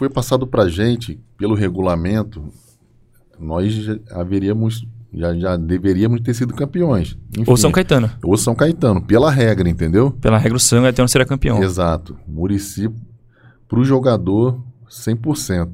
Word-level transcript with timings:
foi 0.00 0.08
passado 0.08 0.46
pra 0.46 0.66
gente, 0.66 1.20
pelo 1.36 1.54
regulamento, 1.54 2.42
nós 3.38 3.70
já 3.70 3.98
haveríamos, 4.12 4.88
já, 5.12 5.34
já 5.34 5.56
deveríamos 5.58 6.22
ter 6.22 6.32
sido 6.32 6.54
campeões. 6.54 7.18
Enfim, 7.36 7.44
Ou 7.46 7.54
São 7.54 7.70
Caetano. 7.70 8.10
Ou 8.22 8.34
São 8.38 8.54
Caetano, 8.54 9.02
pela 9.02 9.30
regra, 9.30 9.68
entendeu? 9.68 10.10
Pela 10.12 10.38
regra, 10.38 10.56
o 10.56 10.58
São 10.58 10.80
Caetano 10.80 11.06
será 11.06 11.26
campeão. 11.26 11.62
Exato. 11.62 12.16
Murici, 12.26 12.90
pro 13.68 13.84
jogador, 13.84 14.58
100%. 14.88 15.70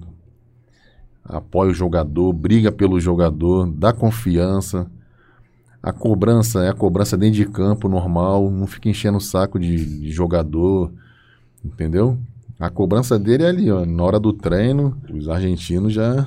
Apoia 1.23 1.71
o 1.71 1.75
jogador, 1.75 2.33
briga 2.33 2.73
pelo 2.73 2.99
jogador, 2.99 3.71
dá 3.71 3.93
confiança. 3.93 4.91
A 5.81 5.93
cobrança 5.93 6.65
é 6.65 6.69
a 6.69 6.75
cobrança 6.75 7.17
dentro 7.17 7.37
de 7.37 7.47
campo, 7.47 7.89
normal. 7.89 8.51
Não 8.51 8.67
fica 8.67 8.89
enchendo 8.89 9.19
o 9.19 9.21
saco 9.21 9.57
de, 9.57 10.01
de 10.01 10.11
jogador, 10.11 10.93
entendeu? 11.65 12.19
A 12.59 12.71
cobrança 12.71 13.19
dele 13.19 13.45
é 13.45 13.49
ali, 13.49 13.71
ó. 13.71 13.85
Na 13.85 14.03
hora 14.03 14.19
do 14.19 14.33
treino, 14.33 14.97
os 15.13 15.29
argentinos 15.29 15.93
já 15.93 16.27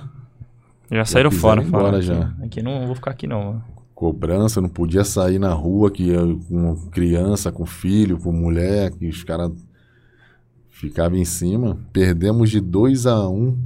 Já 0.92 1.04
saíram 1.06 1.30
quiseram 1.30 1.64
fora. 1.64 1.64
falaram, 1.64 2.02
já. 2.02 2.34
Aqui, 2.44 2.62
não 2.62 2.86
vou 2.86 2.96
ficar 2.96 3.12
aqui 3.12 3.26
não. 3.26 3.44
mano. 3.46 3.64
cobrança, 3.96 4.62
não 4.62 4.70
podia 4.70 5.04
sair 5.04 5.40
na 5.40 5.52
rua 5.52 5.90
que 5.90 6.14
com 6.48 6.76
criança, 6.92 7.52
com 7.52 7.66
filho, 7.66 8.20
com 8.20 8.32
mulher, 8.32 8.92
que 8.92 9.08
os 9.08 9.24
caras 9.24 9.52
ficavam 10.70 11.18
em 11.18 11.26
cima. 11.26 11.78
Perdemos 11.92 12.50
de 12.50 12.62
2 12.62 13.08
a 13.08 13.28
1 13.28 13.36
um, 13.36 13.58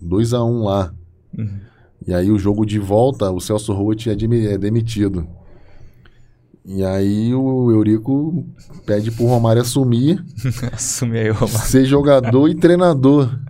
2 0.00 0.34
a 0.34 0.42
1 0.42 0.50
um 0.50 0.64
lá. 0.64 0.92
Uhum. 1.36 1.60
E 2.06 2.14
aí 2.14 2.30
o 2.30 2.38
jogo 2.38 2.64
de 2.64 2.78
volta, 2.78 3.30
o 3.30 3.40
Celso 3.40 3.72
Roth 3.74 4.06
é, 4.06 4.12
é 4.12 4.58
demitido. 4.58 5.28
E 6.70 6.84
aí 6.84 7.34
o 7.34 7.70
Eurico 7.70 8.44
pede 8.84 9.10
pro 9.10 9.24
Romário 9.24 9.62
assumir, 9.62 10.22
Assumi 10.70 11.18
aí, 11.18 11.30
Romário. 11.30 11.66
ser 11.66 11.86
jogador 11.86 12.46
e 12.46 12.54
treinador. 12.54 13.40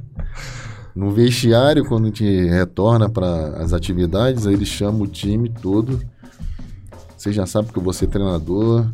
No 0.95 1.11
vestiário, 1.11 1.85
quando 1.85 2.05
a 2.05 2.07
gente 2.07 2.45
retorna 2.49 3.11
para 3.11 3.57
as 3.57 3.73
atividades, 3.73 4.47
aí 4.47 4.55
ele 4.55 4.65
chama 4.65 5.03
o 5.03 5.07
time 5.09 5.49
todo. 5.49 6.01
Você 7.17 7.33
já 7.33 7.45
sabe 7.45 7.73
que 7.73 7.79
eu 7.81 7.83
vou 7.83 7.93
ser 7.93 8.07
treinador. 8.07 8.87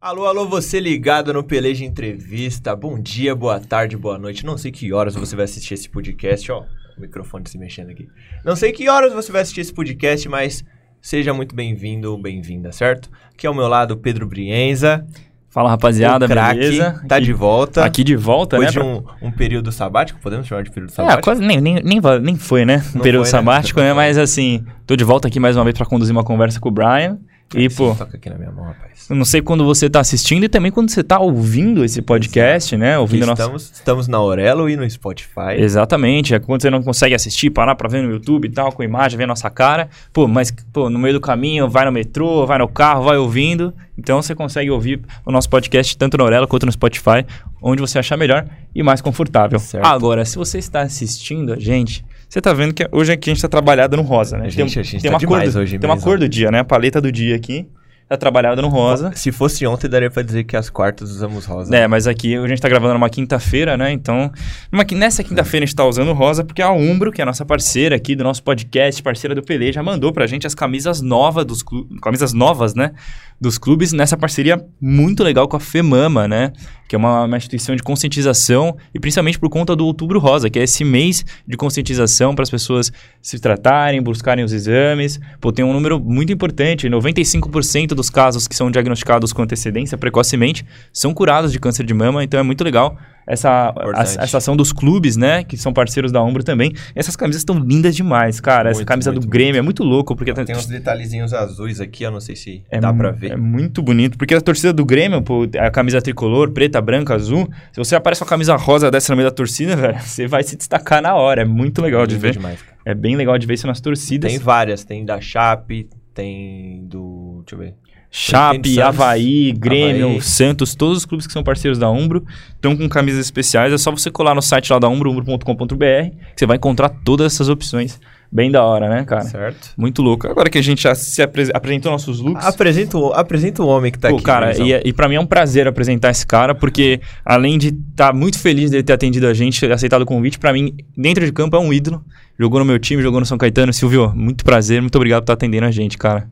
Alô, 0.00 0.26
alô, 0.26 0.48
você 0.48 0.80
ligado 0.80 1.32
no 1.32 1.44
Peleja 1.44 1.84
Entrevista. 1.84 2.74
Bom 2.74 2.98
dia, 2.98 3.36
boa 3.36 3.60
tarde, 3.60 3.96
boa 3.96 4.18
noite. 4.18 4.44
Não 4.44 4.58
sei 4.58 4.72
que 4.72 4.92
horas 4.92 5.14
você 5.14 5.36
vai 5.36 5.44
assistir 5.44 5.74
esse 5.74 5.88
podcast, 5.88 6.50
ó. 6.50 6.64
O 6.96 7.00
microfone 7.00 7.48
se 7.48 7.56
mexendo 7.58 7.90
aqui. 7.90 8.08
Não 8.44 8.54
sei 8.54 8.72
que 8.72 8.88
horas 8.88 9.12
você 9.12 9.32
vai 9.32 9.42
assistir 9.42 9.60
esse 9.62 9.72
podcast, 9.72 10.28
mas 10.28 10.64
seja 11.00 11.32
muito 11.32 11.54
bem-vindo 11.54 12.10
ou 12.12 12.20
bem-vinda, 12.20 12.70
certo? 12.72 13.10
Aqui 13.32 13.46
ao 13.46 13.54
meu 13.54 13.66
lado, 13.68 13.96
Pedro 13.96 14.26
Brienza. 14.26 15.04
Fala, 15.48 15.68
rapaziada, 15.68 16.24
o 16.24 16.28
craque, 16.28 16.60
beleza? 16.60 17.02
Tá 17.06 17.16
aqui, 17.16 17.24
de 17.26 17.32
volta. 17.34 17.84
Aqui 17.84 18.04
de 18.04 18.16
volta, 18.16 18.56
Depois 18.58 18.74
né? 18.74 18.80
de 18.82 18.88
um, 18.88 19.28
um 19.28 19.30
período 19.30 19.70
sabático, 19.70 20.18
podemos 20.20 20.46
chamar 20.46 20.62
de 20.62 20.70
período 20.70 20.90
É, 20.92 20.94
sabático? 20.94 21.22
quase 21.24 21.42
nem, 21.42 21.60
nem, 21.60 21.74
nem, 21.82 22.00
nem 22.22 22.36
foi, 22.36 22.64
né? 22.64 22.82
Um 22.94 23.00
período 23.00 23.24
foi, 23.24 23.32
né? 23.32 23.38
sabático, 23.38 23.80
né? 23.80 23.92
Mas 23.92 24.16
assim, 24.16 24.64
tô 24.86 24.96
de 24.96 25.04
volta 25.04 25.28
aqui 25.28 25.38
mais 25.38 25.54
uma 25.56 25.64
vez 25.64 25.76
pra 25.76 25.84
conduzir 25.84 26.12
uma 26.14 26.24
conversa 26.24 26.58
com 26.58 26.70
o 26.70 26.72
Brian. 26.72 27.18
E, 27.54 27.68
pô, 27.68 27.94
Toca 27.94 28.16
aqui 28.16 28.30
na 28.30 28.36
minha 28.36 28.50
mão, 28.50 28.64
rapaz. 28.64 29.06
eu 29.10 29.16
não 29.16 29.24
sei 29.24 29.42
quando 29.42 29.64
você 29.64 29.88
tá 29.88 30.00
assistindo 30.00 30.44
e 30.44 30.48
também 30.48 30.70
quando 30.72 30.90
você 30.90 31.02
tá 31.02 31.18
ouvindo 31.18 31.84
esse 31.84 32.00
podcast, 32.00 32.76
né? 32.76 32.98
Ouvindo 32.98 33.24
a 33.24 33.26
nossa. 33.26 33.42
estamos, 33.42 33.70
estamos 33.72 34.08
na 34.08 34.18
Aurelo 34.18 34.68
e 34.68 34.76
no 34.76 34.88
Spotify. 34.88 35.54
Exatamente, 35.56 36.34
é 36.34 36.38
quando 36.38 36.62
você 36.62 36.70
não 36.70 36.82
consegue 36.82 37.14
assistir, 37.14 37.50
parar 37.50 37.74
pra 37.74 37.88
ver 37.88 38.02
no 38.02 38.10
YouTube 38.10 38.46
e 38.46 38.50
tal, 38.50 38.72
com 38.72 38.82
imagem, 38.82 39.18
ver 39.18 39.26
nossa 39.26 39.50
cara. 39.50 39.88
Pô, 40.12 40.26
mas 40.26 40.50
pô, 40.72 40.88
no 40.88 40.98
meio 40.98 41.14
do 41.14 41.20
caminho, 41.20 41.68
vai 41.68 41.84
no 41.84 41.92
metrô, 41.92 42.46
vai 42.46 42.58
no 42.58 42.68
carro, 42.68 43.04
vai 43.04 43.16
ouvindo. 43.16 43.74
Então 43.98 44.20
você 44.22 44.34
consegue 44.34 44.70
ouvir 44.70 45.00
o 45.24 45.30
nosso 45.30 45.48
podcast 45.48 45.96
tanto 45.96 46.16
na 46.16 46.24
Orela 46.24 46.46
quanto 46.46 46.66
no 46.66 46.72
Spotify, 46.72 47.24
onde 47.60 47.80
você 47.80 47.98
achar 47.98 48.16
melhor 48.16 48.46
e 48.74 48.82
mais 48.82 49.00
confortável. 49.00 49.58
Certo. 49.58 49.84
Agora, 49.84 50.24
se 50.24 50.36
você 50.36 50.58
está 50.58 50.80
assistindo 50.80 51.52
a 51.52 51.58
gente, 51.58 52.04
você 52.32 52.40
tá 52.40 52.54
vendo 52.54 52.72
que 52.72 52.88
hoje 52.90 53.12
aqui 53.12 53.28
a 53.30 53.34
gente 53.34 53.42
tá 53.42 53.48
trabalhado 53.48 53.94
no 53.94 54.02
rosa, 54.02 54.38
né? 54.38 54.46
A 54.46 54.48
gente- 54.48 54.78
a 54.78 54.82
gente 54.82 55.02
tá 55.02 55.10
uma 55.10 55.18
demais 55.18 55.44
cor 55.44 55.52
do, 55.52 55.60
hoje 55.60 55.78
Tem 55.78 55.86
uma 55.90 55.96
mesmo. 55.96 56.08
cor 56.08 56.18
do 56.18 56.26
dia, 56.26 56.50
né? 56.50 56.60
A 56.60 56.64
paleta 56.64 56.98
do 56.98 57.12
dia 57.12 57.36
aqui 57.36 57.66
tá 58.12 58.16
trabalhada 58.18 58.60
no 58.60 58.68
rosa. 58.68 59.12
Se 59.14 59.32
fosse 59.32 59.66
ontem, 59.66 59.88
daria 59.88 60.10
pra 60.10 60.22
dizer 60.22 60.44
que 60.44 60.56
as 60.56 60.68
quartas 60.68 61.10
usamos 61.10 61.46
rosa. 61.46 61.74
É, 61.74 61.86
mas 61.86 62.06
aqui 62.06 62.36
a 62.36 62.46
gente 62.46 62.60
tá 62.60 62.68
gravando 62.68 62.94
numa 62.94 63.08
quinta-feira, 63.08 63.76
né? 63.76 63.90
Então, 63.90 64.30
numa 64.70 64.84
nessa 64.92 65.24
quinta-feira 65.24 65.64
a 65.64 65.66
gente 65.66 65.76
tá 65.76 65.84
usando 65.84 66.12
rosa 66.12 66.44
porque 66.44 66.60
a 66.60 66.70
Umbro, 66.70 67.10
que 67.10 67.20
é 67.20 67.24
a 67.24 67.26
nossa 67.26 67.44
parceira 67.44 67.96
aqui 67.96 68.14
do 68.14 68.22
nosso 68.22 68.42
podcast, 68.42 69.02
parceira 69.02 69.34
do 69.34 69.42
Pelé, 69.42 69.72
já 69.72 69.82
mandou 69.82 70.12
pra 70.12 70.26
gente 70.26 70.46
as 70.46 70.54
camisas 70.54 71.00
novas 71.00 71.44
dos 71.44 71.62
clubes, 71.62 71.98
camisas 72.00 72.32
novas, 72.32 72.74
né? 72.74 72.92
Dos 73.40 73.58
clubes 73.58 73.92
nessa 73.92 74.16
parceria 74.16 74.64
muito 74.80 75.24
legal 75.24 75.48
com 75.48 75.56
a 75.56 75.60
FEMAMA, 75.60 76.28
né? 76.28 76.52
Que 76.86 76.94
é 76.94 76.98
uma, 76.98 77.24
uma 77.24 77.36
instituição 77.36 77.74
de 77.74 77.82
conscientização 77.82 78.76
e 78.94 79.00
principalmente 79.00 79.38
por 79.38 79.48
conta 79.48 79.74
do 79.74 79.86
Outubro 79.86 80.20
Rosa, 80.20 80.50
que 80.50 80.58
é 80.58 80.62
esse 80.62 80.84
mês 80.84 81.24
de 81.46 81.56
conscientização 81.56 82.34
para 82.34 82.42
as 82.42 82.50
pessoas 82.50 82.92
se 83.20 83.38
tratarem, 83.40 84.02
buscarem 84.02 84.44
os 84.44 84.52
exames. 84.52 85.18
Pô, 85.40 85.50
tem 85.50 85.64
um 85.64 85.72
número 85.72 85.98
muito 85.98 86.32
importante, 86.32 86.88
95% 86.88 87.88
dos 87.88 88.01
casos 88.10 88.46
que 88.48 88.54
são 88.56 88.70
diagnosticados 88.70 89.32
com 89.32 89.42
antecedência 89.42 89.96
precocemente 89.98 90.64
são 90.92 91.12
curados 91.14 91.52
de 91.52 91.58
câncer 91.58 91.84
de 91.84 91.94
mama, 91.94 92.22
então 92.24 92.38
é 92.38 92.42
muito 92.42 92.62
legal 92.64 92.96
essa, 93.24 93.72
a- 93.94 94.02
essa 94.24 94.38
ação 94.38 94.56
dos 94.56 94.72
clubes, 94.72 95.16
né, 95.16 95.44
que 95.44 95.56
são 95.56 95.72
parceiros 95.72 96.10
da 96.10 96.20
Umbro 96.22 96.42
também. 96.42 96.72
Essas 96.94 97.14
camisas 97.14 97.40
estão 97.42 97.56
lindas 97.56 97.94
demais, 97.94 98.40
cara. 98.40 98.70
Essa 98.70 98.78
Muito, 98.78 98.88
camisa 98.88 99.12
muito, 99.12 99.24
do 99.24 99.30
Grêmio 99.30 99.58
é 99.60 99.62
muito 99.62 99.84
louco, 99.84 100.16
porque 100.16 100.32
Tem 100.34 100.56
uns 100.56 100.66
detalhezinhos 100.66 101.32
azuis 101.32 101.80
aqui, 101.80 102.02
eu 102.02 102.10
não 102.10 102.20
sei 102.20 102.34
se 102.34 102.64
é, 102.68 102.80
dá 102.80 102.92
pra 102.92 103.12
ver. 103.12 103.30
É 103.32 103.36
muito 103.36 103.80
bonito. 103.80 104.18
Porque 104.18 104.34
a 104.34 104.40
torcida 104.40 104.72
do 104.72 104.84
Grêmio, 104.84 105.22
pô, 105.22 105.46
a 105.56 105.70
camisa 105.70 106.02
tricolor, 106.02 106.50
preta, 106.50 106.80
branca, 106.80 107.14
azul. 107.14 107.48
Se 107.72 107.78
você 107.78 107.94
aparece 107.94 108.20
com 108.20 108.24
a 108.24 108.28
camisa 108.28 108.56
rosa 108.56 108.90
dessa 108.90 109.12
no 109.12 109.16
meio 109.16 109.28
da 109.28 109.34
torcida, 109.34 109.76
velho, 109.76 110.00
você 110.00 110.26
vai 110.26 110.42
se 110.42 110.56
destacar 110.56 111.00
na 111.00 111.14
hora. 111.14 111.42
É 111.42 111.44
muito 111.44 111.80
legal 111.80 112.04
de 112.08 112.14
Lindo 112.14 112.22
ver. 112.26 112.32
demais. 112.32 112.58
É 112.84 112.92
bem 112.92 113.14
legal 113.14 113.38
de 113.38 113.46
ver 113.46 113.54
isso 113.54 113.68
nas 113.68 113.80
torcidas. 113.80 114.28
Tem 114.32 114.40
várias, 114.40 114.82
tem 114.84 115.04
da 115.04 115.20
Chape, 115.20 115.88
tem 116.12 116.84
do. 116.88 117.44
Deixa 117.46 117.54
eu 117.54 117.58
ver. 117.60 117.74
Chape, 118.14 118.78
Havaí, 118.80 119.52
Grêmio, 119.52 120.06
Havaí. 120.10 120.20
Santos, 120.22 120.74
todos 120.74 120.98
os 120.98 121.04
clubes 121.06 121.26
que 121.26 121.32
são 121.32 121.42
parceiros 121.42 121.78
da 121.78 121.90
Umbro 121.90 122.22
estão 122.54 122.76
com 122.76 122.86
camisas 122.86 123.24
especiais. 123.24 123.72
É 123.72 123.78
só 123.78 123.90
você 123.90 124.10
colar 124.10 124.34
no 124.34 124.42
site 124.42 124.70
lá 124.70 124.78
da 124.78 124.86
Umbro, 124.86 125.10
umbro.com.br, 125.10 125.74
que 125.74 126.14
você 126.36 126.44
vai 126.46 126.58
encontrar 126.58 126.90
todas 126.90 127.32
essas 127.32 127.48
opções. 127.48 127.98
Bem 128.30 128.50
da 128.50 128.62
hora, 128.64 128.88
né, 128.88 129.04
cara? 129.04 129.22
Certo? 129.22 129.72
Muito 129.76 130.00
louco. 130.00 130.26
Agora 130.26 130.48
que 130.48 130.56
a 130.56 130.62
gente 130.62 130.82
já 130.82 130.94
se 130.94 131.20
apre- 131.22 131.50
apresentou 131.52 131.92
nossos 131.92 132.18
looks. 132.20 132.44
Apresenta 132.46 132.96
o, 132.96 133.12
apresenta 133.12 133.62
o 133.62 133.66
homem 133.66 133.90
que 133.92 133.98
tá 133.98 134.08
Pô, 134.08 134.14
aqui. 134.16 134.24
cara, 134.24 134.56
e, 134.58 134.72
e 134.88 134.92
pra 134.92 135.06
mim 135.08 135.16
é 135.16 135.20
um 135.20 135.26
prazer 135.26 135.66
apresentar 135.68 136.10
esse 136.10 136.26
cara, 136.26 136.54
porque 136.54 136.98
além 137.24 137.58
de 137.58 137.68
estar 137.90 138.14
muito 138.14 138.38
feliz 138.38 138.70
dele 138.70 138.82
ter 138.82 138.94
atendido 138.94 139.26
a 139.26 139.34
gente, 139.34 139.66
aceitado 139.66 140.00
o 140.02 140.06
convite, 140.06 140.38
pra 140.38 140.50
mim, 140.52 140.74
dentro 140.96 141.24
de 141.26 141.32
campo 141.32 141.56
é 141.56 141.60
um 141.60 141.72
ídolo. 141.72 142.02
Jogou 142.38 142.58
no 142.58 142.64
meu 142.64 142.78
time, 142.78 143.02
jogou 143.02 143.20
no 143.20 143.26
São 143.26 143.36
Caetano. 143.36 143.70
Silvio, 143.72 144.12
muito 144.14 144.44
prazer, 144.44 144.80
muito 144.80 144.96
obrigado 144.96 145.20
por 145.20 145.24
estar 145.24 145.32
atendendo 145.34 145.66
a 145.66 145.70
gente, 145.70 145.98
cara. 145.98 146.26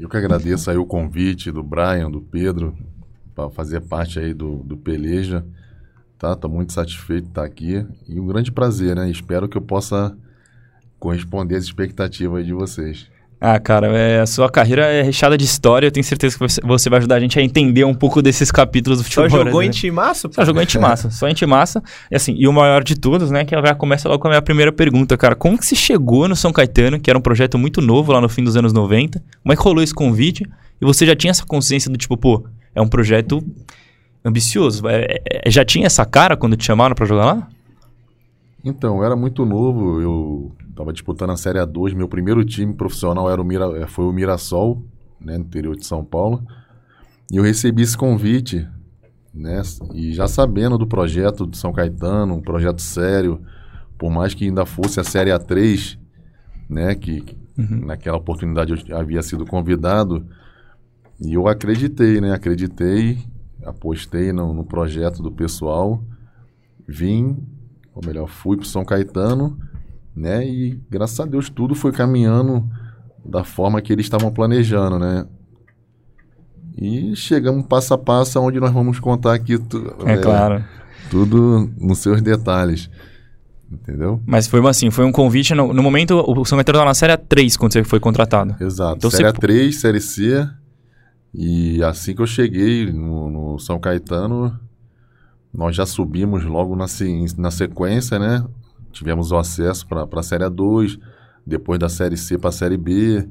Eu 0.00 0.08
que 0.08 0.16
agradeço 0.16 0.70
aí 0.70 0.78
o 0.78 0.86
convite 0.86 1.52
do 1.52 1.62
Brian, 1.62 2.10
do 2.10 2.22
Pedro, 2.22 2.74
para 3.34 3.50
fazer 3.50 3.82
parte 3.82 4.18
aí 4.18 4.32
do, 4.32 4.56
do 4.64 4.74
Peleja. 4.74 5.44
Tá? 6.18 6.34
Tô 6.34 6.48
muito 6.48 6.72
satisfeito 6.72 7.24
de 7.24 7.28
estar 7.28 7.44
aqui. 7.44 7.86
E 8.08 8.18
um 8.18 8.26
grande 8.26 8.50
prazer, 8.50 8.96
né? 8.96 9.10
Espero 9.10 9.46
que 9.46 9.58
eu 9.58 9.60
possa 9.60 10.16
corresponder 10.98 11.56
às 11.56 11.64
expectativas 11.64 12.46
de 12.46 12.54
vocês. 12.54 13.10
Ah, 13.42 13.58
cara, 13.58 13.86
é, 13.96 14.20
a 14.20 14.26
sua 14.26 14.50
carreira 14.50 14.84
é 14.84 15.00
recheada 15.00 15.38
de 15.38 15.44
história. 15.46 15.86
Eu 15.86 15.90
tenho 15.90 16.04
certeza 16.04 16.36
que 16.36 16.60
você, 16.62 16.90
vai 16.90 16.98
ajudar 16.98 17.14
a 17.14 17.20
gente 17.20 17.38
a 17.38 17.42
entender 17.42 17.84
um 17.84 17.94
pouco 17.94 18.20
desses 18.20 18.50
capítulos 18.52 18.98
do 18.98 19.02
Só 19.04 19.22
futebol. 19.22 19.30
jogou 19.30 19.62
em 19.62 19.66
brasileiro. 19.66 19.72
timaço? 19.74 20.28
pô? 20.28 20.34
Só 20.34 20.44
jogou 20.44 20.62
em 20.62 20.66
timaça, 20.66 21.10
só 21.10 21.26
em 21.26 21.32
timaça. 21.32 21.82
E 22.10 22.16
assim, 22.16 22.34
e 22.36 22.46
o 22.46 22.52
maior 22.52 22.84
de 22.84 22.94
todos, 23.00 23.30
né, 23.30 23.46
que 23.46 23.54
já 23.54 23.74
começa 23.74 24.08
logo 24.10 24.20
com 24.20 24.28
a 24.28 24.32
minha 24.32 24.42
primeira 24.42 24.70
pergunta, 24.70 25.16
cara. 25.16 25.34
Como 25.34 25.56
que 25.56 25.64
você 25.64 25.74
chegou 25.74 26.28
no 26.28 26.36
São 26.36 26.52
Caetano, 26.52 27.00
que 27.00 27.08
era 27.08 27.18
um 27.18 27.22
projeto 27.22 27.56
muito 27.56 27.80
novo 27.80 28.12
lá 28.12 28.20
no 28.20 28.28
fim 28.28 28.44
dos 28.44 28.56
anos 28.58 28.74
90? 28.74 29.22
Como 29.42 29.52
é 29.52 29.56
que 29.56 29.62
rolou 29.62 29.82
esse 29.82 29.94
convite? 29.94 30.44
E 30.78 30.84
você 30.84 31.06
já 31.06 31.16
tinha 31.16 31.30
essa 31.30 31.46
consciência 31.46 31.90
do 31.90 31.96
tipo, 31.96 32.18
pô, 32.18 32.44
é 32.74 32.82
um 32.82 32.88
projeto 32.88 33.42
ambicioso. 34.22 34.86
É- 34.86 35.18
é- 35.46 35.50
já 35.50 35.64
tinha 35.64 35.86
essa 35.86 36.04
cara 36.04 36.36
quando 36.36 36.58
te 36.58 36.64
chamaram 36.66 36.94
pra 36.94 37.06
jogar 37.06 37.24
lá? 37.24 37.48
Então, 38.62 38.98
eu 38.98 39.04
era 39.04 39.16
muito 39.16 39.46
novo, 39.46 39.98
eu 40.02 40.52
estava 40.70 40.92
disputando 40.92 41.30
a 41.30 41.36
Série 41.36 41.58
A2, 41.58 41.94
meu 41.94 42.08
primeiro 42.08 42.44
time 42.44 42.72
profissional 42.74 43.30
era 43.30 43.40
o 43.40 43.44
Mira, 43.44 43.66
eh, 43.78 43.86
foi 43.86 44.04
o 44.04 44.12
Mirassol, 44.12 44.84
né, 45.20 45.36
no 45.36 45.44
interior 45.44 45.76
de 45.76 45.84
São 45.84 46.04
Paulo, 46.04 46.42
e 47.30 47.36
eu 47.36 47.42
recebi 47.42 47.82
esse 47.82 47.96
convite, 47.96 48.66
né, 49.32 49.60
e 49.94 50.12
já 50.12 50.26
sabendo 50.26 50.78
do 50.78 50.86
projeto 50.86 51.46
de 51.46 51.56
São 51.56 51.72
Caetano, 51.72 52.34
um 52.34 52.40
projeto 52.40 52.80
sério, 52.80 53.40
por 53.98 54.10
mais 54.10 54.32
que 54.32 54.44
ainda 54.44 54.64
fosse 54.64 54.98
a 54.98 55.04
Série 55.04 55.30
A3, 55.30 55.98
né, 56.68 56.94
que 56.94 57.20
que 57.20 57.38
naquela 57.56 58.16
oportunidade 58.16 58.72
eu 58.88 58.96
havia 58.96 59.22
sido 59.22 59.44
convidado, 59.44 60.26
e 61.20 61.34
eu 61.34 61.46
acreditei, 61.46 62.20
né, 62.20 62.32
acreditei, 62.32 63.18
apostei 63.64 64.32
no, 64.32 64.54
no 64.54 64.64
projeto 64.64 65.22
do 65.22 65.30
pessoal, 65.30 66.02
vim 66.88 67.36
ou 67.94 68.02
melhor, 68.04 68.26
fui 68.26 68.56
para 68.56 68.66
São 68.66 68.84
Caetano, 68.84 69.58
né? 70.20 70.46
E 70.46 70.80
graças 70.90 71.18
a 71.20 71.24
Deus 71.24 71.48
tudo 71.48 71.74
foi 71.74 71.92
caminhando 71.92 72.68
da 73.24 73.42
forma 73.44 73.80
que 73.80 73.92
eles 73.92 74.06
estavam 74.06 74.30
planejando, 74.32 74.98
né? 74.98 75.26
E 76.76 77.14
chegamos 77.16 77.66
passo 77.66 77.92
a 77.94 77.98
passo 77.98 78.40
onde 78.40 78.60
nós 78.60 78.72
vamos 78.72 78.98
contar 79.00 79.34
aqui 79.34 79.58
tu, 79.58 79.94
É, 80.06 80.16
claro. 80.16 80.64
tudo 81.10 81.70
nos 81.78 81.98
seus 81.98 82.22
detalhes. 82.22 82.88
Entendeu? 83.70 84.20
Mas 84.26 84.48
foi 84.48 84.66
assim, 84.68 84.90
foi 84.90 85.04
um 85.04 85.12
convite. 85.12 85.54
No, 85.54 85.72
no 85.72 85.82
momento, 85.82 86.14
o 86.26 86.44
São 86.44 86.56
Caetano 86.58 86.76
estava 86.78 86.84
na 86.86 86.94
Série 86.94 87.16
3 87.16 87.56
quando 87.56 87.72
você 87.72 87.84
foi 87.84 88.00
contratado. 88.00 88.56
Exato. 88.60 88.96
Então 88.96 89.10
série 89.10 89.30
você- 89.30 89.38
3, 89.38 89.80
Série 89.80 90.00
C. 90.00 90.48
E 91.32 91.80
assim 91.84 92.12
que 92.14 92.20
eu 92.22 92.26
cheguei 92.26 92.90
no, 92.90 93.30
no 93.30 93.58
São 93.60 93.78
Caetano, 93.78 94.58
nós 95.54 95.76
já 95.76 95.86
subimos 95.86 96.44
logo 96.44 96.74
na, 96.74 96.86
na 97.38 97.50
sequência, 97.52 98.18
né? 98.18 98.44
Tivemos 98.92 99.30
o 99.32 99.36
acesso 99.36 99.86
para 99.86 100.06
a 100.12 100.22
Série 100.22 100.44
A2, 100.44 100.98
depois 101.46 101.78
da 101.78 101.88
Série 101.88 102.16
C 102.16 102.36
para 102.38 102.48
a 102.50 102.52
Série 102.52 102.76
B. 102.76 103.26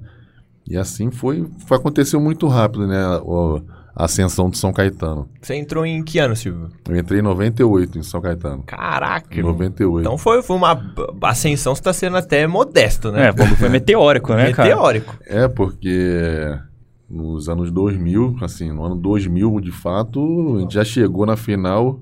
E 0.67 0.77
assim 0.77 1.09
foi, 1.11 1.47
foi. 1.65 1.77
Aconteceu 1.77 2.19
muito 2.19 2.47
rápido, 2.47 2.85
né? 2.88 3.06
o- 3.23 3.61
a 3.95 4.06
ascensão 4.06 4.50
do 4.50 4.56
São 4.56 4.71
Caetano. 4.71 5.27
Você 5.41 5.56
entrou 5.56 5.85
em 5.85 6.01
que 6.03 6.19
ano, 6.19 6.33
Silvio? 6.33 6.69
Eu 6.88 6.95
entrei 6.95 7.19
em 7.19 7.23
98 7.23 7.97
em 8.00 8.03
São 8.03 8.21
Caetano. 8.21 8.63
Caraca. 8.63 9.38
Em 9.38 9.44
98. 9.44 10.06
Então 10.06 10.17
foi, 10.17 10.41
foi 10.41 10.56
uma 10.56 10.79
ascensão, 11.23 11.75
você 11.75 11.81
tá 11.81 11.91
sendo 11.91 12.15
até 12.15 12.47
modesto, 12.47 13.12
né? 13.12 13.29
É, 13.29 13.55
foi 13.57 13.67
meteórico, 13.67 14.33
né, 14.33 14.53
cara? 14.53 14.69
Meteórico. 14.69 15.17
É, 15.25 15.47
porque 15.50 16.47
nos 17.09 17.50
anos 17.50 17.71
2000, 17.71 18.38
assim, 18.41 18.71
no 18.71 18.85
ano 18.85 18.95
2000, 18.95 19.59
de 19.59 19.71
fato, 19.71 20.55
a 20.57 20.59
gente 20.62 20.75
já 20.75 20.85
chegou 20.85 21.25
na 21.25 21.35
final. 21.35 22.00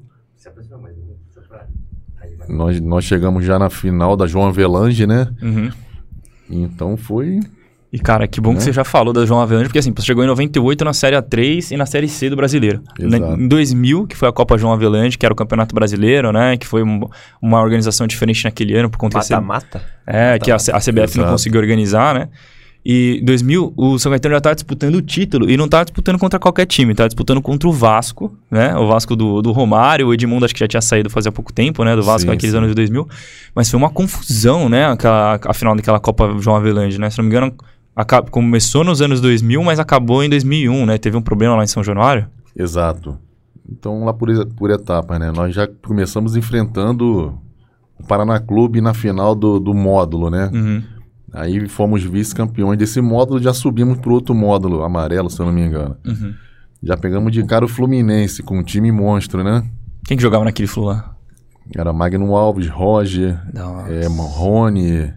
Nós, 2.50 2.80
nós 2.82 3.04
chegamos 3.04 3.44
já 3.46 3.58
na 3.60 3.70
final 3.70 4.16
da 4.16 4.26
João 4.28 4.48
Avelange, 4.48 5.06
né? 5.08 5.28
Uhum. 5.42 5.70
Então 6.50 6.96
foi. 6.98 7.40
E, 7.92 7.98
cara, 8.00 8.28
que 8.28 8.42
bom 8.42 8.50
que 8.50 8.56
Né? 8.56 8.62
você 8.62 8.74
já 8.74 8.84
falou 8.84 9.14
da 9.14 9.26
João 9.26 9.40
Avelange, 9.42 9.70
porque 9.70 9.80
assim, 9.80 9.94
você 9.96 10.06
chegou 10.06 10.22
em 10.24 10.28
98 10.28 10.84
na 10.84 10.94
Série 10.94 11.16
A3 11.16 11.72
e 11.72 11.78
na 11.78 11.86
Série 11.86 12.08
C 12.10 12.30
do 12.30 12.36
Brasileiro. 12.36 12.82
Exato. 13.00 13.20
Na- 13.38 13.42
Em 13.44 13.48
2000, 13.48 14.06
que 14.06 14.16
foi 14.16 14.28
a 14.28 14.32
Copa 14.32 14.58
João 14.58 14.74
Avelange, 14.74 15.18
que 15.18 15.26
era 15.26 15.32
o 15.32 15.36
Campeonato 15.36 15.74
Brasileiro, 15.74 16.32
né? 16.34 16.58
Que 16.58 16.68
foi 16.68 16.84
um- 16.84 17.02
uma 17.42 17.62
organização 17.62 18.06
diferente 18.06 18.44
naquele 18.44 18.76
ano, 18.78 18.90
por 18.90 18.98
conta 18.98 19.18
Mata-mata? 19.18 19.82
É, 20.06 20.38
que 20.38 20.52
a, 20.52 20.56
a 20.56 20.80
CBF 20.82 21.18
não 21.18 21.30
conseguiu 21.30 21.62
organizar, 21.62 22.14
né? 22.14 22.28
E 22.90 23.20
em 23.22 23.26
2000, 23.26 23.74
o 23.76 24.00
São 24.00 24.10
Caetano 24.10 24.32
já 24.36 24.38
estava 24.38 24.56
disputando 24.56 24.96
o 24.96 25.02
título 25.02 25.50
e 25.50 25.58
não 25.58 25.66
estava 25.66 25.84
disputando 25.84 26.18
contra 26.18 26.40
qualquer 26.40 26.66
time, 26.66 26.94
estava 26.94 27.10
disputando 27.10 27.42
contra 27.42 27.68
o 27.68 27.72
Vasco, 27.74 28.34
né? 28.50 28.74
O 28.78 28.88
Vasco 28.88 29.14
do, 29.14 29.42
do 29.42 29.52
Romário, 29.52 30.08
o 30.08 30.14
Edmundo 30.14 30.46
acho 30.46 30.54
que 30.54 30.62
já 30.62 30.70
tinha 30.70 30.80
saído 30.82 31.10
fazia 31.10 31.30
pouco 31.30 31.52
tempo, 31.52 31.84
né? 31.84 31.94
Do 31.98 32.02
Vasco 32.02 32.22
Sim, 32.22 32.28
naqueles 32.28 32.52
sim. 32.52 32.58
anos 32.58 32.70
de 32.70 32.76
2000. 32.76 33.06
Mas 33.54 33.70
foi 33.70 33.78
uma 33.78 33.90
confusão, 33.90 34.70
né? 34.70 34.86
Aquela, 34.86 35.38
a 35.46 35.54
final 35.54 35.76
daquela 35.76 36.00
Copa 36.00 36.34
João 36.40 36.56
Avelange, 36.56 36.98
né? 36.98 37.10
Se 37.10 37.18
não 37.18 37.26
me 37.26 37.30
engano, 37.30 37.54
aca- 37.94 38.22
começou 38.22 38.86
nos 38.86 39.02
anos 39.02 39.20
2000, 39.20 39.62
mas 39.64 39.80
acabou 39.82 40.24
em 40.24 40.30
2001, 40.30 40.86
né? 40.86 40.98
Teve 40.98 41.18
um 41.18 41.22
problema 41.22 41.58
lá 41.58 41.66
em 41.66 41.68
São 41.68 41.84
Januário. 41.84 42.26
Exato. 42.56 43.18
Então, 43.70 44.06
lá 44.06 44.14
por, 44.14 44.30
por 44.56 44.72
etapas, 44.72 45.20
né? 45.20 45.30
Nós 45.36 45.54
já 45.54 45.68
começamos 45.68 46.38
enfrentando 46.38 47.38
o 48.00 48.08
Paraná 48.08 48.40
Clube 48.40 48.80
na 48.80 48.94
final 48.94 49.36
do, 49.36 49.60
do 49.60 49.74
módulo, 49.74 50.30
né? 50.30 50.50
Uhum. 50.54 50.84
Aí 51.34 51.68
fomos 51.68 52.04
vice-campeões 52.04 52.78
desse 52.80 53.02
módulo, 53.02 53.42
já 53.42 53.54
subimos 53.54 53.98
pro 54.00 54.14
outro 54.14 54.34
módulo, 54.34 54.84
amarelo, 54.84 55.30
se 55.30 55.40
eu 55.40 55.46
não 55.46 55.54
me 55.54 55.62
engano. 55.62 55.98
Uhum. 56.06 56.34
Já 56.82 56.96
pegamos 56.96 57.32
de 57.32 57.44
cara 57.44 57.66
o 57.66 57.68
Fluminense, 57.68 58.42
com 58.44 58.60
um 58.60 58.64
time 58.64 58.92
monstro, 58.92 59.44
né? 59.44 59.64
Quem 60.06 60.16
que 60.16 60.24
jogava 60.24 60.46
naquele 60.46 60.68
flu 60.68 60.86
lá? 60.86 61.16
Era 61.76 61.92
Magno 61.92 62.36
Alves, 62.36 62.70
Roger, 62.70 63.38
Nossa. 63.54 63.92
é, 63.92 64.08
Rony, 64.08 65.14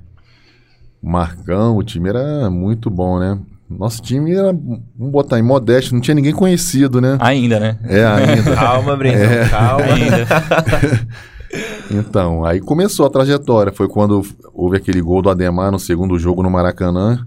Marcão, 1.02 1.76
o 1.76 1.82
time 1.82 2.08
era 2.08 2.50
muito 2.50 2.90
bom, 2.90 3.18
né? 3.20 3.38
Nosso 3.68 4.02
time 4.02 4.32
era, 4.34 4.52
vamos 4.52 5.12
botar 5.12 5.38
em 5.38 5.42
modesto, 5.42 5.94
não 5.94 6.00
tinha 6.00 6.14
ninguém 6.14 6.32
conhecido, 6.32 7.00
né? 7.00 7.16
Ainda, 7.20 7.60
né? 7.60 7.78
É, 7.84 8.04
ainda. 8.04 8.54
Calma, 8.56 8.96
Brendão, 8.96 9.20
É. 9.30 9.48
calma. 9.48 9.84
Ainda. 9.84 10.26
Então, 11.90 12.44
aí 12.44 12.60
começou 12.60 13.06
a 13.06 13.10
trajetória. 13.10 13.72
Foi 13.72 13.88
quando 13.88 14.22
houve 14.54 14.76
aquele 14.76 15.00
gol 15.00 15.20
do 15.20 15.30
Ademar 15.30 15.72
no 15.72 15.78
segundo 15.78 16.18
jogo 16.18 16.42
no 16.42 16.50
Maracanã, 16.50 17.26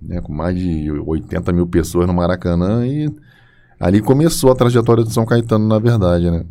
né, 0.00 0.20
com 0.20 0.32
mais 0.32 0.56
de 0.56 0.90
80 0.90 1.52
mil 1.52 1.66
pessoas 1.66 2.06
no 2.06 2.14
Maracanã, 2.14 2.86
e 2.86 3.08
ali 3.78 4.00
começou 4.00 4.50
a 4.50 4.54
trajetória 4.54 5.04
do 5.04 5.10
São 5.10 5.24
Caetano, 5.26 5.66
na 5.66 5.78
verdade, 5.78 6.30
né? 6.30 6.44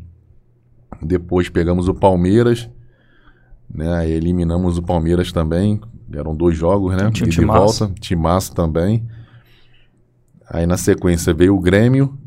Depois 1.02 1.50
pegamos 1.50 1.88
o 1.88 1.94
Palmeiras, 1.94 2.70
né, 3.74 3.94
aí 3.94 4.12
eliminamos 4.12 4.78
o 4.78 4.84
Palmeiras 4.84 5.32
também, 5.32 5.80
eram 6.14 6.36
dois 6.36 6.58
jogos, 6.58 6.96
né? 6.96 7.10
Tinha 7.12 7.28
um 7.28 7.30
e 7.30 7.34
timaço. 7.34 7.86
volta, 7.86 8.00
timaço 8.00 8.54
também. 8.54 9.06
Aí 10.50 10.66
na 10.66 10.78
sequência 10.78 11.34
veio 11.34 11.56
o 11.56 11.60
Grêmio, 11.60 12.18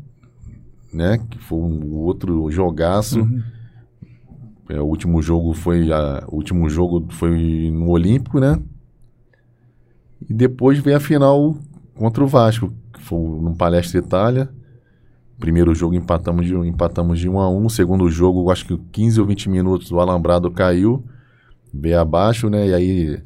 né, 0.93 1.19
que 1.29 1.37
foi 1.37 1.59
um 1.59 1.95
outro 1.95 2.49
jogaço. 2.51 3.21
Uhum. 3.21 3.41
É, 4.73 4.81
o 4.81 4.85
último 4.85 5.21
jogo 5.21 5.53
foi 5.53 5.93
a, 5.93 6.23
o 6.27 6.35
último 6.37 6.67
jogo 6.67 7.05
foi 7.11 7.69
no 7.71 7.91
Olímpico, 7.91 8.39
né? 8.39 8.59
E 10.27 10.33
depois 10.33 10.79
veio 10.79 10.97
a 10.97 10.99
final 10.99 11.55
contra 11.93 12.23
o 12.23 12.27
Vasco, 12.27 12.73
que 12.91 12.99
foi 12.99 13.19
no 13.19 13.55
Palestra 13.55 13.99
Itália. 13.99 14.49
Primeiro 15.37 15.75
jogo 15.75 15.93
empatamos 15.93 16.47
de, 16.47 16.55
empatamos 16.55 17.19
de 17.19 17.29
1 17.29 17.39
a 17.39 17.49
1, 17.51 17.69
segundo 17.69 18.09
jogo, 18.09 18.49
acho 18.49 18.65
que 18.65 18.75
15 18.91 19.21
ou 19.21 19.27
20 19.27 19.47
minutos 19.47 19.91
o 19.91 19.99
alambrado 19.99 20.49
caiu, 20.49 21.03
veio 21.71 21.99
abaixo, 21.99 22.49
né? 22.49 22.69
E 22.69 22.73
aí 22.73 23.23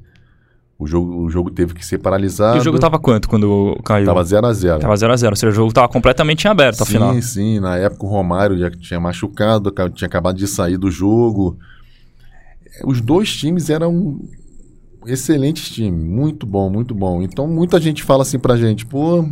o 0.79 0.85
jogo, 0.85 1.23
o 1.25 1.29
jogo 1.29 1.49
teve 1.49 1.73
que 1.73 1.83
ser 1.85 1.97
paralisado. 1.97 2.57
E 2.57 2.59
o 2.59 2.63
jogo 2.63 2.77
tava 2.79 2.99
quanto 2.99 3.27
quando 3.27 3.75
caiu? 3.83 4.05
Tava 4.05 4.23
0 4.23 4.45
a 4.47 4.53
0. 4.53 4.79
Tava 4.79 4.93
0x0. 4.93 5.29
Ou 5.29 5.35
seja, 5.35 5.51
o 5.51 5.55
jogo 5.55 5.73
tava 5.73 5.87
completamente 5.89 6.45
em 6.45 6.49
aberto, 6.49 6.77
sim, 6.77 6.83
afinal. 6.83 7.21
sim. 7.21 7.59
Na 7.59 7.77
época 7.77 8.05
o 8.05 8.09
Romário 8.09 8.57
já 8.57 8.69
tinha 8.69 8.99
machucado, 8.99 9.71
ca- 9.71 9.89
tinha 9.89 10.07
acabado 10.07 10.37
de 10.37 10.47
sair 10.47 10.77
do 10.77 10.91
jogo. 10.91 11.57
Os 12.85 13.01
dois 13.01 13.35
times 13.35 13.69
eram 13.71 14.19
excelentes 15.05 15.69
times, 15.69 16.03
muito 16.03 16.45
bom, 16.45 16.69
muito 16.69 16.93
bom. 16.93 17.21
Então 17.21 17.47
muita 17.47 17.79
gente 17.79 18.03
fala 18.03 18.21
assim 18.21 18.37
pra 18.37 18.55
gente, 18.55 18.85
pô, 18.85 19.27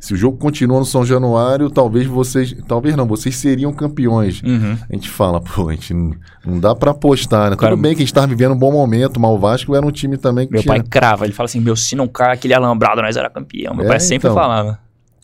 se 0.00 0.14
o 0.14 0.16
jogo 0.16 0.36
continua 0.36 0.78
no 0.78 0.84
São 0.84 1.04
Januário, 1.04 1.68
talvez 1.70 2.06
vocês, 2.06 2.54
talvez 2.68 2.94
não, 2.94 3.06
vocês 3.06 3.36
seriam 3.36 3.72
campeões. 3.72 4.40
Uhum. 4.42 4.76
A 4.88 4.94
gente 4.94 5.10
fala, 5.10 5.40
pô, 5.40 5.68
a 5.68 5.72
gente 5.72 5.92
não, 5.92 6.14
não 6.46 6.60
dá 6.60 6.74
pra 6.74 6.92
apostar, 6.92 7.50
né? 7.50 7.56
Cara, 7.56 7.72
Tudo 7.72 7.82
bem 7.82 7.94
que 7.94 8.02
a 8.02 8.04
gente 8.04 8.14
tava 8.14 8.26
vivendo 8.28 8.52
um 8.52 8.58
bom 8.58 8.70
momento, 8.70 9.18
mas 9.18 9.30
o 9.30 9.38
Vasco 9.38 9.74
era 9.74 9.84
um 9.84 9.90
time 9.90 10.16
também 10.16 10.46
que 10.46 10.52
Meu 10.52 10.62
tinha, 10.62 10.74
pai 10.74 10.82
crava, 10.88 11.24
ele 11.24 11.32
fala 11.32 11.46
assim: 11.46 11.60
meu, 11.60 11.74
se 11.74 11.96
não 11.96 12.06
cai 12.06 12.32
aquele 12.32 12.54
alambrado, 12.54 13.02
nós 13.02 13.16
era 13.16 13.28
campeão. 13.28 13.74
Meu 13.74 13.86
É, 13.86 13.88
pai 13.88 14.00
sempre 14.00 14.28
então. 14.28 14.34
falava. 14.40 14.78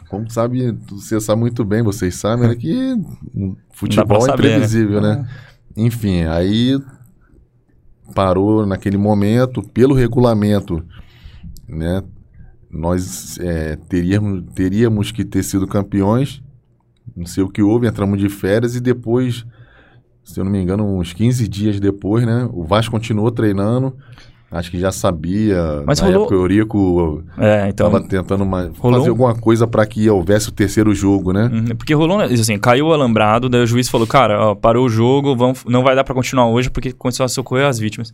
como 0.09 0.29
sabe, 0.31 0.77
você 0.91 1.21
sabe 1.21 1.41
muito 1.41 1.65
bem, 1.65 1.83
vocês 1.83 2.17
sabem, 2.17 2.49
né, 2.49 2.55
que 2.57 2.97
futebol 3.73 4.19
é 4.19 4.21
saber, 4.23 4.43
né? 4.43 4.49
imprevisível, 4.55 5.01
né? 5.01 5.27
Enfim, 5.77 6.25
aí 6.25 6.79
parou 8.15 8.67
naquele 8.67 8.97
momento, 8.97 9.63
pelo 9.63 9.95
regulamento, 9.95 10.85
né? 11.69 12.03
Nós 12.75 13.39
é, 13.39 13.77
teríamos, 13.89 14.43
teríamos 14.55 15.13
que 15.13 15.25
ter 15.25 15.43
sido 15.45 15.67
campeões, 15.67 16.43
não 17.17 17.25
sei 17.27 17.45
o 17.45 17.49
que 17.49 17.63
houve, 17.63 17.87
entramos 17.87 18.19
de 18.19 18.29
férias 18.29 18.75
e 18.75 18.81
depois, 18.81 19.47
se 20.25 20.41
eu 20.41 20.45
não 20.45 20.51
me 20.51 20.61
engano, 20.61 20.85
uns 20.99 21.13
15 21.13 21.47
dias 21.47 21.79
depois, 21.79 22.27
né? 22.27 22.49
O 22.53 22.65
Vasco 22.65 22.91
continuou 22.91 23.31
treinando, 23.31 23.95
acho 24.51 24.71
que 24.73 24.79
já 24.81 24.91
sabia, 24.91 25.83
Mas 25.87 26.01
na 26.01 26.07
rolou- 26.07 26.23
época 26.23 26.35
o 26.37 26.41
Eurico 26.43 27.23
É, 27.39 27.69
então. 27.69 27.87
estava 27.87 28.01
tentando 28.09 28.43
uma- 28.43 28.73
rolou 28.79 28.99
fazer 28.99 29.11
um- 29.11 29.13
alguma 29.13 29.35
coisa 29.37 29.67
para 29.69 29.87
que 29.87 30.11
houvesse 30.11 30.49
o 30.49 30.53
terceiro 30.53 30.93
jogo, 30.95 31.33
né? 31.33 31.45
Uhum, 31.53 31.77
Porque 31.77 31.95
rolou, 31.95 32.19
né, 32.19 32.25
assim, 32.25 32.59
caiu 32.59 32.87
o 32.89 32.93
alambrado, 32.93 33.49
daí 33.49 33.63
o 33.63 33.67
juiz 33.67 33.89
falou, 33.89 34.07
cara, 34.07 34.49
ó, 34.51 34.55
parou 34.57 34.87
o 34.87 34.89
jogo, 34.89 35.37
vamos, 35.37 35.65
não 35.65 35.85
vai 35.85 35.95
dar 35.95 36.03
pra 36.03 36.15
continuar 36.15 36.49
hoje 36.49 36.71
porque 36.71 36.91
começou 36.93 37.25
a 37.25 37.29
socorrer 37.29 37.67
as 37.67 37.79
vítimas. 37.79 38.13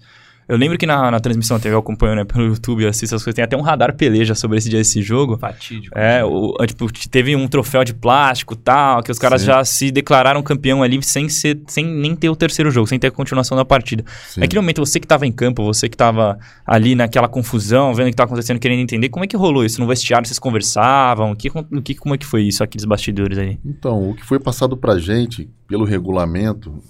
Eu 0.51 0.57
lembro 0.57 0.77
que 0.77 0.85
na, 0.85 1.11
na 1.13 1.21
transmissão 1.21 1.57
a 1.57 1.61
TV 1.61 1.75
eu 1.75 1.79
acompanho, 1.79 2.17
né, 2.17 2.25
pelo 2.25 2.45
YouTube, 2.47 2.83
eu 2.83 2.89
assisto 2.89 3.15
as 3.15 3.23
coisas, 3.23 3.37
tem 3.37 3.45
até 3.45 3.57
um 3.57 3.61
radar 3.61 3.95
peleja 3.95 4.35
sobre 4.35 4.59
esse 4.59 4.69
dia 4.69 4.79
desse 4.81 5.01
jogo. 5.01 5.39
Fatídico. 5.39 5.97
É, 5.97 6.25
o, 6.25 6.55
o- 6.61 6.67
tipo, 6.67 6.87
teve 7.09 7.37
um 7.37 7.47
troféu 7.47 7.85
de 7.85 7.95
plástico 7.95 8.55
e 8.55 8.57
tal, 8.57 9.03
que 9.03 9.13
os 9.13 9.19
caras 9.19 9.43
Sim. 9.43 9.47
já 9.47 9.65
se 9.65 9.91
declararam 9.91 10.43
campeão 10.43 10.83
ali 10.83 11.01
sem, 11.03 11.29
ser, 11.29 11.61
sem 11.69 11.85
nem 11.87 12.17
ter 12.17 12.29
o 12.29 12.35
terceiro 12.35 12.71
jogo, 12.71 12.87
sem 12.89 12.99
ter 12.99 13.07
a 13.07 13.11
continuação 13.13 13.57
da 13.57 13.65
partida. 13.65 14.05
Sim. 14.29 14.41
Naquele 14.41 14.61
momento, 14.61 14.85
você 14.85 14.99
que 14.99 15.07
tava 15.07 15.27
em 15.27 15.31
campo, 15.33 15.63
você 15.63 15.89
que 15.89 15.97
tava 15.97 16.37
ali 16.67 16.95
naquela 16.97 17.29
confusão, 17.29 17.95
vendo 17.95 18.09
o 18.09 18.11
que 18.11 18.17
tava 18.17 18.27
acontecendo, 18.29 18.59
querendo 18.59 18.81
entender, 18.81 19.09
como 19.09 19.25
é 19.25 19.29
que 19.29 19.37
rolou 19.37 19.65
isso? 19.65 19.81
No 19.81 19.87
vestiário 19.87 20.27
vocês 20.27 20.39
conversavam? 20.39 21.31
O 21.31 21.37
que, 21.37 21.49
o 21.49 21.81
que, 21.83 21.95
como 21.95 22.15
é 22.15 22.19
que 22.19 22.27
foi 22.27 22.43
isso, 22.43 22.65
aqueles 22.65 22.85
bastidores 22.85 23.39
aí? 23.39 23.57
Então, 23.65 24.11
o 24.11 24.15
que 24.17 24.25
foi 24.25 24.41
passado 24.41 24.77
pra 24.77 24.99
gente 24.99 25.49
pelo 25.69 25.85
regulamento, 25.85 26.83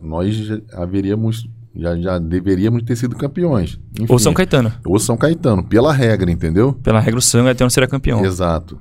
nós 0.00 0.36
haveríamos, 0.72 1.48
já, 1.74 1.96
já 1.96 2.18
deveríamos 2.18 2.82
ter 2.82 2.96
sido 2.96 3.16
campeões. 3.16 3.78
Enfim, 3.98 4.06
Ou 4.12 4.18
São 4.18 4.34
Caetano. 4.34 4.72
ou 4.84 4.98
São 4.98 5.16
Caetano, 5.16 5.62
pela 5.64 5.92
regra, 5.92 6.30
entendeu? 6.30 6.72
Pela 6.74 7.00
regra, 7.00 7.18
o 7.18 7.22
São 7.22 7.44
Caetano 7.44 7.70
seria 7.70 7.88
campeão. 7.88 8.24
Exato. 8.24 8.78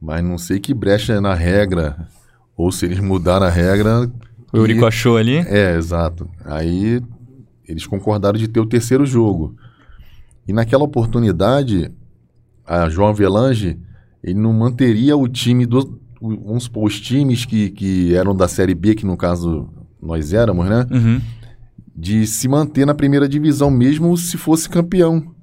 Mas 0.00 0.22
não 0.22 0.38
sei 0.38 0.60
que 0.60 0.72
brecha 0.72 1.20
na 1.20 1.34
regra, 1.34 2.06
ou 2.56 2.70
se 2.70 2.84
eles 2.86 3.00
mudaram 3.00 3.46
a 3.46 3.50
regra. 3.50 4.10
O 4.52 4.56
Eurico 4.58 4.86
achou 4.86 5.16
ali. 5.16 5.36
É, 5.38 5.76
exato. 5.76 6.28
Aí 6.44 7.02
eles 7.66 7.86
concordaram 7.86 8.38
de 8.38 8.46
ter 8.48 8.60
o 8.60 8.66
terceiro 8.66 9.04
jogo. 9.04 9.56
E 10.46 10.52
naquela 10.52 10.84
oportunidade, 10.84 11.90
a 12.66 12.88
João 12.88 13.08
Avelange, 13.08 13.78
ele 14.22 14.38
não 14.38 14.52
manteria 14.52 15.16
o 15.16 15.26
time 15.28 15.66
do. 15.66 15.98
o- 16.20 16.36
Vamos 16.46 16.64
supor, 16.64 16.84
os 16.86 17.00
times 17.00 17.44
que, 17.44 17.70
que 17.70 18.14
eram 18.14 18.34
da 18.34 18.48
Série 18.48 18.74
B, 18.74 18.94
que 18.94 19.04
no 19.06 19.16
caso 19.16 19.68
nós 20.00 20.32
éramos, 20.32 20.68
né? 20.68 20.86
Uhum. 20.90 21.20
De 22.00 22.26
se 22.26 22.46
manter 22.46 22.86
na 22.86 22.94
primeira 22.94 23.28
divisão, 23.28 23.70
mesmo 23.70 24.16
se 24.16 24.36
fosse 24.36 24.68
campeão. 24.68 25.34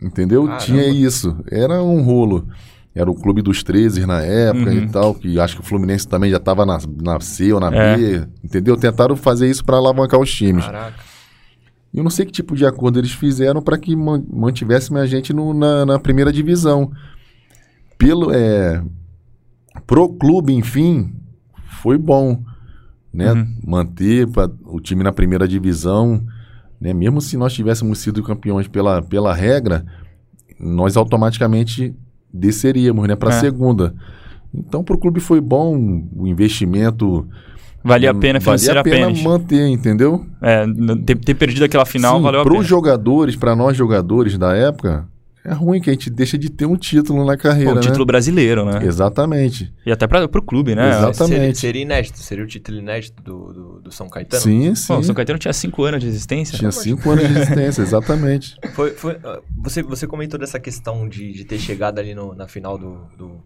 Entendeu? 0.00 0.44
Caramba. 0.44 0.64
Tinha 0.64 0.86
isso. 0.88 1.36
Era 1.50 1.82
um 1.82 2.02
rolo. 2.02 2.48
Era 2.94 3.10
o 3.10 3.14
clube 3.14 3.42
dos 3.42 3.62
13 3.62 4.06
na 4.06 4.22
época 4.22 4.70
Uhum. 4.70 4.76
e 4.84 4.88
tal, 4.88 5.14
que 5.14 5.38
acho 5.38 5.56
que 5.56 5.60
o 5.60 5.64
Fluminense 5.64 6.08
também 6.08 6.30
já 6.30 6.38
estava 6.38 6.64
na, 6.64 6.78
na 7.02 7.20
C 7.20 7.52
ou 7.52 7.60
na 7.60 7.68
É. 7.74 7.96
B. 7.96 8.26
Entendeu? 8.42 8.74
Tentaram 8.76 9.14
fazer 9.16 9.50
isso 9.50 9.62
para 9.64 9.76
alavancar 9.76 10.18
os 10.18 10.32
times. 10.34 10.64
Caraca. 10.64 10.94
Eu 11.92 12.02
não 12.02 12.10
sei 12.10 12.24
que 12.24 12.32
tipo 12.32 12.54
de 12.56 12.64
acordo 12.64 12.98
eles 12.98 13.12
fizeram 13.12 13.60
para 13.62 13.76
que 13.76 13.94
man- 13.94 14.24
mantivessem 14.30 14.96
a 14.96 15.04
gente 15.06 15.32
no- 15.34 15.52
na, 15.52 15.84
na 15.84 15.98
primeira 15.98 16.32
divisão. 16.32 16.90
Pelo, 17.98 18.32
é, 18.32 18.82
pro 19.86 20.08
clube, 20.08 20.54
enfim, 20.54 21.14
foi 21.82 21.96
bom, 21.98 22.42
né? 23.16 23.32
Uhum. 23.32 23.46
Manter 23.66 24.26
pra- 24.28 24.50
o 24.66 24.78
time 24.80 25.02
na 25.02 25.12
primeira 25.12 25.48
divisão, 25.48 26.22
né? 26.80 26.92
Mesmo 26.92 27.20
se 27.20 27.36
nós 27.36 27.52
tivéssemos 27.54 27.98
sido 27.98 28.22
campeões 28.22 28.68
pela, 28.68 29.00
pela 29.02 29.32
regra, 29.34 29.84
nós 30.60 30.96
automaticamente 30.96 31.94
desceríamos, 32.32 33.08
né? 33.08 33.16
Para 33.16 33.30
É. 33.30 33.40
segunda. 33.40 33.94
Então, 34.54 34.84
pro 34.84 34.98
clube 34.98 35.20
foi 35.20 35.40
bom 35.40 35.76
o 36.14 36.26
investimento. 36.26 37.26
Valia 37.84 38.10
a 38.10 38.14
pena 38.14 38.40
valia 38.40 38.80
a 38.80 38.82
pena 38.82 38.96
financeiramente. 38.96 39.24
manter, 39.24 39.68
entendeu? 39.68 40.26
É, 40.42 40.64
ter, 41.04 41.16
ter 41.18 41.34
perdido 41.34 41.64
aquela 41.64 41.84
final 41.86 42.16
Sim, 42.16 42.22
valeu 42.22 42.40
a 42.40 42.42
pros 42.42 42.56
pena. 42.58 42.68
jogadores, 42.68 43.36
para 43.36 43.54
nós 43.54 43.76
jogadores 43.76 44.36
da 44.36 44.54
época, 44.56 45.06
é 45.46 45.52
ruim 45.54 45.80
que 45.80 45.88
a 45.88 45.92
gente 45.92 46.10
deixa 46.10 46.36
de 46.36 46.50
ter 46.50 46.66
um 46.66 46.76
título 46.76 47.24
na 47.24 47.36
carreira, 47.36 47.72
Pô, 47.72 47.76
o 47.78 47.80
título 47.80 48.00
né? 48.00 48.06
brasileiro, 48.06 48.64
né? 48.64 48.80
Exatamente. 48.84 49.72
E 49.86 49.92
até 49.92 50.06
pra, 50.06 50.26
pro 50.28 50.42
clube, 50.42 50.74
né? 50.74 50.88
Exato. 50.88 51.14
Seria, 51.16 51.26
Exatamente. 51.34 51.58
seria 51.58 51.82
inédito, 51.82 52.18
seria 52.18 52.44
o 52.44 52.46
título 52.46 52.78
inédito 52.78 53.22
do, 53.22 53.52
do, 53.52 53.80
do 53.82 53.92
São 53.92 54.08
Caetano. 54.08 54.42
Sim, 54.42 54.74
sim. 54.74 54.86
Pô, 54.88 54.98
o 54.98 55.02
São 55.04 55.14
Caetano 55.14 55.38
tinha 55.38 55.52
5 55.52 55.84
anos 55.84 56.00
de 56.00 56.08
existência. 56.08 56.58
Tinha 56.58 56.72
cinco 56.72 57.10
anos 57.10 57.26
de 57.28 57.32
existência, 57.38 57.82
exatamente. 57.82 58.56
Foi, 58.74 58.90
foi, 58.90 59.16
ah, 59.24 59.40
você, 59.56 59.82
você 59.82 60.06
comentou 60.06 60.38
dessa 60.38 60.58
questão 60.60 61.08
de, 61.08 61.32
de 61.32 61.44
ter 61.44 61.58
chegado 61.58 61.98
ali 61.98 62.14
no- 62.14 62.34
na 62.34 62.46
final 62.48 62.76
do, 62.76 62.98
do- 63.16 63.40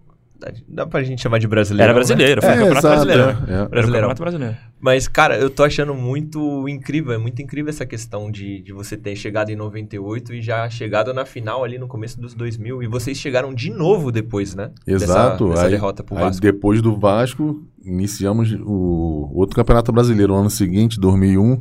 Dá 0.69 0.87
pra 0.87 1.03
gente 1.03 1.21
chamar 1.23 1.39
de 1.39 1.47
brasileiro. 1.47 1.85
Era 1.85 1.95
brasileiro, 1.95 2.41
foi 2.41 2.51
É, 2.51 2.57
Campeonato 2.57 2.87
exato, 2.87 3.07
Brasileiro. 3.07 3.23
é. 3.23 3.53
Era 3.53 3.65
o 3.65 3.69
Brasileirão. 3.69 4.09
Campeonato 4.09 4.23
Brasileiro. 4.23 4.57
Mas, 4.81 5.07
cara, 5.09 5.37
eu 5.37 5.51
tô 5.51 5.63
achando 5.63 5.95
muito 5.95 6.67
incrível, 6.69 7.13
é 7.13 7.19
muito 7.19 7.43
incrível 7.43 7.69
essa 7.69 7.85
questão 7.85 8.31
de, 8.31 8.63
de 8.63 8.73
você 8.73 8.97
ter 8.97 9.15
chegado 9.17 9.51
em 9.51 9.57
98 9.57 10.33
e 10.35 10.41
já 10.41 10.69
chegado 10.71 11.13
na 11.13 11.27
final 11.27 11.63
ali 11.63 11.79
no 11.79 11.87
começo 11.87 12.19
dos 12.21 12.35
2000. 12.35 12.83
E 12.83 12.87
vocês 12.87 13.19
chegaram 13.19 13.53
de 13.53 13.71
novo 13.71 14.11
depois, 14.11 14.55
né? 14.55 14.71
Exato. 14.87 15.45
Dessa, 15.45 15.55
dessa 15.55 15.67
aí, 15.67 15.71
derrota 15.73 16.03
pro 16.03 16.17
aí 16.17 16.25
Vasco. 16.25 16.41
depois 16.43 16.81
do 16.81 16.97
Vasco, 16.97 17.63
iniciamos 17.85 18.53
o 18.65 19.31
outro 19.35 19.57
campeonato 19.57 19.93
brasileiro 19.93 20.33
no 20.33 20.41
ano 20.41 20.51
seguinte, 20.51 20.99
2001, 20.99 21.61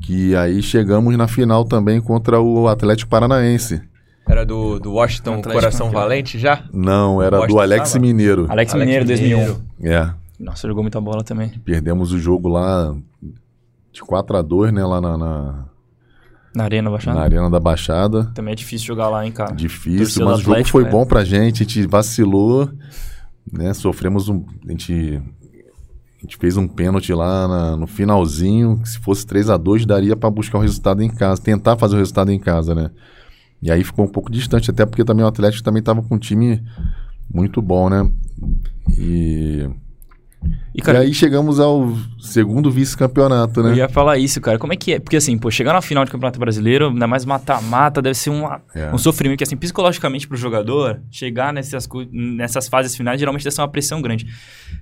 que 0.00 0.36
aí 0.36 0.62
chegamos 0.62 1.16
na 1.16 1.26
final 1.26 1.64
também 1.64 2.00
contra 2.00 2.40
o 2.40 2.68
Atlético 2.68 3.10
Paranaense. 3.10 3.82
Era 4.28 4.44
do, 4.44 4.78
do 4.78 4.92
Washington 4.92 5.34
Atlético 5.34 5.52
Coração. 5.54 5.90
Valente 5.90 6.38
já? 6.38 6.64
Não, 6.72 7.22
era 7.22 7.36
Washington 7.38 7.54
do 7.56 7.60
Alex 7.60 7.92
tava? 7.92 8.02
Mineiro. 8.04 8.46
Alex, 8.50 8.74
Alex 8.74 8.74
Mineiro, 8.74 9.06
Mineiro. 9.06 9.54
2001. 9.80 9.90
É. 9.92 10.14
Nossa, 10.38 10.68
jogou 10.68 10.82
muita 10.84 11.00
bola 11.00 11.24
também. 11.24 11.48
Perdemos 11.64 12.12
o 12.12 12.18
jogo 12.18 12.48
lá 12.48 12.94
de 13.92 14.00
4 14.02 14.36
a 14.36 14.42
2 14.42 14.72
né? 14.72 14.84
Lá 14.84 15.00
na, 15.00 15.16
na, 15.18 15.64
Na 16.54 16.64
Arena 16.64 16.90
Baixada. 16.90 17.16
na 17.18 17.24
Arena 17.24 17.50
da 17.50 17.58
Baixada. 17.58 18.24
Também 18.34 18.52
é 18.52 18.54
difícil 18.54 18.86
jogar 18.86 19.08
lá, 19.08 19.24
hein, 19.24 19.32
cara. 19.32 19.54
Difícil, 19.54 19.98
Torcida 19.98 20.24
mas 20.26 20.34
o 20.34 20.40
jogo 20.40 20.50
Atlético, 20.52 20.72
foi 20.72 20.84
né? 20.84 20.90
bom 20.90 21.06
pra 21.06 21.24
gente. 21.24 21.62
A 21.62 21.66
gente 21.66 21.86
vacilou, 21.86 22.70
né? 23.50 23.72
Sofremos 23.74 24.28
um. 24.28 24.44
A 24.66 24.70
gente, 24.70 25.22
a 26.18 26.20
gente 26.22 26.36
fez 26.36 26.56
um 26.56 26.68
pênalti 26.68 27.12
lá 27.14 27.48
na- 27.48 27.76
no 27.76 27.86
finalzinho. 27.86 28.78
que 28.80 28.88
Se 28.90 28.98
fosse 28.98 29.26
3 29.26 29.48
a 29.50 29.56
2 29.56 29.86
daria 29.86 30.14
pra 30.14 30.30
buscar 30.30 30.58
o 30.58 30.62
resultado 30.62 31.02
em 31.02 31.08
casa, 31.10 31.40
tentar 31.42 31.76
fazer 31.78 31.96
o 31.96 31.98
resultado 31.98 32.30
em 32.30 32.38
casa, 32.38 32.74
né? 32.74 32.90
E 33.60 33.70
aí 33.70 33.82
ficou 33.82 34.04
um 34.04 34.08
pouco 34.08 34.30
distante, 34.30 34.70
até 34.70 34.86
porque 34.86 35.04
também 35.04 35.24
o 35.24 35.28
Atlético 35.28 35.64
também 35.64 35.82
tava 35.82 36.02
com 36.02 36.14
um 36.14 36.18
time 36.18 36.64
muito 37.32 37.60
bom, 37.60 37.88
né? 37.90 38.10
E, 38.96 39.68
E, 40.74 40.80
cara, 40.80 40.98
e 40.98 41.08
aí 41.08 41.14
chegamos 41.14 41.58
ao 41.58 41.92
segundo 42.20 42.70
vice-campeonato, 42.70 43.62
né? 43.62 43.70
eu 43.72 43.76
ia 43.76 43.88
falar 43.88 44.16
isso, 44.18 44.40
cara. 44.40 44.58
Como 44.58 44.72
é 44.72 44.76
que 44.76 44.92
é? 44.92 45.00
Porque 45.00 45.16
assim, 45.16 45.36
pô, 45.36 45.50
chegar 45.50 45.72
na 45.72 45.82
final 45.82 46.04
de 46.04 46.10
Campeonato 46.10 46.38
Brasileiro, 46.38 46.88
ainda 46.90 47.06
mais 47.06 47.24
mata-mata, 47.24 48.00
deve 48.00 48.14
ser 48.14 48.30
uma, 48.30 48.62
É. 48.72 48.94
um 48.94 48.98
sofrimento 48.98 49.38
que, 49.38 49.44
assim, 49.44 49.56
psicologicamente 49.56 50.28
pro 50.28 50.36
jogador, 50.36 51.00
chegar 51.10 51.52
nessas, 51.52 51.88
nessas 52.12 52.68
fases 52.68 52.94
finais, 52.96 53.18
geralmente 53.18 53.42
deve 53.42 53.54
ser 53.56 53.60
uma 53.60 53.68
pressão 53.68 54.00
grande. 54.00 54.28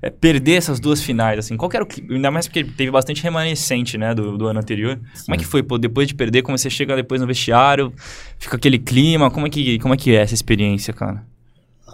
É, 0.03 0.11
perder 0.11 0.57
essas 0.57 0.79
duas 0.79 1.03
finais, 1.03 1.39
assim, 1.39 1.57
qual 1.57 1.71
era 1.73 1.83
o? 1.83 1.89
Ainda 2.11 2.31
mais 2.31 2.47
porque 2.47 2.63
teve 2.63 2.91
bastante 2.91 3.23
remanescente, 3.23 3.97
né, 3.97 4.15
do, 4.15 4.37
do 4.37 4.47
ano 4.47 4.59
anterior. 4.61 5.01
Como 5.25 5.35
é 5.35 5.39
que 5.39 5.47
foi, 5.47 5.63
pô, 5.63 5.79
depois 5.79 6.07
de 6.07 6.15
perder, 6.15 6.43
como 6.43 6.59
você 6.59 6.69
chega 6.69 6.95
depois 6.95 7.21
no 7.23 7.27
vestiário, 7.27 7.91
fica 8.39 8.57
aquele 8.57 8.79
clima, 8.79 9.31
como 9.31 9.47
é 9.47 9.51
que, 9.51 9.79
como 9.79 9.95
é, 9.95 9.97
que 9.97 10.11
é 10.15 10.21
essa 10.21 10.35
experiência, 10.35 10.93
cara? 10.93 11.25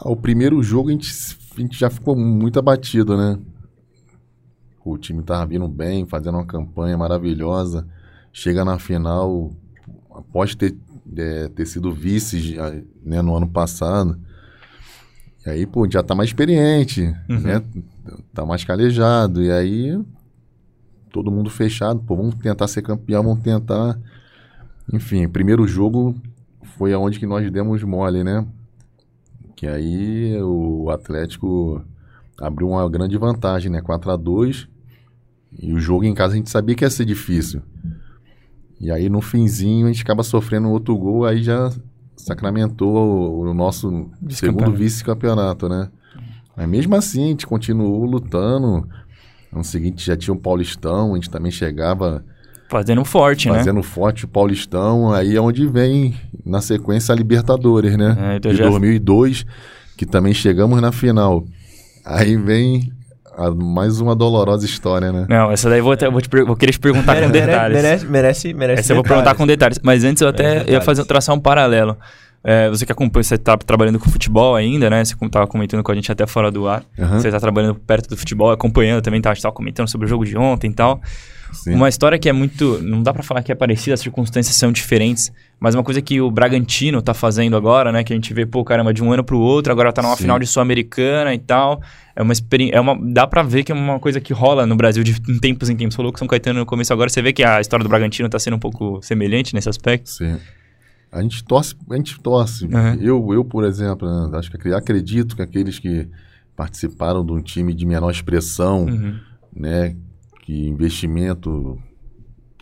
O 0.04 0.16
primeiro 0.16 0.60
jogo 0.60 0.88
a 0.88 0.92
gente, 0.92 1.08
a 1.56 1.60
gente 1.60 1.78
já 1.78 1.88
ficou 1.88 2.16
muito 2.16 2.58
abatido, 2.58 3.16
né? 3.16 3.38
O 4.84 4.98
time 4.98 5.22
tava 5.22 5.46
vindo 5.46 5.68
bem, 5.68 6.06
fazendo 6.06 6.34
uma 6.38 6.46
campanha 6.46 6.96
maravilhosa. 6.98 7.86
Chega 8.32 8.64
na 8.64 8.78
final, 8.78 9.52
após 10.10 10.54
ter, 10.54 10.74
é, 11.16 11.48
ter 11.48 11.66
sido 11.66 11.92
vice 11.92 12.56
né, 13.04 13.22
no 13.22 13.36
ano 13.36 13.46
passado. 13.48 14.18
E 15.46 15.50
aí, 15.50 15.66
pô, 15.66 15.88
já 15.90 16.02
tá 16.02 16.14
mais 16.14 16.30
experiente, 16.30 17.02
Uhum. 17.28 17.40
né? 17.40 17.62
Tá 18.32 18.44
mais 18.46 18.64
calejado. 18.64 19.42
E 19.42 19.50
aí, 19.52 20.00
todo 21.12 21.30
mundo 21.30 21.50
fechado. 21.50 22.00
Pô, 22.00 22.16
vamos 22.16 22.34
tentar 22.36 22.66
ser 22.68 22.82
campeão, 22.82 23.22
vamos 23.22 23.42
tentar... 23.42 23.98
Enfim, 24.92 25.28
primeiro 25.28 25.66
jogo 25.66 26.14
foi 26.76 26.92
aonde 26.92 27.18
que 27.18 27.26
nós 27.26 27.48
demos 27.50 27.82
mole, 27.84 28.24
né? 28.24 28.44
Que 29.54 29.66
aí 29.66 30.36
o 30.42 30.90
Atlético 30.90 31.82
abriu 32.40 32.68
uma 32.70 32.88
grande 32.90 33.16
vantagem, 33.16 33.70
né? 33.70 33.80
4 33.80 34.10
a 34.10 34.16
2 34.16 34.68
E 35.58 35.72
o 35.72 35.78
jogo 35.78 36.04
em 36.04 36.14
casa 36.14 36.34
a 36.34 36.36
gente 36.36 36.50
sabia 36.50 36.74
que 36.74 36.84
ia 36.84 36.90
ser 36.90 37.04
difícil. 37.04 37.62
E 38.80 38.90
aí 38.90 39.08
no 39.08 39.20
finzinho 39.20 39.86
a 39.86 39.92
gente 39.92 40.02
acaba 40.02 40.22
sofrendo 40.22 40.68
outro 40.70 40.96
gol, 40.96 41.24
aí 41.24 41.42
já 41.42 41.70
sacramentou 42.16 43.40
o, 43.40 43.54
nosso 43.54 44.10
segundo 44.30 44.72
Vice-campeonato. 44.72 45.68
né? 45.68 45.88
Mas 46.56 46.68
mesmo 46.68 46.94
assim 46.96 47.24
a 47.24 47.28
gente 47.28 47.46
continuou 47.46 48.04
lutando. 48.04 48.88
No 49.52 49.62
seguinte 49.62 50.04
já 50.06 50.16
tinha 50.16 50.32
o 50.32 50.38
Paulistão, 50.38 51.12
a 51.12 51.14
gente 51.16 51.28
também 51.30 51.52
chegava 51.52 52.24
Fazendo 52.70 53.04
forte, 53.04 53.50
né? 53.50 53.58
fazendo 53.58 53.82
forte 53.82 54.24
o 54.24 54.28
Paulistão, 54.28 55.12
aí 55.12 55.36
é 55.36 55.40
onde 55.40 55.66
vem 55.66 56.14
na 56.44 56.62
sequência 56.62 57.12
a 57.12 57.16
Libertadores, 57.16 57.94
né? 57.98 58.16
É, 58.18 58.36
então 58.36 58.50
de 58.50 58.56
já- 58.56 58.64
2002, 58.68 59.44
que 59.94 60.06
também 60.06 60.32
chegamos 60.32 60.80
na 60.80 60.90
final. 60.90 61.44
Aí 62.02 62.34
vem 62.34 62.90
a- 63.36 63.50
mais 63.50 64.00
uma 64.00 64.14
dolorosa 64.14 64.64
história, 64.66 65.12
né? 65.12 65.26
Não, 65.28 65.50
essa 65.50 65.68
daí 65.68 65.78
eu 65.80 65.84
vou, 65.84 65.92
até- 65.92 66.10
vou, 66.10 66.20
te 66.20 66.28
vou 66.44 66.56
querer 66.56 66.72
te 66.72 66.78
perguntar 66.80 67.20
com 67.20 67.30
detalhes. 67.30 67.82
merece, 67.82 68.06
merece, 68.06 68.54
merece 68.54 68.80
Essa 68.80 68.92
eu 68.92 68.96
vou 68.96 69.04
perguntar 69.04 69.34
com 69.34 69.46
detalhes. 69.46 69.78
Mas 69.82 70.04
antes 70.04 70.20
eu 70.22 70.28
até 70.28 70.44
É, 70.44 70.54
ia 70.54 70.58
detalhes. 70.60 70.84
fazer, 70.84 71.04
traçar 71.04 71.34
um 71.34 71.40
paralelo. 71.40 71.96
É, 72.44 72.68
você 72.68 72.84
que 72.84 72.90
acompanha, 72.90 73.22
você 73.22 73.38
tá 73.38 73.56
trabalhando 73.56 73.98
com 73.98 74.10
futebol 74.10 74.56
ainda, 74.56 74.90
né? 74.90 75.04
Você 75.04 75.14
estava 75.14 75.46
comentando 75.46 75.82
com 75.82 75.92
a 75.92 75.94
gente 75.94 76.10
até 76.10 76.26
fora 76.26 76.50
do 76.50 76.66
ar. 76.66 76.84
Aham. 76.98 77.20
Você 77.20 77.30
tá 77.30 77.38
trabalhando 77.38 77.76
perto 77.76 78.08
do 78.08 78.16
futebol, 78.16 78.50
acompanhando 78.50 79.00
também, 79.00 79.20
tá? 79.20 79.30
A 79.30 79.34
gente 79.34 79.42
tava 79.42 79.54
comentando 79.54 79.88
sobre 79.88 80.06
o 80.06 80.08
jogo 80.08 80.24
de 80.24 80.36
ontem 80.36 80.70
e 80.70 80.74
tal. 80.74 81.00
Sim. 81.52 81.74
Uma 81.74 81.88
história 81.88 82.18
que 82.18 82.28
é 82.28 82.32
muito. 82.32 82.82
Não 82.82 83.02
dá 83.02 83.12
pra 83.12 83.22
falar 83.22 83.42
que 83.42 83.52
é 83.52 83.54
parecida, 83.54 83.94
as 83.94 84.00
circunstâncias 84.00 84.56
são 84.56 84.72
diferentes. 84.72 85.30
Mas 85.60 85.74
uma 85.74 85.84
coisa 85.84 86.00
que 86.00 86.20
o 86.20 86.30
Bragantino 86.30 87.00
tá 87.00 87.14
fazendo 87.14 87.56
agora, 87.56 87.92
né? 87.92 88.02
Que 88.02 88.12
a 88.12 88.16
gente 88.16 88.32
vê, 88.34 88.44
pô, 88.44 88.64
caramba, 88.64 88.92
de 88.92 89.04
um 89.04 89.12
ano 89.12 89.22
pro 89.22 89.38
outro, 89.38 89.70
agora 89.70 89.92
tá 89.92 90.02
numa 90.02 90.16
Sim. 90.16 90.22
final 90.22 90.38
de 90.38 90.46
Sul-Americana 90.46 91.34
e 91.34 91.38
tal. 91.38 91.80
É 92.16 92.22
uma 92.22 92.32
experiência. 92.32 92.76
É 92.76 92.80
uma, 92.80 92.98
dá 93.00 93.26
pra 93.26 93.42
ver 93.42 93.62
que 93.62 93.70
é 93.70 93.74
uma 93.74 94.00
coisa 94.00 94.20
que 94.20 94.32
rola 94.32 94.66
no 94.66 94.74
Brasil 94.74 95.04
de 95.04 95.14
em 95.28 95.38
tempos 95.38 95.68
em 95.68 95.76
tempos. 95.76 95.94
Falou 95.94 96.12
que 96.12 96.18
São 96.18 96.26
Caetano 96.26 96.60
no 96.60 96.66
começo 96.66 96.92
agora, 96.92 97.08
você 97.08 97.22
vê 97.22 97.32
que 97.32 97.44
a 97.44 97.60
história 97.60 97.84
do 97.84 97.88
Bragantino 97.88 98.28
tá 98.28 98.38
sendo 98.38 98.56
um 98.56 98.58
pouco 98.58 99.00
semelhante 99.02 99.54
nesse 99.54 99.68
aspecto. 99.68 100.10
Sim. 100.10 100.38
A 101.12 101.20
gente 101.20 101.44
torce, 101.44 101.76
a 101.90 101.94
gente 101.96 102.18
torce. 102.20 102.64
Uhum. 102.64 102.94
Eu, 102.94 103.32
eu, 103.34 103.44
por 103.44 103.64
exemplo, 103.64 104.08
né, 104.30 104.38
acho 104.38 104.50
que 104.50 104.56
acre- 104.56 104.74
acredito 104.74 105.36
que 105.36 105.42
aqueles 105.42 105.78
que 105.78 106.08
participaram 106.56 107.24
de 107.24 107.32
um 107.32 107.42
time 107.42 107.74
de 107.74 107.84
menor 107.84 108.10
expressão, 108.10 108.86
Uhum. 108.86 109.18
né, 109.54 109.94
que 110.42 110.66
investimento 110.66 111.78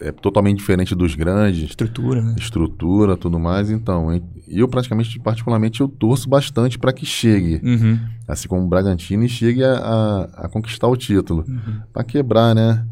é 0.00 0.10
totalmente 0.10 0.56
diferente 0.58 0.94
dos 0.94 1.14
grandes, 1.14 1.62
Estrutura, 1.70 2.22
né? 2.22 2.34
estrutura, 2.38 3.16
tudo 3.18 3.38
mais. 3.38 3.70
Então, 3.70 4.08
eu 4.48 4.66
praticamente, 4.66 5.18
particularmente, 5.20 5.80
eu 5.82 5.88
torço 5.88 6.28
bastante 6.28 6.78
para 6.78 6.92
que 6.92 7.04
chegue, 7.04 7.60
Uhum. 7.62 7.98
assim 8.26 8.48
como 8.48 8.64
o 8.64 8.68
Bragantino, 8.68 9.22
e 9.24 9.28
chegue 9.28 9.62
a, 9.62 9.74
a- 9.74 10.24
a 10.46 10.48
conquistar 10.48 10.88
o 10.88 10.96
título, 10.96 11.44
Uhum. 11.46 11.80
para 11.92 12.02
quebrar, 12.02 12.54
né, 12.54 12.84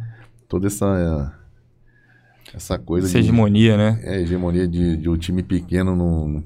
toda 0.49 0.67
essa 0.67 1.33
essa 2.55 2.79
coisa 2.79 3.07
Essa 3.07 3.19
hegemonia, 3.19 3.77
né? 3.77 4.01
é, 4.03 4.21
hegemonia 4.21 4.67
de, 4.67 4.97
de 4.97 5.09
um 5.09 5.17
time 5.17 5.43
pequeno 5.43 5.95
no, 5.95 6.29
no- 6.29 6.45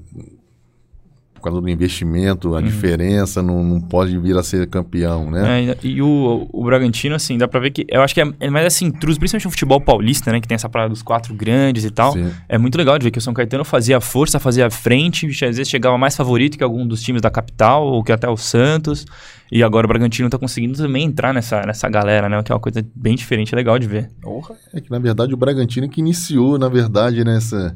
causa 1.43 1.61
do 1.61 1.69
investimento, 1.69 2.55
a 2.55 2.61
diferença, 2.61 3.43
não, 3.43 3.63
não 3.63 3.81
pode 3.81 4.17
vir 4.17 4.37
a 4.37 4.43
ser 4.43 4.67
campeão, 4.67 5.29
né? 5.29 5.65
É, 5.65 5.77
e 5.83 6.01
o, 6.01 6.47
o 6.51 6.63
Bragantino, 6.63 7.15
assim, 7.15 7.37
dá 7.37 7.47
pra 7.47 7.59
ver 7.59 7.71
que. 7.71 7.85
Eu 7.89 8.01
acho 8.01 8.13
que 8.13 8.21
é, 8.21 8.33
é 8.39 8.49
mais 8.49 8.65
assim, 8.65 8.85
intruso, 8.85 9.19
principalmente 9.19 9.45
no 9.45 9.51
futebol 9.51 9.81
paulista, 9.81 10.31
né? 10.31 10.39
Que 10.39 10.47
tem 10.47 10.55
essa 10.55 10.69
parada 10.69 10.89
dos 10.89 11.01
quatro 11.01 11.33
grandes 11.33 11.83
e 11.83 11.91
tal. 11.91 12.13
Sim. 12.13 12.31
É 12.47 12.57
muito 12.57 12.77
legal 12.77 12.97
de 12.97 13.03
ver 13.03 13.11
que 13.11 13.19
o 13.19 13.21
São 13.21 13.33
Caetano 13.33 13.65
fazia 13.65 13.99
força, 13.99 14.39
fazia 14.39 14.69
frente, 14.69 15.27
às 15.27 15.57
vezes 15.57 15.69
chegava 15.69 15.97
mais 15.97 16.15
favorito 16.15 16.57
que 16.57 16.63
algum 16.63 16.87
dos 16.87 17.01
times 17.01 17.21
da 17.21 17.29
capital, 17.29 17.85
ou 17.85 18.03
que 18.03 18.11
até 18.11 18.29
o 18.29 18.37
Santos. 18.37 19.05
E 19.51 19.61
agora 19.61 19.85
o 19.85 19.87
Bragantino 19.87 20.29
tá 20.29 20.37
conseguindo 20.39 20.75
também 20.75 21.05
entrar 21.05 21.33
nessa, 21.33 21.61
nessa 21.61 21.87
galera, 21.87 22.27
né? 22.27 22.41
Que 22.41 22.51
é 22.51 22.55
uma 22.55 22.61
coisa 22.61 22.83
bem 22.95 23.15
diferente, 23.15 23.53
legal 23.53 23.77
de 23.77 23.87
ver. 23.87 24.09
Porra. 24.21 24.55
É 24.73 24.81
que, 24.81 24.89
na 24.89 24.97
verdade, 24.97 25.33
o 25.33 25.37
Bragantino 25.37 25.87
que 25.87 26.01
iniciou, 26.01 26.57
na 26.57 26.67
verdade, 26.69 27.23
nessa 27.23 27.75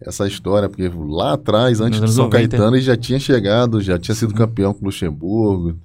essa 0.00 0.26
história, 0.26 0.68
porque 0.68 0.88
lá 0.94 1.34
atrás, 1.34 1.80
antes 1.80 2.00
do 2.00 2.08
São 2.08 2.24
90. 2.24 2.48
Caetano, 2.56 2.76
ele 2.76 2.82
já 2.84 2.96
tinha 2.96 3.18
chegado, 3.18 3.80
já 3.80 3.98
tinha 3.98 4.14
sido 4.14 4.32
campeão 4.34 4.72
com 4.72 4.80
o 4.82 4.84
Luxemburgo, 4.86 5.78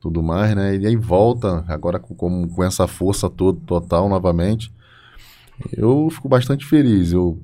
tudo 0.00 0.22
mais, 0.22 0.54
né? 0.56 0.76
E 0.76 0.86
aí 0.86 0.96
volta 0.96 1.64
agora 1.68 1.98
com, 1.98 2.14
com, 2.14 2.48
com 2.48 2.64
essa 2.64 2.86
força 2.88 3.30
toda, 3.30 3.60
total, 3.66 4.08
novamente. 4.08 4.72
Eu 5.76 6.08
fico 6.10 6.28
bastante 6.28 6.64
feliz, 6.66 7.12
eu 7.12 7.40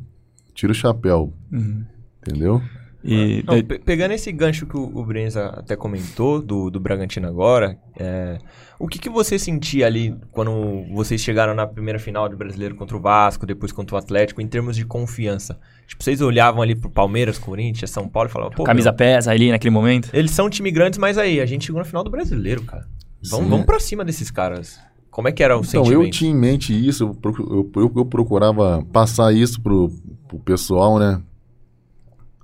tiro 0.55 0.73
o 0.73 0.75
chapéu, 0.75 1.33
Uhum. 1.53 1.85
entendeu? 2.21 2.61
E 3.03 3.45
Não, 3.47 3.55
daí- 3.55 3.63
pe- 3.63 3.79
pegando 3.79 4.13
esse 4.13 4.31
gancho 4.33 4.67
que 4.67 4.77
o, 4.77 4.83
o 4.99 5.05
Brenza 5.05 5.47
até 5.57 5.77
comentou 5.77 6.43
do, 6.43 6.69
do 6.69 6.81
Bragantino 6.81 7.29
agora, 7.29 7.79
é, 7.97 8.39
o 8.79 8.89
que, 8.89 8.99
que 8.99 9.09
você 9.09 9.39
sentia 9.39 9.87
ali 9.87 10.17
quando 10.33 10.51
vocês 10.93 11.21
chegaram 11.21 11.55
na 11.55 11.65
primeira 11.67 11.99
final 12.01 12.29
de 12.29 12.35
brasileiro 12.35 12.75
contra 12.75 12.97
o 12.97 13.01
Vasco, 13.01 13.47
depois 13.47 13.71
contra 13.71 13.95
o 13.95 13.99
Atlético, 13.99 14.41
em 14.41 14.49
termos 14.49 14.75
de 14.77 14.85
confiança? 14.85 15.59
Tipo, 15.87 16.03
vocês 16.03 16.21
olhavam 16.21 16.61
ali 16.61 16.75
pro 16.75 16.91
Palmeiras, 16.91 17.39
Corinthians, 17.39 17.91
São 17.91 18.09
Paulo 18.09 18.29
e 18.29 18.33
falavam, 18.33 18.53
pô, 18.55 18.65
camisa 18.65 18.91
meu, 18.91 18.97
pesa 18.97 19.31
ali 19.31 19.51
naquele 19.51 19.71
momento. 19.73 20.11
eles 20.13 20.33
são 20.33 20.51
time 20.51 20.71
grandes, 20.71 20.99
mas 20.99 21.17
aí, 21.17 21.41
a 21.41 21.47
gente 21.47 21.67
chegou 21.67 21.79
na 21.79 21.85
final 21.85 22.03
do 22.03 22.11
brasileiro, 22.11 22.63
cara. 22.65 22.85
Vamos, 23.31 23.45
Sim. 23.47 23.51
vamos 23.51 23.67
pra 23.67 23.79
cima 23.81 24.05
desses 24.05 24.31
caras. 24.31 24.79
Como 25.11 25.27
é 25.29 25.33
que 25.33 25.43
era 25.43 25.57
o 25.57 25.61
Então, 25.61 25.85
sentimento? 25.85 26.03
eu 26.05 26.11
tinha 26.11 26.31
em 26.31 26.35
mente 26.37 26.73
isso, 26.89 27.17
eu, 27.25 27.71
eu- 27.77 27.93
eu 27.97 28.05
procurava 28.05 28.85
passar 28.93 29.33
isso 29.35 29.61
pro, 29.61 29.91
pro 30.29 30.39
pessoal, 30.41 30.99
né? 30.99 31.21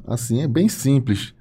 Assim, 0.06 0.42
é 0.42 0.48
bem 0.48 0.68
simples. 0.68 1.34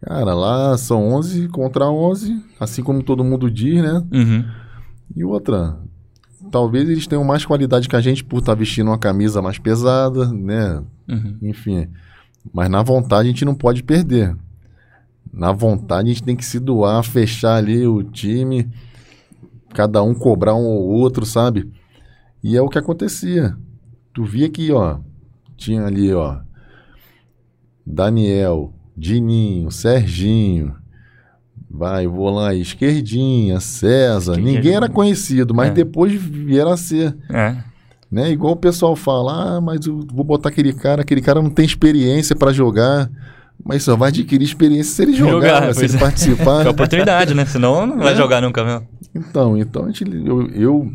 Cara, 0.00 0.34
lá 0.34 0.76
são 0.76 1.14
11 1.14 1.48
contra 1.48 1.90
11, 1.90 2.42
assim 2.60 2.82
como 2.82 3.02
todo 3.02 3.24
mundo 3.24 3.50
diz, 3.50 3.82
né? 3.82 4.02
Uhum. 4.12 4.44
E 5.14 5.24
outra, 5.24 5.78
talvez 6.50 6.88
eles 6.88 7.06
tenham 7.06 7.24
mais 7.24 7.44
qualidade 7.44 7.88
que 7.88 7.96
a 7.96 8.00
gente 8.00 8.22
por 8.22 8.38
estar 8.38 8.54
vestindo 8.54 8.88
uma 8.88 8.98
camisa 8.98 9.42
mais 9.42 9.58
pesada, 9.58 10.32
né? 10.32 10.82
Uhum. 11.08 11.38
Enfim. 11.42 11.88
Mas 12.52 12.68
na 12.68 12.82
vontade 12.82 13.28
a 13.28 13.32
gente 13.32 13.44
não 13.44 13.54
pode 13.54 13.82
perder. 13.82 14.36
Na 15.32 15.52
vontade 15.52 16.08
a 16.08 16.12
gente 16.12 16.22
tem 16.22 16.36
que 16.36 16.44
se 16.44 16.58
doar, 16.58 17.02
fechar 17.02 17.56
ali 17.56 17.86
o 17.86 18.02
time, 18.02 18.70
cada 19.74 20.02
um 20.02 20.14
cobrar 20.14 20.54
um 20.54 20.64
ou 20.64 20.88
outro, 20.88 21.26
sabe? 21.26 21.70
E 22.42 22.56
é 22.56 22.62
o 22.62 22.68
que 22.68 22.78
acontecia. 22.78 23.56
Tu 24.14 24.24
via 24.24 24.48
que, 24.48 24.72
ó, 24.72 24.98
tinha 25.56 25.84
ali, 25.84 26.12
ó, 26.14 26.38
Daniel, 27.86 28.72
Dininho, 28.96 29.70
Serginho, 29.70 30.74
vai, 31.70 32.06
vou 32.06 32.30
lá, 32.30 32.54
esquerdinha, 32.54 33.60
César. 33.60 34.34
Quem 34.34 34.44
Ninguém 34.44 34.72
é? 34.72 34.76
era 34.76 34.88
conhecido, 34.88 35.54
mas 35.54 35.68
É. 35.70 35.74
depois 35.74 36.12
vieram 36.12 36.72
a 36.72 36.76
ser 36.76 37.16
É. 37.30 37.56
né? 38.10 38.30
Igual 38.30 38.54
o 38.54 38.56
pessoal 38.56 38.96
fala, 38.96 39.56
ah, 39.56 39.60
mas 39.60 39.86
eu 39.86 40.00
vou 40.12 40.24
botar 40.24 40.48
aquele 40.48 40.72
cara, 40.72 41.02
aquele 41.02 41.20
cara 41.20 41.40
não 41.42 41.50
tem 41.50 41.64
experiência 41.64 42.34
pra 42.34 42.52
jogar, 42.52 43.10
mas 43.64 43.82
só 43.82 43.96
vai 43.96 44.08
adquirir 44.08 44.44
experiência 44.44 44.94
se 44.94 45.02
ele 45.02 45.12
jogar, 45.16 45.32
Jogar, 45.32 45.60
né? 45.68 45.72
se 45.74 45.84
ele 45.84 45.96
é. 45.96 45.98
participar. 45.98 46.64
É 46.66 46.70
oportunidade, 46.70 47.34
né? 47.34 47.44
Senão 47.44 47.86
não 47.86 47.98
vai 47.98 48.12
É. 48.14 48.16
jogar 48.16 48.40
nunca 48.42 48.64
mesmo. 48.64 48.86
Então, 49.14 49.56
então 49.56 49.90
eu, 50.24 50.50
eu 50.50 50.92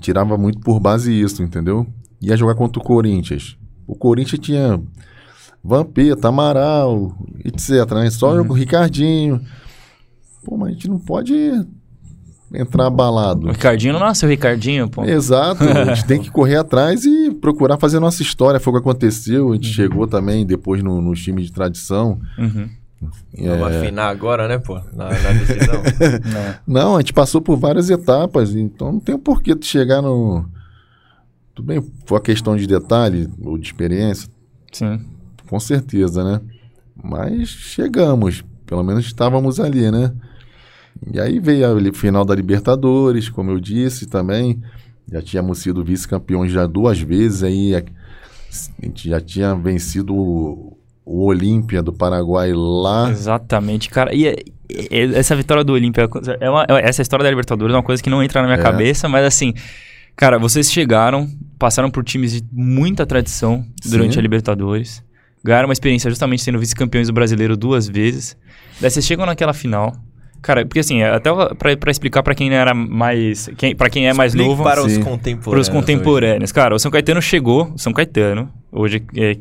tirava 0.00 0.36
muito 0.38 0.60
por 0.60 0.80
base 0.80 1.12
isso, 1.12 1.42
entendeu? 1.42 1.86
Ia 2.20 2.36
jogar 2.36 2.54
contra 2.54 2.80
o 2.80 2.84
Corinthians. 2.84 3.56
O 3.86 3.94
Corinthians 3.94 4.40
tinha 4.40 4.80
Vampeta, 5.64 6.28
Amaral, 6.28 7.16
etc, 7.44 7.90
né? 7.94 8.10
Só 8.10 8.34
Uhum. 8.34 8.48
o 8.50 8.52
Ricardinho. 8.52 9.40
Pô, 10.44 10.56
mas 10.58 10.68
a 10.68 10.72
gente 10.72 10.88
não 10.90 10.98
pode 10.98 11.34
entrar 12.52 12.86
abalado. 12.86 13.46
O 13.48 13.50
Ricardinho 13.50 13.94
não 13.94 14.00
nasceu 14.00 14.28
Ricardinho, 14.28 14.88
pô. 14.90 15.04
Exato, 15.04 15.64
a 15.64 15.94
gente 15.94 16.06
tem 16.06 16.20
que 16.20 16.30
correr 16.32 16.56
atrás 16.56 17.04
e 17.04 17.30
procurar 17.32 17.78
fazer 17.78 17.98
nossa 17.98 18.20
história. 18.22 18.60
Foi 18.60 18.72
o 18.72 18.76
que 18.76 18.80
aconteceu. 18.82 19.52
A 19.52 19.54
gente 19.54 19.68
chegou 19.68 20.06
também 20.06 20.44
depois 20.44 20.82
no, 20.82 21.00
nos 21.00 21.22
times 21.22 21.46
de 21.46 21.52
tradição. 21.52 22.20
Uhum. 22.38 22.68
Vamos 23.36 23.72
É, 23.74 23.78
afinar 23.82 24.08
agora, 24.08 24.46
né, 24.48 24.58
pô? 24.58 24.74
Na, 24.92 25.06
na 25.10 25.32
decisão. 25.32 25.82
Não. 26.66 26.82
Não, 26.82 26.96
a 26.96 27.00
gente 27.00 27.12
passou 27.12 27.40
por 27.40 27.56
várias 27.56 27.90
etapas, 27.90 28.54
então 28.54 28.92
não 28.92 29.00
tem 29.00 29.18
porquê 29.18 29.54
tu 29.54 29.66
chegar 29.66 30.00
no. 30.00 30.46
Tudo 31.54 31.66
bem, 31.66 31.82
foi 32.06 32.16
uma 32.16 32.22
questão 32.22 32.56
de 32.56 32.66
detalhe 32.66 33.28
ou 33.42 33.58
de 33.58 33.66
experiência, 33.66 34.28
Sim. 34.72 35.00
Com 35.54 35.60
certeza, 35.60 36.24
né? 36.24 36.40
Mas 37.00 37.48
chegamos, 37.48 38.42
pelo 38.66 38.82
menos 38.82 39.06
estávamos 39.06 39.60
ali, 39.60 39.88
né? 39.88 40.12
E 41.12 41.20
aí 41.20 41.38
veio 41.38 41.64
a 41.66 41.92
final 41.92 42.24
da 42.24 42.34
Libertadores, 42.34 43.28
como 43.28 43.52
eu 43.52 43.60
disse 43.60 44.06
também. 44.06 44.60
Já 45.12 45.22
tínhamos 45.22 45.58
sido 45.58 45.84
vice-campeões 45.84 46.50
já 46.50 46.66
duas 46.66 46.98
vezes, 46.98 47.44
aí 47.44 47.72
a, 47.76 47.84
gente 48.82 49.08
já 49.08 49.20
tinha 49.20 49.54
vencido 49.54 50.12
o, 50.12 50.76
o 51.04 51.24
Olímpia 51.26 51.80
do 51.80 51.92
Paraguai 51.92 52.52
lá. 52.52 53.08
Exatamente, 53.10 53.88
cara. 53.88 54.12
E 54.12 54.26
é- 54.26 54.42
essa 55.14 55.36
vitória 55.36 55.62
do 55.62 55.72
Olímpia, 55.72 56.08
é 56.40 56.50
uma- 56.50 56.66
é- 56.68 56.88
essa 56.88 57.00
história 57.00 57.22
da 57.22 57.30
Libertadores 57.30 57.72
é 57.72 57.76
uma 57.76 57.82
coisa 57.84 58.02
que 58.02 58.10
não 58.10 58.24
entra 58.24 58.40
na 58.42 58.48
minha 58.48 58.58
É. 58.58 58.62
cabeça, 58.62 59.08
mas 59.08 59.24
assim, 59.24 59.54
cara, 60.16 60.36
vocês 60.36 60.72
chegaram, 60.72 61.28
passaram 61.60 61.92
por 61.92 62.02
times 62.02 62.32
de 62.32 62.44
muita 62.50 63.06
tradição 63.06 63.64
durante 63.88 64.14
Sim. 64.14 64.18
a 64.18 64.22
Libertadores, 64.22 65.04
ganharam 65.44 65.68
uma 65.68 65.72
experiência 65.74 66.08
justamente 66.08 66.42
sendo 66.42 66.58
vice-campeões 66.58 67.08
do 67.08 67.12
brasileiro 67.12 67.56
duas 67.56 67.86
vezes. 67.88 68.36
Daí 68.80 68.90
vocês 68.90 69.04
chegam 69.04 69.26
naquela 69.26 69.52
final. 69.52 69.94
Cara, 70.44 70.64
porque 70.66 70.80
assim, 70.80 71.02
até 71.02 71.30
pra, 71.54 71.74
pra 71.74 71.90
explicar 71.90 72.22
pra 72.22 72.34
quem 72.34 72.52
era 72.52 72.74
mais. 72.74 73.48
Quem, 73.56 73.74
pra 73.74 73.88
quem 73.88 74.06
é 74.06 74.12
mais 74.12 74.32
Explique 74.32 74.48
novo. 74.50 74.62
para 74.62 74.82
os 74.84 74.92
Sim. 74.92 75.00
Para 75.00 75.10
contemporâneos. 75.10 75.68
os 75.68 75.72
contemporâneos. 75.72 76.52
Cara, 76.52 76.74
o 76.74 76.78
São 76.78 76.90
Caetano 76.90 77.22
chegou, 77.22 77.72
o 77.74 77.78
São 77.78 77.94
Caetano, 77.94 78.50
hoje, 78.70 79.02
é, 79.16 79.38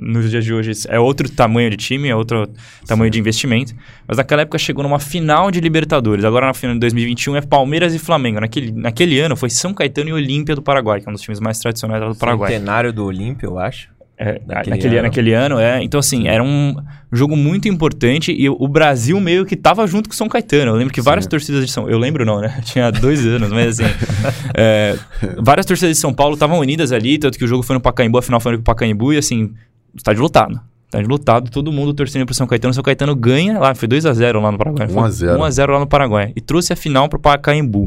nos 0.00 0.30
dias 0.30 0.44
de 0.44 0.54
hoje, 0.54 0.70
é 0.88 1.00
outro 1.00 1.28
tamanho 1.28 1.68
de 1.68 1.76
time, 1.76 2.08
é 2.08 2.14
outro 2.14 2.48
tamanho 2.86 3.10
de 3.10 3.18
investimento, 3.18 3.74
mas 4.06 4.18
naquela 4.18 4.42
época 4.42 4.56
chegou 4.56 4.84
numa 4.84 5.00
final 5.00 5.50
de 5.50 5.58
Libertadores. 5.60 6.24
Agora 6.24 6.46
na 6.46 6.54
final 6.54 6.74
de 6.74 6.80
2021 6.80 7.34
é 7.34 7.40
Palmeiras 7.40 7.92
e 7.92 7.98
Flamengo. 7.98 8.38
Naquele, 8.38 8.70
naquele 8.70 9.18
ano 9.18 9.34
foi 9.34 9.50
São 9.50 9.74
Caetano 9.74 10.10
e 10.10 10.12
Olímpia 10.12 10.54
do 10.54 10.62
Paraguai, 10.62 11.00
que 11.00 11.08
é 11.08 11.10
um 11.10 11.12
dos 11.12 11.22
times 11.22 11.40
mais 11.40 11.58
tradicionais 11.58 12.00
do 12.00 12.14
Paraguai. 12.14 12.52
Centenário 12.52 12.92
do 12.92 13.04
Olímpio, 13.04 13.48
eu 13.48 13.58
acho. 13.58 13.95
É, 14.18 14.40
Naquele 14.46 14.70
naquele, 14.70 14.96
ano. 14.96 15.02
naquele 15.02 15.32
ano, 15.34 15.58
é. 15.58 15.82
Então, 15.82 16.00
assim, 16.00 16.26
era 16.26 16.42
um 16.42 16.74
jogo 17.12 17.36
muito 17.36 17.68
importante 17.68 18.32
e 18.32 18.48
o 18.48 18.66
Brasil 18.66 19.20
meio 19.20 19.44
que 19.44 19.54
tava 19.54 19.86
junto 19.86 20.08
com 20.08 20.14
o 20.14 20.16
São 20.16 20.28
Caetano. 20.28 20.72
Eu 20.72 20.76
lembro 20.76 20.92
que 20.92 21.02
várias 21.02 21.26
torcidas 21.26 21.66
de 21.66 21.70
São... 21.70 21.88
Eu 21.88 21.98
lembro 21.98 22.24
não, 22.24 22.40
né? 22.40 22.54
Eu 22.56 22.62
tinha 22.64 22.90
dois 22.90 23.26
anos, 23.26 23.50
mas 23.50 23.78
assim... 23.78 23.92
é, 24.56 24.96
várias 25.38 25.66
torcidas 25.66 25.94
de 25.94 26.00
São 26.00 26.14
Paulo 26.14 26.34
estavam 26.34 26.58
unidas 26.58 26.92
ali, 26.92 27.18
tanto 27.18 27.36
que 27.36 27.44
o 27.44 27.48
jogo 27.48 27.62
foi 27.62 27.74
no 27.74 27.80
Pacaembu, 27.80 28.16
a 28.16 28.22
final 28.22 28.40
foi 28.40 28.52
no 28.52 28.62
Pacaembu 28.62 29.12
e, 29.12 29.18
assim, 29.18 29.52
estádio 29.94 30.22
lotado. 30.22 30.58
Estádio 30.86 31.08
lotado, 31.10 31.50
todo 31.50 31.70
mundo 31.70 31.92
torcendo 31.92 32.24
pro 32.24 32.34
São 32.34 32.46
Caetano. 32.46 32.70
O 32.70 32.74
São 32.74 32.82
Caetano 32.82 33.14
ganha 33.14 33.58
lá, 33.58 33.74
foi 33.74 33.86
2x0 33.86 34.40
lá 34.40 34.50
no 34.50 34.56
Paraguai. 34.56 34.88
1 34.90 35.04
a 35.04 35.10
0. 35.10 35.38
1x0 35.40 35.70
lá 35.70 35.78
no 35.80 35.86
Paraguai. 35.86 36.32
E 36.34 36.40
trouxe 36.40 36.72
a 36.72 36.76
final 36.76 37.06
pro 37.08 37.18
Pacaembu. 37.18 37.86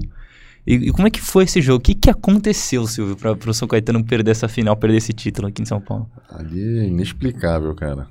E, 0.69 0.75
e 0.75 0.91
como 0.91 1.07
é 1.07 1.09
que 1.09 1.19
foi 1.19 1.45
esse 1.45 1.63
jogo? 1.63 1.79
O 1.79 1.81
que, 1.81 1.95
que 1.95 2.11
aconteceu, 2.11 2.85
Silvio, 2.85 3.15
pra, 3.15 3.35
pro 3.35 3.51
São 3.55 3.67
Caetano 3.67 4.05
perder 4.05 4.29
essa 4.29 4.47
final, 4.47 4.77
perder 4.77 4.97
esse 4.97 5.11
título 5.11 5.47
aqui 5.47 5.63
em 5.63 5.65
São 5.65 5.81
Paulo? 5.81 6.07
Ali 6.29 6.61
é 6.61 6.83
inexplicável, 6.85 7.73
cara. 7.73 8.07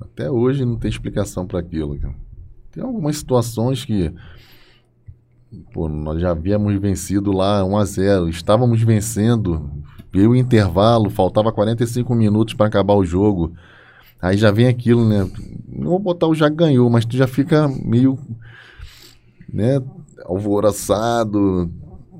Até 0.00 0.28
hoje 0.28 0.64
não 0.64 0.76
tem 0.76 0.90
explicação 0.90 1.46
para 1.46 1.60
aquilo. 1.60 1.96
Tem 2.72 2.82
algumas 2.82 3.16
situações 3.16 3.84
que 3.84 4.12
pô, 5.72 5.88
nós 5.88 6.20
já 6.20 6.32
havíamos 6.32 6.74
vencido 6.80 7.30
lá 7.30 7.64
1 7.64 7.76
a 7.76 7.84
0, 7.84 8.28
estávamos 8.28 8.82
vencendo, 8.82 9.70
veio 10.12 10.30
o 10.30 10.36
intervalo, 10.36 11.10
faltava 11.10 11.52
45 11.52 12.12
minutos 12.12 12.54
para 12.54 12.66
acabar 12.66 12.94
o 12.94 13.04
jogo. 13.04 13.54
Aí 14.20 14.36
já 14.36 14.50
vem 14.50 14.66
aquilo, 14.66 15.08
né? 15.08 15.30
Não 15.68 15.90
vou 15.90 16.00
botar 16.00 16.26
o 16.26 16.34
já 16.34 16.48
ganhou, 16.48 16.90
mas 16.90 17.04
tu 17.04 17.16
já 17.16 17.28
fica 17.28 17.68
meio 17.68 18.18
né, 19.48 19.80
alvoroçado, 20.24 21.70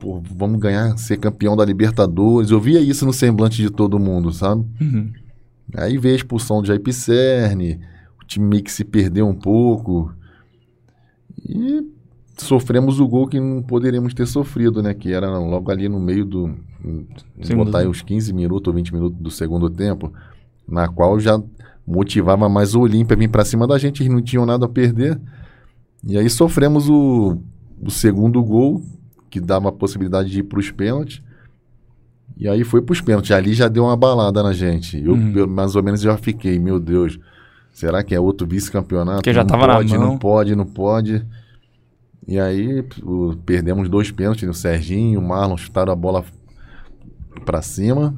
pô, 0.00 0.20
vamos 0.34 0.58
ganhar, 0.58 0.96
ser 0.96 1.18
campeão 1.18 1.54
da 1.54 1.64
Libertadores. 1.64 2.50
Eu 2.50 2.60
via 2.60 2.80
isso 2.80 3.04
no 3.04 3.12
semblante 3.12 3.62
de 3.62 3.70
todo 3.70 3.98
mundo, 3.98 4.32
sabe? 4.32 4.64
Uhum. 4.80 5.12
Aí 5.76 5.98
veio 5.98 6.14
a 6.14 6.16
expulsão 6.16 6.62
de 6.62 6.68
Jair 6.68 6.80
Pisserni, 6.80 7.78
o 8.20 8.26
time 8.26 8.46
meio 8.46 8.64
que 8.64 8.72
se 8.72 8.82
perdeu 8.82 9.28
um 9.28 9.34
pouco. 9.34 10.12
E 11.46 11.86
sofremos 12.38 12.98
o 12.98 13.06
gol 13.06 13.28
que 13.28 13.38
não 13.38 13.62
poderíamos 13.62 14.14
ter 14.14 14.26
sofrido, 14.26 14.82
né? 14.82 14.94
Que 14.94 15.12
era 15.12 15.38
logo 15.38 15.70
ali 15.70 15.88
no 15.88 16.00
meio 16.00 16.24
do. 16.24 16.46
Vamos 16.82 17.06
Segundo 17.42 17.66
botar 17.66 17.80
aí 17.80 17.86
uns 17.86 18.02
15 18.02 18.32
minutos 18.32 18.66
ou 18.66 18.74
20 18.74 18.94
minutos 18.94 19.18
do 19.20 19.30
segundo 19.30 19.68
tempo, 19.68 20.12
na 20.66 20.88
qual 20.88 21.20
já 21.20 21.40
motivava 21.86 22.48
mais 22.48 22.74
o 22.74 22.80
Olímpia 22.80 23.14
a 23.14 23.18
vir 23.18 23.28
para 23.28 23.44
cima 23.44 23.66
da 23.66 23.76
gente, 23.76 24.02
eles 24.02 24.12
não 24.12 24.22
tinham 24.22 24.46
nada 24.46 24.64
a 24.64 24.68
perder. 24.68 25.20
E 26.02 26.16
aí 26.16 26.30
sofremos 26.30 26.88
o, 26.88 27.36
o 27.82 27.90
segundo 27.90 28.42
gol, 28.42 28.82
que 29.30 29.40
dava 29.40 29.68
a 29.68 29.72
possibilidade 29.72 30.28
de 30.30 30.40
ir 30.40 30.42
para 30.42 30.58
os 30.58 30.70
pênaltis. 30.70 31.22
E 32.36 32.48
aí 32.48 32.64
foi 32.64 32.82
para 32.82 32.92
os 32.92 33.00
pênaltis. 33.00 33.30
Ali 33.30 33.52
já 33.54 33.68
deu 33.68 33.84
uma 33.84 33.96
balada 33.96 34.42
na 34.42 34.52
gente. 34.52 34.98
Eu, 35.02 35.12
Uhum. 35.12 35.32
eu, 35.36 35.46
mais 35.48 35.76
ou 35.76 35.82
menos, 35.82 36.00
já 36.00 36.16
fiquei, 36.16 36.58
meu 36.58 36.80
Deus, 36.80 37.18
será 37.72 38.02
que 38.02 38.14
é 38.14 38.20
outro 38.20 38.46
vice-campeonato? 38.46 39.18
Porque 39.18 39.32
já 39.32 39.40
não 39.42 39.48
tava 39.48 39.66
na 39.66 39.74
mão. 39.98 40.08
Não 40.12 40.18
pode, 40.18 40.54
não 40.56 40.66
pode. 40.66 41.24
E 42.26 42.38
aí 42.38 42.84
o- 43.02 43.34
perdemos 43.44 43.88
dois 43.88 44.10
pênaltis, 44.10 44.48
o 44.48 44.54
Serginho 44.54 45.14
e 45.14 45.16
o 45.16 45.22
Marlon 45.22 45.56
chutaram 45.56 45.92
a 45.92 45.96
bola 45.96 46.24
para 47.44 47.60
cima. 47.62 48.14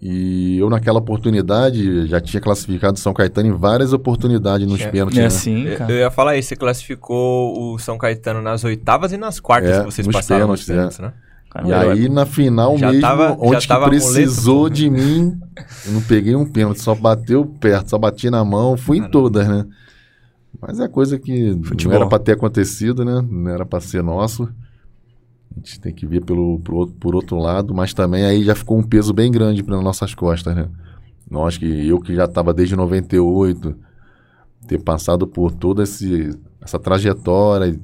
E 0.00 0.58
eu, 0.58 0.68
naquela 0.68 0.98
oportunidade, 0.98 2.06
já 2.06 2.20
tinha 2.20 2.40
classificado 2.40 2.98
São 2.98 3.14
Caetano 3.14 3.48
em 3.48 3.52
várias 3.52 3.92
oportunidades 3.94 4.66
nos 4.66 4.80
É, 4.80 4.90
pênaltis. 4.90 5.18
É 5.18 5.20
né? 5.22 5.26
assim, 5.26 5.64
Eu, 5.64 5.78
cara. 5.78 5.92
eu 5.92 5.96
ia 5.98 6.10
falar 6.10 6.36
isso, 6.36 6.48
você 6.50 6.56
classificou 6.56 7.72
o 7.74 7.78
São 7.78 7.96
Caetano 7.96 8.42
nas 8.42 8.62
oitavas 8.64 9.12
e 9.12 9.16
nas 9.16 9.40
quartas 9.40 9.70
É, 9.70 9.78
que 9.80 9.84
vocês 9.86 10.06
nos 10.06 10.14
passaram 10.14 10.48
nos 10.48 10.64
pênaltis, 10.64 10.96
pênaltis, 10.98 11.16
né? 11.18 11.22
Caramba, 11.48 11.70
E 11.70 11.72
eu- 11.86 11.90
aí, 11.92 12.08
na 12.10 12.26
final 12.26 12.76
Já 12.76 12.88
mesmo, 12.88 13.00
tava- 13.00 13.28
já 13.28 13.36
onde 13.38 13.66
que 13.66 13.78
precisou 13.88 14.56
amuleto, 14.66 14.74
de 14.76 14.90
mim, 14.90 15.40
eu 15.86 15.92
não 15.92 16.02
peguei 16.02 16.36
um 16.36 16.44
pênalti, 16.44 16.80
só 16.82 16.94
bateu 16.94 17.46
perto, 17.46 17.88
só 17.88 17.96
bati 17.96 18.28
na 18.28 18.44
mão, 18.44 18.76
fui 18.76 18.98
em 18.98 19.00
Caramba. 19.00 19.12
todas, 19.12 19.48
né? 19.48 19.64
Mas 20.60 20.78
é 20.78 20.88
coisa 20.88 21.18
que 21.18 21.58
Futebol. 21.64 21.92
não 21.94 22.00
era 22.02 22.08
pra 22.08 22.18
ter 22.18 22.32
acontecido, 22.32 23.02
né? 23.04 23.22
Não 23.30 23.50
era 23.50 23.64
pra 23.64 23.80
ser 23.80 24.02
nosso. 24.02 24.46
A 25.56 25.58
gente 25.58 25.80
tem 25.80 25.92
que 25.94 26.06
ver 26.06 26.22
pelo, 26.24 26.60
outro- 26.68 26.94
por 27.00 27.14
outro 27.14 27.38
lado, 27.38 27.74
mas 27.74 27.94
também 27.94 28.24
aí 28.24 28.44
já 28.44 28.54
ficou 28.54 28.78
um 28.78 28.82
peso 28.82 29.12
bem 29.12 29.30
grande 29.32 29.62
para 29.62 29.80
nossas 29.80 30.14
costas, 30.14 30.54
né? 30.54 30.68
Nós 31.30 31.56
que 31.58 31.64
eu 31.88 31.98
que 32.00 32.14
já 32.14 32.24
estava 32.26 32.52
desde 32.54 32.76
98, 32.76 33.74
ter 34.68 34.78
passado 34.82 35.26
por 35.26 35.50
toda 35.52 35.82
esse, 35.82 36.30
essa 36.60 36.78
trajetória, 36.78 37.80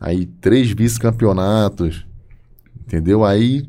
aí 0.00 0.24
três 0.26 0.70
vice-campeonatos, 0.70 2.06
entendeu? 2.86 3.24
Aí 3.24 3.66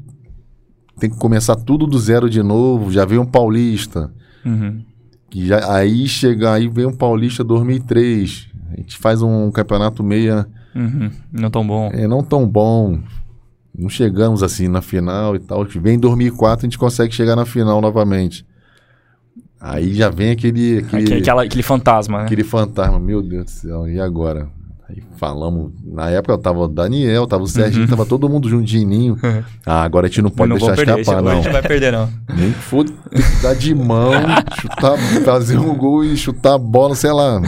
tem 1.00 1.10
que 1.10 1.18
começar 1.18 1.56
tudo 1.56 1.86
do 1.88 1.98
zero 2.00 2.30
de 2.30 2.42
novo, 2.44 2.92
já 2.92 3.06
veio 3.06 3.22
um 3.22 3.26
paulista, 3.26 4.14
Uhum. 4.46 4.82
que 5.30 5.46
já, 5.48 5.74
aí 5.76 6.08
chega, 6.08 6.54
aí 6.54 6.68
vem 6.68 6.86
um 6.86 6.96
paulista 6.96 7.44
2003, 7.44 8.48
a 8.72 8.76
gente 8.78 8.98
faz 8.98 9.22
um 9.22 9.50
campeonato 9.52 10.04
meia 10.04 10.48
Uhum. 10.76 11.10
Não 11.32 11.50
tão 11.50 11.66
bom. 11.66 11.90
é, 11.94 12.08
não 12.08 12.22
tão 12.24 12.48
bom. 12.48 13.00
Não 13.78 13.90
chegamos 13.90 14.42
assim 14.44 14.68
na 14.68 14.82
final 14.82 15.36
e 15.36 15.40
tal. 15.40 15.66
Vem 15.66 15.96
em 15.96 16.00
2004 16.00 16.66
a 16.66 16.68
gente 16.68 16.78
consegue 16.78 17.14
chegar 17.14 17.36
na 17.36 17.46
final 17.46 17.82
novamente. 17.82 18.46
Aí 19.60 19.94
já 19.94 20.10
vem 20.10 20.32
aquele 20.32 20.80
aquele, 20.80 21.14
aquela- 21.16 21.44
aquele 21.44 21.64
fantasma, 21.64 22.20
né? 22.20 22.24
aquele 22.26 22.44
fantasma, 22.44 23.00
meu 23.00 23.22
Deus 23.22 23.46
do 23.46 23.50
céu, 23.52 23.88
e 23.88 24.00
agora? 24.00 24.48
Aí 24.88 25.02
falamos, 25.18 25.72
na 25.84 26.12
época 26.12 26.38
tava 26.38 26.60
o 26.60 26.68
Daniel, 26.68 27.26
tava 27.26 27.42
o 27.44 27.48
Serginho, 27.48 27.88
tava 27.88 28.06
todo 28.06 28.30
mundo 28.30 28.48
ninho. 28.86 29.18
Ah, 29.66 29.82
agora 29.82 30.06
a 30.06 30.10
gente 30.10 30.22
não 30.22 30.30
pode 30.30 30.52
Uhum. 30.52 30.60
não 30.60 30.68
deixar 30.68 30.76
perder, 30.86 31.02
escapar, 31.02 31.22
gol 31.24 31.32
a 31.32 31.34
não. 31.36 31.42
gente 31.42 31.52
vai 31.52 31.62
perder, 31.64 31.92
não. 31.92 32.08
Nem 32.38 32.52
que 32.52 32.60
for 32.60 32.86
tem 32.86 32.94
que 33.24 33.42
dar 33.42 33.56
de 33.56 33.74
mão, 33.74 34.12
chutar, 34.62 34.98
fazer 35.26 35.58
um 35.58 35.76
gol 35.76 36.04
e 36.06 36.16
chutar 36.16 36.54
a 36.54 36.58
bola, 36.60 36.94
sei 36.94 37.12
lá. 37.12 37.42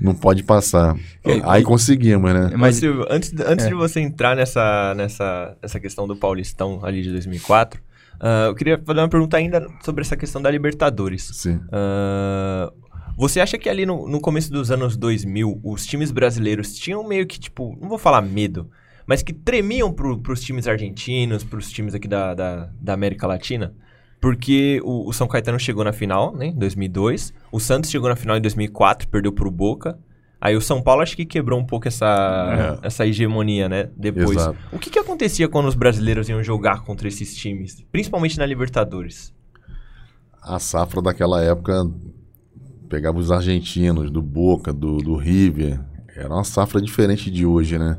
Não 0.00 0.14
pode 0.14 0.42
passar. 0.42 0.96
Aí 1.44 1.62
conseguimos, 1.62 2.32
né? 2.32 2.50
Mas- 2.56 2.76
Silvio, 2.76 3.06
antes, 3.10 3.32
antes 3.40 3.66
É. 3.66 3.68
de 3.68 3.74
você 3.74 4.00
entrar 4.00 4.36
nessa, 4.36 4.94
nessa, 4.96 5.56
nessa 5.62 5.80
questão 5.80 6.06
do 6.06 6.16
Paulistão 6.16 6.84
ali 6.84 7.02
de 7.02 7.10
2004, 7.10 7.80
ah, 8.20 8.46
eu 8.48 8.54
queria 8.54 8.80
fazer 8.84 9.00
uma 9.00 9.08
pergunta 9.08 9.36
ainda 9.36 9.66
sobre 9.84 10.02
essa 10.02 10.16
questão 10.16 10.40
da 10.42 10.50
Libertadores. 10.50 11.30
Sim. 11.34 11.60
Ah, 11.72 12.72
você 13.16 13.40
acha 13.40 13.58
que 13.58 13.68
ali 13.68 13.84
no, 13.84 14.08
no 14.08 14.20
começo 14.20 14.52
dos 14.52 14.70
anos 14.70 14.96
2000, 14.96 15.60
os 15.64 15.84
times 15.86 16.10
brasileiros 16.12 16.74
tinham 16.74 17.06
meio 17.06 17.26
que, 17.26 17.38
tipo, 17.40 17.76
não 17.80 17.88
vou 17.88 17.98
falar 17.98 18.22
medo, 18.22 18.70
mas 19.06 19.22
que 19.22 19.32
tremiam 19.32 19.92
pro, 19.92 20.18
pros 20.18 20.40
times 20.42 20.68
argentinos, 20.68 21.42
pros 21.42 21.70
times 21.70 21.94
aqui 21.94 22.06
da, 22.06 22.34
da, 22.34 22.68
da 22.80 22.92
América 22.92 23.26
Latina? 23.26 23.74
Porque 24.20 24.80
o, 24.84 25.08
o 25.08 25.12
São 25.12 25.28
Caetano 25.28 25.58
chegou 25.58 25.84
na 25.84 25.92
final, 25.92 26.34
né, 26.34 26.46
em 26.46 26.54
2002. 26.54 27.32
O 27.52 27.60
Santos 27.60 27.90
chegou 27.90 28.08
na 28.08 28.16
final 28.16 28.36
em 28.36 28.40
2004, 28.40 29.08
perdeu 29.08 29.32
pro 29.32 29.50
Boca. 29.50 29.98
Aí 30.40 30.56
o 30.56 30.60
São 30.60 30.80
Paulo 30.80 31.02
acho 31.02 31.16
que 31.16 31.24
quebrou 31.24 31.58
um 31.58 31.64
pouco 31.64 31.88
essa, 31.88 32.78
essa 32.82 33.06
hegemonia, 33.06 33.68
né, 33.68 33.90
depois. 33.96 34.36
Exato. 34.36 34.58
O 34.72 34.78
que, 34.78 34.90
que 34.90 34.98
acontecia 34.98 35.48
quando 35.48 35.66
os 35.66 35.74
brasileiros 35.74 36.28
iam 36.28 36.42
jogar 36.42 36.84
contra 36.84 37.08
esses 37.08 37.34
times? 37.36 37.84
Principalmente 37.90 38.38
na 38.38 38.46
Libertadores. 38.46 39.32
a 40.42 40.58
safra 40.58 41.02
daquela 41.02 41.42
época 41.42 41.88
pegava 42.88 43.18
os 43.18 43.30
argentinos, 43.30 44.10
do 44.10 44.22
Boca, 44.22 44.72
do, 44.72 44.98
do 44.98 45.16
River. 45.16 45.80
Era 46.16 46.32
uma 46.32 46.44
safra 46.44 46.80
diferente 46.80 47.30
de 47.30 47.44
hoje, 47.44 47.78
né? 47.78 47.98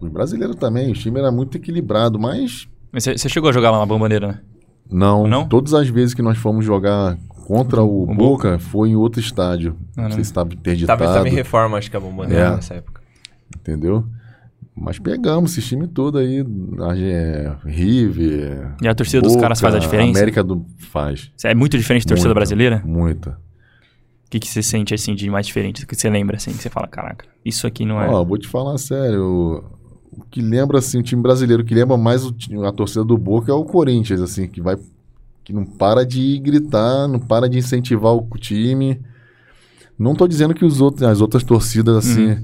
Os 0.00 0.10
brasileiros 0.10 0.56
também, 0.56 0.90
o 0.90 0.94
time 0.94 1.18
era 1.18 1.32
muito 1.32 1.56
equilibrado, 1.56 2.18
mas 2.18 2.68
você 2.92 3.28
chegou 3.28 3.48
a 3.50 3.52
jogar 3.52 3.70
lá 3.70 3.78
na 3.78 3.86
Bombaneira, 3.86 4.28
né? 4.28 4.40
Não, 4.90 5.26
Não? 5.26 5.48
todas 5.48 5.72
as 5.74 5.88
vezes 5.88 6.14
que 6.14 6.22
nós 6.22 6.36
fomos 6.38 6.64
jogar 6.64 7.16
contra 7.46 7.82
o, 7.82 8.04
O 8.10 8.14
Boca, 8.14 8.58
foi 8.58 8.90
em 8.90 8.96
outro 8.96 9.20
estádio. 9.20 9.76
Ah, 9.96 10.02
não 10.02 10.10
sei 10.12 10.24
se 10.24 10.30
estava 10.30 10.52
interditado, 10.54 10.98
Tava, 10.98 11.14
tava 11.14 11.28
em 11.28 11.32
reforma, 11.32 11.78
acho 11.78 11.90
que 11.90 11.96
a 11.96 12.00
Bombaneira 12.00 12.44
É. 12.44 12.54
nessa 12.56 12.74
época. 12.74 13.00
entendeu? 13.58 14.04
Mas 14.76 14.98
pegamos 14.98 15.56
esse 15.58 15.66
time 15.68 15.86
todo 15.88 16.16
aí, 16.16 16.40
a- 16.80 16.96
é, 16.96 17.52
River, 17.64 18.74
E 18.80 18.88
a 18.88 18.94
torcida 18.94 19.20
dos 19.20 19.32
Boca, 19.32 19.42
caras 19.42 19.60
faz 19.60 19.74
a 19.74 19.78
diferença? 19.78 20.18
América 20.18 20.42
do 20.44 20.64
faz. 20.78 21.30
É 21.44 21.54
muito 21.54 21.76
diferente 21.76 22.04
da 22.04 22.10
torcida 22.10 22.28
Muita, 22.28 22.34
brasileira? 22.38 22.82
Muita. 22.84 23.30
O 23.30 24.30
que, 24.30 24.38
que 24.38 24.46
você 24.48 24.62
sente, 24.62 24.94
assim, 24.94 25.14
de 25.14 25.28
mais 25.28 25.46
diferente? 25.46 25.82
O 25.82 25.86
que 25.88 25.94
você 25.96 26.08
lembra, 26.08 26.36
assim, 26.36 26.52
que 26.52 26.58
você 26.62 26.70
fala, 26.70 26.86
caraca, 26.86 27.26
isso 27.44 27.66
aqui 27.66 27.84
não 27.84 28.00
é... 28.00 28.08
Ó, 28.08 28.24
vou 28.24 28.38
te 28.38 28.46
falar 28.46 28.78
sério. 28.78 29.64
O 30.12 30.24
que 30.24 30.40
lembra, 30.40 30.78
assim, 30.78 30.98
o 30.98 31.02
time 31.02 31.22
brasileiro 31.22 31.64
que 31.64 31.74
lembra 31.74 31.96
mais 31.96 32.24
o 32.24 32.34
a 32.66 32.72
torcida 32.72 33.04
do 33.04 33.16
Boca 33.16 33.50
é 33.50 33.54
o 33.54 33.64
Corinthians, 33.64 34.20
assim, 34.20 34.48
que 34.48 34.60
vai. 34.60 34.76
que 35.44 35.52
não 35.52 35.64
para 35.64 36.04
de 36.04 36.38
gritar, 36.38 37.06
não 37.06 37.18
para 37.18 37.48
de 37.48 37.58
incentivar 37.58 38.14
o 38.14 38.26
time. 38.38 39.00
Não 39.98 40.14
tô 40.14 40.26
dizendo 40.26 40.54
que 40.54 40.64
os 40.64 40.80
outros, 40.80 41.02
as 41.02 41.20
outras 41.20 41.44
torcidas, 41.44 41.96
assim. 41.96 42.36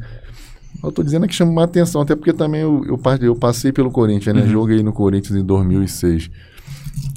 Eu 0.83 0.92
tô 0.92 1.02
dizendo 1.02 1.26
que 1.26 1.35
chama 1.35 1.64
atenção, 1.64 2.02
até 2.02 2.14
porque 2.14 2.33
também 2.33 2.61
eu, 2.61 2.85
eu, 2.85 3.00
eu 3.22 3.35
passei 3.35 3.72
pelo 3.72 3.90
Corinthians, 3.90 4.35
né? 4.37 4.42
Uhum. 4.42 4.48
Joguei 4.48 4.83
no 4.83 4.92
Corinthians 4.92 5.37
em 5.37 5.44
2006. 5.44 6.31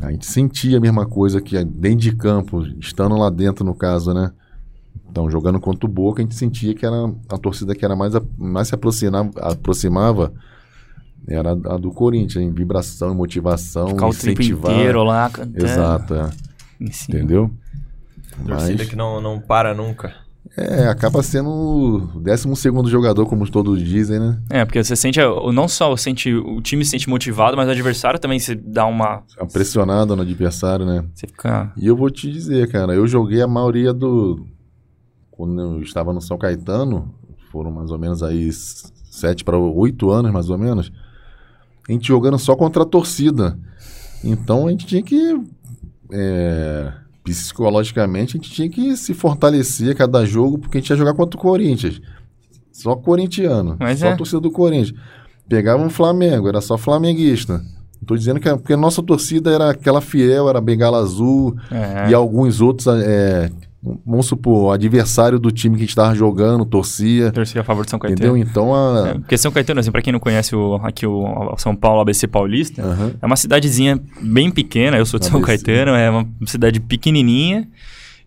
A 0.01 0.11
gente 0.11 0.25
sentia 0.25 0.77
a 0.77 0.81
mesma 0.81 1.05
coisa 1.05 1.41
que 1.41 1.61
dentro 1.63 1.99
de 1.99 2.15
campo, 2.15 2.65
estando 2.79 3.15
lá 3.17 3.29
dentro, 3.29 3.65
no 3.65 3.75
caso, 3.75 4.13
né? 4.13 4.31
Então, 5.09 5.29
jogando 5.29 5.59
contra 5.59 5.85
o 5.85 5.91
Boca, 5.91 6.21
a 6.21 6.23
gente 6.23 6.35
sentia 6.35 6.73
que 6.75 6.85
era 6.85 7.11
a 7.29 7.37
torcida 7.37 7.73
que 7.75 7.83
era 7.83 7.95
mais, 7.95 8.15
a- 8.15 8.21
mais 8.37 8.67
se 8.67 8.75
aproximava, 8.75 9.31
aproximava 9.41 10.31
era 11.27 11.51
a 11.51 11.77
do 11.77 11.91
Corinthians, 11.91 12.43
em 12.43 12.51
vibração, 12.51 13.11
em 13.11 13.15
motivação, 13.15 13.89
Ficar 13.89 14.05
o 14.07 14.09
incentivar. 14.09 14.71
inteiro 14.71 15.03
lá 15.03 15.29
cantando. 15.29 15.65
Exato, 15.65 16.13
é. 16.15 16.29
Entendeu? 16.79 17.51
Torcida 18.45 18.77
Mas 18.79 18.89
que 18.89 18.95
não, 18.95 19.19
não 19.21 19.39
para 19.39 19.73
nunca. 19.73 20.13
é, 20.57 20.87
acaba 20.87 21.21
sendo 21.21 21.49
o 21.49 22.19
12 22.21 22.55
segundo 22.55 22.89
jogador, 22.89 23.25
como 23.25 23.49
todos 23.49 23.83
dizem, 23.83 24.17
né? 24.19 24.39
É, 24.49 24.63
porque 24.65 24.81
você 24.83 24.95
sente, 24.95 25.19
o- 25.21 25.51
não 25.51 25.67
só 25.67 25.95
sente, 25.97 26.33
o 26.33 26.61
time 26.61 26.85
se 26.85 26.91
sente 26.91 27.09
motivado, 27.09 27.57
mas 27.57 27.67
o 27.67 27.71
adversário 27.71 28.19
também 28.19 28.39
se 28.39 28.55
dá 28.55 28.85
uma... 28.85 29.23
Pressionado 29.51 30.15
no 30.15 30.21
adversário, 30.21 30.85
né? 30.85 31.03
Você 31.13 31.27
fica... 31.27 31.71
E 31.75 31.85
eu 31.87 31.95
vou 31.97 32.09
te 32.09 32.31
dizer, 32.31 32.71
cara, 32.71 32.93
eu 32.93 33.05
joguei 33.05 33.41
a 33.41 33.47
maioria 33.47 33.93
do. 33.93 34.47
Quando 35.39 35.61
eu 35.61 35.81
estava 35.81 36.11
no 36.11 36.19
São 36.19 36.37
Caetano, 36.37 37.15
foram 37.49 37.71
mais 37.71 37.91
ou 37.91 37.97
menos 37.97 38.21
aí 38.21 38.51
sete 38.51 39.41
para 39.41 39.57
oito 39.57 40.11
anos, 40.11 40.33
mais 40.33 40.49
ou 40.49 40.57
menos. 40.57 40.91
A 41.87 41.93
gente 41.93 42.09
jogando 42.09 42.37
só 42.37 42.57
contra 42.57 42.83
a 42.83 42.85
torcida. 42.85 43.57
Então 44.21 44.67
a 44.67 44.71
gente 44.71 44.85
tinha 44.85 45.01
que. 45.01 45.39
é, 46.11 46.91
psicologicamente, 47.23 48.35
a 48.35 48.37
gente 48.41 48.51
tinha 48.51 48.67
que 48.69 48.97
se 48.97 49.13
fortalecer 49.13 49.91
a 49.91 49.95
cada 49.95 50.25
jogo, 50.25 50.57
porque 50.59 50.77
a 50.77 50.81
gente 50.81 50.89
ia 50.89 50.97
jogar 50.97 51.13
contra 51.13 51.39
o 51.39 51.41
Corinthians. 51.41 52.01
Só 52.73 52.97
corintiano. 52.97 53.77
Mas 53.79 53.99
só 53.99 54.07
é. 54.07 54.11
a 54.11 54.17
torcida 54.17 54.41
do 54.41 54.51
Corinthians. 54.51 54.93
Pegava 55.47 55.81
um 55.81 55.89
Flamengo, 55.89 56.49
era 56.49 56.59
só 56.59 56.77
flamenguista. 56.77 57.61
Tô 58.05 58.17
dizendo 58.17 58.41
que. 58.41 58.49
é- 58.49 58.57
Porque 58.57 58.73
a 58.73 58.77
nossa 58.77 59.01
torcida 59.01 59.49
era 59.51 59.69
aquela 59.69 60.01
fiel, 60.01 60.49
era 60.49 60.59
Bengala 60.59 60.97
Azul, 60.97 61.55
É, 61.71 62.09
e 62.09 62.13
alguns 62.13 62.59
outros, 62.59 62.87
é, 62.87 63.49
vamos 64.05 64.25
supor, 64.25 64.65
o 64.65 64.71
adversário 64.71 65.39
do 65.39 65.51
time 65.51 65.75
que 65.75 65.79
a 65.79 65.83
gente 65.83 65.89
estava 65.89 66.13
jogando, 66.13 66.65
torcia, 66.65 67.31
torcer 67.31 67.61
a 67.61 67.63
favor 67.63 67.85
de 67.85 67.91
São 67.91 67.99
Caetano. 67.99 68.37
entendeu? 68.37 68.49
Então, 68.49 68.75
a... 68.75 69.09
É, 69.09 69.13
porque 69.13 69.37
São 69.37 69.51
Caetano, 69.51 69.79
assim, 69.79 69.91
pra 69.91 70.01
quem 70.01 70.11
não 70.11 70.19
conhece 70.19 70.55
o, 70.55 70.75
aqui 70.83 71.05
o, 71.05 71.55
São 71.57 71.75
Paulo 71.75 72.01
ABC 72.01 72.27
Paulista, 72.27 72.81
Aham. 72.81 73.13
é 73.21 73.25
uma 73.25 73.37
cidadezinha 73.37 73.99
bem 74.21 74.51
pequena, 74.51 74.97
eu 74.97 75.05
sou 75.05 75.19
de 75.19 75.27
São 75.27 75.37
ABC. 75.41 75.63
Caetano, 75.63 75.91
é 75.91 76.09
uma 76.09 76.27
cidade 76.45 76.79
pequenininha, 76.79 77.67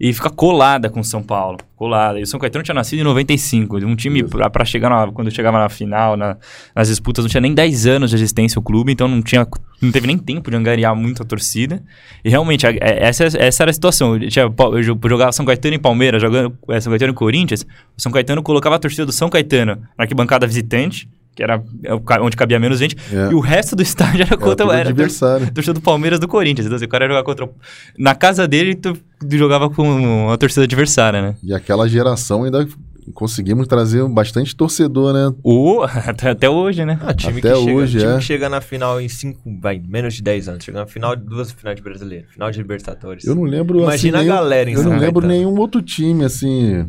e 0.01 0.13
fica 0.13 0.31
colada 0.31 0.89
com 0.91 1.01
o 1.01 1.05
São 1.05 1.23
Paulo. 1.23 1.59
Colada. 1.77 2.19
E 2.19 2.23
o 2.23 2.27
São 2.27 2.39
Caetano 2.39 2.63
tinha 2.65 2.75
nascido 2.75 3.01
em 3.01 3.05
95. 3.05 3.77
Um 3.79 3.97
time, 3.97 4.23
pra 4.25 4.65
chegar 4.65 4.89
na, 4.89 5.11
quando 5.13 5.31
chegava 5.31 5.59
na 5.59 5.69
final, 5.69 6.17
na- 6.17 6.37
nas 6.75 6.89
disputas, 6.89 7.25
não 7.25 7.29
tinha 7.31 7.41
nem 7.41 7.53
10 7.55 7.87
anos 7.87 8.11
de 8.11 8.17
existência 8.17 8.59
o 8.59 8.63
clube, 8.63 8.93
então 8.93 9.09
não, 9.09 9.21
tinha, 9.23 9.47
não 9.81 9.91
teve 9.91 10.07
nem 10.07 10.17
tempo 10.19 10.51
de 10.51 10.57
angariar 10.57 10.95
muito 10.95 11.23
a 11.23 11.27
torcida. 11.27 11.83
E 12.25 12.31
realmente, 12.31 12.67
a- 12.67 12.71
é- 12.73 13.05
essa, 13.05 13.25
essa 13.25 13.63
era 13.65 13.71
a 13.71 13.75
situação. 13.75 14.17
Eu, 14.17 14.29
tinha, 14.29 14.45
eu 14.45 14.83
jo- 14.83 14.99
jogava 15.09 15.33
São 15.33 15.45
Caetano 15.45 15.75
e 15.75 15.79
Palmeiras, 15.79 16.23
jogando 16.23 16.57
é, 16.69 16.81
São 16.81 16.91
Caetano 16.91 17.13
e 17.13 17.17
Corinthians. 17.17 17.63
O 17.97 18.01
São 18.03 18.13
Caetano 18.13 18.43
colocava 18.43 18.77
a 18.77 18.79
torcida 18.79 19.05
do 19.07 19.13
São 19.13 19.29
Caetano 19.29 19.77
na 19.99 20.05
arquibancada 20.05 20.47
visitante, 20.47 21.09
que 21.35 21.43
era 21.43 21.63
é, 21.85 21.95
onde 22.21 22.37
cabia 22.37 22.59
menos 22.59 22.79
gente, 22.79 22.97
É. 23.13 23.31
e 23.31 23.35
o 23.35 23.41
resto 23.41 23.75
do 23.75 23.83
estádio 23.83 24.23
era 24.23 24.35
Era 24.35 24.37
contra 24.37 24.65
era 24.67 24.73
a 24.73 24.83
tor- 24.85 24.91
adversário. 24.93 25.51
torcida 25.53 25.75
do 25.75 25.81
Palmeiras 25.81 26.19
do 26.21 26.29
Corinthians. 26.29 26.67
Então, 26.67 26.77
assim, 26.77 26.85
o 26.85 26.89
cara 26.89 27.05
ia 27.05 27.09
jogar 27.09 27.23
contra. 27.25 27.45
o- 27.45 27.55
Na 27.99 28.15
casa 28.15 28.47
dele, 28.47 28.75
tu, 28.75 28.97
jogava 29.31 29.71
com 29.71 30.31
a 30.31 30.37
torcida 30.37 30.65
adversária, 30.65 31.23
né? 31.23 31.35
E 31.43 31.55
aquela 31.55 31.89
geração 31.89 32.45
ainda 32.45 32.67
conseguimos 33.15 33.67
trazer 33.67 34.07
bastante 34.09 34.55
torcedor, 34.55 35.13
né? 35.13 35.35
Até, 36.07 36.31
até 36.31 36.49
hoje, 36.49 36.85
né? 36.85 36.99
Ah, 37.03 37.13
time 37.13 37.41
Até 37.41 37.51
que 37.53 37.57
chega, 37.59 37.73
hoje, 37.73 37.99
time 37.99 38.13
é. 38.13 38.17
que 38.19 38.23
chega 38.23 38.49
na 38.49 38.61
final 38.61 39.01
em 39.01 39.09
cinco, 39.09 39.41
vai, 39.61 39.83
menos 39.85 40.15
de 40.15 40.23
10 40.23 40.49
anos. 40.49 40.65
Chega 40.65 40.79
na 40.79 40.87
final 40.87 41.17
de 41.17 41.25
duas 41.25 41.51
finais 41.51 41.77
de 41.77 41.83
brasileiro, 41.83 42.27
final 42.31 42.51
de 42.51 42.59
Libertadores. 42.59 43.25
Eu 43.25 43.35
não 43.35 43.43
lembro 43.43 43.81
Imagina 43.81 44.19
assim, 44.19 44.29
a 44.29 44.31
nenhum- 44.31 44.35
galera 44.43 44.71
em 44.71 44.75
Eu 44.75 44.83
não 44.85 44.91
lembro 44.93 45.21
Caetano. 45.23 45.29
nenhum 45.29 45.59
outro 45.59 45.83
time, 45.83 46.25
assim, 46.25 46.87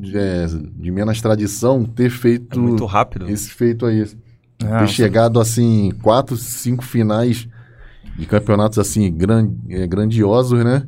de, 0.00 0.16
é, 0.16 0.46
de 0.46 0.90
menos 0.90 1.20
tradição, 1.20 1.84
ter 1.84 2.06
É 2.06 2.10
feito 2.10 2.60
muito 2.60 2.84
rápido. 2.84 3.28
esse 3.28 3.50
feito 3.50 3.86
aí. 3.86 4.04
Ah, 4.64 4.80
ter 4.80 4.88
chegado, 4.88 5.40
assim, 5.40 5.92
quatro, 6.02 6.36
cinco 6.36 6.84
finais 6.84 7.48
de 8.16 8.26
campeonatos, 8.26 8.78
assim, 8.78 9.12
gran, 9.12 9.50
é, 9.68 9.86
grandiosos, 9.86 10.64
né? 10.64 10.86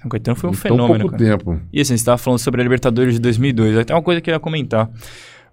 São 0.00 0.08
Caetano 0.08 0.36
foi 0.36 0.50
um 0.50 0.52
em 0.52 0.56
tão 0.56 0.62
fenômeno, 0.62 1.00
pouco 1.00 1.16
cara. 1.16 1.38
tempo. 1.38 1.60
E 1.72 1.80
assim, 1.80 1.88
você 1.88 1.94
estava 1.94 2.18
falando 2.18 2.38
sobre 2.38 2.60
a 2.60 2.64
Libertadores 2.64 3.14
de 3.14 3.20
2002. 3.20 3.78
Até 3.78 3.94
uma 3.94 4.02
coisa 4.02 4.20
que 4.20 4.30
eu 4.30 4.34
ia 4.34 4.40
comentar. 4.40 4.88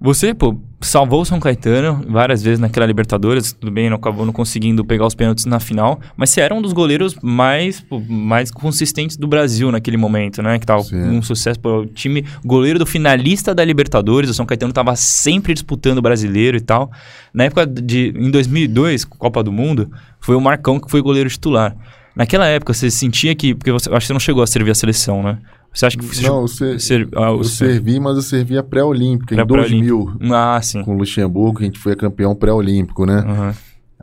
Você, 0.06 0.36
pô, 0.36 0.56
salvou 0.80 1.22
o 1.22 1.26
São 1.26 1.40
Caetano 1.40 2.06
várias 2.08 2.44
vezes 2.44 2.60
naquela 2.60 2.86
Libertadores. 2.86 3.54
Tudo 3.54 3.72
bem, 3.72 3.90
não 3.90 3.98
acabou 3.98 4.24
não 4.24 4.32
conseguindo 4.32 4.86
pegar 4.86 5.08
os 5.08 5.16
pênaltis 5.16 5.46
na 5.46 5.60
final. 5.60 6.00
Mas 6.16 6.30
você 6.30 6.42
era 6.42 6.54
um 6.54 6.62
dos 6.62 6.74
goleiros 6.74 7.16
mais, 7.24 7.82
pô, 7.82 8.00
mais 8.00 8.52
consistentes 8.52 9.18
do 9.18 9.28
Brasil 9.28 9.72
naquele 9.72 9.98
momento, 9.98 10.44
né? 10.44 10.60
Que 10.60 10.66
tava 10.68 10.84
com 10.84 10.90
Sim. 10.90 11.10
um 11.10 11.24
sucesso. 11.24 11.60
Pô, 11.60 11.80
o 11.80 11.86
time 11.88 12.24
goleiro 12.46 12.78
do 12.78 12.86
finalista 12.86 13.56
da 13.56 13.66
Libertadores. 13.66 14.30
O 14.30 14.34
São 14.36 14.46
Caetano 14.46 14.72
tava 14.72 14.96
sempre 14.96 15.56
disputando 15.56 15.98
o 15.98 16.04
brasileiro 16.04 16.56
e 16.56 16.62
tal. 16.62 16.92
Na 17.34 17.46
época 17.46 17.66
de. 17.66 18.14
Em 18.16 18.30
2002, 18.30 19.06
Copa 19.06 19.42
do 19.42 19.52
Mundo, 19.52 19.90
foi 20.20 20.36
o 20.36 20.40
Marcão 20.40 20.80
que 20.80 20.92
foi 20.92 21.02
goleiro 21.02 21.32
titular. 21.32 21.76
Naquela 22.16 22.46
época, 22.46 22.76
você 22.76 22.92
sentia 22.92 23.34
que. 23.34 23.56
Porque 23.56 23.72
você, 23.72 23.90
acho 23.90 24.02
que 24.02 24.06
você 24.06 24.14
não 24.14 24.20
chegou 24.20 24.44
a 24.44 24.46
servir 24.46 24.70
a 24.70 24.76
seleção, 24.76 25.24
né? 25.24 25.40
Você 25.76 25.86
acha 25.88 25.98
que 25.98 26.06
você 26.06 26.26
Não, 26.28 26.42
você, 26.42 26.80
ser- 26.80 27.08
ah, 27.16 27.30
eu 27.32 27.44
ser- 27.44 27.66
servi, 27.74 28.00
mas 28.00 28.16
eu 28.16 28.22
servi 28.22 28.58
a 28.58 28.64
pré-olímpica, 28.64 29.36
em 29.36 29.46
Pré-olímpico. 29.46 30.06
2000, 30.20 30.34
Ah, 30.34 30.60
sim. 30.62 30.82
com 30.84 30.96
o 30.96 30.98
Luxemburgo, 30.98 31.60
a 31.60 31.64
gente 31.64 31.78
foi 31.78 31.96
campeão 31.96 32.34
pré-olímpico, 32.34 33.06
né? 33.06 33.20
Aham. 33.28 33.54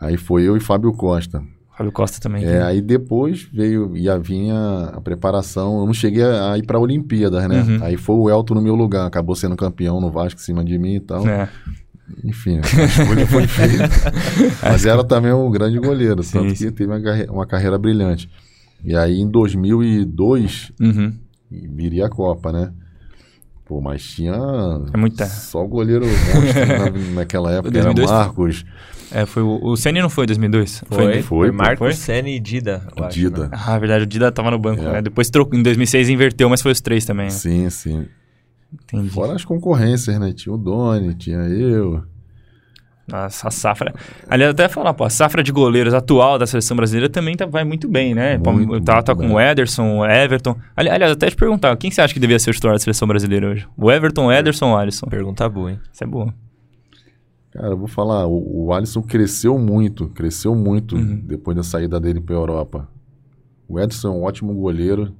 Aí 0.00 0.16
foi 0.16 0.42
eu 0.42 0.56
e 0.56 0.60
Fábio 0.60 0.92
Costa. 0.92 1.42
Fábio 1.76 1.90
Costa 1.92 2.20
também. 2.20 2.44
É, 2.44 2.60
aí 2.62 2.80
depois 2.82 3.48
veio, 3.52 3.96
ia 3.96 4.18
vir 4.18 4.50
a, 4.50 4.92
a 4.96 5.00
preparação. 5.00 5.80
Eu 5.80 5.86
não 5.86 5.94
cheguei 5.94 6.22
a, 6.22 6.58
ir 6.58 6.64
pra 6.66 6.78
Olimpíadas, 6.78 7.48
né? 7.48 7.62
Uhum. 7.62 7.78
Aí 7.82 7.96
foi 7.96 8.16
o 8.16 8.28
Elton 8.28 8.54
no 8.54 8.60
meu 8.62 8.74
lugar, 8.74 9.06
acabou 9.06 9.34
sendo 9.34 9.56
campeão 9.56 9.98
no 10.00 10.10
Vasco 10.10 10.38
em 10.38 10.44
cima 10.44 10.62
de 10.64 10.76
mim 10.78 10.96
e 10.96 11.00
tal. 11.00 11.26
É. 11.26 11.48
Enfim, 12.22 12.58
a 12.58 12.84
escolha 12.84 13.26
foi 13.26 13.46
feita. 13.48 13.88
Mas 14.62 14.84
era 14.84 15.02
também 15.02 15.32
um 15.32 15.50
grande 15.50 15.78
goleiro, 15.78 16.22
Sim, 16.22 16.40
tanto 16.40 16.54
que 16.54 16.70
teve 16.70 16.92
uma, 16.92 17.00
carre- 17.00 17.26
uma 17.30 17.46
carreira 17.46 17.78
brilhante. 17.78 18.28
E 18.84 18.94
aí 18.96 19.18
em 19.20 19.28
2002 19.30 20.72
Uhum. 20.80 21.12
Viria 21.72 22.06
a 22.06 22.10
Copa, 22.10 22.50
né? 22.52 22.72
Pô, 23.64 23.80
mas 23.80 24.02
tinha 24.02 24.34
É 24.92 24.96
muita. 24.96 25.24
só 25.26 25.64
goleiro 25.64 26.04
monstro 26.06 26.66
na, 26.66 27.14
naquela 27.20 27.52
época. 27.52 27.70
2002 27.70 28.10
era 28.10 28.18
Marcos, 28.18 28.64
É, 29.10 29.24
foi 29.24 29.42
o, 29.42 29.58
o 29.62 29.76
Ceni 29.76 30.02
não 30.02 30.10
foi 30.10 30.24
em 30.24 30.26
2002? 30.26 30.84
Foi, 30.88 31.22
foi, 31.22 31.50
pô. 31.50 31.56
Marcos, 31.56 31.78
Foi? 31.78 31.92
Senna 31.94 32.28
e 32.28 32.40
Dida. 32.40 32.86
eu 32.96 33.04
acho, 33.04 33.18
Dida. 33.18 33.42
né? 33.48 33.50
Ah, 33.52 33.78
verdade, 33.78 34.04
o 34.04 34.06
Dida 34.06 34.32
tava 34.32 34.50
no 34.50 34.58
banco, 34.58 34.82
É. 34.82 34.92
né? 34.94 35.02
Depois 35.02 35.30
trocou, 35.30 35.58
em 35.58 35.62
2006 35.62 36.08
inverteu, 36.08 36.48
mas 36.50 36.60
foi 36.60 36.72
os 36.72 36.80
três 36.80 37.04
também. 37.04 37.26
né? 37.26 37.30
Sim, 37.30 37.70
sim. 37.70 38.06
Entendi. 38.72 39.10
Fora 39.10 39.34
as 39.34 39.44
concorrências, 39.44 40.18
né? 40.18 40.32
Tinha 40.32 40.54
o 40.54 40.58
Doni, 40.58 41.14
tinha 41.14 41.38
eu. 41.40 42.02
Nossa, 43.06 43.48
a 43.48 43.50
safra. 43.50 43.92
Aliás, 44.28 44.52
até 44.52 44.68
falar, 44.68 44.94
pô, 44.94 45.02
a 45.04 45.10
safra 45.10 45.42
de 45.42 45.50
goleiros 45.50 45.92
atual 45.92 46.38
da 46.38 46.46
seleção 46.46 46.76
brasileira 46.76 47.08
também 47.08 47.36
tá, 47.36 47.44
vai 47.44 47.64
muito 47.64 47.88
bem, 47.88 48.14
né? 48.14 48.38
Muito, 48.38 48.80
tá, 48.80 49.02
tá 49.02 49.14
com 49.14 49.28
o 49.32 49.40
Ederson, 49.40 49.98
o 49.98 50.06
Everton. 50.06 50.56
Ali- 50.76 50.88
Aliás, 50.88 51.12
até 51.12 51.28
te 51.28 51.34
perguntar, 51.36 51.76
quem 51.76 51.90
você 51.90 52.00
acha 52.00 52.14
que 52.14 52.20
devia 52.20 52.38
ser 52.38 52.50
o 52.50 52.52
titular 52.54 52.74
da 52.74 52.78
seleção 52.78 53.06
brasileira 53.08 53.48
hoje? 53.50 53.66
O 53.76 53.90
Everton, 53.90 54.26
o 54.26 54.32
Ederson 54.32 54.66
ou 54.66 54.74
o 54.74 54.76
Alisson? 54.76 55.06
Pergunta 55.08 55.48
boa, 55.48 55.72
hein? 55.72 55.80
Isso 55.92 56.04
é 56.04 56.06
boa. 56.06 56.32
Cara, 57.50 57.68
eu 57.68 57.76
vou 57.76 57.88
falar, 57.88 58.26
o, 58.26 58.66
o 58.66 58.72
Alisson 58.72 59.02
cresceu 59.02 59.58
muito, 59.58 60.08
cresceu 60.08 60.54
muito 60.54 60.96
Uhum. 60.96 61.20
depois 61.24 61.56
da 61.56 61.62
saída 61.62 61.98
dele 62.00 62.20
pra 62.20 62.34
Europa. 62.34 62.88
O 63.68 63.80
Edson 63.80 64.08
é 64.08 64.10
um 64.12 64.22
ótimo 64.22 64.54
goleiro, 64.54 65.12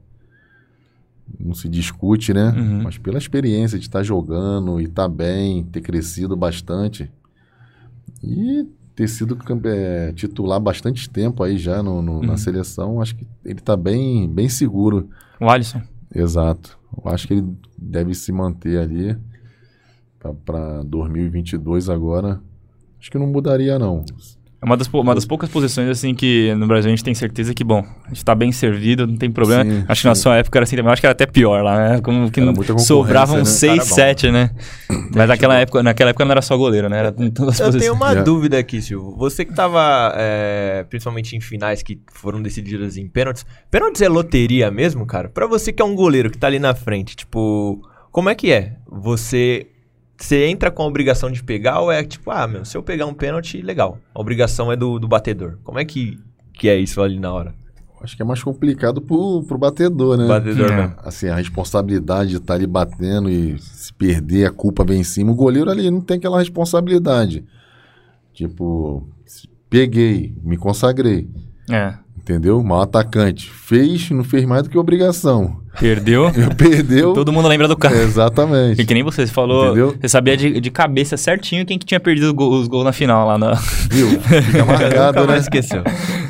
não 1.38 1.52
se 1.54 1.68
discute, 1.68 2.32
né? 2.32 2.54
Uhum. 2.56 2.82
Mas 2.84 2.96
pela 2.96 3.18
experiência 3.18 3.78
de 3.78 3.84
estar 3.86 4.02
jogando 4.02 4.80
e 4.80 4.84
estar 4.84 5.08
bem, 5.08 5.64
ter 5.64 5.80
crescido 5.80 6.36
bastante 6.36 7.10
e 8.22 8.66
ter 8.94 9.08
sido 9.08 9.36
é, 9.64 10.12
titular 10.12 10.60
bastante 10.60 11.08
tempo 11.08 11.42
aí 11.42 11.56
já 11.56 11.82
no, 11.82 12.02
no- 12.02 12.16
Uhum. 12.18 12.22
na 12.26 12.36
seleção, 12.36 13.00
acho 13.00 13.16
que 13.16 13.26
ele 13.44 13.60
tá 13.60 13.76
bem, 13.76 14.28
bem 14.28 14.48
seguro. 14.48 15.08
O 15.40 15.48
Alisson. 15.48 15.80
Exato. 16.14 16.78
Eu 17.02 17.10
acho 17.10 17.26
que 17.26 17.34
ele 17.34 17.46
deve 17.78 18.14
se 18.14 18.30
manter 18.32 18.78
ali 18.78 19.16
para 20.44 20.82
2022 20.84 21.88
agora. 21.88 22.40
Acho 23.00 23.10
que 23.10 23.18
não 23.18 23.26
mudaria, 23.26 23.78
não. 23.78 24.04
É 24.62 24.64
uma 24.64 24.76
das, 24.76 24.86
uma 24.92 25.12
das 25.12 25.24
poucas 25.24 25.50
posições, 25.50 25.88
assim, 25.88 26.14
que 26.14 26.54
no 26.54 26.68
Brasil 26.68 26.86
a 26.88 26.90
gente 26.94 27.02
tem 27.02 27.12
certeza 27.14 27.52
que, 27.52 27.64
bom, 27.64 27.84
a 28.04 28.08
gente 28.10 28.24
tá 28.24 28.32
bem 28.32 28.52
servido, 28.52 29.08
não 29.08 29.16
tem 29.16 29.28
problema. 29.28 29.64
Sim, 29.64 29.84
acho 29.88 30.02
que 30.02 30.06
na 30.08 30.14
sim. 30.14 30.22
sua 30.22 30.36
época 30.36 30.56
era 30.58 30.62
assim 30.62 30.76
também. 30.76 30.92
Acho 30.92 31.02
que 31.02 31.06
era 31.06 31.12
até 31.12 31.26
pior 31.26 31.64
lá, 31.64 31.76
né? 31.94 32.00
Como 32.00 32.30
que 32.30 32.40
não- 32.40 32.54
sobravam 32.78 33.38
né? 33.38 33.44
6, 33.44 33.72
Cara 33.78 33.88
bom. 33.88 33.94
7, 33.96 34.30
né? 34.30 34.50
Mas 35.12 35.26
naquela 35.28 35.58
época, 35.58 35.82
naquela 35.82 36.10
época 36.10 36.24
não 36.24 36.30
era 36.30 36.42
só 36.42 36.56
goleiro, 36.56 36.88
né? 36.88 36.96
Era 37.00 37.14
em 37.18 37.28
todas 37.32 37.54
as 37.54 37.58
Eu 37.60 37.66
posições. 37.66 37.82
tenho 37.82 37.94
uma 37.94 38.12
É. 38.12 38.22
dúvida 38.22 38.56
aqui, 38.56 38.80
Silvio. 38.80 39.16
Você 39.16 39.44
que 39.44 39.52
tava, 39.52 40.12
é, 40.16 40.86
principalmente 40.88 41.34
em 41.34 41.40
finais 41.40 41.82
que 41.82 42.00
foram 42.12 42.40
decididas 42.40 42.96
em 42.96 43.08
pênaltis. 43.08 43.44
Pênaltis 43.68 44.00
é 44.00 44.08
loteria 44.08 44.70
mesmo, 44.70 45.04
cara? 45.06 45.28
Pra 45.28 45.48
você 45.48 45.72
que 45.72 45.82
é 45.82 45.84
um 45.84 45.96
goleiro 45.96 46.30
que 46.30 46.38
tá 46.38 46.46
ali 46.46 46.60
na 46.60 46.72
frente, 46.72 47.16
tipo, 47.16 47.82
como 48.12 48.30
é 48.30 48.34
que 48.36 48.52
é? 48.52 48.74
Você, 48.88 49.66
você 50.24 50.46
entra 50.46 50.70
com 50.70 50.82
a 50.82 50.86
obrigação 50.86 51.30
de 51.30 51.42
pegar 51.42 51.80
ou 51.80 51.90
é 51.90 52.02
tipo, 52.04 52.30
ah, 52.30 52.46
meu, 52.46 52.64
se 52.64 52.76
eu 52.76 52.82
pegar 52.82 53.06
um 53.06 53.14
pênalti, 53.14 53.60
legal. 53.62 53.98
A 54.14 54.20
obrigação 54.20 54.70
é 54.72 54.76
do, 54.76 54.98
do 54.98 55.08
batedor. 55.08 55.58
Como 55.64 55.78
é 55.78 55.84
que, 55.84 56.18
que 56.54 56.68
é 56.68 56.76
isso 56.78 57.00
ali 57.02 57.18
na 57.18 57.32
hora? 57.32 57.54
Acho 58.00 58.16
que 58.16 58.22
é 58.22 58.24
mais 58.24 58.42
complicado 58.42 59.00
pro, 59.00 59.44
pro 59.44 59.56
batedor, 59.56 60.16
né? 60.16 60.26
Batedor 60.26 60.72
É. 60.72 60.76
mesmo. 60.76 60.94
Assim, 61.04 61.28
a 61.28 61.36
responsabilidade 61.36 62.30
de 62.30 62.36
estar 62.38 62.54
ali 62.54 62.66
batendo 62.66 63.30
e 63.30 63.56
se 63.60 63.92
perder, 63.94 64.46
a 64.46 64.50
culpa 64.50 64.84
vem 64.84 65.00
em 65.00 65.04
cima. 65.04 65.30
O 65.30 65.36
goleiro 65.36 65.70
ali 65.70 65.88
não 65.88 66.00
tem 66.00 66.16
aquela 66.16 66.40
responsabilidade. 66.40 67.44
Tipo, 68.32 69.06
se- 69.24 69.48
peguei, 69.70 70.34
me 70.42 70.56
consagrei. 70.56 71.28
É. 71.70 71.94
Entendeu? 72.22 72.62
Mal 72.62 72.82
atacante. 72.82 73.50
Fez, 73.50 74.08
não 74.10 74.22
fez 74.22 74.44
mais 74.44 74.62
do 74.62 74.70
que 74.70 74.78
obrigação. 74.78 75.60
Perdeu. 75.80 76.30
Perdeu. 76.56 77.12
Todo 77.14 77.32
mundo 77.32 77.48
lembra 77.48 77.66
do 77.66 77.76
cara. 77.76 77.96
Exatamente. 77.96 78.80
E 78.80 78.84
que 78.86 78.94
nem 78.94 79.02
você, 79.02 79.26
você 79.26 79.32
falou, 79.32 79.66
Entendeu? 79.66 79.96
você 80.00 80.08
sabia 80.08 80.36
de, 80.36 80.60
de 80.60 80.70
cabeça 80.70 81.16
certinho 81.16 81.66
quem 81.66 81.76
que 81.80 81.84
tinha 81.84 81.98
perdido 81.98 82.32
gol- 82.32 82.60
os 82.60 82.68
gols 82.68 82.84
na 82.84 82.92
final 82.92 83.26
lá 83.26 83.36
na... 83.36 83.54
Viu? 83.90 84.08
Fica 84.20 84.62
marcado, 84.64 85.18
Nunca 85.20 85.32
né? 85.32 85.38
esqueceu. 85.38 85.82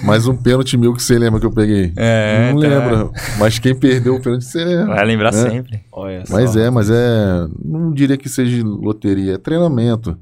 Mais 0.02 0.26
um 0.26 0.34
pênalti 0.34 0.78
meu 0.78 0.94
que 0.94 1.02
você 1.02 1.18
lembra 1.18 1.38
que 1.38 1.44
eu 1.44 1.52
peguei. 1.52 1.92
É, 1.94 2.52
não 2.54 2.60
tá. 2.62 2.68
lembra. 2.68 3.10
Mas 3.38 3.58
quem 3.58 3.74
perdeu 3.74 4.14
o 4.14 4.22
pênalti 4.22 4.44
você 4.46 4.64
lembra. 4.64 4.94
Vai 4.94 5.04
lembrar 5.04 5.28
É. 5.28 5.32
sempre. 5.50 5.80
Olha 5.92 6.24
só. 6.24 6.32
Mas 6.32 6.56
é, 6.56 6.70
mas 6.70 6.88
é. 6.90 7.46
Não 7.62 7.92
diria 7.92 8.16
que 8.16 8.30
seja 8.30 8.64
loteria, 8.64 9.34
é 9.34 9.38
treinamento. 9.38 10.16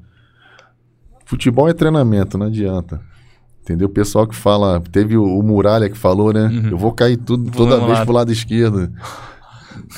Futebol 1.25 1.69
é 1.69 1.73
treinamento, 1.73 2.37
não 2.37 2.47
adianta. 2.47 2.99
Entendeu? 3.61 3.87
O 3.87 3.91
pessoal 3.91 4.25
que 4.27 4.35
fala. 4.35 4.81
Teve 4.91 5.15
o, 5.17 5.23
o 5.23 5.43
Muralha 5.43 5.89
que 5.89 5.97
falou, 5.97 6.33
né? 6.33 6.45
Uhum. 6.47 6.69
Eu 6.71 6.77
vou 6.77 6.91
cair 6.91 7.17
tudo, 7.17 7.43
Vou 7.51 7.65
toda 7.65 7.77
vez 7.79 7.91
lado. 7.91 8.05
pro 8.05 8.13
lado 8.15 8.31
esquerdo. 8.31 8.91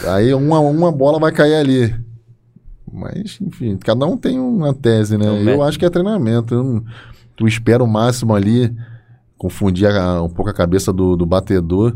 Aí 0.08 0.34
uma, 0.34 0.60
uma 0.60 0.92
bola 0.92 1.20
vai 1.20 1.32
cair 1.32 1.56
ali. 1.56 1.96
Mas, 2.92 3.40
enfim, 3.42 3.76
cada 3.78 4.06
um 4.06 4.16
tem 4.18 4.40
uma 4.40 4.74
tese, 4.74 5.18
né? 5.18 5.26
Eu 5.28 5.44
método. 5.44 5.64
acho 5.64 5.80
que 5.80 5.86
é 5.86 5.90
treinamento. 5.90 6.54
Eu 6.54 6.84
tu 7.36 7.48
espera 7.48 7.84
o 7.84 7.88
máximo 7.88 8.36
ali, 8.36 8.72
confundir 9.38 9.88
a- 9.90 10.22
um 10.22 10.30
pouco 10.30 10.52
a 10.52 10.54
cabeça 10.54 10.94
do, 10.94 11.16
do 11.16 11.26
batedor. 11.26 11.96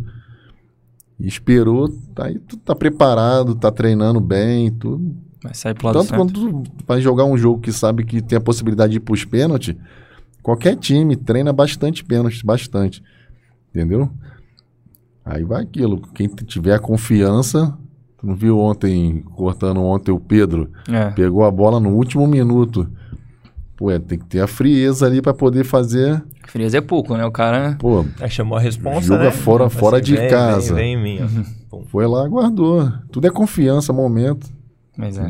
Esperou, 1.19 1.89
tá 2.13 2.25
aí, 2.27 2.37
tu 2.39 2.57
tá 2.57 2.75
preparado, 2.75 3.55
tá 3.55 3.71
treinando 3.71 4.19
bem, 4.19 4.71
tudo. 4.71 5.15
Vai 5.43 5.53
sair 5.53 5.73
pro 5.73 5.87
lado 5.87 5.99
Tanto 5.99 6.13
quando 6.15 6.31
tu 6.33 6.63
vai 6.87 7.01
jogar 7.01 7.25
um 7.25 7.35
jogo 7.37 7.59
que 7.59 7.71
sabe 7.71 8.03
que 8.03 8.21
tem 8.21 8.37
a 8.37 8.41
possibilidade 8.41 8.91
de 8.91 8.97
ir 8.97 9.01
pros 9.01 9.25
pênaltis, 9.25 9.75
qualquer 10.47 10.77
time 10.77 11.17
treina 11.17 11.51
bastante 11.51 12.05
pênaltis, 12.05 12.41
bastante. 12.41 13.03
Entendeu? 13.75 14.09
Aí 15.25 15.43
vai 15.43 15.63
aquilo. 15.63 15.99
Quem 16.15 16.29
tiver 16.29 16.73
a 16.73 16.79
confiança. 16.79 17.77
Tu 18.17 18.25
não 18.25 18.33
viu 18.33 18.57
ontem, 18.57 19.21
cortando 19.35 19.81
ontem 19.81 20.09
o 20.11 20.19
Pedro? 20.19 20.71
É. 20.89 21.09
Pegou 21.11 21.43
a 21.43 21.51
bola 21.51 21.79
no 21.81 21.89
último 21.89 22.25
minuto. 22.25 22.89
Pô, 23.75 23.91
é, 23.91 23.99
tem 23.99 24.17
que 24.17 24.25
ter 24.25 24.39
a 24.39 24.47
frieza 24.47 25.05
ali 25.05 25.21
pra 25.21 25.33
poder 25.33 25.65
fazer. 25.65 26.23
Frieza 26.47 26.77
é 26.77 26.81
pouco, 26.81 27.15
né? 27.17 27.25
O 27.25 27.31
cara. 27.31 27.75
Pô, 27.77 28.05
Aí 28.21 28.29
chamou 28.29 28.57
a 28.57 28.61
responsa, 28.61 29.01
Joga 29.05 29.25
né? 29.25 29.31
fora- 29.31 29.65
Assim, 29.67 29.77
fora 29.77 30.01
de 30.01 30.15
vem, 30.15 30.29
casa. 30.29 30.73
Vem, 30.73 30.97
vem 30.99 31.17
em 31.17 31.19
mim, 31.19 31.23
ó. 31.69 31.77
Pum. 31.77 31.83
foi 31.91 32.07
lá, 32.07 32.25
guardou. 32.27 32.89
Tudo 33.11 33.27
é 33.27 33.29
confiança, 33.29 33.91
momento. 33.93 34.47
Mas 34.97 35.17
é. 35.19 35.29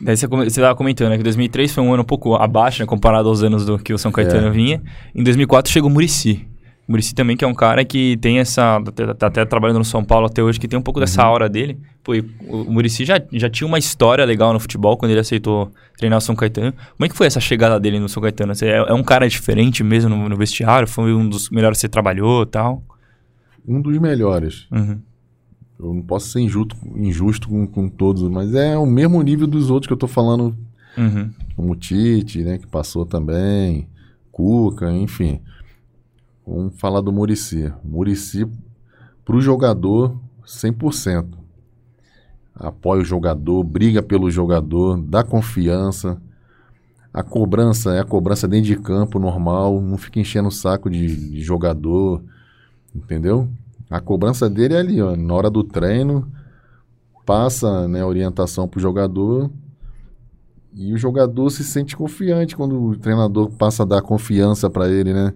Daí 0.00 0.16
você, 0.16 0.26
come- 0.26 0.48
você 0.48 0.60
tava 0.60 0.74
comentando, 0.74 1.10
né? 1.10 1.16
Que 1.18 1.22
2003 1.22 1.72
foi 1.72 1.84
um 1.84 1.92
ano 1.92 2.02
um 2.02 2.06
pouco 2.06 2.34
abaixo, 2.34 2.80
né? 2.80 2.86
Comparado 2.86 3.28
aos 3.28 3.42
anos 3.42 3.66
do 3.66 3.78
que 3.78 3.92
o 3.92 3.98
São 3.98 4.10
Caetano 4.10 4.46
É. 4.48 4.50
vinha. 4.50 4.82
Em 5.14 5.22
2004 5.22 5.70
chegou 5.70 5.90
o 5.90 5.92
Murici. 5.92 6.46
Murici 6.88 7.14
também, 7.14 7.36
que 7.36 7.44
é 7.44 7.46
um 7.48 7.54
cara 7.54 7.84
que 7.84 8.16
tem 8.16 8.38
essa... 8.40 8.80
Tá, 8.94 9.14
tá 9.14 9.26
até 9.28 9.44
trabalhando 9.44 9.78
no 9.78 9.84
São 9.84 10.02
Paulo 10.02 10.26
até 10.26 10.42
hoje, 10.42 10.58
que 10.58 10.66
tem 10.66 10.76
um 10.78 10.82
pouco 10.82 10.98
dessa 10.98 11.22
Uhum. 11.22 11.28
aura 11.28 11.48
dele. 11.48 11.78
Pô, 12.02 12.12
o, 12.48 12.64
Murici 12.72 13.04
já, 13.04 13.20
já 13.32 13.48
tinha 13.48 13.66
uma 13.68 13.78
história 13.78 14.24
legal 14.24 14.52
no 14.52 14.58
futebol 14.58 14.96
quando 14.96 15.10
ele 15.12 15.20
aceitou 15.20 15.70
treinar 15.98 16.18
o 16.18 16.20
São 16.20 16.34
Caetano. 16.34 16.72
Como 16.72 17.04
é 17.04 17.08
que 17.08 17.14
foi 17.16 17.26
essa 17.28 17.38
chegada 17.38 17.78
dele 17.78 18.00
no 18.00 18.08
São 18.08 18.20
Caetano? 18.22 18.54
Você 18.54 18.66
é, 18.66 18.76
é 18.78 18.92
um 18.94 19.02
cara 19.04 19.28
diferente 19.28 19.84
mesmo 19.84 20.10
no, 20.10 20.28
no 20.30 20.36
vestiário? 20.36 20.88
Foi 20.88 21.12
um 21.14 21.28
dos 21.28 21.48
melhores 21.50 21.76
que 21.78 21.82
você 21.82 21.88
trabalhou 21.88 22.42
e 22.42 22.46
tal? 22.46 22.82
Um 23.68 23.80
dos 23.80 23.96
melhores. 23.98 24.66
Uhum. 24.72 24.98
Eu 25.82 25.94
não 25.94 26.02
posso 26.02 26.28
ser 26.28 26.40
injusto, 26.40 26.76
injusto 26.96 27.48
com, 27.48 27.66
com 27.66 27.88
todos, 27.88 28.22
mas 28.28 28.54
é 28.54 28.76
o 28.76 28.84
mesmo 28.84 29.22
nível 29.22 29.46
dos 29.46 29.70
outros 29.70 29.86
que 29.86 29.92
eu 29.92 29.98
tô 29.98 30.06
falando, 30.06 30.54
Uhum. 30.98 31.30
como 31.56 31.72
o 31.72 31.76
Tite, 31.76 32.42
né, 32.42 32.58
que 32.58 32.66
passou 32.66 33.06
também, 33.06 33.88
Cuca, 34.30 34.92
enfim. 34.92 35.40
Vamos 36.46 36.78
falar 36.78 37.00
do 37.00 37.12
Murici. 37.12 37.72
Murici, 37.84 38.46
pro 39.24 39.40
jogador, 39.40 40.18
100%. 40.44 41.26
Apoia 42.54 43.02
o 43.02 43.04
jogador, 43.04 43.62
briga 43.62 44.02
pelo 44.02 44.30
jogador, 44.30 45.00
dá 45.00 45.22
confiança. 45.22 46.20
A 47.12 47.22
cobrança 47.22 47.94
é 47.94 48.00
a 48.00 48.04
cobrança 48.04 48.46
dentro 48.46 48.66
de 48.66 48.76
campo, 48.76 49.18
normal, 49.18 49.80
não 49.80 49.96
fica 49.96 50.20
enchendo 50.20 50.48
o 50.48 50.52
saco 50.52 50.90
de, 50.90 51.30
de 51.30 51.40
jogador, 51.42 52.22
entendeu? 52.94 53.48
A 53.90 54.00
cobrança 54.00 54.48
dele 54.48 54.74
é 54.74 54.78
ali, 54.78 55.02
ó, 55.02 55.16
na 55.16 55.34
hora 55.34 55.50
do 55.50 55.64
treino, 55.64 56.30
passa 57.26 57.88
né, 57.88 58.00
a 58.02 58.06
orientação 58.06 58.68
pro 58.68 58.80
jogador 58.80 59.50
e 60.72 60.92
o 60.94 60.96
jogador 60.96 61.50
se 61.50 61.64
sente 61.64 61.96
confiante 61.96 62.56
quando 62.56 62.80
o 62.80 62.96
treinador 62.96 63.50
passa 63.50 63.82
a 63.82 63.86
dar 63.86 64.02
confiança 64.02 64.70
para 64.70 64.88
ele, 64.88 65.12
né? 65.12 65.34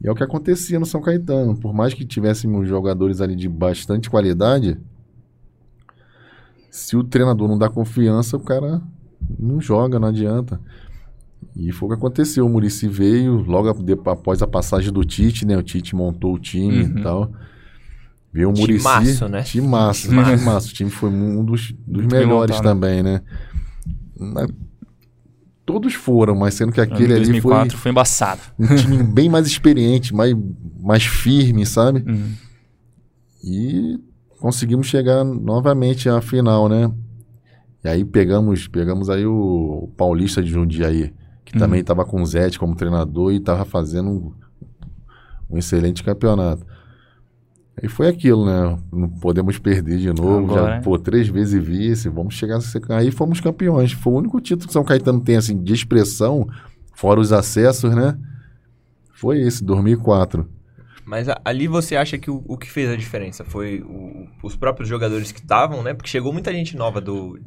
E 0.00 0.06
é 0.08 0.10
o 0.10 0.14
que 0.14 0.22
acontecia 0.22 0.78
no 0.80 0.86
São 0.86 1.00
Caetano. 1.00 1.56
Por 1.56 1.72
mais 1.74 1.92
que 1.94 2.04
tivéssemos 2.04 2.68
jogadores 2.68 3.20
ali 3.20 3.34
de 3.36 3.48
bastante 3.48 4.08
qualidade, 4.08 4.78
se 6.70 6.96
o 6.96 7.04
treinador 7.04 7.48
não 7.48 7.58
dá 7.58 7.68
confiança, 7.68 8.36
o 8.36 8.40
cara 8.40 8.80
não 9.38 9.60
joga, 9.60 9.98
não 9.98 10.08
adianta. 10.08 10.60
E 11.54 11.70
foi 11.72 11.86
o 11.86 11.90
que 11.90 11.96
aconteceu. 11.98 12.46
O 12.46 12.48
Murici 12.48 12.88
veio 12.88 13.42
logo 13.42 13.68
após 14.10 14.42
a 14.42 14.46
passagem 14.46 14.92
do 14.92 15.04
Tite, 15.04 15.44
né? 15.44 15.56
O 15.56 15.62
Tite 15.62 15.94
montou 15.94 16.34
o 16.34 16.38
time 16.38 16.82
Uhum. 16.84 16.98
e 16.98 17.02
tal. 17.02 17.32
Veio 18.32 18.48
o 18.48 18.52
Murici. 18.56 18.78
Timaço, 18.78 19.28
né? 19.28 19.42
Timaço, 19.42 20.08
Timaço. 20.08 20.36
timaço. 20.38 20.68
O 20.70 20.72
time 20.72 20.90
foi 20.90 21.10
um 21.10 21.44
dos, 21.44 21.74
dos 21.86 22.06
melhores 22.06 22.60
também, 22.60 23.02
né? 23.02 23.20
Na- 24.18 24.48
Todos 25.64 25.94
foram, 25.94 26.34
mas 26.34 26.54
sendo 26.54 26.72
que 26.72 26.80
aquele 26.80 27.12
ali 27.14 27.24
foi 27.24 27.52
2004 27.52 27.78
foi 27.78 27.90
embaçado. 27.92 28.40
um 28.58 28.74
time 28.74 29.02
bem 29.04 29.28
mais 29.28 29.46
experiente, 29.46 30.14
mais, 30.14 30.34
mais 30.80 31.04
firme, 31.04 31.64
sabe? 31.64 32.04
Uhum. 32.06 32.32
E 33.44 33.98
conseguimos 34.40 34.86
chegar 34.88 35.24
novamente 35.24 36.08
à 36.08 36.20
final, 36.20 36.68
né? 36.68 36.90
E 37.84 37.88
aí 37.88 38.04
pegamos, 38.04 38.66
pegamos 38.66 39.08
aí 39.10 39.24
o, 39.24 39.88
Paulista 39.96 40.42
de 40.42 40.50
Jundiaí, 40.50 41.12
que 41.44 41.54
Uhum. 41.54 41.60
também 41.60 41.80
estava 41.80 42.04
com 42.04 42.20
o 42.20 42.26
Zete 42.26 42.58
como 42.58 42.74
treinador 42.74 43.32
e 43.32 43.36
estava 43.36 43.64
fazendo 43.64 44.08
um, 44.10 44.32
um 45.50 45.58
excelente 45.58 46.02
campeonato. 46.02 46.64
Aí 47.80 47.88
foi 47.88 48.08
aquilo, 48.08 48.44
né? 48.44 48.78
Não 48.92 49.08
podemos 49.08 49.58
perder 49.58 49.98
de 49.98 50.08
novo. 50.12 50.52
Agora, 50.52 50.76
Já, 50.76 50.80
pô, 50.82 50.98
três 50.98 51.28
vezes 51.28 51.62
vice, 51.64 52.08
vamos 52.08 52.34
chegar 52.34 52.56
a 52.58 52.60
ser. 52.60 52.82
Aí 52.90 53.10
fomos 53.10 53.40
campeões. 53.40 53.92
Foi 53.92 54.12
o 54.12 54.16
único 54.16 54.40
título 54.40 54.66
que 54.66 54.72
São 54.72 54.84
Caetano 54.84 55.20
tem, 55.20 55.36
assim, 55.36 55.56
de 55.62 55.72
expressão, 55.72 56.46
fora 56.94 57.18
os 57.18 57.32
acessos, 57.32 57.94
né? 57.94 58.16
Foi 59.14 59.40
esse, 59.40 59.64
2004. 59.64 60.46
Mas 61.04 61.28
a- 61.28 61.40
ali 61.44 61.66
você 61.66 61.96
acha 61.96 62.18
que 62.18 62.30
o, 62.30 62.42
o 62.46 62.56
que 62.56 62.70
fez 62.70 62.90
a 62.90 62.96
diferença 62.96 63.44
foi 63.44 63.80
o- 63.80 64.26
os 64.42 64.54
próprios 64.54 64.88
jogadores 64.88 65.32
que 65.32 65.40
estavam, 65.40 65.82
né? 65.82 65.94
Porque 65.94 66.10
chegou 66.10 66.32
muita 66.32 66.52
gente 66.52 66.76
nova 66.76 67.00
do, 67.00 67.38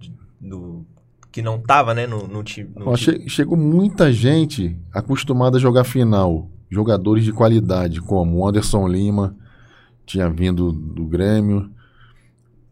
do 0.42 0.86
que 1.32 1.42
não 1.42 1.60
tava, 1.60 1.94
né, 1.94 2.08
no, 2.08 2.28
no 2.28 2.44
time. 2.44 2.70
no 2.76 2.96
che- 2.98 3.28
chegou 3.30 3.58
muita 3.58 4.12
gente 4.12 4.76
acostumada 4.92 5.58
a 5.58 5.60
jogar 5.60 5.84
final. 5.84 6.50
Jogadores 6.70 7.24
de 7.24 7.32
qualidade, 7.32 8.02
como 8.02 8.40
o 8.40 8.48
Anderson 8.48 8.88
Lima, 8.88 9.36
tinha 10.06 10.30
vindo 10.30 10.72
do 10.72 11.06
Grêmio. 11.06 11.70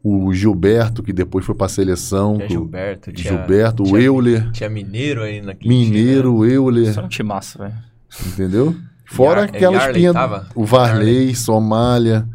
O 0.06 0.34
Gilberto, 0.34 1.02
que 1.02 1.13
depois 1.13 1.46
foi 1.46 1.56
para 1.56 1.67
a 1.67 1.69
seleção. 1.69 2.36
Tinha 2.38 2.48
o- 2.48 2.52
Gilberto, 2.63 3.12
tinha, 3.13 3.32
Gilberto, 3.38 3.84
o 3.84 3.86
tinha- 3.86 4.00
Euler, 4.02 4.52
Tinha 4.52 4.69
Mineiro 4.69 5.22
aí 5.24 5.41
naquele 5.41 5.69
Mineiro, 5.74 6.36
o 6.36 6.46
Euler, 6.46 6.89
Isso 6.89 7.00
é 7.00 7.04
um 7.04 7.08
timaço, 7.08 7.58
velho. 7.60 7.74
entendeu? 8.28 8.76
Fora 9.06 9.41
Yar- 9.41 9.50
aquela 9.50 9.74
Yarley 9.76 9.91
espinha. 9.91 10.13
tava? 10.13 10.48
O 10.56 10.65
Varley, 10.65 11.34
Somália, 11.36 12.28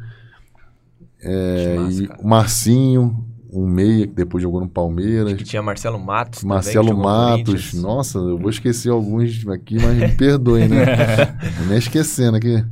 é, 1.22 1.76
e 1.90 2.06
cara. 2.06 2.20
o 2.22 2.28
Marcinho, 2.28 3.24
um 3.52 3.66
meia 3.66 4.06
que 4.06 4.14
depois 4.14 4.42
jogou 4.42 4.60
no 4.60 4.68
Palmeiras. 4.68 5.34
Que 5.34 5.44
tinha 5.44 5.60
Marcelo 5.62 5.98
Matos 5.98 6.40
também, 6.40 6.54
Marcelo 6.54 6.90
no 6.94 6.98
Matos, 7.02 7.74
nossa, 7.74 8.18
eu 8.18 8.38
vou 8.38 8.50
esquecer 8.50 8.90
alguns 8.90 9.46
aqui, 9.48 9.76
mas 9.76 9.96
me 9.96 10.08
perdoem, 10.16 10.68
né? 10.68 10.84
Não 11.66 11.74
é 11.74 11.78
esquecendo 11.78 12.36
aqui. 12.36 12.64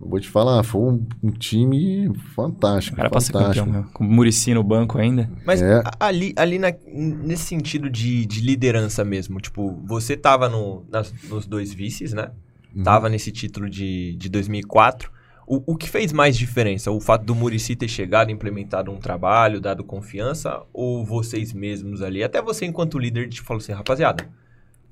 Eu 0.00 0.08
vou 0.10 0.20
te 0.20 0.28
falar, 0.28 0.62
foi 0.62 0.80
um, 0.82 1.06
um 1.22 1.30
time 1.30 2.12
fantástico. 2.34 3.00
Era 3.00 3.08
pra 3.08 3.18
ser 3.20 3.32
campeão, 3.32 3.48
fantástico. 3.66 3.70
meu. 3.70 3.84
Com 3.94 4.04
o 4.04 4.08
Murici 4.08 4.52
no 4.52 4.62
banco 4.62 4.98
ainda. 4.98 5.30
Mas 5.44 5.62
É. 5.62 5.82
ali, 5.98 6.34
ali 6.36 6.58
na- 6.58 6.72
nesse 6.94 7.44
sentido 7.44 7.88
de, 7.88 8.26
de 8.26 8.40
liderança 8.42 9.02
mesmo, 9.04 9.40
tipo, 9.40 9.80
você 9.86 10.14
tava 10.16 10.48
no, 10.50 10.84
nas- 10.90 11.14
nos 11.30 11.46
dois 11.46 11.72
vices, 11.72 12.12
né? 12.12 12.30
Uhum. 12.74 12.82
Tava 12.82 13.08
nesse 13.08 13.32
título 13.32 13.70
de, 13.70 14.14
de 14.16 14.28
2004. 14.28 15.10
O, 15.46 15.62
o 15.72 15.76
que 15.76 15.88
fez 15.88 16.12
mais 16.12 16.36
diferença? 16.36 16.90
O 16.90 17.00
fato 17.00 17.24
do 17.24 17.34
Murici 17.34 17.74
ter 17.74 17.88
chegado, 17.88 18.30
implementado 18.30 18.90
um 18.90 18.98
trabalho, 18.98 19.60
dado 19.62 19.82
confiança? 19.82 20.60
Ou 20.74 21.06
vocês 21.06 21.54
mesmos 21.54 22.02
ali? 22.02 22.22
Até 22.22 22.42
você, 22.42 22.66
enquanto 22.66 22.98
líder, 22.98 23.28
te 23.30 23.40
falou 23.40 23.62
assim, 23.62 23.72
rapaziada, 23.72 24.28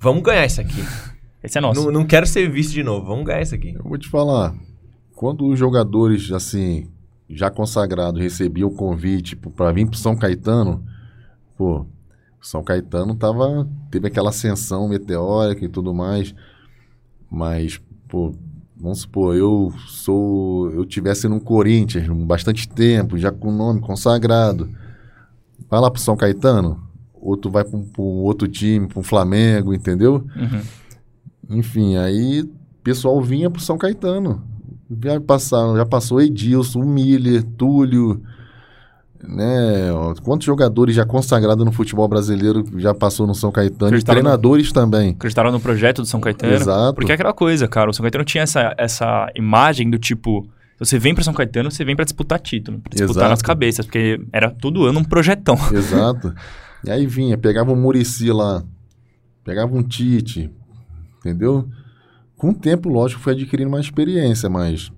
vamos 0.01 0.23
ganhar 0.23 0.47
isso 0.47 0.61
aqui. 0.63 0.83
Esse 1.45 1.59
é 1.59 1.61
nosso. 1.61 1.85
Não, 1.85 1.91
não 1.93 2.07
quero 2.07 2.27
ser 2.27 2.49
vice 2.51 2.73
de 2.73 2.83
novo, 2.83 3.05
vamos 3.07 3.27
ganhar 3.27 3.43
isso 3.43 3.55
aqui. 3.55 3.75
Eu 3.75 3.83
vou 3.85 3.99
te 3.99 4.09
falar, 4.09 4.55
quando 5.25 5.47
os 5.47 5.59
jogadores, 5.59 6.31
assim, 6.33 6.87
já 7.31 7.51
consagrados, 7.51 8.21
recebiam 8.21 8.69
o 8.69 8.75
convite 8.75 9.35
para 9.35 9.73
vir 9.73 9.89
pro 9.89 9.97
São 9.97 10.15
Caetano, 10.15 10.85
pô, 11.57 11.87
São 12.43 12.63
Caetano 12.63 13.15
tava, 13.15 13.67
teve 13.91 14.07
aquela 14.07 14.29
ascensão 14.29 14.87
meteórica 14.87 15.65
e 15.65 15.69
tudo 15.71 15.95
mais, 15.95 16.35
mas, 17.31 17.81
pô, 18.07 18.35
vamos 18.77 19.01
supor, 19.01 19.35
eu 19.35 19.73
sou, 19.87 20.71
eu 20.73 20.85
tivesse 20.85 21.27
no 21.27 21.41
Corinthians 21.41 22.07
bastante 22.27 22.69
tempo, 22.69 23.17
já 23.17 23.33
com 23.33 23.51
nome 23.51 23.81
consagrado, 23.81 24.69
vai 25.71 25.81
lá 25.81 25.91
pro 25.91 26.03
São 26.03 26.19
Caetano, 26.19 26.87
ou 27.15 27.35
tu 27.35 27.49
vai 27.49 27.65
para 27.65 27.79
um, 27.79 27.89
um 27.99 28.21
outro 28.25 28.47
time, 28.47 28.89
para 28.89 29.01
um 29.01 29.03
Flamengo, 29.03 29.73
entendeu? 29.73 30.27
Uhum. 30.37 31.57
Enfim, 31.57 31.97
aí 31.97 32.43
o 32.43 32.83
pessoal 32.83 33.23
vinha 33.23 33.49
pro 33.49 33.63
São 33.63 33.79
Caetano. 33.79 34.53
Já, 35.03 35.21
passaram, 35.21 35.77
já 35.77 35.87
passou 35.87 36.21
Edilson, 36.21 36.81
o 36.81 36.87
Miller, 36.87 37.43
Túlio, 37.43 38.23
né? 39.23 39.89
Quantos 40.23 40.45
jogadores 40.47 40.95
já 40.95 41.05
consagrados 41.07 41.65
no 41.65 41.73
futebol 41.73 42.07
brasileiro 42.07 42.65
já 42.77 42.93
passou 42.95 43.27
no 43.27 43.35
São 43.35 43.51
Caetano? 43.51 43.87
E 43.87 43.89
Acreditaram 43.89 44.19
no- 44.19 44.23
treinadores 44.23 44.73
também. 44.73 45.11
Acreditaram 45.11 45.51
no 45.53 45.61
projeto 45.61 46.03
do 46.03 46.07
São 46.07 46.21
Caetano. 46.21 46.53
Exato. 46.53 46.95
Porque 46.95 47.11
é 47.13 47.15
aquela 47.15 47.33
coisa, 47.33 47.67
cara. 47.67 47.91
O 47.91 47.95
São 47.95 48.03
Caetano 48.03 48.25
tinha 48.25 48.43
essa, 48.43 48.75
essa 48.77 49.31
imagem 49.35 49.89
do 49.91 49.99
tipo. 49.99 50.47
Você 50.79 50.99
vem 50.99 51.15
pra 51.15 51.25
São 51.25 51.33
Caetano, 51.33 51.71
você 51.71 51.85
vem 51.85 51.97
pra 51.97 52.05
disputar 52.05 52.39
título. 52.41 52.79
Pra 52.81 52.91
disputar 52.91 53.11
Exato. 53.17 53.31
nas 53.31 53.43
cabeças. 53.43 53.87
Porque 53.87 54.21
era 54.33 54.51
todo 54.51 54.85
ano 54.85 55.01
um 55.01 55.05
projetão. 55.05 55.57
Exato. 55.73 56.35
e 56.85 56.91
aí 56.91 57.07
vinha, 57.07 57.39
pegava 57.39 57.73
o 57.73 57.77
Murici 57.77 58.31
lá, 58.31 58.63
pegava 59.45 59.75
um 59.75 59.83
Tite, 59.83 60.51
entendeu? 61.21 61.67
Com 62.45 62.51
o 62.51 62.55
tempo, 62.55 62.91
lógico, 62.91 63.23
foi 63.23 63.33
adquirindo 63.33 63.71
mais 63.71 63.87
experiência, 63.87 64.51
mas 64.51 64.93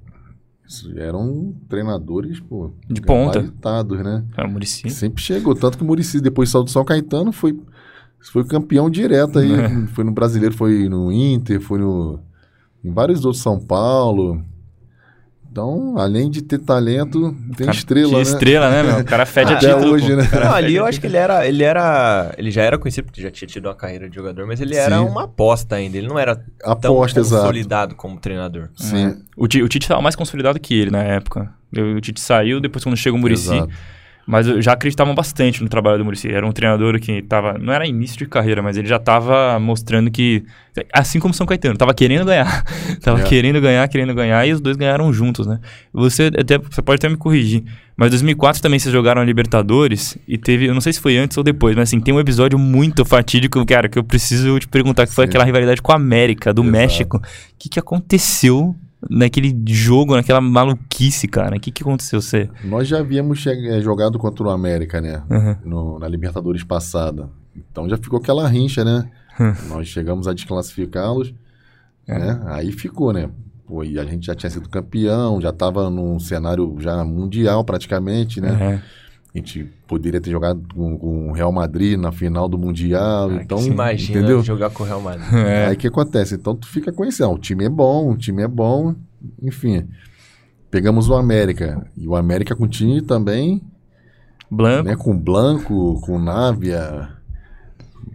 eram 0.96 1.54
treinadores, 1.68 2.40
pô, 2.40 2.72
De 2.90 3.00
ponta. 3.00 3.40
né? 4.02 4.24
Era 4.36 4.48
o 4.48 4.50
Murici. 4.50 4.90
Sempre 4.90 5.22
chegou. 5.22 5.54
Tanto 5.54 5.78
que 5.78 5.84
o 5.84 5.86
Murici, 5.86 6.20
depois 6.20 6.50
saiu 6.50 6.64
do 6.64 6.70
São 6.70 6.84
Caetano, 6.84 7.30
foi, 7.30 7.56
foi 8.32 8.44
campeão 8.44 8.90
direto 8.90 9.38
aí. 9.38 9.52
É. 9.52 9.86
Foi 9.94 10.02
no 10.02 10.10
Brasileiro, 10.10 10.56
foi 10.56 10.88
no 10.88 11.12
Inter, 11.12 11.60
foi 11.60 11.78
no, 11.78 12.18
em 12.84 12.92
vários 12.92 13.24
outros 13.24 13.40
São 13.44 13.60
Paulo. 13.60 14.44
Então, 15.56 15.94
além 15.96 16.28
de 16.30 16.42
ter 16.42 16.58
talento, 16.58 17.34
tem 17.56 17.64
Cara, 17.66 17.78
estrela, 17.78 18.08
tinha 18.08 18.18
né? 18.18 18.22
estrela, 18.24 18.70
né, 18.70 18.82
meu? 18.82 18.98
O 18.98 19.04
cara 19.06 19.24
fede 19.24 19.54
a 19.54 19.56
Até 19.56 19.72
título. 19.72 19.92
hoje, 19.94 20.10
pô. 20.10 20.16
né? 20.16 20.28
O 20.30 20.40
Não, 20.44 20.54
ali 20.54 20.76
eu 20.76 20.84
a 20.84 20.88
acho 20.90 21.00
que 21.00 21.06
ele 21.06 21.16
era, 21.16 21.46
ele 21.46 21.62
era. 21.64 22.34
Ele 22.36 22.50
já 22.50 22.62
era 22.62 22.76
conhecido, 22.76 23.06
porque 23.06 23.22
já 23.22 23.30
tinha 23.30 23.48
tido 23.48 23.64
uma 23.64 23.74
carreira 23.74 24.06
de 24.06 24.14
jogador, 24.14 24.46
mas 24.46 24.60
ele 24.60 24.74
era 24.76 24.98
Sim. 24.98 25.04
uma 25.06 25.24
aposta 25.24 25.76
ainda. 25.76 25.96
Ele 25.96 26.08
não 26.08 26.18
era 26.18 26.36
tão 26.36 26.92
Aposta, 26.92 27.20
exato. 27.20 27.40
consolidado 27.40 27.94
como 27.94 28.20
treinador. 28.20 28.68
Sim, 28.76 29.16
O, 29.34 29.48
Ti- 29.48 29.62
o 29.62 29.68
Tite 29.68 29.84
estava 29.84 30.02
mais 30.02 30.14
consolidado 30.14 30.60
que 30.60 30.74
ele 30.78 30.90
na 30.90 31.02
época. 31.02 31.50
O 31.74 32.00
Tite 32.02 32.20
saiu, 32.20 32.60
depois 32.60 32.84
quando 32.84 32.96
chega 32.96 33.16
o 33.16 33.18
Murici. 33.18 33.48
Mas 34.26 34.48
eu 34.48 34.60
já 34.60 34.72
acreditavam 34.72 35.14
bastante 35.14 35.62
no 35.62 35.68
trabalho 35.68 35.98
do 35.98 36.04
Murici. 36.04 36.28
Era 36.28 36.44
um 36.44 36.50
treinador 36.50 36.98
que 36.98 37.22
tava. 37.22 37.56
Não 37.58 37.72
era 37.72 37.86
início 37.86 38.18
de 38.18 38.26
carreira, 38.26 38.60
mas 38.60 38.76
ele 38.76 38.88
já 38.88 38.96
estava 38.96 39.56
mostrando 39.60 40.10
que. 40.10 40.42
Assim 40.92 41.20
como 41.20 41.32
São 41.32 41.46
Caetano, 41.46 41.76
tava 41.76 41.94
querendo 41.94 42.24
ganhar. 42.24 42.64
tava 43.00 43.20
É. 43.20 43.22
querendo 43.22 43.60
ganhar, 43.60 43.86
querendo 43.88 44.12
ganhar, 44.14 44.44
e 44.44 44.52
os 44.52 44.60
dois 44.60 44.76
ganharam 44.76 45.12
juntos, 45.12 45.46
né? 45.46 45.60
Você, 45.92 46.30
até, 46.36 46.58
você 46.58 46.82
pode 46.82 46.96
até 46.96 47.08
me 47.08 47.16
corrigir. 47.16 47.62
Mas 47.96 48.10
2004 48.10 48.60
também 48.60 48.78
vocês 48.80 48.92
jogaram 48.92 49.22
a 49.22 49.24
Libertadores 49.24 50.18
e 50.26 50.36
teve. 50.36 50.66
Eu 50.66 50.74
não 50.74 50.80
sei 50.80 50.92
se 50.92 51.00
foi 51.00 51.16
antes 51.16 51.38
ou 51.38 51.44
depois, 51.44 51.76
mas 51.76 51.88
assim, 51.88 52.00
tem 52.00 52.12
um 52.12 52.18
episódio 52.20 52.58
muito 52.58 53.04
fatídico, 53.04 53.64
cara, 53.64 53.88
que 53.88 53.96
eu 53.96 54.02
preciso 54.04 54.58
te 54.58 54.66
perguntar, 54.66 55.06
que 55.06 55.14
foi 55.14 55.24
Sim. 55.26 55.28
aquela 55.28 55.44
rivalidade 55.44 55.80
com 55.80 55.92
a 55.92 55.94
América, 55.94 56.52
do 56.52 56.62
Exato. 56.62 56.72
México. 56.72 57.16
O 57.18 57.22
que, 57.58 57.68
que 57.68 57.78
aconteceu 57.78 58.74
naquele 59.10 59.54
jogo, 59.68 60.16
naquela 60.16 60.40
maluquice, 60.40 61.28
cara? 61.28 61.56
O 61.56 61.60
que, 61.60 61.70
que 61.70 61.82
aconteceu? 61.82 62.20
Você. 62.20 62.48
Nós 62.64 62.88
já 62.88 62.98
havíamos 62.98 63.44
eh, 63.46 63.80
jogado 63.80 64.18
contra 64.18 64.44
o 64.44 64.50
América, 64.50 65.00
né? 65.00 65.22
Uhum. 65.30 65.56
No- 65.64 65.98
na 65.98 66.08
Libertadores 66.08 66.64
passada. 66.64 67.28
Então 67.56 67.88
já 67.88 67.96
ficou 67.96 68.18
aquela 68.18 68.46
rincha, 68.48 68.84
né? 68.84 69.08
Nós 69.68 69.86
chegamos 69.88 70.26
a 70.26 70.32
desclassificá-los, 70.32 71.34
É. 72.08 72.18
né? 72.18 72.40
Aí 72.46 72.72
ficou, 72.72 73.12
né? 73.12 73.28
Pô, 73.66 73.82
e 73.84 73.98
a 73.98 74.04
gente 74.04 74.26
já 74.26 74.34
tinha 74.34 74.48
sido 74.48 74.68
campeão, 74.68 75.40
já 75.40 75.50
estava 75.50 75.90
num 75.90 76.18
cenário 76.20 76.76
já 76.78 77.04
mundial 77.04 77.64
praticamente, 77.64 78.40
né? 78.40 78.80
É. 78.82 78.82
A 79.36 79.38
gente 79.38 79.64
poderia 79.86 80.18
ter 80.18 80.30
jogado 80.30 80.62
com, 80.74 80.96
com 80.98 81.28
o 81.28 81.32
Real 81.32 81.52
Madrid 81.52 81.98
na 81.98 82.10
final 82.10 82.48
do 82.48 82.56
Mundial, 82.56 83.28
Cara, 83.28 83.42
então, 83.42 83.58
imagina 83.66 84.18
entendeu? 84.18 84.42
jogar 84.42 84.70
com 84.70 84.82
o 84.82 84.86
Real 84.86 85.00
Madrid. 85.02 85.26
É. 85.34 85.66
Aí 85.66 85.74
o 85.74 85.78
que 85.78 85.86
acontece? 85.88 86.34
Então 86.36 86.56
tu 86.56 86.66
fica 86.66 86.90
conhecendo, 86.90 87.32
o 87.32 87.38
time 87.38 87.64
é 87.64 87.68
bom, 87.68 88.12
o 88.12 88.16
time 88.16 88.42
é 88.42 88.48
bom, 88.48 88.94
enfim. 89.42 89.86
Pegamos 90.70 91.08
o 91.10 91.14
América, 91.14 91.86
e 91.96 92.08
o 92.08 92.16
América 92.16 92.56
com 92.56 92.66
time 92.66 93.02
também, 93.02 93.60
Blanco. 94.50 94.84
né, 94.88 94.96
com 94.96 95.14
Blanco, 95.18 96.00
com 96.00 96.18
Návia, 96.18 97.10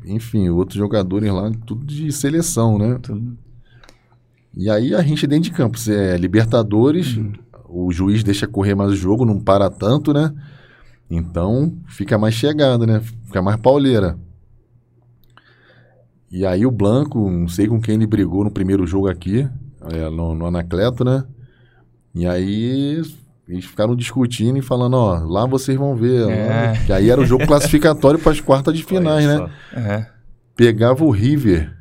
enfim, 0.05 0.49
outros 0.49 0.77
jogadores 0.79 1.31
lá, 1.31 1.51
tudo 1.67 1.85
de 1.85 2.11
seleção, 2.11 2.79
né? 2.79 2.97
Tudo. 3.01 3.37
E 4.57 4.69
aí 4.71 4.95
a 4.95 5.01
gente 5.03 5.27
dentro 5.27 5.43
de 5.43 5.51
campo, 5.51 5.77
se 5.77 5.93
é 5.93 6.17
Libertadores, 6.17 7.15
Uhum. 7.15 7.31
o 7.69 7.91
juiz 7.91 8.23
deixa 8.23 8.47
correr 8.47 8.73
mais 8.75 8.91
o 8.91 8.95
jogo, 8.95 9.23
não 9.23 9.39
para 9.39 9.69
tanto, 9.69 10.11
né? 10.13 10.33
Então 11.11 11.77
fica 11.87 12.17
mais 12.17 12.33
chegado, 12.33 12.87
né? 12.87 13.01
Fica 13.25 13.41
mais 13.41 13.57
pauleira. 13.57 14.17
E 16.31 16.45
aí 16.45 16.65
o 16.65 16.71
Blanco, 16.71 17.29
não 17.29 17.49
sei 17.49 17.67
com 17.67 17.81
quem 17.81 17.95
ele 17.95 18.07
brigou 18.07 18.45
no 18.45 18.49
primeiro 18.49 18.87
jogo 18.87 19.09
aqui, 19.09 19.45
é, 19.91 20.09
no, 20.09 20.33
no 20.33 20.45
Anacleto, 20.45 21.03
né? 21.03 21.25
E 22.15 22.25
aí 22.25 23.01
eles 23.47 23.65
ficaram 23.65 23.93
discutindo 23.93 24.57
e 24.57 24.61
falando, 24.61 24.93
ó, 24.93 25.19
lá 25.19 25.45
vocês 25.45 25.77
vão 25.77 25.93
ver. 25.93 26.29
É. 26.29 26.73
Que 26.85 26.93
aí 26.93 27.09
era 27.09 27.19
o 27.19 27.25
jogo 27.25 27.45
classificatório 27.47 28.17
para 28.17 28.31
as 28.31 28.39
quartas 28.39 28.73
de 28.73 28.83
finais, 28.83 29.25
né? 29.25 29.49
É. 29.73 30.05
Pegava 30.55 31.03
o 31.03 31.11
River. 31.11 31.75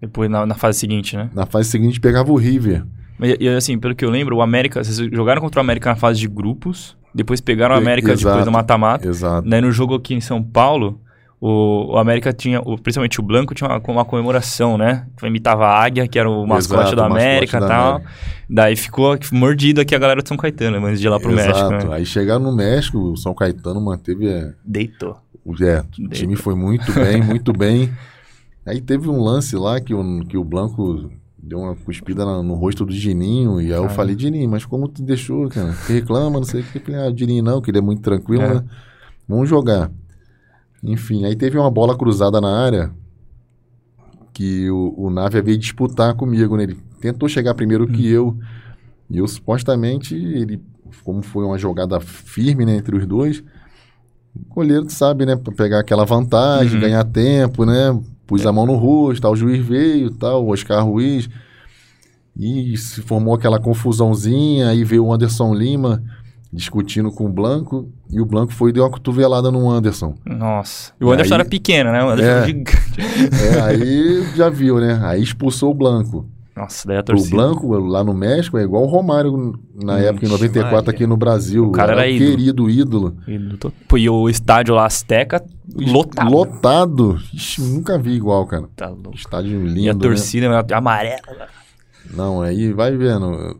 Depois 0.00 0.30
na, 0.30 0.46
na 0.46 0.54
fase 0.54 0.78
seguinte, 0.78 1.14
né? 1.14 1.28
Na 1.34 1.44
fase 1.44 1.68
seguinte 1.68 2.00
pegava 2.00 2.32
o 2.32 2.36
River. 2.36 2.86
E, 3.20 3.44
e, 3.44 3.48
assim, 3.48 3.78
pelo 3.78 3.94
que 3.94 4.04
eu 4.04 4.10
lembro, 4.10 4.36
o 4.36 4.42
América, 4.42 4.82
vocês 4.82 4.96
jogaram 5.12 5.42
contra 5.42 5.60
o 5.60 5.62
América 5.62 5.90
na 5.90 5.96
fase 5.96 6.18
de 6.18 6.28
grupos, 6.28 6.96
depois 7.14 7.40
pegaram 7.40 7.74
o 7.74 7.78
América 7.78 8.08
depois 8.08 8.22
exato. 8.34 8.44
do 8.44 8.52
mata-mata. 8.52 9.06
Exato. 9.08 9.48
Daí 9.48 9.60
no 9.60 9.70
jogo 9.70 9.94
aqui 9.94 10.14
em 10.14 10.20
São 10.20 10.42
Paulo, 10.42 11.00
o, 11.40 11.92
o 11.94 11.98
América 11.98 12.32
tinha, 12.32 12.60
o- 12.60 12.76
principalmente 12.78 13.20
o 13.20 13.22
Blanco, 13.22 13.54
tinha 13.54 13.68
uma, 13.68 13.80
uma 13.86 14.04
comemoração, 14.04 14.76
né? 14.78 15.06
Que 15.16 15.26
imitava 15.26 15.66
a 15.66 15.82
águia, 15.84 16.08
que 16.08 16.18
era 16.18 16.28
o 16.28 16.46
mascote 16.46 16.80
Exato, 16.82 16.96
da 16.96 17.06
América 17.06 17.58
e 17.58 17.60
tal. 17.60 17.90
América. 17.96 18.10
Daí 18.48 18.76
ficou 18.76 19.16
mordido 19.32 19.80
aqui 19.80 19.94
a 19.94 19.98
galera 19.98 20.22
de 20.22 20.28
São 20.28 20.36
Caetano, 20.36 20.80
mas 20.80 21.00
de 21.00 21.06
ir 21.06 21.10
lá 21.10 21.20
pro 21.20 21.32
Exato. 21.32 21.70
México, 21.70 21.88
né? 21.90 21.96
Aí 21.96 22.04
chegaram 22.06 22.42
no 22.42 22.54
México, 22.54 22.98
o 22.98 23.16
São 23.16 23.34
Caetano 23.34 23.80
manteve. 23.80 24.26
É, 24.28 24.52
Deitou. 24.64 25.16
é, 25.60 25.82
o 26.02 26.08
time 26.08 26.36
foi 26.36 26.54
muito 26.54 26.90
bem, 26.92 27.22
muito 27.22 27.52
bem. 27.52 27.90
Aí 28.66 28.80
teve 28.80 29.08
um 29.10 29.22
lance 29.22 29.54
lá 29.56 29.78
que 29.80 29.92
o, 29.94 30.24
que 30.26 30.38
o 30.38 30.44
Blanco 30.44 31.10
deu 31.46 31.58
uma 31.58 31.74
cuspida 31.76 32.24
na- 32.24 32.42
no 32.42 32.54
rosto 32.54 32.84
do 32.86 32.92
Dininho. 32.92 33.60
E 33.60 33.66
aí 33.66 33.78
eu 33.78 33.84
Ah. 33.84 33.88
falei, 33.90 34.14
Dininho, 34.16 34.48
mas 34.48 34.64
como 34.64 34.88
tu 34.88 35.02
deixou, 35.02 35.48
cara? 35.48 35.72
Você 35.72 35.94
reclama, 35.94 36.38
não 36.38 36.44
sei 36.44 36.62
o 36.62 36.64
que. 36.64 36.94
Ah, 36.94 37.10
Dininho 37.10 37.44
não, 37.44 37.60
que 37.60 37.70
ele 37.70 37.78
é 37.78 37.82
muito 37.82 38.02
tranquilo, 38.02 38.42
É. 38.42 38.54
né? 38.54 38.64
Vamos 39.28 39.48
jogar. 39.48 39.90
Enfim, 40.82 41.24
aí 41.24 41.34
teve 41.36 41.58
uma 41.58 41.70
bola 41.70 41.96
cruzada 41.96 42.40
na 42.40 42.58
área 42.64 42.90
que 44.32 44.68
o, 44.70 44.94
o 44.96 45.10
Navia 45.10 45.42
veio 45.42 45.56
disputar 45.58 46.14
comigo, 46.14 46.56
né? 46.56 46.64
Ele 46.64 46.76
tentou 47.00 47.28
chegar 47.28 47.54
primeiro 47.54 47.86
que 47.86 48.06
eu. 48.06 48.36
E 49.08 49.18
eu 49.18 49.28
supostamente, 49.28 50.14
ele, 50.14 50.60
como 51.04 51.22
foi 51.22 51.44
uma 51.44 51.58
jogada 51.58 52.00
firme 52.00 52.64
né, 52.64 52.76
entre 52.76 52.96
os 52.96 53.06
dois, 53.06 53.44
o 54.34 54.54
goleiro 54.54 54.88
sabe, 54.90 55.24
né? 55.24 55.36
Pra 55.36 55.52
pegar 55.54 55.80
aquela 55.80 56.04
vantagem, 56.04 56.74
Uhum. 56.74 56.80
ganhar 56.80 57.04
tempo, 57.04 57.64
né? 57.64 57.98
Pus 58.26 58.46
a 58.46 58.52
mão 58.52 58.64
no 58.66 58.74
rosto, 58.76 59.22
tal, 59.22 59.32
o 59.32 59.36
juiz 59.36 59.64
veio, 59.64 60.10
tal, 60.10 60.44
o 60.44 60.48
Oscar 60.52 60.84
Ruiz. 60.84 61.28
E 62.36 62.76
se 62.76 63.00
formou 63.02 63.34
aquela 63.34 63.60
confusãozinha, 63.60 64.68
aí 64.68 64.82
veio 64.84 65.04
o 65.06 65.12
Anderson 65.12 65.54
Lima 65.54 66.02
discutindo 66.52 67.10
com 67.10 67.26
o 67.26 67.28
Blanco, 67.28 67.88
e 68.10 68.20
o 68.20 68.24
Blanco 68.24 68.52
foi 68.52 68.70
e 68.70 68.72
deu 68.72 68.84
uma 68.84 68.90
cotovelada 68.90 69.50
no 69.50 69.68
Anderson. 69.68 70.14
Nossa. 70.24 70.92
E 71.00 71.04
o 71.04 71.10
Anderson 71.10 71.34
aí- 71.34 71.40
era 71.40 71.48
pequeno, 71.48 71.90
né? 71.90 72.02
O 72.04 72.10
Anderson 72.10 72.30
É. 72.30 72.34
era 72.36 72.46
gigante. 72.46 73.00
É, 73.56 73.60
aí 73.60 74.24
já 74.36 74.48
viu, 74.48 74.78
né? 74.78 75.00
Aí 75.02 75.20
expulsou 75.22 75.72
o 75.72 75.74
Blanco. 75.74 76.28
Nossa, 76.56 76.86
daí 76.86 76.96
a 76.98 77.00
O 77.00 77.02
torcida. 77.02 77.36
Blanco, 77.36 77.76
lá 77.78 78.04
no 78.04 78.14
México, 78.14 78.56
é 78.56 78.62
igual 78.62 78.84
o 78.84 78.86
Romário 78.86 79.58
na 79.74 79.98
Ixi, 79.98 80.06
época, 80.06 80.26
em 80.26 80.28
94, 80.28 80.76
Maria. 80.76 80.90
aqui 80.90 81.06
no 81.06 81.16
Brasil. 81.16 81.66
O 81.66 81.72
cara 81.72 81.92
era 81.92 82.06
ídolo. 82.08 82.30
querido 82.30 82.70
ídolo. 82.70 83.16
E, 83.26 83.56
to- 83.56 83.72
Pô, 83.88 83.98
e 83.98 84.08
o 84.08 84.28
estádio 84.28 84.74
lá, 84.74 84.86
Azteca, 84.86 85.44
lotado. 85.74 86.30
Lotado. 86.30 87.18
Ixi, 87.32 87.60
nunca 87.60 87.98
vi 87.98 88.12
igual, 88.12 88.46
cara. 88.46 88.68
Tá 88.76 88.88
louco. 88.88 89.14
Estádio 89.16 89.66
lindo, 89.66 89.80
E 89.80 89.88
a 89.90 89.94
né? 89.94 89.98
torcida 90.00 90.64
amarela. 90.72 91.48
Não, 92.14 92.40
aí 92.40 92.72
vai 92.72 92.96
vendo. 92.96 93.58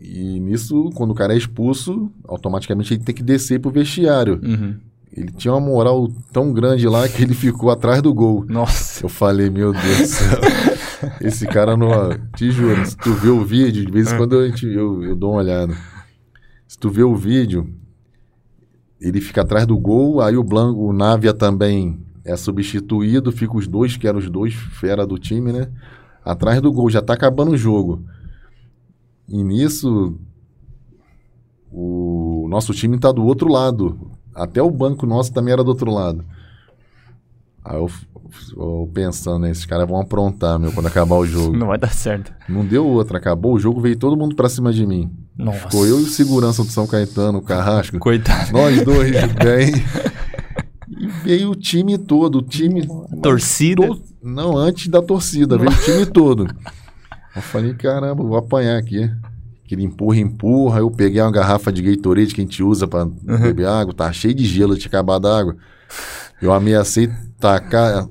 E 0.00 0.40
nisso, 0.40 0.90
quando 0.94 1.10
o 1.12 1.14
cara 1.14 1.32
é 1.34 1.36
expulso, 1.38 2.10
automaticamente 2.26 2.92
ele 2.94 3.02
tem 3.02 3.14
que 3.14 3.22
descer 3.22 3.60
pro 3.60 3.70
vestiário. 3.70 4.40
Uhum. 4.42 4.76
Ele 5.14 5.30
tinha 5.32 5.52
uma 5.52 5.60
moral 5.60 6.08
tão 6.32 6.52
grande 6.52 6.86
lá 6.88 7.08
que 7.08 7.22
ele 7.22 7.34
ficou 7.34 7.70
atrás 7.70 8.00
do 8.02 8.12
gol. 8.14 8.44
Nossa. 8.48 9.04
Eu 9.04 9.08
falei, 9.08 9.50
meu 9.50 9.72
Deus 9.72 9.98
do 9.98 10.06
céu. 10.06 10.38
Esse 11.20 11.46
cara 11.46 11.76
não. 11.76 11.90
Te 12.36 12.50
juro, 12.50 12.84
se 12.84 12.96
tu 12.96 13.12
vê 13.14 13.28
o 13.28 13.44
vídeo, 13.44 13.84
de 13.84 13.92
vez 13.92 14.12
em 14.12 14.16
quando 14.16 14.36
eu, 14.36 14.54
eu, 14.62 15.04
eu 15.04 15.16
dou 15.16 15.32
uma 15.32 15.40
olhada. 15.40 15.74
Se 16.66 16.78
tu 16.78 16.90
vê 16.90 17.02
o 17.02 17.16
vídeo, 17.16 17.74
ele 19.00 19.20
fica 19.20 19.42
atrás 19.42 19.66
do 19.66 19.78
gol, 19.78 20.20
aí 20.20 20.36
o 20.36 20.44
Blanco, 20.44 20.80
o 20.80 20.92
Návia 20.92 21.32
também 21.32 22.04
é 22.24 22.36
substituído, 22.36 23.32
fica 23.32 23.56
os 23.56 23.66
dois, 23.66 23.96
que 23.96 24.06
eram 24.06 24.18
os 24.18 24.28
dois 24.28 24.54
fera 24.54 25.06
do 25.06 25.18
time, 25.18 25.52
né? 25.52 25.70
Atrás 26.24 26.60
do 26.60 26.72
gol, 26.72 26.90
já 26.90 27.00
tá 27.00 27.14
acabando 27.14 27.52
o 27.52 27.56
jogo. 27.56 28.04
E 29.28 29.42
nisso, 29.42 30.18
o 31.72 32.46
nosso 32.48 32.74
time 32.74 32.98
tá 32.98 33.10
do 33.10 33.24
outro 33.24 33.50
lado. 33.50 34.10
Até 34.34 34.62
o 34.62 34.70
banco 34.70 35.06
nosso 35.06 35.32
também 35.32 35.52
era 35.52 35.64
do 35.64 35.68
outro 35.70 35.90
lado. 35.90 36.24
Aí 37.64 37.76
eu, 37.76 37.90
eu 38.56 38.90
pensando, 38.94 39.40
né, 39.40 39.50
esses 39.50 39.66
caras 39.66 39.86
vão 39.88 40.00
aprontar, 40.00 40.58
meu, 40.58 40.72
quando 40.72 40.86
acabar 40.86 41.16
o 41.16 41.26
jogo. 41.26 41.54
Não 41.58 41.66
vai 41.68 41.78
dar 41.78 41.92
certo. 41.92 42.32
Não 42.48 42.64
deu 42.64 42.86
outra, 42.86 43.18
acabou 43.18 43.54
o 43.54 43.58
jogo, 43.60 43.80
veio 43.80 43.96
todo 43.96 44.16
mundo 44.16 44.34
pra 44.34 44.48
cima 44.48 44.72
de 44.72 44.86
mim. 44.86 45.10
Nossa. 45.36 45.58
Ficou 45.60 45.86
eu 45.86 46.00
e 46.00 46.04
o 46.04 46.06
segurança 46.06 46.62
do 46.64 46.70
São 46.70 46.86
Caetano, 46.86 47.38
o 47.38 47.42
Carrasco. 47.42 47.98
Coitado. 47.98 48.52
Nós 48.52 48.82
dois 48.84 49.10
bem. 49.34 49.72
E 50.92 51.06
veio 51.06 51.50
o 51.52 51.54
time 51.54 51.96
todo, 51.96 52.38
o 52.38 52.42
time. 52.42 52.86
Torcida. 53.22 53.86
To- 53.86 54.02
Não, 54.22 54.56
antes 54.56 54.88
da 54.88 55.00
torcida, 55.00 55.56
veio 55.56 55.70
o 55.70 55.74
time 55.76 56.04
todo. 56.04 56.46
Eu 57.34 57.40
falei, 57.40 57.72
caramba, 57.74 58.22
vou 58.24 58.36
apanhar 58.36 58.76
aqui. 58.76 59.08
Aquele 59.64 59.84
empurra, 59.84 60.18
empurra. 60.18 60.80
Eu 60.80 60.90
peguei 60.90 61.22
uma 61.22 61.30
garrafa 61.30 61.72
de 61.72 61.80
Gatorade 61.80 62.34
que 62.34 62.40
a 62.40 62.44
gente 62.44 62.62
usa 62.62 62.86
pra 62.88 63.06
beber 63.06 63.66
água, 63.68 63.94
tá 63.94 64.12
cheio 64.12 64.34
de 64.34 64.44
gelo, 64.44 64.76
tinha 64.76 64.88
acabado 64.88 65.26
a 65.28 65.38
água. 65.38 65.56
Eu 66.40 66.52
ameacei 66.52 67.08
tacar, 67.38 68.06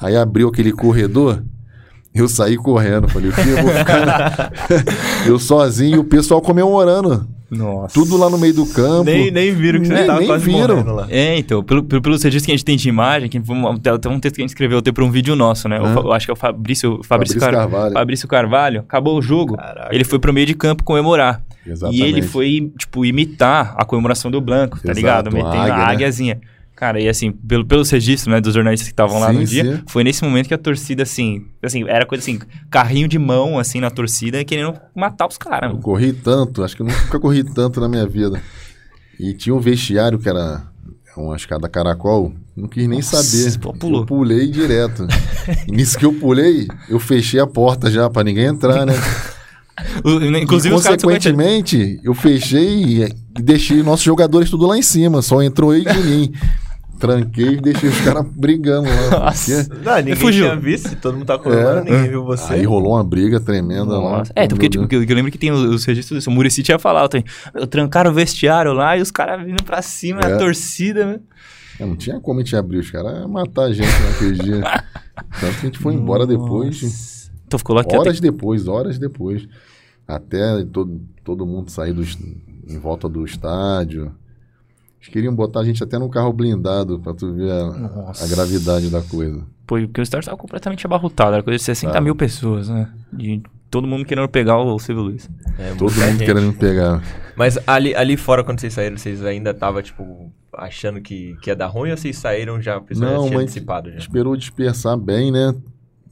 aí 0.00 0.16
abriu 0.16 0.48
aquele 0.48 0.72
corredor. 0.72 1.42
Eu 2.14 2.28
saí 2.28 2.56
correndo, 2.56 3.08
falei, 3.08 3.30
o 3.30 3.32
que 3.32 3.40
eu 3.40 3.62
vou 3.62 3.72
ficar. 3.72 4.52
eu 5.26 5.38
sozinho 5.38 5.96
e 5.96 5.98
o 5.98 6.04
pessoal 6.04 6.42
comemorando. 6.42 7.26
Nossa. 7.50 7.92
Tudo 7.92 8.16
lá 8.16 8.30
no 8.30 8.38
meio 8.38 8.54
do 8.54 8.66
campo. 8.66 9.04
Nem, 9.04 9.30
nem 9.30 9.54
viram 9.54 9.80
que 9.80 9.86
você 9.86 9.92
Nem- 9.92 10.06
tava 10.06 10.18
nem 10.20 10.28
quase 10.28 10.44
viram. 10.44 10.76
morrendo 10.76 10.94
lá. 10.94 11.06
É, 11.10 11.38
então, 11.38 11.62
pelo, 11.62 11.82
pelo, 11.82 12.00
pelos 12.00 12.22
registros 12.22 12.46
que 12.46 12.52
a 12.52 12.54
gente 12.56 12.64
tem 12.64 12.76
de 12.76 12.88
imagem, 12.88 13.28
que 13.28 13.40
foi 13.40 13.54
um, 13.54 13.76
tem 13.76 13.92
um 14.12 14.18
texto 14.18 14.36
que 14.36 14.40
a 14.40 14.44
gente 14.44 14.50
escreveu 14.50 14.78
até 14.78 14.90
para 14.90 15.04
um 15.04 15.10
vídeo 15.10 15.36
nosso, 15.36 15.68
né? 15.68 15.78
O 15.78 15.86
eu 15.86 16.12
acho 16.12 16.26
que 16.26 16.30
é 16.30 16.34
o 16.34 16.36
Fabrício, 16.36 17.00
Fabrício, 17.02 17.38
Fabrício 17.38 17.40
Car- 17.40 17.52
Carvalho. 17.52 17.92
Fabrício 17.92 18.28
Carvalho. 18.28 18.80
Acabou 18.80 19.18
o 19.18 19.22
jogo. 19.22 19.56
Caraca. 19.56 19.94
Ele 19.94 20.04
foi 20.04 20.18
pro 20.18 20.32
meio 20.32 20.46
de 20.46 20.54
campo 20.54 20.82
comemorar. 20.82 21.42
E 21.90 22.02
ele 22.02 22.22
foi, 22.22 22.72
tipo, 22.76 23.04
imitar 23.04 23.74
a 23.76 23.84
comemoração 23.84 24.30
do 24.30 24.40
Blanco, 24.40 24.76
tá 24.76 24.92
Exato, 24.92 24.96
ligado? 24.98 25.32
Metendo 25.32 25.72
a, 25.72 25.88
águia, 25.88 26.08
né? 26.08 26.40
Cara, 26.74 27.00
e 27.00 27.08
assim, 27.08 27.30
pelo, 27.30 27.64
pelos 27.64 27.90
registros, 27.90 28.32
né, 28.32 28.40
dos 28.40 28.54
jornalistas 28.54 28.88
que 28.88 28.92
estavam 28.92 29.20
lá 29.20 29.28
Sim, 29.32 29.38
no 29.38 29.44
dia, 29.44 29.76
sim. 29.76 29.82
foi 29.88 30.02
nesse 30.02 30.24
momento 30.24 30.48
que 30.48 30.54
a 30.54 30.58
torcida, 30.58 31.02
assim, 31.04 31.46
assim, 31.62 31.84
era 31.86 32.04
coisa 32.04 32.22
assim, 32.22 32.40
carrinho 32.70 33.06
de 33.06 33.18
mão, 33.18 33.58
assim, 33.58 33.78
na 33.78 33.90
torcida, 33.90 34.44
querendo 34.44 34.74
matar 34.94 35.28
os 35.28 35.36
caras. 35.38 35.70
Eu 35.70 35.78
corri 35.78 36.12
tanto, 36.12 36.64
acho 36.64 36.74
que 36.74 36.82
eu 36.82 36.86
nunca 36.86 37.20
corri 37.20 37.44
tanto 37.44 37.80
na 37.80 37.88
minha 37.88 38.06
vida. 38.06 38.42
E 39.20 39.32
tinha 39.34 39.54
um 39.54 39.60
vestiário 39.60 40.18
que 40.18 40.28
era 40.28 40.64
uma 41.16 41.36
escada 41.36 41.68
caracol, 41.68 42.32
não 42.56 42.66
quis 42.66 42.88
nem 42.88 42.98
Nossa, 42.98 43.22
saber. 43.22 43.58
pô, 43.58 43.72
pulou. 43.74 44.00
Eu 44.00 44.06
pulei 44.06 44.48
direto. 44.50 45.06
e 45.68 45.72
nisso 45.72 45.96
que 45.98 46.04
eu 46.04 46.12
pulei, 46.14 46.66
eu 46.88 46.98
fechei 46.98 47.38
a 47.38 47.46
porta 47.46 47.90
já 47.90 48.08
pra 48.10 48.24
ninguém 48.24 48.46
entrar, 48.46 48.84
né? 48.86 48.94
Inclusive, 50.40 50.74
e, 50.74 50.78
consequentemente, 50.78 52.00
eu 52.02 52.14
fechei 52.14 53.04
e, 53.04 53.14
deixei 53.40 53.82
nossos 53.82 54.04
jogadores 54.04 54.50
tudo 54.50 54.66
lá 54.66 54.76
em 54.78 54.82
cima, 54.82 55.22
só 55.22 55.42
entrou 55.42 55.74
ele 55.74 55.88
e 55.90 56.02
mim. 56.04 56.32
Tranquei 56.98 57.54
e 57.54 57.60
deixei 57.60 57.88
os 57.88 58.00
caras 58.02 58.24
brigando 58.36 58.88
lá. 58.88 59.24
Nossa. 59.24 59.64
porque- 59.64 59.84
Não, 59.84 59.96
ninguém 59.96 60.14
fugiu. 60.14 60.44
tinha 60.44 60.56
visto, 60.56 60.94
todo 60.94 61.14
mundo 61.14 61.26
tá 61.26 61.36
comemorando, 61.36 61.88
É. 61.88 61.90
ninguém 61.90 62.10
viu 62.10 62.24
você. 62.24 62.54
Aí 62.54 62.62
rolou 62.64 62.92
uma 62.92 63.02
briga 63.02 63.40
tremenda 63.40 63.98
lá. 63.98 64.18
Nossa. 64.18 64.32
É, 64.36 64.44
então, 64.44 64.56
porque, 64.56 64.68
tipo, 64.68 64.86
eu, 64.94 65.16
lembro 65.16 65.32
que 65.32 65.36
tem 65.38 65.50
os, 65.50 65.60
os 65.62 65.84
registros 65.84 66.18
disso. 66.20 66.30
O 66.30 66.32
Murici 66.32 66.62
tinha 66.62 66.78
falado 66.78 67.08
também. 67.10 67.24
Eu 67.54 67.66
trancaram 67.66 68.12
o 68.12 68.14
vestiário 68.14 68.72
lá 68.72 68.96
e 68.96 69.02
os 69.02 69.10
caras 69.10 69.44
vindo 69.44 69.64
pra 69.64 69.82
cima, 69.82 70.20
É. 70.20 70.32
a 70.34 70.38
torcida, 70.38 71.04
né? 71.04 71.18
É, 71.80 71.84
não 71.84 71.96
tinha 71.96 72.20
como 72.20 72.38
a 72.38 72.44
gente 72.44 72.54
abrir, 72.54 72.78
os 72.78 72.88
caras 72.92 73.18
iam 73.18 73.28
matar 73.28 73.64
a 73.64 73.72
gente 73.72 73.88
naquele 74.04 74.38
dia. 74.38 74.60
Tanto 75.40 75.54
que 75.54 75.66
a 75.66 75.70
gente 75.70 75.78
foi 75.80 75.94
embora 75.94 76.24
depois, 76.24 76.82
Nossa. 76.82 77.30
Então 77.48 77.58
ficou 77.58 77.74
lá 77.74 77.82
horas 77.98 78.20
depois, 78.20 78.68
horas 78.68 78.96
depois. 78.96 79.42
Até 80.16 80.64
todo, 80.64 81.00
todo 81.24 81.46
mundo 81.46 81.70
sair 81.70 81.92
do, 81.92 82.02
em 82.02 82.78
volta 82.78 83.08
do 83.08 83.24
estádio. 83.24 84.12
Eles 85.00 85.12
queriam 85.12 85.34
botar 85.34 85.60
a 85.60 85.64
gente 85.64 85.82
até 85.82 85.98
num 85.98 86.08
carro 86.08 86.32
blindado 86.32 87.00
pra 87.00 87.12
tu 87.12 87.32
ver 87.34 87.50
a, 87.50 88.12
a 88.22 88.26
gravidade 88.28 88.88
da 88.90 89.02
coisa. 89.02 89.40
Pô, 89.66 89.76
porque 89.76 90.00
o 90.00 90.02
estádio 90.02 90.26
tava 90.26 90.36
completamente 90.38 90.86
abarrotado. 90.86 91.34
Era 91.34 91.42
coisa 91.42 91.58
de 91.58 91.64
60 91.64 91.92
Tava. 91.92 92.04
mil 92.04 92.14
pessoas, 92.14 92.68
né? 92.68 92.88
E 93.18 93.42
todo 93.70 93.86
mundo 93.86 94.04
querendo 94.04 94.28
pegar 94.28 94.58
o 94.58 94.78
Silvio 94.78 95.04
Luiz. 95.04 95.28
É, 95.58 95.70
Todo 95.74 95.90
mundo 95.92 95.94
gente. 96.18 96.24
querendo 96.24 96.52
pegar. 96.52 97.02
Mas 97.36 97.58
ali, 97.66 97.94
ali 97.94 98.16
fora, 98.16 98.44
quando 98.44 98.60
vocês 98.60 98.74
saíram, 98.74 98.96
vocês 98.96 99.24
ainda 99.24 99.50
estavam, 99.50 99.80
tipo, 99.82 100.30
achando 100.52 101.00
que, 101.00 101.34
que 101.42 101.50
ia 101.50 101.56
dar 101.56 101.66
ruim 101.68 101.90
ou 101.90 101.96
vocês 101.96 102.16
saíram 102.18 102.60
já, 102.60 102.76
o 102.78 102.82
pessoal 102.82 103.10
Não, 103.12 103.22
já 103.22 103.28
tinha 103.28 103.38
mas- 103.38 103.46
dissipado 103.46 103.90
já? 103.90 103.96
Esperou 103.98 104.36
dispersar 104.36 104.96
bem, 104.96 105.32
né? 105.32 105.54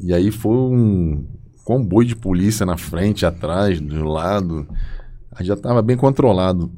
E 0.00 0.14
aí 0.14 0.30
foi 0.32 0.56
um 0.56 1.26
comboio 1.64 2.06
de 2.08 2.16
polícia 2.16 2.64
na 2.66 2.76
frente, 2.76 3.24
atrás, 3.26 3.80
do 3.80 4.04
lado. 4.04 4.66
Aí 5.32 5.44
já 5.46 5.56
tava 5.56 5.80
bem 5.82 5.96
controlado. 5.96 6.70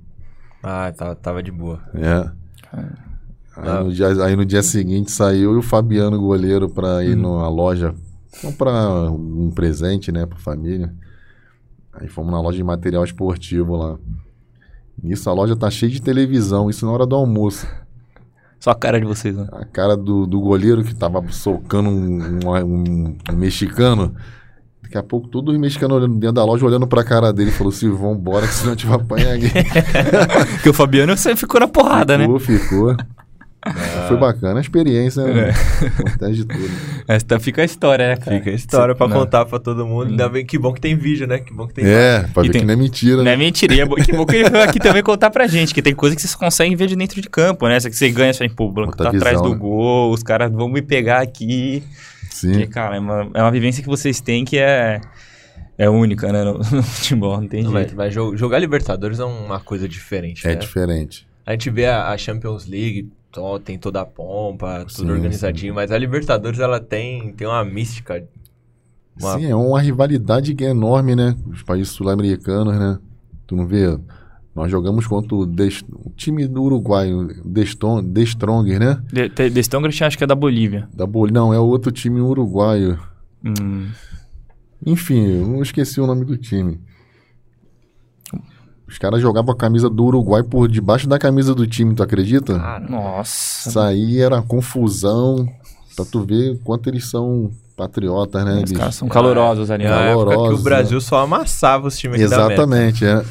Ah, 0.63 0.93
tava, 0.97 1.15
tava 1.17 1.43
de 1.43 1.51
boa. 1.51 1.81
É. 1.95 2.31
Aí, 2.73 3.69
Ah. 3.69 3.83
no 3.85 3.93
dia, 3.93 4.09
aí 4.25 4.35
no 4.37 4.45
dia 4.47 4.63
seguinte 4.63 5.11
saiu 5.11 5.55
e 5.55 5.59
o 5.59 5.63
Fabiano, 5.63 6.19
goleiro, 6.19 6.69
pra 6.69 7.05
ir 7.05 7.17
numa 7.17 7.49
loja 7.49 7.95
comprar 8.41 9.11
um 9.11 9.51
presente, 9.51 10.11
né, 10.11 10.25
pra 10.25 10.39
família. 10.39 10.93
Aí 11.93 12.09
fomos 12.09 12.33
na 12.33 12.41
loja 12.41 12.57
de 12.57 12.65
material 12.65 13.05
esportivo 13.05 13.77
lá. 13.77 13.99
Nisso 15.03 15.29
a 15.29 15.33
loja 15.35 15.55
tá 15.57 15.69
cheia 15.71 15.91
de 15.93 16.01
televisão, 16.01 16.71
isso 16.71 16.87
na 16.87 16.93
hora 16.93 17.05
do 17.07 17.15
almoço. 17.15 17.67
Só 18.61 18.71
a 18.71 18.75
cara 18.75 19.01
de 19.01 19.05
vocês, 19.07 19.37
né? 19.37 19.49
A 19.53 19.65
cara 19.65 19.97
do, 19.97 20.27
do 20.27 20.41
goleiro 20.41 20.85
que 20.85 20.95
tava 20.95 21.21
socando 21.33 21.91
um, 21.91 22.23
um- 22.23 22.65
um- 22.65 23.17
um 23.33 23.37
mexicano. 23.37 24.15
Daqui 24.93 24.99
a 24.99 25.03
pouco 25.09 25.27
todos 25.27 25.55
os 25.55 25.59
mexicanos 25.59 25.97
olhando 25.97 26.17
dentro 26.19 26.35
da 26.35 26.45
loja, 26.45 26.67
olhando 26.67 26.87
pra 26.87 27.03
cara 27.03 27.33
dele. 27.33 27.51
Falou 27.51 27.73
assim, 27.73 27.91
vambora 27.91 28.47
que 28.47 28.53
senão 28.53 28.73
a 28.73 28.77
gente 28.77 28.87
vai 28.87 28.97
apanhar 28.97 29.35
aqui. 29.37 29.49
Porque 30.53 30.69
o 30.69 30.75
Fabiano 30.75 31.17
sempre 31.17 31.39
ficou 31.41 31.59
na 31.59 31.67
porrada, 31.67 32.19
né? 32.19 32.25
ficou, 32.25 32.39
ficou. 32.39 32.97
Foi 34.09 34.17
bacana 34.19 34.59
a 34.59 34.61
experiência, 34.61 35.23
né? 35.25 35.49
É. 35.49 35.87
Acontece 36.01 36.35
de 36.35 36.45
tudo. 36.45 36.69
Essa 37.09 37.41
fica 37.41 37.63
a 37.63 37.65
história, 37.65 38.09
né, 38.09 38.17
cara? 38.17 38.37
Fica 38.37 38.51
a 38.51 38.53
história 38.53 38.95
pra 38.95 39.09
Não. 39.09 39.17
contar 39.21 39.47
pra 39.47 39.59
todo 39.59 39.87
mundo. 39.87 40.09
Ainda 40.11 40.29
bem 40.29 40.45
que 40.45 40.59
bom 40.59 40.75
que 40.75 40.81
tem 40.81 40.95
vídeo, 40.95 41.27
né? 41.27 41.39
Que 41.39 41.55
bom 41.55 41.67
que 41.67 41.75
tem. 41.75 41.85
É, 41.87 42.27
pra 42.35 42.43
E 42.43 42.49
ver 42.49 42.53
tem- 42.53 42.61
que 42.61 42.67
não 42.67 42.75
é 42.75 42.77
mentira, 42.77 43.17
Não 43.19 43.25
né? 43.25 43.33
é 43.33 43.37
mentira. 43.37 43.73
E 43.73 43.81
é 43.81 43.87
que 43.87 44.13
bom 44.13 44.27
que 44.27 44.37
ele 44.37 44.51
veio 44.51 44.63
aqui 44.65 44.79
também 44.79 45.03
contar 45.03 45.31
pra 45.31 45.47
gente, 45.47 45.73
que 45.73 45.81
tem 45.81 45.95
coisa 45.95 46.15
que 46.15 46.21
vocês 46.21 46.35
conseguem 46.35 46.77
ver 46.77 46.89
de 46.89 46.97
dentro 46.97 47.19
de 47.23 47.31
campo, 47.31 47.67
né? 47.67 47.77
Essa 47.77 47.89
que 47.89 47.97
você 47.97 48.11
ganha, 48.11 48.33
você 48.35 48.41
fala, 48.41 48.51
pô, 48.55 48.67
o 48.67 48.73
Blanco 48.73 48.91
Outra 48.93 49.11
tá 49.11 49.17
atrás 49.17 49.37
visão, 49.39 49.49
do 49.49 49.55
né? 49.55 49.61
gol, 49.61 50.13
os 50.13 50.23
caras 50.23 50.53
vão 50.53 50.69
me 50.69 50.83
pegar 50.83 51.23
aqui. 51.23 51.83
Sim, 52.35 52.53
Porque, 52.53 52.67
cara, 52.67 52.97
é 52.97 53.01
uma, 53.01 53.31
é 53.35 53.43
uma 53.43 53.51
vivência 53.51 53.83
que 53.83 53.89
vocês 53.89 54.21
têm 54.21 54.45
que 54.45 54.59
é, 54.59 55.01
é 55.79 55.89
única, 55.89 56.33
né? 56.33 56.45
No, 56.45 56.59
no 56.73 56.83
futebol, 56.83 57.41
não 57.41 57.49
tem 57.49 57.63
Não, 57.65 57.71
jeito. 57.73 57.97
Mas, 57.97 58.07
mas 58.07 58.15
jo- 58.15 58.37
jogar 58.37 58.59
Libertadores 58.59 59.21
é 59.21 59.25
uma 59.25 59.61
coisa 59.61 59.89
diferente, 59.89 60.47
é 60.47 60.55
né? 60.55 60.61
diferente. 60.61 61.27
A 61.45 61.53
gente 61.53 61.71
vê 61.71 61.87
a, 61.87 62.09
a 62.11 62.19
Champions 62.19 62.67
League, 62.67 63.09
tó- 63.31 63.59
tem 63.59 63.79
toda 63.79 64.01
a 64.01 64.07
pompa, 64.07 64.85
tudo 64.87 65.09
Sim, 65.09 65.13
organizadinho, 65.13 65.75
mas 65.75 65.91
a 65.91 65.99
Libertadores 65.99 66.61
ela 66.61 66.81
tem, 66.81 67.33
tem 67.33 67.47
uma 67.47 67.65
mística. 67.65 68.25
Uma- 69.19 69.39
Sim, 69.39 69.47
é 69.47 69.55
uma 69.55 69.81
rivalidade 69.81 70.55
é 70.65 70.69
enorme, 70.71 71.15
né? 71.15 71.37
Os 71.47 71.63
países 71.63 71.93
sul-americanos, 71.93 72.79
né? 72.79 72.99
Tu 73.47 73.57
não 73.57 73.67
vê? 73.67 73.99
Nós 74.55 74.71
jogamos 74.71 75.07
contra 75.07 75.35
o, 75.35 75.47
Des- 75.47 75.83
o 75.93 76.11
time 76.15 76.47
do 76.47 76.63
Uruguai, 76.63 77.11
The 77.55 77.63
Strongers, 78.23 78.79
né? 78.79 79.03
De, 79.11 79.29
de, 79.31 79.51
The 79.51 79.61
Strongest 79.61 80.03
acho 80.03 80.19
que 80.19 80.25
é 80.25 80.27
da 80.27 80.35
Bolívia. 80.35 80.89
Da 80.95 81.07
Bolívia. 81.07 81.41
Não, 81.41 81.55
é 81.55 81.59
outro 81.59 81.91
time 81.91 82.21
uruguaio. 82.21 82.99
Hum. 83.45 83.89
Enfim, 84.85 85.27
eu 85.27 85.47
não 85.47 85.63
esqueci 85.63 86.01
o 86.01 86.07
nome 86.07 86.25
do 86.25 86.37
time. 86.37 86.79
Os 88.87 88.99
caras 88.99 89.23
jogavam 89.23 89.55
a 89.55 89.57
camisa 89.57 89.89
do 89.89 90.05
Uruguai 90.05 90.43
por 90.43 90.69
debaixo 90.69 91.09
da 91.09 91.19
camisa 91.19 91.55
do 91.55 91.67
time, 91.67 91.95
tu 91.95 92.03
acredita? 92.03 92.59
Cara, 92.59 92.81
Nossa. 92.87 93.69
Isso 93.71 93.81
aí 93.81 94.21
era 94.21 94.43
confusão. 94.43 95.49
Pra 95.97 96.05
tu 96.07 96.25
ver 96.25 96.59
quanto 96.65 96.89
eles 96.89 97.09
são 97.09 97.51
patriotas, 97.77 98.45
né? 98.45 98.63
Os 98.65 98.73
caras 98.73 98.95
são 98.95 99.09
calorosos 99.09 99.71
ali, 99.71 99.85
na 99.85 99.91
né? 100.01 100.11
época 100.11 100.25
que 100.25 100.33
o 100.33 100.37
Calorosos, 100.37 100.63
Brasil 100.65 101.01
só 101.01 101.19
amassava 101.21 101.89
os 101.89 101.99
times 101.99 102.21
aqui 102.21 102.31
da 102.31 102.37
América. 102.47 102.63
Exatamente, 102.63 103.05
é. 103.05 103.25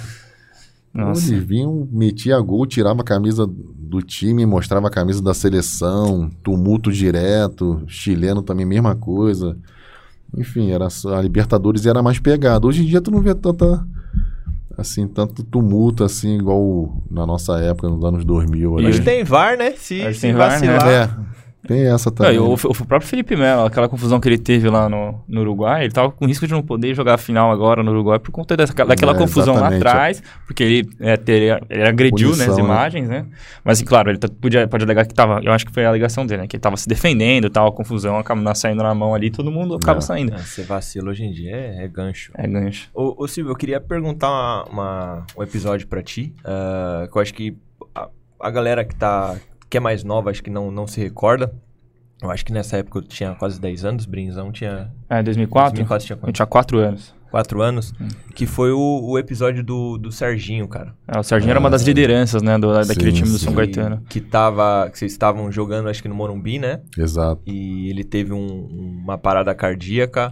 Nossa. 0.93 1.31
Eles 1.33 1.43
vinham, 1.45 1.87
metia 1.91 2.39
gol, 2.41 2.65
tirava 2.65 3.01
a 3.01 3.05
camisa 3.05 3.47
do 3.47 4.01
time, 4.01 4.45
mostrava 4.45 4.87
a 4.87 4.91
camisa 4.91 5.21
da 5.21 5.33
seleção, 5.33 6.29
tumulto 6.43 6.91
direto, 6.91 7.81
chileno 7.87 8.41
também, 8.41 8.65
mesma 8.65 8.95
coisa. 8.95 9.57
Enfim, 10.37 10.71
era 10.71 10.89
só- 10.89 11.15
a 11.15 11.21
Libertadores 11.21 11.85
era 11.85 12.01
mais 12.03 12.19
pegada. 12.19 12.65
Hoje 12.67 12.83
em 12.83 12.85
dia 12.85 13.01
tu 13.01 13.11
não 13.11 13.21
vê 13.21 13.33
tanta 13.35 13.85
assim, 14.77 15.07
tanto 15.07 15.43
tumulto 15.43 16.03
assim 16.03 16.37
igual 16.37 17.03
na 17.09 17.25
nossa 17.25 17.59
época, 17.59 17.89
nos 17.89 18.03
anos 18.03 18.25
2000 18.25 18.77
ali. 18.77 18.87
Hoje 18.87 19.01
tem 19.01 19.23
VAR, 19.23 19.57
né? 19.57 19.71
Se, 19.71 20.13
se 20.13 20.21
tem 20.21 20.33
VAR, 20.33 20.59
né? 20.61 20.77
vacilar. 20.77 20.89
É, 20.89 21.40
tem 21.67 21.81
essa 21.87 22.09
Não, 22.09 22.15
também. 22.15 22.35
e 22.35 22.39
o, 22.39 22.53
o 22.53 22.85
próprio 22.85 23.01
Felipe 23.07 23.35
Melo, 23.35 23.65
aquela 23.65 23.87
confusão 23.87 24.19
que 24.19 24.27
ele 24.27 24.37
teve 24.37 24.69
lá 24.69 24.89
no, 24.89 25.23
no 25.27 25.41
Uruguai, 25.41 25.83
ele 25.83 25.93
tava 25.93 26.11
com 26.11 26.25
risco 26.25 26.45
de 26.47 26.53
não 26.53 26.61
poder 26.61 26.93
jogar 26.95 27.15
a 27.15 27.17
final 27.17 27.51
agora 27.51 27.83
no 27.83 27.91
Uruguai 27.91 28.19
por 28.19 28.31
conta 28.31 28.57
dessa, 28.57 28.73
daquela 28.73 29.13
É, 29.13 29.17
confusão 29.17 29.55
lá 29.55 29.67
atrás, 29.67 30.21
porque 30.47 30.63
ele, 30.63 30.89
é, 30.99 31.17
teria- 31.17 31.61
ele 31.69 31.83
agrediu 31.87 32.29
né, 32.29 32.33
as 32.33 32.39
Punição, 32.39 32.57
né? 32.57 32.63
imagens, 32.63 33.07
né? 33.07 33.25
Mas, 33.63 33.77
assim, 33.77 33.85
claro, 33.85 34.09
ele 34.09 34.17
tá- 34.17 34.27
podia, 34.41 34.67
pode 34.67 34.83
alegar 34.83 35.05
que 35.05 35.13
tava, 35.13 35.39
eu 35.43 35.51
acho 35.51 35.65
que 35.65 35.71
foi 35.71 35.85
a 35.85 35.89
alegação 35.89 36.25
dele, 36.25 36.41
né? 36.41 36.47
Que 36.47 36.55
ele 36.55 36.61
tava 36.61 36.75
se 36.77 36.87
defendendo, 36.87 37.49
tal, 37.49 37.67
a 37.67 37.71
confusão 37.71 38.17
acaba 38.17 38.55
saindo 38.55 38.81
na 38.83 38.93
mão 38.95 39.13
ali, 39.13 39.29
todo 39.29 39.51
mundo 39.51 39.75
acaba 39.75 39.99
É. 39.99 40.01
saindo. 40.01 40.37
Você 40.37 40.63
vacila 40.63 41.09
hoje 41.11 41.23
em 41.23 41.31
dia, 41.31 41.55
é, 41.55 41.85
é 41.85 41.87
gancho. 41.87 42.31
É 42.35 42.47
gancho. 42.47 42.89
Ô, 42.93 43.23
ô 43.23 43.27
Silvio, 43.27 43.51
eu 43.51 43.55
queria 43.55 43.79
perguntar 43.79 44.29
uma, 44.29 44.63
uma- 44.65 45.25
um 45.37 45.43
episódio 45.43 45.87
pra 45.87 46.01
ti, 46.01 46.33
ah, 46.43 47.07
que 47.11 47.17
eu 47.17 47.21
acho 47.21 47.33
que 47.33 47.55
a, 47.93 48.07
a 48.39 48.49
galera 48.49 48.83
que 48.83 48.95
tá 48.95 49.35
que 49.71 49.77
é 49.77 49.79
mais 49.79 50.03
nova, 50.03 50.29
acho 50.29 50.43
que 50.43 50.49
não, 50.51 50.69
não 50.69 50.85
se 50.85 50.99
recorda. 51.01 51.51
Eu 52.21 52.29
acho 52.29 52.45
que 52.45 52.53
nessa 52.53 52.77
época 52.77 52.99
eu 52.99 53.01
tinha 53.01 53.33
quase 53.33 53.59
10 53.59 53.85
anos, 53.85 54.05
Brinzão 54.05 54.51
tinha... 54.51 54.91
É, 55.09 55.23
2004? 55.23 55.73
2004 55.77 56.05
tinha 56.05 56.15
Eu 56.15 56.19
quanto? 56.19 56.35
tinha 56.35 56.45
4 56.45 56.77
anos. 56.77 57.15
4 57.31 57.61
anos, 57.61 57.93
que 58.35 58.45
foi 58.45 58.71
o, 58.73 58.99
o 59.03 59.17
episódio 59.17 59.63
do, 59.63 59.97
do 59.97 60.11
Serginho, 60.11 60.67
cara. 60.67 60.93
É, 61.07 61.17
o 61.17 61.23
Serginho 61.23 61.51
era 61.51 61.59
uma 61.59 61.69
das 61.69 61.81
lideranças, 61.83 62.43
né, 62.43 62.57
do, 62.59 62.73
daquele 62.85 63.11
Sim, 63.11 63.17
time 63.23 63.29
do 63.29 63.39
sim. 63.39 63.45
São 63.45 63.53
Caetano. 63.55 64.01
Que, 64.09 64.19
que 64.19 64.21
tava, 64.21 64.89
que 64.91 64.99
vocês 64.99 65.13
estavam 65.13 65.49
jogando, 65.49 65.87
acho 65.87 66.01
que 66.01 66.09
no 66.09 66.13
Morumbi, 66.13 66.59
né? 66.59 66.81
Exato. 66.97 67.41
E 67.45 67.89
ele 67.89 68.03
teve 68.03 68.33
um- 68.33 68.65
uma 69.03 69.17
parada 69.17 69.55
cardíaca, 69.55 70.31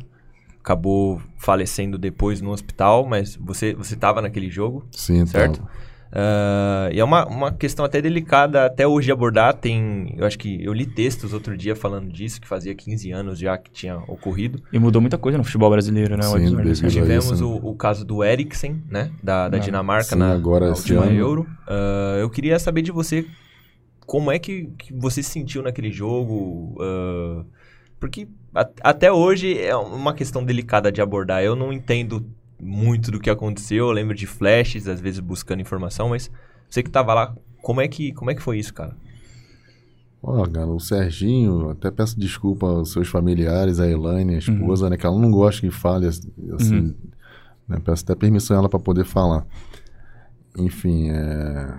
acabou 0.62 1.22
falecendo 1.38 1.98
depois 1.98 2.42
no 2.42 2.52
hospital, 2.52 3.06
mas 3.08 3.36
você, 3.38 3.74
você 3.74 3.96
tava 3.96 4.22
naquele 4.22 4.50
jogo, 4.52 4.86
Sim, 4.92 5.26
certo? 5.26 5.62
então. 5.62 5.68
Ah, 6.12 6.90
e 6.92 7.00
é 7.00 7.04
uma, 7.04 7.26
uma 7.26 7.52
questão 7.52 7.86
até 7.86 8.02
delicada 8.02 8.66
até 8.66 8.88
hoje 8.88 9.06
de 9.08 9.12
abordar. 9.12 9.54
Tem, 9.54 10.16
eu 10.18 10.26
acho 10.26 10.38
que 10.40 10.64
eu 10.64 10.74
li 10.74 10.86
textos 10.86 11.34
outro 11.34 11.56
dia 11.56 11.76
falando 11.76 12.12
disso, 12.12 12.42
que 12.42 12.48
fazia 12.48 12.74
15 12.74 13.12
anos 13.12 13.38
já 13.38 13.58
que 13.58 13.72
tinha 13.72 13.98
ocorrido. 13.98 14.62
E 14.74 14.80
mudou 14.80 15.02
muita 15.02 15.18
coisa 15.18 15.38
no 15.38 15.44
futebol 15.44 15.70
brasileiro, 15.70 16.18
né? 16.18 16.28
o 16.28 16.38
Sim, 16.38 16.56
a 16.58 16.90
Tivemos 16.90 17.34
isso, 17.34 17.48
o, 17.48 17.70
o 17.70 17.76
caso 17.76 18.04
do 18.06 18.24
Eriksen, 18.24 18.82
né? 18.90 19.12
Da, 19.22 19.50
da 19.50 19.58
Ah, 19.58 19.60
Dinamarca 19.60 20.04
sim, 20.04 20.18
na, 20.18 20.32
agora 20.32 20.66
na 20.68 20.76
última 20.76 21.04
ano. 21.04 21.16
Euro. 21.16 21.48
Ah, 21.68 22.18
eu 22.20 22.30
queria 22.30 22.58
saber 22.58 22.82
de 22.82 22.92
você 22.92 23.26
como 24.06 24.32
é 24.32 24.40
que, 24.40 24.72
que 24.78 24.92
você 24.94 25.22
se 25.22 25.30
sentiu 25.30 25.62
naquele 25.62 25.92
jogo. 25.92 26.76
ah, 26.82 27.46
porque 28.00 28.28
a- 28.56 28.70
até 28.82 29.12
hoje 29.12 29.60
é 29.60 29.76
uma 29.76 30.14
questão 30.14 30.44
delicada 30.44 30.92
de 30.92 31.02
abordar. 31.02 31.44
Eu 31.44 31.56
não 31.56 31.72
entendo 31.72 32.26
muito 32.60 33.12
do 33.12 33.20
que 33.20 33.30
aconteceu, 33.30 33.86
eu 33.88 33.92
lembro 33.92 34.16
de 34.16 34.26
flashes, 34.28 34.88
às 34.88 35.00
vezes 35.00 35.20
buscando 35.20 35.62
informação, 35.62 36.10
mas 36.10 36.30
você 36.70 36.84
que 36.84 36.90
tava 36.90 37.14
lá, 37.14 37.36
como 37.62 37.82
é 37.82 37.88
que, 37.88 38.12
como 38.14 38.30
é 38.32 38.36
que 38.36 38.42
foi 38.42 38.60
isso, 38.60 38.74
cara? 38.74 38.96
Ó, 40.22 40.46
cara, 40.48 40.68
o 40.68 40.80
Serginho, 40.80 41.70
até 41.70 41.90
peço 41.90 42.20
desculpa 42.20 42.66
aos 42.68 42.92
seus 42.92 43.08
familiares, 43.08 43.80
a 43.80 43.88
Elaine, 43.90 44.36
a 44.36 44.40
esposa, 44.40 44.90
né? 44.90 44.98
Que 44.98 45.06
ela 45.06 45.18
não 45.18 45.32
gosta 45.32 45.62
que 45.62 45.72
fale 45.72 46.08
assim. 46.08 46.28
Uhum. 46.38 46.94
né, 47.68 47.78
peço 47.84 48.04
até 48.04 48.16
permissão 48.16 48.58
a 48.58 48.60
ela 48.60 48.70
para 48.70 48.80
poder 48.80 49.06
falar. 49.06 49.46
Enfim, 50.58 51.10
é, 51.10 51.74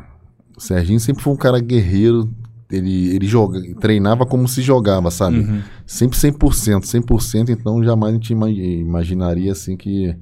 o 0.57 0.61
Serginho 0.61 0.99
sempre 1.01 1.23
foi 1.23 1.33
um 1.33 1.37
cara 1.37 1.61
guerreiro. 1.61 2.31
Ele, 2.71 3.15
ele 3.15 3.27
joga, 3.27 3.61
treinava 3.81 4.25
como 4.25 4.47
se 4.47 4.63
jogava, 4.63 5.11
sabe? 5.11 5.41
Uhum. 5.41 5.61
Sempre 5.85 6.17
100%, 6.17 6.85
100%. 6.85 7.51
Então 7.51 7.83
jamais 7.83 8.13
a 8.13 8.15
gente 8.15 8.31
ima- 8.33 8.49
imaginaria 8.49 9.51
assim 9.53 9.77
que 9.77 10.17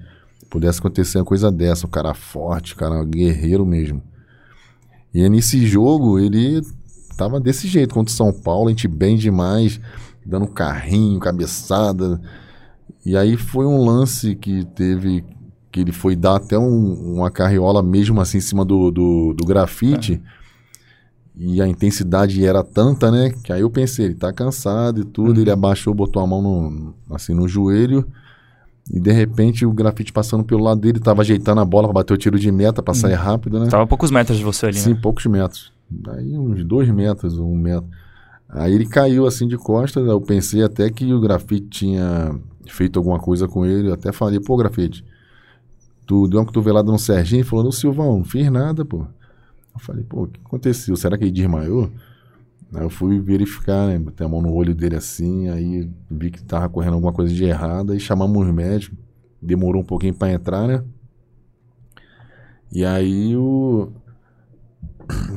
pudesse 0.49 0.79
acontecer 0.79 1.19
uma 1.19 1.25
coisa 1.25 1.51
dessa. 1.51 1.87
Um 1.87 1.91
cara 1.91 2.15
forte, 2.15 2.75
um 2.75 2.77
cara 2.77 3.05
guerreiro 3.05 3.65
mesmo. 3.67 4.03
E 5.13 5.27
nesse 5.29 5.67
jogo, 5.67 6.19
ele 6.19 6.63
tava 7.17 7.41
desse 7.41 7.67
jeito 7.67 7.95
contra 7.95 8.13
o 8.13 8.17
São 8.17 8.33
Paulo, 8.33 8.69
a 8.69 8.71
gente 8.71 8.87
bem 8.87 9.17
demais, 9.17 9.81
dando 10.25 10.47
carrinho, 10.47 11.19
cabeçada. 11.19 12.21
E 13.05 13.17
aí 13.17 13.37
foi 13.37 13.67
um 13.67 13.85
lance 13.85 14.35
que 14.37 14.65
teve 14.67 15.25
que 15.71 15.81
ele 15.81 15.93
foi 15.93 16.17
dar 16.17 16.37
até 16.37 16.59
um- 16.59 17.15
uma 17.17 17.31
carriola 17.31 17.83
mesmo 17.83 18.21
assim 18.21 18.39
em 18.39 18.43
cima 18.43 18.65
do, 18.65 18.91
do, 18.91 19.35
do 19.35 19.45
grafite. 19.47 20.21
E 21.37 21.63
a 21.63 21.69
intensidade 21.69 22.45
era 22.45 22.65
tanta, 22.65 23.11
né? 23.11 23.31
Que 23.45 23.53
aí 23.53 23.61
eu 23.61 23.71
pensei, 23.71 24.07
ele 24.07 24.15
tá 24.15 24.33
cansado 24.33 25.01
e 25.03 25.05
tudo. 25.05 25.41
Ele 25.41 25.51
abaixou, 25.51 25.95
botou 25.95 26.21
a 26.23 26.27
mão 26.27 26.43
no, 26.43 26.95
assim 27.15 27.33
no 27.35 27.47
joelho. 27.47 28.07
E 28.91 28.99
de 28.99 29.13
repente 29.13 29.67
o 29.67 29.73
grafite 29.73 30.13
passando 30.13 30.45
pelo 30.45 30.63
lado 30.63 30.81
dele, 30.81 30.99
tava 30.99 31.21
ajeitando 31.23 31.61
a 31.61 31.65
bola 31.65 31.89
pra 31.89 31.95
bater 31.95 32.15
o 32.15 32.17
tiro 32.17 32.39
de 32.39 32.51
meta, 32.51 32.83
pra 32.83 32.95
sair 32.95 33.15
rápido, 33.15 33.61
né? 33.61 33.69
Tava 33.69 33.83
a 33.83 33.87
poucos 33.87 34.11
metros 34.11 34.39
de 34.39 34.45
você 34.45 34.67
ali, 34.67 34.79
Sim, 34.79 34.95
né? 34.95 34.99
poucos 35.01 35.27
metros. 35.27 35.73
Daí 35.91 36.37
uns 36.39 36.65
dois 36.65 36.89
metros, 36.91 37.39
um 37.39 37.55
metro. 37.55 37.89
Aí 38.49 38.73
ele 38.75 38.87
caiu 38.87 39.27
assim 39.27 39.47
de 39.47 39.59
costas. 39.59 40.07
Eu 40.07 40.21
pensei 40.21 40.63
até 40.63 40.89
que 40.91 41.13
o 41.13 41.21
grafite 41.21 41.67
tinha 41.69 42.35
feito 42.67 42.99
alguma 42.99 43.19
coisa 43.19 43.47
com 43.47 43.67
ele. 43.67 43.89
Eu 43.89 43.95
até 43.95 44.11
falei, 44.11 44.41
pô, 44.41 44.57
grafite, 44.57 45.05
tu 46.07 46.27
deu 46.27 46.41
uma 46.41 46.47
cotovelada 46.47 46.91
no 46.91 46.99
Serginho? 46.99 47.41
Ele 47.41 47.49
falou, 47.49 47.65
não, 47.65 47.73
Silvão, 47.73 48.19
não 48.19 48.25
fiz 48.25 48.51
nada, 48.51 48.85
pô. 48.85 49.01
Eu 49.75 49.81
falei, 49.81 50.03
pô, 50.03 50.23
o 50.23 50.27
que 50.27 50.41
aconteceu? 50.45 50.97
Será 50.97 51.19
que 51.19 51.25
ele 51.25 51.31
desmaiou? 51.31 51.91
Aí 52.75 52.83
eu 52.83 52.91
fui 52.91 53.19
verificar, 53.21 53.87
né? 53.87 53.99
Botei 53.99 54.27
a 54.27 54.29
mão 54.29 54.43
no 54.43 54.53
olho 54.53 54.75
dele 54.75 54.97
assim, 54.97 55.49
aí 55.49 55.91
vi 56.11 56.31
que 56.31 56.43
tava 56.43 56.69
correndo 56.69 56.95
alguma 56.95 57.13
coisa 57.13 57.33
de 57.33 57.45
errada, 57.45 57.95
e 57.97 58.01
chamamos 58.01 58.47
os 58.47 58.53
médicos. 58.53 58.99
Demorou 59.41 59.83
um 59.83 59.85
pouquinho 59.87 60.15
pra 60.15 60.31
entrar, 60.33 60.67
né? 60.67 60.83
E 62.71 62.85
aí 62.85 63.37
o. 63.37 63.91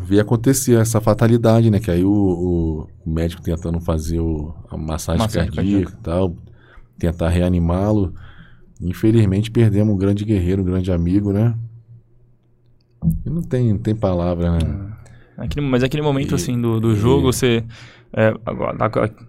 Veio 0.05 0.21
acontecer 0.21 0.77
essa 0.79 0.99
fatalidade, 0.99 1.69
né? 1.71 1.79
Que 1.79 1.89
aí 1.91 2.03
o, 2.03 2.11
o- 2.11 2.87
o 3.05 3.09
médico 3.09 3.41
tentando 3.41 3.79
fazer 3.79 4.19
o, 4.19 4.53
a 4.69 4.75
massagem, 4.75 5.19
Massagem 5.21 5.51
cardíaca 5.51 5.91
e 5.91 6.03
tal, 6.03 6.35
tentar 6.97 7.29
reanimá-lo. 7.29 8.13
Infelizmente 8.81 9.49
perdemos 9.49 9.93
um 9.93 9.97
grande 9.97 10.25
guerreiro, 10.25 10.61
um 10.61 10.65
grande 10.65 10.91
amigo, 10.91 11.31
né? 11.31 11.55
E 13.25 13.29
não 13.29 13.41
tem, 13.41 13.71
não 13.71 13.79
tem 13.79 13.95
palavra, 13.95 14.51
né? 14.57 14.90
Aquele- 15.37 15.65
mas 15.65 15.83
aquele 15.83 16.03
momento, 16.03 16.31
E- 16.31 16.35
assim, 16.35 16.59
do, 16.59 16.79
do 16.79 16.91
e- 16.93 16.95
jogo, 16.95 17.31
você... 17.31 17.63
é, 18.13 18.33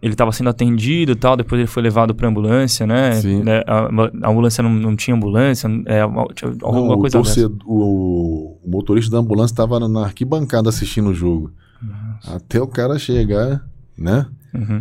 ele 0.02 0.12
estava 0.14 0.32
sendo 0.32 0.50
atendido 0.50 1.12
e 1.12 1.14
tal, 1.14 1.36
depois 1.36 1.58
ele 1.60 1.66
foi 1.68 1.82
levado 1.82 2.14
pra 2.14 2.28
ambulância, 2.28 2.86
né? 2.86 3.12
Sim. 3.12 3.42
Né, 3.42 3.62
A, 3.66 3.88
a 4.26 4.30
ambulância 4.30 4.62
não, 4.62 4.70
não 4.70 4.96
tinha 4.96 5.14
ambulância, 5.16 5.68
é, 5.86 6.00
tinha 6.34 6.50
alguma 6.62 6.88
Não, 6.88 6.94
o, 6.94 6.98
coisa 6.98 7.18
dessa. 7.18 7.34
torcedor, 7.42 7.58
o, 7.66 8.58
o 8.64 8.70
motorista 8.70 9.10
da 9.12 9.18
ambulância 9.18 9.52
estava 9.52 9.78
na, 9.88 10.04
arquibancada 10.04 10.68
assistindo 10.68 11.10
o 11.10 11.14
jogo. 11.14 11.52
Até 12.26 12.60
o 12.60 12.66
cara 12.66 12.98
chegar, 12.98 13.64
né? 13.98 14.26
Uhum. 14.54 14.80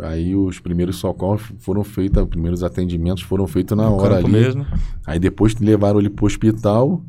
Aí 0.00 0.34
os 0.36 0.60
primeiros 0.60 0.96
socorros 0.96 1.42
foram 1.58 1.82
feitos, 1.82 2.22
os 2.22 2.28
primeiros 2.28 2.62
atendimentos 2.62 3.22
foram 3.24 3.46
feitos 3.48 3.76
na 3.76 3.84
No 3.90 3.96
hora 3.96 4.16
ali. 4.18 4.28
mesmo. 4.30 4.64
Aí 5.04 5.18
depois 5.18 5.54
levaram 5.56 5.98
ele 5.98 6.08
pro 6.08 6.24
hospital. 6.26 7.02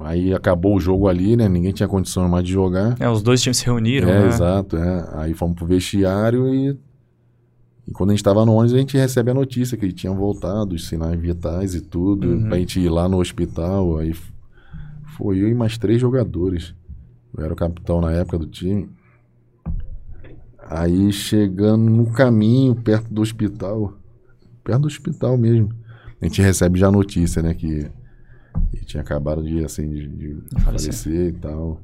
Aí 0.00 0.32
acabou 0.32 0.76
o 0.76 0.80
jogo 0.80 1.08
ali, 1.08 1.36
né? 1.36 1.48
Ninguém 1.48 1.72
tinha 1.72 1.88
condição 1.88 2.28
mais 2.28 2.44
de 2.44 2.52
jogar. 2.52 2.96
É, 3.00 3.08
os 3.08 3.20
dois 3.22 3.42
times 3.42 3.58
se 3.58 3.66
reuniram, 3.66 4.08
é, 4.08 4.20
né? 4.22 4.28
exato. 4.28 4.76
É. 4.76 5.08
Aí 5.14 5.34
fomos 5.34 5.56
pro 5.56 5.66
vestiário 5.66 6.54
e, 6.54 6.78
e 7.86 7.90
quando 7.92 8.10
a 8.10 8.12
gente 8.12 8.22
tava 8.22 8.44
no 8.46 8.52
ônibus, 8.52 8.74
a 8.74 8.78
gente 8.78 8.96
recebe 8.96 9.30
a 9.30 9.34
notícia 9.34 9.76
que 9.76 9.84
ele 9.84 9.92
tinha 9.92 10.12
voltado, 10.12 10.74
os 10.74 10.86
sinais 10.86 11.18
vitais 11.20 11.74
e 11.74 11.80
tudo, 11.80 12.28
Uhum. 12.28 12.48
pra 12.48 12.58
gente 12.58 12.78
ir 12.80 12.88
lá 12.88 13.08
no 13.08 13.18
hospital. 13.18 13.98
Aí 13.98 14.14
foi 15.16 15.38
eu 15.38 15.48
e 15.48 15.54
mais 15.54 15.76
três 15.76 16.00
jogadores. 16.00 16.74
Eu 17.36 17.44
era 17.44 17.52
o 17.52 17.56
capitão 17.56 18.00
na 18.00 18.12
época 18.12 18.38
do 18.38 18.46
time. 18.46 18.88
Aí 20.70 21.10
chegando 21.12 21.90
no 21.90 22.06
caminho, 22.10 22.74
perto 22.74 23.12
do 23.12 23.22
hospital, 23.22 23.94
perto 24.62 24.82
do 24.82 24.86
hospital 24.86 25.36
mesmo, 25.38 25.70
a 26.20 26.24
gente 26.26 26.42
recebe 26.42 26.78
já 26.78 26.88
a 26.88 26.92
notícia, 26.92 27.40
né, 27.42 27.54
que 27.54 27.86
ele 28.72 28.84
tinha 28.84 29.00
acabado 29.02 29.42
de, 29.42 29.64
assim, 29.64 29.88
de, 29.88 30.08
de 30.08 30.60
Falecer. 30.60 31.28
e 31.28 31.32
tal. 31.32 31.80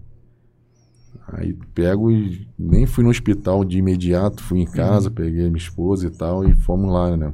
Aí 1.29 1.55
pego 1.75 2.11
e 2.11 2.47
nem 2.59 2.87
fui 2.87 3.03
no 3.05 3.11
hospital 3.11 3.65
de 3.65 3.79
imediato, 3.79 4.43
fui 4.43 4.61
em 4.61 4.67
casa, 4.67 5.09
Uhum. 5.09 5.15
peguei 5.15 5.45
minha 5.45 5.57
esposa 5.57 6.07
e 6.07 6.11
tal, 6.11 6.45
e 6.45 6.55
fomos 6.55 6.93
lá, 6.93 7.17
né, 7.17 7.33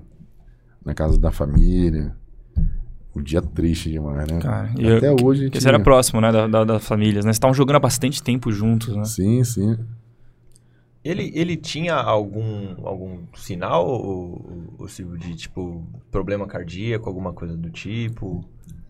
na 0.85 0.95
casa 0.95 1.19
da 1.19 1.31
família. 1.31 2.15
Um 3.17 3.21
dia 3.21 3.43
triste 3.43 3.91
demais, 3.91 4.31
né? 4.31 4.39
Cara, 4.39 4.71
e 4.79 4.87
Até 4.93 5.09
eu- 5.09 5.17
hoje 5.25 5.45
Porque 5.47 5.61
você 5.61 5.69
era 5.69 5.81
próximo, 5.81 6.21
né, 6.21 6.31
da, 6.31 6.47
da, 6.47 6.63
das 6.65 6.87
famílias, 6.87 7.25
né? 7.25 7.31
Vocês 7.31 7.37
estavam 7.37 7.55
jogando 7.55 7.77
há 7.77 7.81
bastante 7.81 8.23
tempo 8.23 8.53
juntos, 8.53 8.95
né? 8.95 9.05
Sim, 9.05 9.43
sim. 9.43 9.77
Ele, 11.03 11.33
ele 11.35 11.57
tinha 11.57 11.95
algum, 11.95 12.87
algum 12.87 13.21
sinal, 13.35 13.89
o, 13.89 14.75
o 14.79 14.89
Silvio, 14.89 15.17
de 15.17 15.35
tipo, 15.35 15.83
problema 16.11 16.47
cardíaco, 16.47 17.09
alguma 17.09 17.33
coisa 17.33 17.57
do 17.57 17.71
tipo? 17.71 18.45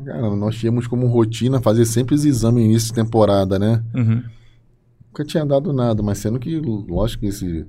Cara, 0.05 0.35
nós 0.35 0.57
tínhamos 0.57 0.89
como 0.89 1.07
rotina 1.07 1.61
fazer 1.61 1.85
sempre 1.85 2.17
os 2.17 2.25
exames 2.25 2.65
início 2.65 2.89
de 2.89 2.95
temporada, 2.95 3.59
né? 3.59 3.85
Uhum. 3.95 4.25
Nunca 5.07 5.25
tinha 5.25 5.47
dado 5.47 5.73
nada, 5.73 6.03
mas 6.03 6.19
sendo 6.19 6.41
que, 6.41 6.57
lógico 6.59 7.21
que 7.21 7.29
esse, 7.29 7.65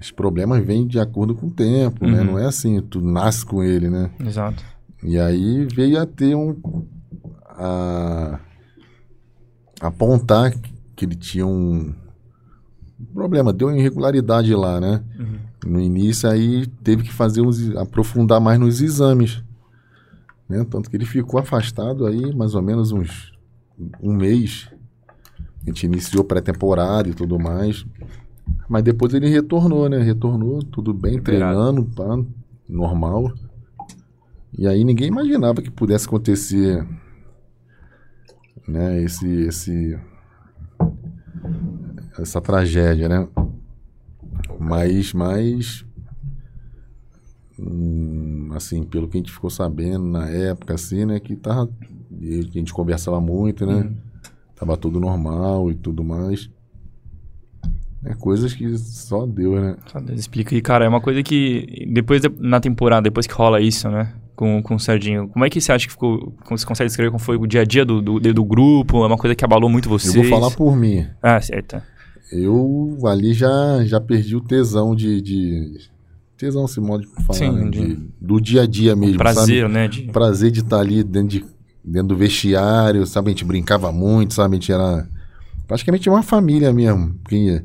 esses 0.00 0.10
problemas 0.10 0.64
vêm 0.64 0.86
de 0.86 0.98
acordo 0.98 1.34
com 1.34 1.48
o 1.48 1.50
tempo, 1.50 2.06
né? 2.06 2.20
Uhum. 2.20 2.24
Não 2.24 2.38
é 2.38 2.46
assim, 2.46 2.80
tu 2.80 3.02
nasce 3.02 3.44
com 3.44 3.62
ele, 3.62 3.90
né? 3.90 4.10
Exato. 4.20 4.64
E 5.02 5.18
aí 5.18 5.66
veio 5.66 6.00
a 6.00 6.06
ter 6.06 6.34
um. 6.34 6.56
a 7.44 8.40
apontar 9.80 10.54
que 10.94 11.04
ele 11.04 11.14
tinha 11.14 11.46
um 11.46 11.94
problema, 13.12 13.52
deu 13.52 13.68
uma 13.68 13.78
irregularidade 13.78 14.54
lá, 14.54 14.80
né? 14.80 15.02
Uhum. 15.18 15.38
No 15.72 15.80
início 15.80 16.28
aí 16.28 16.66
teve 16.82 17.02
que 17.02 17.12
fazer 17.12 17.40
uns, 17.40 17.74
aprofundar 17.76 18.40
mais 18.40 18.58
nos 18.58 18.80
exames. 18.80 19.42
Né? 20.48 20.64
Tanto 20.70 20.88
que 20.88 20.96
ele 20.96 21.04
ficou 21.04 21.40
afastado 21.40 22.06
aí 22.06 22.34
mais 22.34 22.54
ou 22.54 22.62
menos 22.62 22.92
uns 22.92 23.32
um 24.00 24.14
mês. 24.14 24.68
A 25.62 25.66
gente 25.66 25.84
iniciou 25.84 26.24
pré-temporada 26.24 27.08
e 27.08 27.14
tudo 27.14 27.38
mais. 27.38 27.84
Mas 28.68 28.82
depois 28.82 29.12
ele 29.12 29.28
retornou, 29.28 29.88
né? 29.88 29.98
Retornou, 29.98 30.62
tudo 30.62 30.94
bem, 30.94 31.16
Liberado. 31.16 31.54
treinando, 31.54 31.84
pá, 31.84 32.18
normal. 32.68 33.32
E 34.56 34.66
aí 34.66 34.84
ninguém 34.84 35.08
imaginava 35.08 35.60
que 35.60 35.70
pudesse 35.70 36.06
acontecer 36.06 36.86
né, 38.66 39.02
esse, 39.02 39.28
esse, 39.42 39.98
essa 42.18 42.40
tragédia, 42.40 43.08
né? 43.08 43.28
Mas, 44.58 45.12
mas 45.12 45.84
hum, 47.58 48.50
assim, 48.54 48.82
pelo 48.84 49.08
que 49.08 49.16
a 49.16 49.20
gente 49.20 49.32
ficou 49.32 49.50
sabendo 49.50 50.04
na 50.04 50.28
época, 50.28 50.74
assim, 50.74 51.04
né, 51.04 51.20
que 51.20 51.36
tava, 51.36 51.68
a 52.12 52.50
gente 52.52 52.72
conversava 52.72 53.20
muito, 53.20 53.66
né? 53.66 53.74
Uhum. 53.74 53.96
Tava 54.54 54.76
tudo 54.76 54.98
normal 54.98 55.70
e 55.70 55.74
tudo 55.74 56.02
mais. 56.02 56.50
É 58.04 58.14
coisas 58.14 58.54
que 58.54 58.76
só 58.78 59.26
Deus, 59.26 59.60
né? 59.60 59.76
Só 59.86 60.00
Deus 60.00 60.20
explica. 60.20 60.54
E, 60.54 60.62
cara, 60.62 60.84
é 60.84 60.88
uma 60.88 61.00
coisa 61.00 61.22
que 61.22 61.86
depois, 61.92 62.22
de- 62.22 62.32
na 62.38 62.60
temporada, 62.60 63.02
depois 63.02 63.26
que 63.26 63.34
rola 63.34 63.60
isso, 63.60 63.90
né? 63.90 64.14
Com, 64.36 64.62
com 64.62 64.74
o 64.76 64.78
Serginho, 64.80 65.28
como 65.28 65.44
é 65.44 65.50
que 65.50 65.60
você 65.60 65.72
acha 65.72 65.86
que 65.86 65.92
ficou. 65.92 66.32
Como 66.44 66.56
você 66.58 66.64
consegue 66.64 66.88
descrever 66.88 67.10
como 67.10 67.18
foi 67.22 67.36
o 67.36 67.46
dia 67.46 67.62
a 67.62 67.64
dia 67.64 67.84
do, 67.84 68.00
do, 68.00 68.20
do 68.20 68.44
grupo? 68.44 69.02
É 69.02 69.06
uma 69.06 69.16
coisa 69.16 69.34
que 69.34 69.44
abalou 69.44 69.68
muito 69.68 69.88
vocês? 69.88 70.14
Eu 70.14 70.22
vou 70.22 70.30
falar 70.30 70.50
por 70.54 70.76
mim. 70.76 71.06
Ah, 71.22 71.40
certo. 71.40 71.82
Eu 72.32 72.98
ali 73.06 73.32
já, 73.32 73.84
já 73.84 74.00
perdi 74.00 74.34
o 74.36 74.40
tesão 74.40 74.94
de. 74.94 75.20
de 75.20 75.78
tesão, 76.36 76.64
esse 76.64 76.80
modo 76.80 77.02
de 77.02 77.24
falar, 77.24 77.38
Sim, 77.38 77.52
né? 77.52 77.70
de- 77.70 77.94
De- 77.94 78.08
do 78.20 78.40
dia 78.40 78.62
a 78.62 78.66
dia 78.66 78.94
mesmo. 78.96 79.16
Prazer, 79.18 79.62
sabe? 79.62 79.72
né? 79.74 79.88
De... 79.88 80.02
prazer 80.04 80.50
de 80.50 80.60
estar 80.60 80.80
ali 80.80 81.02
dentro, 81.04 81.28
de, 81.28 81.44
dentro 81.84 82.08
do 82.08 82.16
vestiário, 82.16 83.06
sabe? 83.06 83.28
A 83.28 83.30
gente 83.30 83.44
brincava 83.44 83.90
muito, 83.92 84.34
sabe? 84.34 84.56
A 84.56 84.58
gente 84.60 84.72
era 84.72 85.08
praticamente 85.66 86.08
uma 86.10 86.22
família 86.22 86.72
mesmo. 86.72 87.14
Porque 87.22 87.62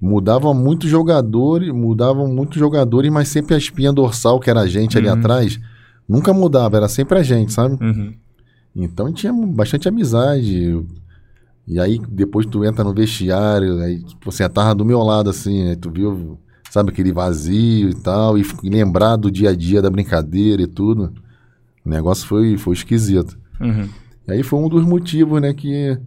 mudavam 0.00 0.54
muitos 0.54 0.88
jogadores, 0.88 1.72
mudavam 1.72 2.28
muitos 2.28 2.56
jogadores, 2.58 3.10
mas 3.10 3.28
sempre 3.28 3.54
a 3.54 3.58
espinha 3.58 3.92
dorsal, 3.92 4.38
que 4.38 4.48
era 4.50 4.60
a 4.60 4.66
gente 4.68 4.96
ali 4.96 5.08
Uhum. 5.08 5.14
atrás, 5.14 5.58
nunca 6.08 6.32
mudava, 6.32 6.76
era 6.76 6.88
sempre 6.88 7.18
a 7.18 7.22
gente, 7.22 7.52
sabe? 7.52 7.82
Uhum. 7.82 8.14
Então 8.76 9.12
tinha 9.12 9.32
bastante 9.32 9.88
amizade. 9.88 10.80
E 11.68 11.78
aí 11.78 12.00
depois 12.08 12.46
tu 12.46 12.64
entra 12.64 12.82
no 12.82 12.94
vestiário, 12.94 13.78
aí 13.80 14.02
tipo, 14.02 14.32
você 14.32 14.48
tava 14.48 14.74
do 14.74 14.86
meu 14.86 15.00
lado 15.00 15.28
assim, 15.28 15.68
aí 15.68 15.76
tu 15.76 15.90
viu, 15.90 16.38
sabe, 16.70 16.90
aquele 16.90 17.12
vazio 17.12 17.90
e 17.90 17.94
tal, 17.94 18.38
e 18.38 18.44
lembrar 18.64 19.16
do 19.16 19.30
dia 19.30 19.50
a 19.50 19.54
dia 19.54 19.82
da 19.82 19.90
brincadeira 19.90 20.62
e 20.62 20.66
tudo. 20.66 21.12
O 21.84 21.90
negócio 21.90 22.26
foi, 22.26 22.56
foi 22.56 22.72
esquisito. 22.72 23.38
Uhum. 23.60 23.86
E 24.26 24.32
aí 24.32 24.42
foi 24.42 24.58
um 24.58 24.68
dos 24.68 24.82
motivos, 24.84 25.42
né, 25.42 25.52
que, 25.52 25.98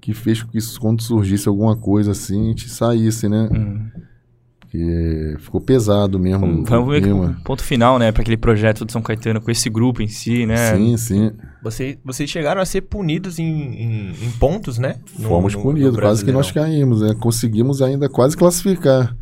que 0.00 0.14
fez 0.14 0.42
com 0.42 0.50
que 0.50 0.56
isso, 0.58 0.80
quando 0.80 1.02
surgisse 1.02 1.48
alguma 1.48 1.76
coisa 1.76 2.12
assim, 2.12 2.46
a 2.46 2.48
gente 2.48 2.70
saísse, 2.70 3.28
né? 3.28 3.48
Uhum. 3.52 3.90
Porque 4.70 5.36
ficou 5.38 5.62
pesado 5.62 6.18
mesmo. 6.20 6.66
Foi 6.66 6.96
que 7.00 7.06
clima. 7.06 7.24
um 7.26 7.34
ponto 7.42 7.64
final, 7.64 7.98
né, 7.98 8.12
para 8.12 8.20
aquele 8.20 8.36
projeto 8.36 8.84
de 8.84 8.92
São 8.92 9.00
Caetano 9.00 9.40
com 9.40 9.50
esse 9.50 9.70
grupo 9.70 10.02
em 10.02 10.08
si, 10.08 10.44
né? 10.44 10.74
Sim, 10.76 10.96
sim. 10.98 11.32
Você, 11.62 11.98
vocês 12.04 12.28
chegaram 12.28 12.60
a 12.60 12.66
ser 12.66 12.82
punidos 12.82 13.38
em, 13.38 13.44
em, 13.46 14.10
em 14.10 14.30
pontos, 14.38 14.76
né? 14.76 14.96
No- 15.18 15.28
Fomos 15.30 15.54
no- 15.54 15.60
no 15.60 15.64
punidos, 15.64 15.98
quase 15.98 16.22
que 16.22 16.30
nós 16.32 16.50
caímos, 16.50 17.00
né? 17.00 17.14
Conseguimos 17.18 17.80
ainda 17.80 18.10
quase 18.10 18.36
classificar. 18.36 19.16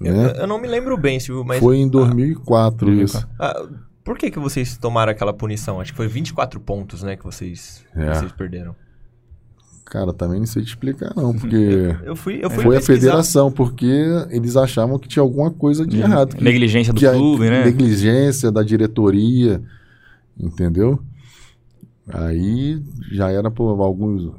Eu, 0.00 0.12
Né? 0.14 0.32
eu 0.38 0.46
não 0.46 0.58
me 0.58 0.66
lembro 0.66 0.96
bem, 0.96 1.20
Silvio, 1.20 1.44
mas. 1.44 1.60
Foi 1.60 1.76
em 1.76 1.88
2004 1.88 2.90
isso. 2.94 3.28
Ah, 3.38 3.66
por 4.02 4.16
que, 4.16 4.30
que 4.30 4.38
vocês 4.38 4.76
tomaram 4.78 5.12
aquela 5.12 5.32
punição? 5.34 5.78
Acho 5.78 5.92
que 5.92 5.96
foi 5.98 6.08
24 6.08 6.58
pontos, 6.58 7.02
né? 7.02 7.16
Que 7.16 7.24
vocês, 7.24 7.84
É. 7.94 8.14
vocês 8.14 8.32
perderam. 8.32 8.74
Cara, 9.92 10.10
também 10.14 10.38
não 10.38 10.46
sei 10.46 10.62
te 10.62 10.68
explicar 10.68 11.12
não, 11.14 11.34
porque 11.34 11.94
Eu 12.02 12.16
fui, 12.16 12.40
eu 12.42 12.48
fui 12.48 12.64
foi 12.64 12.76
a 12.78 12.80
federação, 12.80 13.52
porque 13.52 13.84
eles 14.30 14.56
achavam 14.56 14.98
que 14.98 15.06
tinha 15.06 15.22
alguma 15.22 15.50
coisa 15.50 15.86
de 15.86 16.00
errado. 16.00 16.34
que- 16.34 16.42
Negligência 16.42 16.94
do 16.94 16.98
que 16.98 17.06
a- 17.06 17.12
clube, 17.12 17.50
né? 17.50 17.62
Negligência 17.66 18.50
da 18.50 18.62
diretoria, 18.62 19.60
entendeu? 20.40 20.98
Aí 22.08 22.82
já 23.12 23.30
era 23.30 23.50
por 23.50 23.78
alguns 23.82 24.32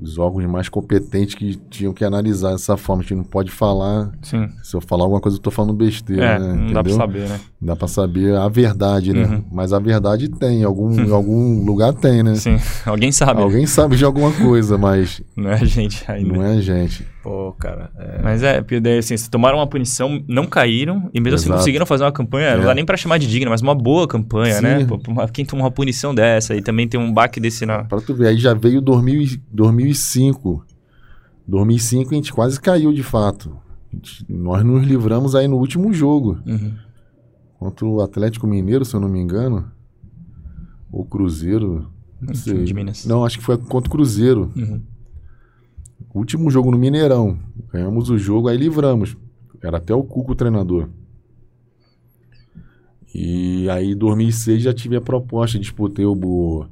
os 0.00 0.18
órgãos 0.18 0.44
mais 0.46 0.68
competentes 0.68 1.34
que 1.34 1.56
tinham 1.70 1.92
que 1.92 2.04
analisar 2.04 2.52
essa 2.54 2.76
forma. 2.76 3.02
A 3.02 3.04
gente 3.04 3.14
não 3.16 3.24
pode 3.24 3.50
falar, 3.50 4.10
Sim. 4.22 4.48
se 4.62 4.74
eu 4.76 4.80
falar 4.80 5.04
alguma 5.04 5.20
coisa 5.20 5.38
eu 5.38 5.42
tô 5.42 5.50
falando 5.50 5.72
besteira, 5.74 6.24
É, 6.24 6.38
né? 6.38 6.48
não 6.54 6.72
dá 6.72 6.82
pra 6.82 6.92
Entendeu? 6.92 6.96
saber, 6.96 7.28
né? 7.28 7.40
Dá 7.60 7.76
pra 7.76 7.88
saber 7.88 8.34
a 8.36 8.48
verdade, 8.48 9.12
né? 9.12 9.24
Uhum. 9.26 9.44
Mas 9.52 9.72
a 9.72 9.78
verdade 9.78 10.28
tem, 10.28 10.60
em 10.60 10.64
algum, 10.64 10.92
em 11.00 11.10
algum 11.10 11.62
lugar 11.66 11.92
tem, 11.92 12.22
né? 12.22 12.34
Sim. 12.34 12.58
Alguém 12.86 13.12
sabe. 13.12 13.40
Alguém 13.42 13.66
sabe 13.66 13.96
de 13.96 14.04
alguma 14.04 14.32
coisa, 14.32 14.76
mas 14.78 15.20
Não 15.36 15.50
é 15.50 15.54
a 15.54 15.64
gente 15.64 16.04
ainda. 16.10 16.32
não 16.34 16.42
é 16.42 16.56
a 16.56 16.60
gente. 16.60 17.06
Pô, 17.22 17.52
cara. 17.52 17.90
é- 17.98 18.22
Mas 18.22 18.42
é, 18.42 18.60
porque 18.62 18.80
daí, 18.80 18.98
assim, 18.98 19.08
vocês 19.16 19.28
tomaram 19.28 19.58
uma 19.58 19.66
punição, 19.66 20.24
não 20.26 20.46
caíram, 20.46 21.10
e 21.12 21.20
mesmo 21.20 21.34
assim 21.36 21.44
Exato. 21.46 21.58
conseguiram 21.58 21.84
fazer 21.84 22.04
uma 22.04 22.12
campanha, 22.12 22.54
não 22.56 22.62
É. 22.62 22.66
dá 22.66 22.74
nem 22.74 22.84
pra 22.84 22.96
chamar 22.96 23.18
de 23.18 23.26
digna, 23.26 23.50
mas 23.50 23.60
uma 23.60 23.74
boa 23.74 24.08
campanha, 24.08 24.54
Sim. 24.56 24.62
né? 24.62 24.84
Pô, 24.86 24.98
quem 25.32 25.44
toma 25.44 25.64
uma 25.64 25.70
punição 25.70 26.14
dessa 26.14 26.54
e 26.56 26.62
também 26.62 26.88
tem 26.88 26.98
um 26.98 27.12
baque 27.12 27.38
desse 27.38 27.66
na. 27.66 27.84
Pra 27.84 28.00
tu 28.00 28.14
ver, 28.14 28.28
aí 28.28 28.38
já 28.38 28.54
veio 28.54 28.80
2000, 28.80 29.20
e- 29.20 29.42
2005. 29.52 30.64
2005 31.46 32.12
a 32.12 32.14
gente 32.14 32.32
quase 32.32 32.58
caiu 32.60 32.92
de 32.92 33.02
fato. 33.02 33.54
Gente- 33.92 34.24
nós 34.28 34.64
nos 34.64 34.86
livramos 34.86 35.34
aí 35.34 35.46
no 35.48 35.56
último 35.56 35.92
jogo. 35.92 36.38
Uhum. 36.46 36.72
Contra 37.58 37.84
o 37.84 38.00
Atlético 38.00 38.46
Mineiro, 38.46 38.84
se 38.84 38.94
eu 38.94 39.00
não 39.00 39.08
me 39.08 39.18
engano. 39.20 39.70
Ou 40.90 41.04
Cruzeiro. 41.04 41.90
Não 42.20 42.34
sei. 42.34 42.64
de 42.64 42.74
Minas. 42.74 43.04
Não, 43.06 43.24
acho 43.24 43.38
que 43.38 43.44
foi 43.44 43.56
contra 43.56 43.88
o 43.88 43.90
Cruzeiro. 43.90 44.52
Uhum. 44.56 44.80
Último 46.14 46.50
jogo 46.50 46.70
no 46.70 46.78
Mineirão. 46.78 47.38
Ganhamos 47.72 48.10
o 48.10 48.18
jogo, 48.18 48.48
aí 48.48 48.56
livramos. 48.56 49.16
Era 49.62 49.76
até 49.76 49.94
o 49.94 50.02
Cuco 50.02 50.32
o 50.32 50.34
treinador. 50.34 50.88
E 53.14 53.68
aí, 53.70 53.92
em 53.92 53.96
2006, 53.96 54.62
já 54.62 54.72
tive 54.72 54.96
a 54.96 55.00
proposta. 55.00 55.58
Disputei 55.58 56.04
o, 56.04 56.12
o, 56.12 56.66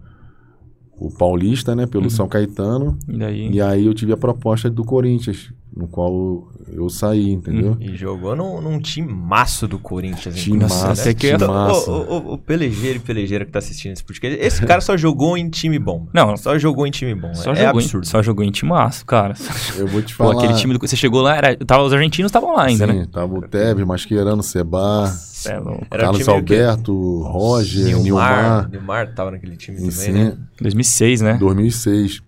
o 0.93 1.11
Paulista, 1.11 1.75
né? 1.75 1.87
Pelo 1.87 2.11
São 2.11 2.29
Caetano. 2.29 2.99
E. 3.09 3.57
E 3.57 3.61
aí 3.61 3.87
eu 3.87 3.95
tive 3.95 4.13
a 4.13 4.17
proposta 4.17 4.71
do 4.71 4.85
Corinthians, 4.85 5.53
no 5.77 5.87
qual 5.87 6.49
eu 6.73 6.89
saí, 6.89 7.31
entendeu? 7.31 7.77
E 7.79 7.95
jogou 7.97 8.35
num, 8.35 8.61
num 8.61 8.81
time 8.81 9.13
maço 9.13 9.69
do 9.69 9.79
Corinthians. 9.79 10.35
Time 10.37 10.59
Nossa, 10.59 10.89
né? 10.89 10.93
até 10.93 11.15
que 11.15 11.31
Então, 11.31 11.49
massa. 11.49 11.91
o, 11.91 11.95
o, 12.31 12.33
o 12.35 12.39
pelejeiro 12.39 12.97
e 12.97 13.01
pelejeira 13.01 13.45
que 13.45 13.53
tá 13.53 13.59
assistindo 13.61 13.93
esse 13.93 14.03
podcast, 14.03 14.39
esse 14.41 14.67
cara 14.67 14.81
só 14.81 14.97
jogou 14.97 15.37
em 15.39 15.49
time 15.49 15.79
bom. 15.79 16.07
Não. 16.13 16.37
Só 16.37 16.59
jogou 16.59 16.87
em 16.87 16.91
time 16.91 17.15
bom. 17.15 17.33
Só, 17.35 17.53
é 17.53 17.57
jogou 17.57 17.81
absurdo. 17.81 18.05
Em, 18.05 18.09
só 18.09 18.23
jogou 18.23 18.45
em 18.45 18.51
timaço, 18.51 19.07
cara. 19.07 19.35
Eu 19.77 19.87
vou 19.87 20.03
te 20.03 20.17
Pô, 20.17 20.25
falar. 20.25 20.43
aquele 20.43 20.59
time 20.59 20.73
do. 20.77 20.81
Você 20.81 20.97
chegou 20.97 21.21
lá, 21.23 21.37
era, 21.37 21.57
tava, 21.57 21.83
os 21.85 21.93
argentinos 21.93 22.31
estavam 22.31 22.55
lá 22.57 22.65
ainda, 22.65 22.87
Sim, 22.87 22.93
né? 23.01 23.07
tava 23.13 23.35
o 23.35 23.43
Tevez, 23.43 23.87
Mascherano, 23.87 24.43
Seba, 24.43 25.13
é 25.47 25.59
louco. 25.59 25.87
Era 25.91 26.03
o 26.03 26.05
Carlos 26.07 26.19
time? 26.25 26.35
Alberto, 26.37 27.23
Roger, 27.23 27.85
Nilmar. 27.85 28.03
Nilmar. 28.03 28.71
Nilmar 28.71 29.15
tava 29.15 29.31
naquele 29.31 29.57
time 29.57 29.77
E 29.77 29.81
também, 29.81 29.93
sim, 29.93 30.13
né? 30.13 30.37
2006, 30.61 31.21
né? 31.21 31.35
2006. 31.35 32.21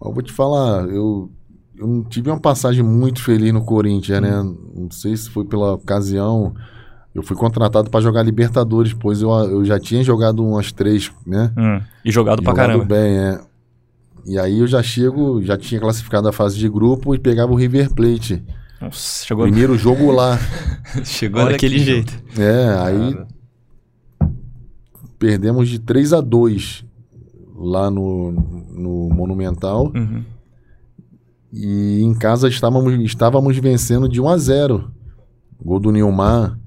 Mas 0.00 0.08
eu 0.08 0.12
vou 0.14 0.22
te 0.22 0.32
falar, 0.32 0.88
eu, 0.88 1.30
eu 1.76 1.86
não 1.86 2.04
tive 2.04 2.30
uma 2.30 2.40
passagem 2.40 2.82
muito 2.82 3.22
feliz 3.22 3.52
no 3.52 3.64
Corinthians, 3.64 4.20
né? 4.20 4.30
Não 4.74 4.90
sei 4.90 5.16
se 5.16 5.28
foi 5.30 5.44
pela 5.44 5.72
ocasião. 5.74 6.54
Eu 7.14 7.22
fui 7.22 7.36
contratado 7.36 7.90
para 7.90 8.00
jogar 8.00 8.22
Libertadores, 8.22 8.92
pois 8.92 9.22
eu, 9.22 9.30
eu 9.30 9.64
já 9.64 9.78
tinha 9.78 10.02
jogado 10.02 10.44
umas 10.44 10.72
três, 10.72 11.10
né? 11.26 11.52
Hum, 11.56 11.80
E 12.04 12.10
jogado 12.10 12.42
pra 12.42 12.52
Jogado 12.52 12.66
caramba. 12.68 12.84
bem, 12.84 13.18
é. 13.18 13.40
E 14.26 14.38
aí 14.38 14.58
eu 14.58 14.66
já 14.66 14.82
chego, 14.82 15.42
já 15.42 15.56
tinha 15.56 15.80
classificado 15.80 16.26
a 16.28 16.32
fase 16.32 16.58
de 16.58 16.68
grupo 16.68 17.14
e 17.14 17.18
pegava 17.18 17.52
o 17.52 17.56
River 17.56 17.92
Plate. 17.94 18.42
Nossa, 18.80 19.24
chegou, 19.26 19.44
Primeiro 19.44 19.76
jogo 19.78 20.10
lá. 20.10 20.38
chegou 21.04 21.42
Olha 21.42 21.52
daquele 21.52 21.76
que 21.78 21.84
jeito. 21.84 22.12
É, 22.38 22.74
aí 22.82 23.16
perdemos 25.18 25.68
de 25.68 25.78
3 25.78 26.12
a 26.12 26.20
2 26.20 26.84
lá 27.56 27.90
no, 27.90 28.32
no 28.32 29.08
Monumental. 29.14 29.92
Uhum. 29.94 30.24
E 31.54 32.02
em 32.02 32.12
casa 32.14 32.48
estávamos, 32.48 32.92
estávamos 33.04 33.56
vencendo 33.58 34.08
de 34.08 34.20
1 34.20 34.28
a 34.28 34.36
0. 34.36 34.90
Gol 35.64 35.78
do 35.78 35.92
Nilmar. 35.92 36.58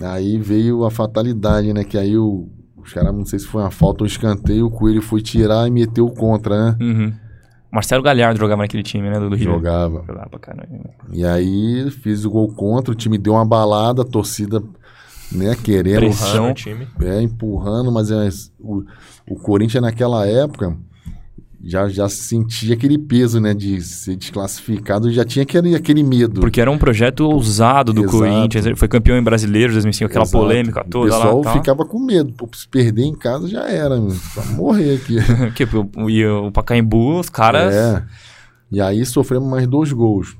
Aí 0.00 0.38
veio 0.38 0.84
a 0.84 0.90
fatalidade, 0.90 1.72
né? 1.74 1.84
Que 1.84 1.98
aí 1.98 2.16
o, 2.16 2.48
os 2.76 2.92
caras, 2.92 3.14
não 3.14 3.26
sei 3.26 3.38
se 3.38 3.46
foi 3.46 3.60
uma 3.60 3.70
falta 3.70 4.02
ou 4.04 4.06
escanteio, 4.06 4.66
o 4.66 4.70
Coelho 4.70 5.02
foi 5.02 5.20
tirar 5.20 5.66
e 5.68 5.70
meteu 5.70 6.08
contra, 6.08 6.72
né? 6.72 6.76
Uhum. 6.80 7.12
Marcelo 7.70 8.02
Galhardo 8.02 8.40
jogava 8.40 8.62
naquele 8.62 8.82
time, 8.82 9.10
né? 9.10 9.20
Do, 9.20 9.28
do 9.28 9.36
River. 9.36 9.54
Jogava. 9.54 10.02
Jogava 10.06 10.30
pra 10.30 10.38
caramba. 10.38 10.90
E 11.12 11.24
aí 11.24 11.90
fiz 11.90 12.24
o 12.24 12.30
gol 12.30 12.48
contra, 12.54 12.92
o 12.92 12.96
time 12.96 13.18
deu 13.18 13.34
uma 13.34 13.44
balada, 13.44 14.00
a 14.00 14.04
torcida, 14.06 14.62
né, 15.30 15.54
querendo, 15.62 15.98
Pressão. 16.00 16.28
empurrando 16.28 16.50
o 16.50 16.54
time. 16.54 16.88
é, 17.02 17.20
empurrando, 17.20 17.92
mas 17.92 18.10
é, 18.10 18.30
o, 18.58 18.82
o 19.28 19.36
Corinthians 19.36 19.82
naquela 19.82 20.26
época 20.26 20.74
já, 21.62 21.88
já 21.88 22.08
sentia 22.08 22.74
aquele 22.74 22.96
peso, 22.96 23.40
né, 23.40 23.52
de 23.52 23.82
ser 23.82 24.14
desclassificado, 24.16 25.10
já 25.10 25.24
tinha 25.24 25.42
aquele, 25.42 25.74
aquele 25.74 26.02
medo. 26.04 26.40
Porque 26.40 26.60
era 26.60 26.70
um 26.70 26.78
projeto 26.78 27.20
ousado 27.28 27.92
do 27.92 28.02
Exato. 28.02 28.16
Corinthians. 28.18 28.64
Ele 28.66 28.76
foi 28.76 28.86
campeão 28.88 29.18
em 29.18 29.22
brasileiro 29.22 29.72
em 29.72 29.74
2005, 29.74 30.08
aquela 30.10 30.24
Exato. 30.24 30.38
polêmica 30.44 30.84
toda 30.88 31.06
O 31.10 31.14
pessoal 31.16 31.38
lá. 31.38 31.44
Tá. 31.44 31.52
ficava 31.54 31.84
com 31.84 31.98
medo, 31.98 32.32
pô, 32.32 32.48
se 32.54 32.68
perder 32.68 33.04
em 33.04 33.14
casa 33.14 33.48
já 33.48 33.68
era, 33.68 33.96
morrer 34.56 34.96
aqui. 34.96 35.16
O, 35.96 36.08
e 36.08 36.24
o 36.26 36.52
Pacaembu, 36.52 37.18
os 37.18 37.28
caras. 37.28 37.74
É. 37.74 38.04
E 38.70 38.80
aí 38.80 39.04
sofremos 39.04 39.48
mais 39.50 39.66
dois 39.66 39.92
gols. 39.92 40.36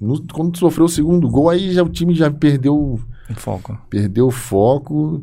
No- 0.00 0.22
quando 0.32 0.56
sofreu 0.58 0.86
o 0.86 0.88
segundo 0.88 1.28
gol, 1.28 1.48
aí 1.50 1.72
já, 1.72 1.82
o 1.82 1.88
time 1.88 2.14
já 2.14 2.30
perdeu 2.30 2.98
Em 3.30 3.34
foco. 3.34 3.78
perdeu 3.88 4.26
o 4.26 4.30
foco. 4.30 5.22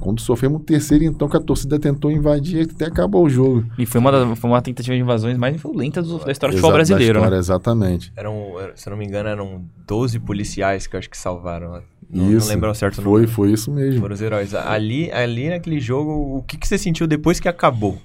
Quando 0.00 0.20
sofremos 0.20 0.60
o 0.60 0.64
terceiro, 0.64 1.04
então, 1.04 1.28
que 1.28 1.36
a 1.36 1.40
torcida 1.40 1.78
tentou 1.78 2.10
invadir, 2.10 2.68
até 2.72 2.86
acabou 2.86 3.24
o 3.24 3.28
jogo. 3.30 3.64
E 3.78 3.84
foi 3.86 4.00
uma, 4.00 4.12
da- 4.12 4.36
foi 4.36 4.48
uma 4.50 4.62
tentativa 4.62 4.94
de 4.94 5.00
invasões 5.02 5.36
mais 5.36 5.60
violentas 5.60 6.06
do- 6.06 6.18
da 6.24 6.30
história 6.30 6.52
do 6.52 6.56
futebol 6.56 6.70
da 6.70 6.76
brasileiro, 6.76 7.18
história, 7.18 7.30
né? 7.36 7.38
Exatamente. 7.38 8.12
Eram, 8.16 8.60
era- 8.60 8.72
se 8.76 8.88
eu 8.88 8.90
não 8.92 8.98
me 8.98 9.04
engano, 9.06 9.28
eram 9.28 9.64
12 9.86 10.18
policiais 10.20 10.86
que 10.86 10.94
eu 10.94 10.98
acho 10.98 11.10
que 11.10 11.18
salvaram. 11.18 11.82
Não, 12.08 12.24
não 12.26 12.32
isso. 12.36 12.48
lembro 12.48 12.68
ao 12.68 12.74
certo 12.74 12.96
Foi, 13.02 13.04
número. 13.04 13.28
foi 13.28 13.50
isso 13.52 13.70
mesmo. 13.72 14.00
Foram 14.00 14.14
os 14.14 14.22
heróis. 14.22 14.54
Ali, 14.54 15.10
ali 15.10 15.48
naquele 15.48 15.80
jogo, 15.80 16.36
o 16.38 16.42
que, 16.42 16.56
que 16.56 16.68
você 16.68 16.78
sentiu 16.78 17.06
depois 17.06 17.40
que 17.40 17.48
acabou? 17.48 17.98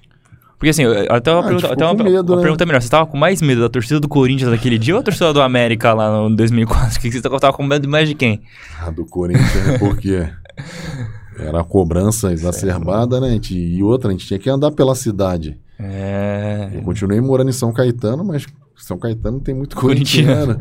Porque 0.58 0.70
assim, 0.70 0.84
eu- 0.84 1.06
até 1.12 1.32
uma, 1.32 1.40
Ah, 1.40 1.44
pergunta, 1.44 1.66
até 1.68 1.76
ficou 1.76 1.88
uma, 1.88 2.04
medo, 2.04 2.30
uma 2.32 2.36
né? 2.38 2.42
pergunta 2.42 2.66
melhor. 2.68 2.82
Você 2.82 2.90
tava 2.90 3.06
com 3.08 3.18
mais 3.18 3.42
medo 3.42 3.62
da 3.62 3.70
torcida 3.70 4.00
do 4.00 4.08
Corinthians 4.08 4.50
naquele 4.50 4.78
dia 4.78 4.94
ou 4.96 5.00
a 5.00 5.04
torcida 5.04 5.32
do 5.34 5.42
América 5.42 5.94
lá 5.94 6.30
no 6.30 6.36
2004? 6.36 6.98
O 6.98 7.02
que 7.02 7.12
você 7.12 7.22
tava 7.22 7.52
com 7.54 7.64
medo 7.64 7.88
mais 7.90 8.08
de 8.08 8.16
quem? 8.16 8.42
A 8.80 8.90
do 8.92 9.06
Corinthians, 9.06 9.56
né? 9.68 9.78
Porque 9.80 10.28
era 11.42 11.62
a 11.62 11.64
cobrança 11.64 12.32
exacerbada, 12.32 13.20
né? 13.20 13.32
Gente, 13.32 13.58
e 13.58 13.82
outra, 13.84 14.10
a 14.10 14.12
gente 14.12 14.28
tinha 14.28 14.40
que 14.40 14.50
andar 14.50 14.72
pela 14.72 14.96
cidade. 14.96 15.60
É. 15.80 16.70
Eu 16.74 16.82
continuei 16.84 17.20
morando 17.20 17.50
em 17.50 17.54
São 17.54 17.74
Caetano, 17.74 18.24
mas 18.24 18.46
São 18.76 18.98
Caetano 18.98 19.40
tem 19.40 19.56
muito 19.56 19.76
Corintiano. 19.76 20.60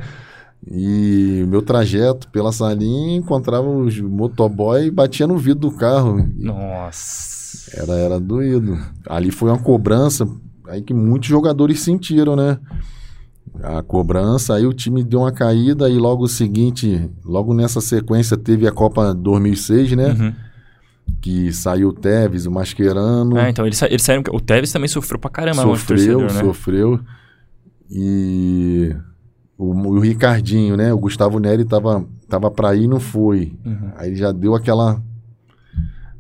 E 0.67 1.45
meu 1.49 1.63
trajeto 1.63 2.29
pela 2.29 2.53
salinha 2.53 3.17
encontrava 3.17 3.67
os 3.69 3.99
motoboy 3.99 4.87
e 4.87 4.91
batia 4.91 5.27
no 5.27 5.39
vidro 5.39 5.71
do 5.71 5.73
carro. 5.73 6.29
Nossa. 6.37 7.81
Era, 7.81 7.93
era 7.95 8.21
doído. 8.21 8.79
Ali 9.07 9.31
foi 9.31 9.51
uma 9.51 9.59
cobrança 9.59 10.29
aí 10.71 10.83
que 10.83 10.95
muitos 10.95 11.29
jogadores 11.29 11.81
sentiram, 11.81 12.37
né? 12.37 12.59
A 13.63 13.83
cobrança, 13.83 14.55
aí 14.55 14.65
o 14.65 14.73
time 14.73 15.03
deu 15.03 15.21
uma 15.21 15.33
caída 15.33 15.89
e 15.89 15.99
logo 15.99 16.25
o 16.25 16.29
seguinte, 16.29 17.11
logo 17.25 17.53
nessa 17.53 17.81
sequência 17.81 18.37
teve 18.37 18.67
a 18.67 18.73
Copa 18.73 19.13
2006, 19.13 19.93
né? 19.93 20.09
Uhum. 20.09 20.35
Que 21.21 21.53
saiu 21.53 21.89
o 21.89 21.93
Tevez, 21.93 22.47
o 22.47 22.51
Mascherano. 22.51 23.37
Ah, 23.37 23.51
então 23.51 23.67
eles, 23.67 23.77
sa- 23.79 23.87
eles 23.87 24.03
saíram. 24.03 24.23
O 24.33 24.41
Tevez 24.41 24.73
também 24.73 24.89
sofreu 24.89 25.19
pra 25.19 25.31
caramba 25.31 25.63
sofreu, 25.63 25.97
torcedor, 26.19 26.33
né? 26.35 26.41
sofreu. 26.41 27.01
E 27.91 28.95
o, 29.59 29.73
o 29.73 29.99
Ricardinho, 30.01 30.77
né? 30.77 30.93
O 30.93 30.99
Gustavo 30.99 31.39
Neri 31.39 31.65
tava, 31.65 32.07
tava 32.29 32.51
pra 32.51 32.75
ir 32.75 32.85
e 32.85 32.89
não 32.89 33.01
foi. 33.01 33.53
Uhum. 33.65 33.91
Aí 33.97 34.15
já 34.17 34.33
deu 34.33 34.55
aquela, 34.55 34.95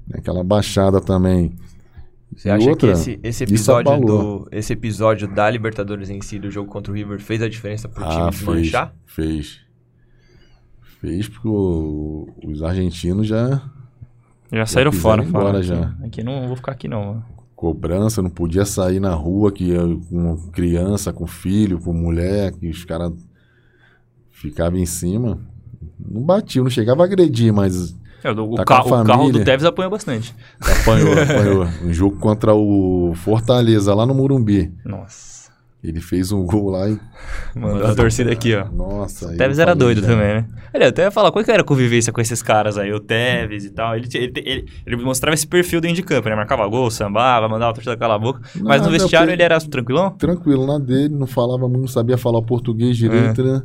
né, 0.06 0.18
aquela 0.18 0.42
baixada 0.44 1.00
também. 1.00 1.54
Você 2.36 2.48
E 2.48 2.52
acha 2.52 2.68
outra, 2.68 2.88
que 2.88 2.92
esse, 2.92 3.20
esse 3.22 3.44
episódio 3.44 4.00
do 4.00 4.48
esse 4.52 4.72
episódio 4.72 5.26
da 5.28 5.50
Libertadores 5.50 6.10
em 6.10 6.20
si, 6.20 6.38
do 6.38 6.50
jogo 6.50 6.70
contra 6.70 6.92
o 6.92 6.94
River, 6.96 7.20
fez 7.20 7.42
a 7.42 7.48
diferença 7.48 7.88
pro 7.88 8.02
time 8.04 8.22
Ah, 8.22 8.30
desmanchar? 8.30 8.94
Fez. 9.06 9.60
Fez 11.00 11.28
porque 11.28 11.48
o- 11.48 12.28
os 12.44 12.62
argentinos 12.62 13.26
já. 13.26 13.60
Já 14.52 14.66
saíram 14.66 14.92
fora. 14.92 15.22
embora 15.22 15.44
falaram, 15.46 15.62
já. 15.62 15.94
Aqui, 16.04 16.22
não 16.22 16.46
vou 16.48 16.56
ficar 16.56 16.72
aqui, 16.72 16.88
não. 16.88 17.04
mano. 17.06 17.24
Cobrança, 17.54 18.22
não 18.22 18.30
podia 18.30 18.64
sair 18.64 19.00
na 19.00 19.12
rua 19.14 19.52
que, 19.52 19.70
com 20.08 20.36
criança, 20.50 21.12
com 21.12 21.26
filho, 21.26 21.78
com 21.78 21.92
mulher, 21.92 22.52
que 22.52 22.68
os 22.68 22.84
caras 22.84 23.12
ficavam 24.30 24.78
em 24.78 24.86
cima. 24.86 25.38
Não 25.98 26.22
batiam, 26.22 26.64
não 26.64 26.70
chegava 26.70 27.02
a 27.02 27.06
agredir, 27.06 27.52
mas 27.52 27.94
É, 28.24 28.30
o, 28.32 28.52
o 28.52 28.54
Tá 28.56 28.64
ca- 28.64 28.82
o 28.84 29.04
carro 29.04 29.30
do. 29.30 29.38
Tevez 29.44 29.64
apanhou 29.64 29.90
bastante. 29.90 30.34
apanhou, 30.60 31.12
apanhou. 31.20 31.64
Um 31.84 31.92
jogo 31.92 32.16
contra 32.18 32.54
o 32.54 33.12
Fortaleza, 33.14 33.94
lá 33.94 34.06
no 34.06 34.14
Morumbi. 34.14 34.72
Nossa. 34.84 35.39
Ele 35.82 35.98
fez 36.00 36.30
um 36.30 36.44
gol 36.44 36.68
lá 36.70 36.88
e. 36.90 36.98
Mandou 37.58 37.86
a 37.86 37.94
torcida 37.94 38.30
aqui, 38.30 38.54
ó. 38.54 38.66
Nossa. 38.70 39.30
aí 39.30 39.34
O 39.34 39.38
Tevez 39.38 39.58
eu 39.58 39.62
era 39.62 39.74
doido 39.74 40.02
já- 40.02 40.06
também, 40.08 40.26
né? 40.34 40.46
Ele 40.74 40.84
até 40.84 41.02
ia 41.04 41.10
falar, 41.10 41.32
qual 41.32 41.42
que 41.44 41.50
era 41.50 41.62
a 41.62 41.64
convivência 41.64 42.12
com 42.12 42.20
esses 42.20 42.42
caras 42.42 42.76
aí, 42.76 42.92
o 42.92 43.00
Tevez 43.00 43.64
e 43.64 43.70
tal. 43.70 43.96
Ele, 43.96 44.06
ele, 44.14 44.32
ele, 44.44 44.66
ele 44.86 44.96
mostrava 44.96 45.34
esse 45.34 45.46
perfil 45.46 45.80
dentro 45.80 45.96
de 45.96 46.02
campo, 46.02 46.28
né? 46.28 46.36
Marcava 46.36 46.66
gol, 46.68 46.90
sambava, 46.90 47.48
mandava 47.48 47.70
a 47.70 47.74
torcida 47.74 47.96
calar 47.96 48.16
a 48.16 48.18
boca. 48.20 48.40
Mas 48.60 48.82
no 48.82 48.90
vestiário 48.90 49.32
ele 49.32 49.42
era 49.42 49.58
tranquilão? 49.58 50.10
Tranquilo 50.10 50.66
na 50.66 50.78
dele, 50.78 51.14
não 51.14 51.26
falava 51.26 51.66
muito, 51.66 51.80
não 51.80 51.88
sabia 51.88 52.18
falar 52.18 52.38
o 52.38 52.42
português 52.42 52.96
direito, 52.96 53.40
É. 53.40 53.44
né? 53.44 53.62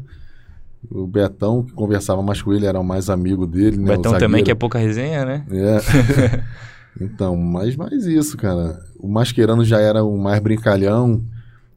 O 0.90 1.06
Betão, 1.08 1.64
que 1.64 1.74
conversava 1.74 2.22
mais 2.22 2.42
com 2.42 2.54
ele, 2.54 2.66
era 2.66 2.80
o 2.80 2.84
mais 2.84 3.10
amigo 3.10 3.46
dele, 3.46 3.76
O 3.78 3.82
né? 3.82 3.98
Betão 3.98 4.14
o 4.14 4.18
também, 4.18 4.42
que 4.44 4.52
é 4.52 4.56
pouca 4.56 4.78
resenha, 4.80 5.26
né? 5.26 5.44
É. 5.52 6.44
então, 7.04 7.36
mas 7.36 7.76
mais 7.76 8.06
isso, 8.06 8.38
cara. 8.38 8.80
O 9.00 9.08
Mascherano 9.08 9.66
já 9.66 9.80
era 9.80 10.04
o 10.04 10.18
mais 10.18 10.40
brincalhão, 10.40 11.22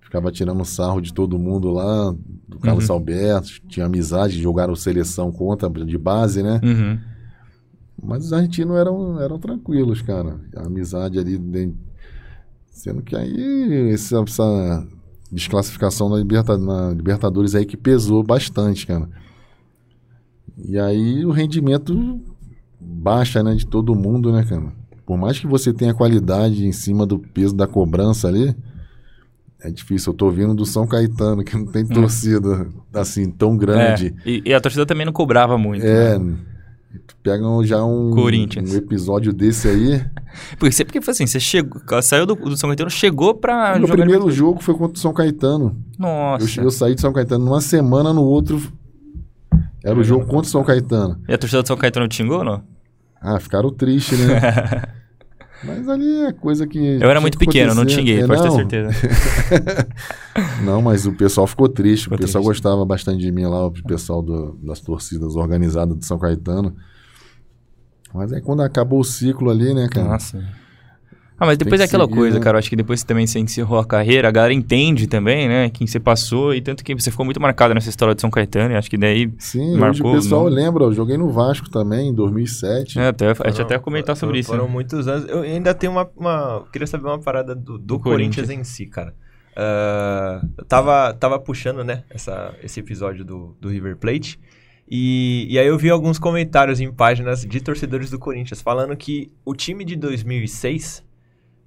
ficava 0.09 0.33
tirando 0.33 0.65
sarro 0.65 1.03
de 1.03 1.13
todo 1.13 1.39
mundo 1.39 1.71
lá, 1.71 2.15
do 2.49 2.59
Carlos 2.59 2.89
Uhum. 2.89 2.95
Alberto, 2.95 3.61
tinha 3.69 3.85
amizade, 3.85 4.41
jogaram 4.41 4.75
seleção 4.75 5.31
contra 5.31 5.69
de 5.69 5.99
base, 5.99 6.43
né? 6.43 6.59
Uhum. 6.65 6.99
Mas 8.03 8.25
os 8.25 8.33
argentinos 8.33 8.75
eram, 8.79 9.21
eram 9.21 9.39
tranquilos, 9.39 10.01
cara. 10.01 10.41
A 10.57 10.67
amizade 10.67 11.19
ali. 11.19 11.37
de- 11.37 11.75
Sendo 12.71 13.03
que 13.03 13.15
aí 13.15 13.91
essa, 13.93 14.19
essa 14.23 14.87
desclassificação 15.31 16.09
na, 16.09 16.17
Liberta- 16.17 16.57
na 16.57 16.91
Libertadores 16.91 17.55
aí 17.55 17.67
que 17.67 17.77
pesou 17.77 18.23
bastante, 18.23 18.87
cara. 18.87 19.11
E 20.65 20.79
aí 20.79 21.23
o 21.27 21.31
rendimento 21.33 22.19
baixa, 22.81 23.43
né, 23.43 23.55
de 23.55 23.67
todo 23.67 23.95
mundo, 23.95 24.33
né, 24.33 24.43
cara? 24.45 24.73
Por 25.05 25.19
mais 25.19 25.39
que 25.39 25.47
você 25.47 25.73
tenha 25.73 25.93
qualidade 25.93 26.65
em 26.67 26.73
cima 26.73 27.05
do 27.05 27.19
peso 27.19 27.55
da 27.55 27.67
cobrança 27.67 28.29
ali, 28.29 28.55
é 29.63 29.71
difícil. 29.71 30.13
Eu 30.13 30.17
tô 30.17 30.31
vindo 30.31 30.55
do 30.55 30.65
São 30.65 30.87
Caetano, 30.87 31.45
que 31.45 31.57
não 31.57 31.67
tem 31.67 31.87
torcida 31.87 32.69
assim 32.93 33.31
tão 33.31 33.57
grande. 33.57 34.15
É, 34.25 34.31
e, 34.31 34.43
e 34.47 34.55
a 34.55 34.61
torcida 34.61 34.87
também 34.87 35.07
não 35.07 35.13
cobrava 35.13 35.59
muito. 35.59 35.85
É, 35.85 36.19
né? 36.19 36.37
tu 37.07 37.17
pega 37.23 37.45
já 37.65 37.85
um, 37.85 38.15
um 38.15 38.77
episódio 38.77 39.33
desse 39.33 39.69
aí. 39.69 40.05
Porque 40.59 40.73
você, 40.73 40.85
porque 40.85 41.01
foi 41.01 41.13
assim, 41.13 41.27
você 41.27 41.41
chegou, 41.41 41.81
saiu 42.03 42.25
do, 42.25 42.35
do 42.35 42.57
São 42.57 42.69
Caetano, 42.69 42.91
chegou 42.91 43.35
pra 43.35 43.77
meu 43.79 43.89
primeiro 43.89 44.05
Libertadores. 44.05 44.35
jogo 44.37 44.63
foi 44.63 44.75
contra 44.75 44.97
o 44.97 45.01
São 45.01 45.13
Caetano. 45.13 45.77
Nossa. 45.99 46.61
Eu, 46.61 46.65
eu 46.65 46.71
saí 46.71 46.95
de 46.95 47.01
São 47.01 47.13
Caetano 47.13 47.45
numa 47.45 47.61
semana, 47.61 48.13
no 48.13 48.23
outro 48.23 48.61
era 49.85 49.99
o 49.99 50.05
jogo 50.05 50.27
contra 50.27 50.49
o 50.49 50.51
São 50.51 50.63
Caetano. 50.65 51.21
E 51.29 51.33
a 51.33 51.39
torcida 51.39 51.63
do 51.63 51.67
São 51.67 51.77
Caetano 51.77 52.09
te 52.09 52.17
xingou 52.17 52.39
ou 52.39 52.45
não? 52.45 52.63
Ah, 53.21 53.41
ficaram 53.41 53.71
tristes, 53.73 54.19
né? 54.19 54.41
Mas 55.65 55.89
ali 55.89 56.23
é 56.23 56.33
coisa 56.33 56.67
que. 56.67 56.79
Eu 57.01 57.11
era 57.11 57.21
muito 57.21 57.37
que 57.39 57.45
pequeno, 57.45 57.75
não 57.75 57.85
te 57.85 57.95
xinguei, 57.95 58.21
É, 58.23 58.27
pode 58.27 58.43
ter 58.43 58.49
não, 58.49 58.55
certeza. 58.57 58.91
Não, 60.65 60.81
mas 60.81 61.05
o 61.07 61.13
pessoal 61.13 61.47
ficou 61.47 61.69
triste. 61.69 62.05
Ficou 62.05 62.17
o 62.17 62.21
pessoal 62.21 62.45
triste. 62.45 62.63
gostava 62.63 62.85
bastante 62.85 63.19
de 63.21 63.33
mim 63.33 63.45
lá, 63.45 63.67
o 63.67 63.73
pessoal 63.73 64.23
do- 64.23 64.57
das 64.63 64.81
torcidas 64.81 65.35
organizadas 65.35 65.99
de 65.99 66.07
São 66.07 66.19
Caetano. 66.19 66.77
Mas 68.15 68.33
aí 68.33 68.41
quando 68.41 68.63
acabou 68.63 69.01
o 69.01 69.05
ciclo 69.05 69.51
ali, 69.51 69.75
né, 69.75 69.89
cara? 69.91 70.09
Nossa. 70.11 70.43
Ah, 71.41 71.47
mas 71.47 71.57
depois 71.57 71.81
é 71.81 71.85
que 71.85 71.89
aquela 71.91 72.05
seguir, 72.05 72.17
coisa, 72.17 72.39
né? 72.39 72.43
cara. 72.45 72.57
eu 72.57 72.59
Acho 72.59 72.69
que 72.69 72.75
depois 72.77 73.03
que 73.03 73.07
também 73.07 73.27
você 73.27 73.39
encerrou 73.39 73.79
a 73.79 73.85
carreira, 73.85 74.27
a 74.29 74.31
galera 74.31 74.53
entende 74.53 75.07
também, 75.07 75.47
né? 75.49 75.71
Quem 75.71 75.87
você 75.87 76.01
passou. 76.01 76.53
E 76.53 76.61
tanto 76.61 76.83
que 76.83 76.95
você 76.95 77.11
ficou 77.11 77.25
muito 77.25 77.41
marcado 77.41 77.73
nessa 77.75 77.89
história 77.89 78.15
de 78.15 78.21
São 78.21 78.29
Caetano. 78.31 78.77
Acho 78.77 78.91
que 78.91 78.99
daí. 78.99 79.33
Sim, 79.39 79.77
Marcou, 79.79 80.11
hoje 80.11 80.19
o 80.19 80.23
pessoal 80.23 80.45
não? 80.45 80.51
lembra. 80.51 80.85
Eu 80.85 80.93
joguei 80.93 81.17
no 81.17 81.31
Vasco 81.31 81.71
também, 81.71 82.09
em 82.09 82.15
2007. 82.15 82.99
É, 82.99 83.09
até, 83.09 83.27
a 83.27 83.29
gente 83.29 83.37
Foram- 83.39 83.61
até 83.63 83.75
ia 83.75 83.79
comentar 83.81 84.17
foram- 84.17 84.21
sobre 84.29 84.41
isso. 84.41 84.49
Foram 84.51 84.67
né? 84.67 84.73
muitos 84.73 85.07
anos. 85.07 85.29
Eu 85.31 85.43
ainda 85.43 85.73
tenho 85.75 85.93
uma, 85.93 86.09
uma- 86.17 86.65
Queria 86.73 86.87
saber 86.87 87.07
uma 87.07 87.19
parada 87.21 87.55
do, 87.55 87.79
do 87.79 87.79
Do 87.79 87.99
Corinthians. 88.01 88.47
Corinthians. 88.47 88.69
em 88.69 88.71
si, 88.71 88.87
cara. 88.87 89.15
Eu 90.57 90.65
tava, 90.65 91.13
tava 91.15 91.39
puxando, 91.39 91.83
né, 91.85 92.05
essa, 92.11 92.55
esse 92.63 92.81
episódio 92.81 93.25
do, 93.25 93.57
do 93.61 93.69
River 93.69 93.97
Plate. 93.97 94.39
E, 94.91 95.47
e 95.51 95.59
aí 95.59 95.67
eu 95.67 95.77
vi 95.77 95.91
alguns 95.91 96.19
comentários 96.19 96.81
em 96.81 96.91
páginas 96.91 97.45
de 97.45 97.61
torcedores 97.61 98.11
do 98.11 98.19
Corinthians 98.19 98.63
falando 98.63 98.97
que 98.97 99.31
o 99.45 99.55
time 99.55 99.85
de 99.85 99.97
2006, 99.97 101.05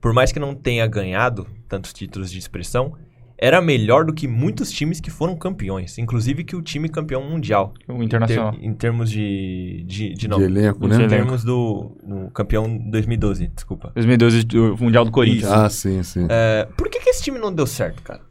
por 0.02 0.14
mais 0.14 0.32
que 0.32 0.40
não 0.40 0.56
tenha 0.56 0.86
ganhado 0.88 1.48
tantos 1.70 1.94
títulos 1.94 2.32
de 2.32 2.40
expressão, 2.40 2.94
era 3.38 3.60
melhor 3.62 4.06
do 4.06 4.14
que 4.14 4.28
muitos 4.28 4.72
times 4.72 5.00
que 5.00 5.10
foram 5.10 5.36
campeões. 5.36 5.98
Inclusive 5.98 6.44
que 6.44 6.56
o 6.56 6.62
time 6.62 6.88
campeão 6.90 7.24
mundial. 7.28 7.74
O 7.88 8.04
Internacional. 8.04 8.54
Em, 8.54 8.60
ter- 8.60 8.66
em 8.68 8.74
termos 8.74 9.10
de, 9.10 9.84
de, 9.88 10.10
de, 10.10 10.14
de 10.14 10.28
não, 10.28 10.40
elenco, 10.40 10.86
em 10.86 10.90
né? 10.90 10.96
elenco. 10.96 11.10
termos 11.10 11.44
do 11.44 11.98
no 12.04 12.30
campeão 12.32 12.78
2012, 12.78 13.48
desculpa. 13.48 13.92
2012, 13.96 14.46
o 14.58 14.84
Mundial 14.84 15.06
do 15.06 15.12
Corinthians. 15.12 15.52
Ah, 15.52 15.70
sim, 15.70 16.04
sim. 16.04 16.28
É, 16.30 16.68
por 16.78 16.88
que, 16.90 17.00
que 17.00 17.10
esse 17.10 17.24
time 17.24 17.40
não 17.40 17.52
deu 17.52 17.66
certo, 17.66 18.04
cara? 18.04 18.22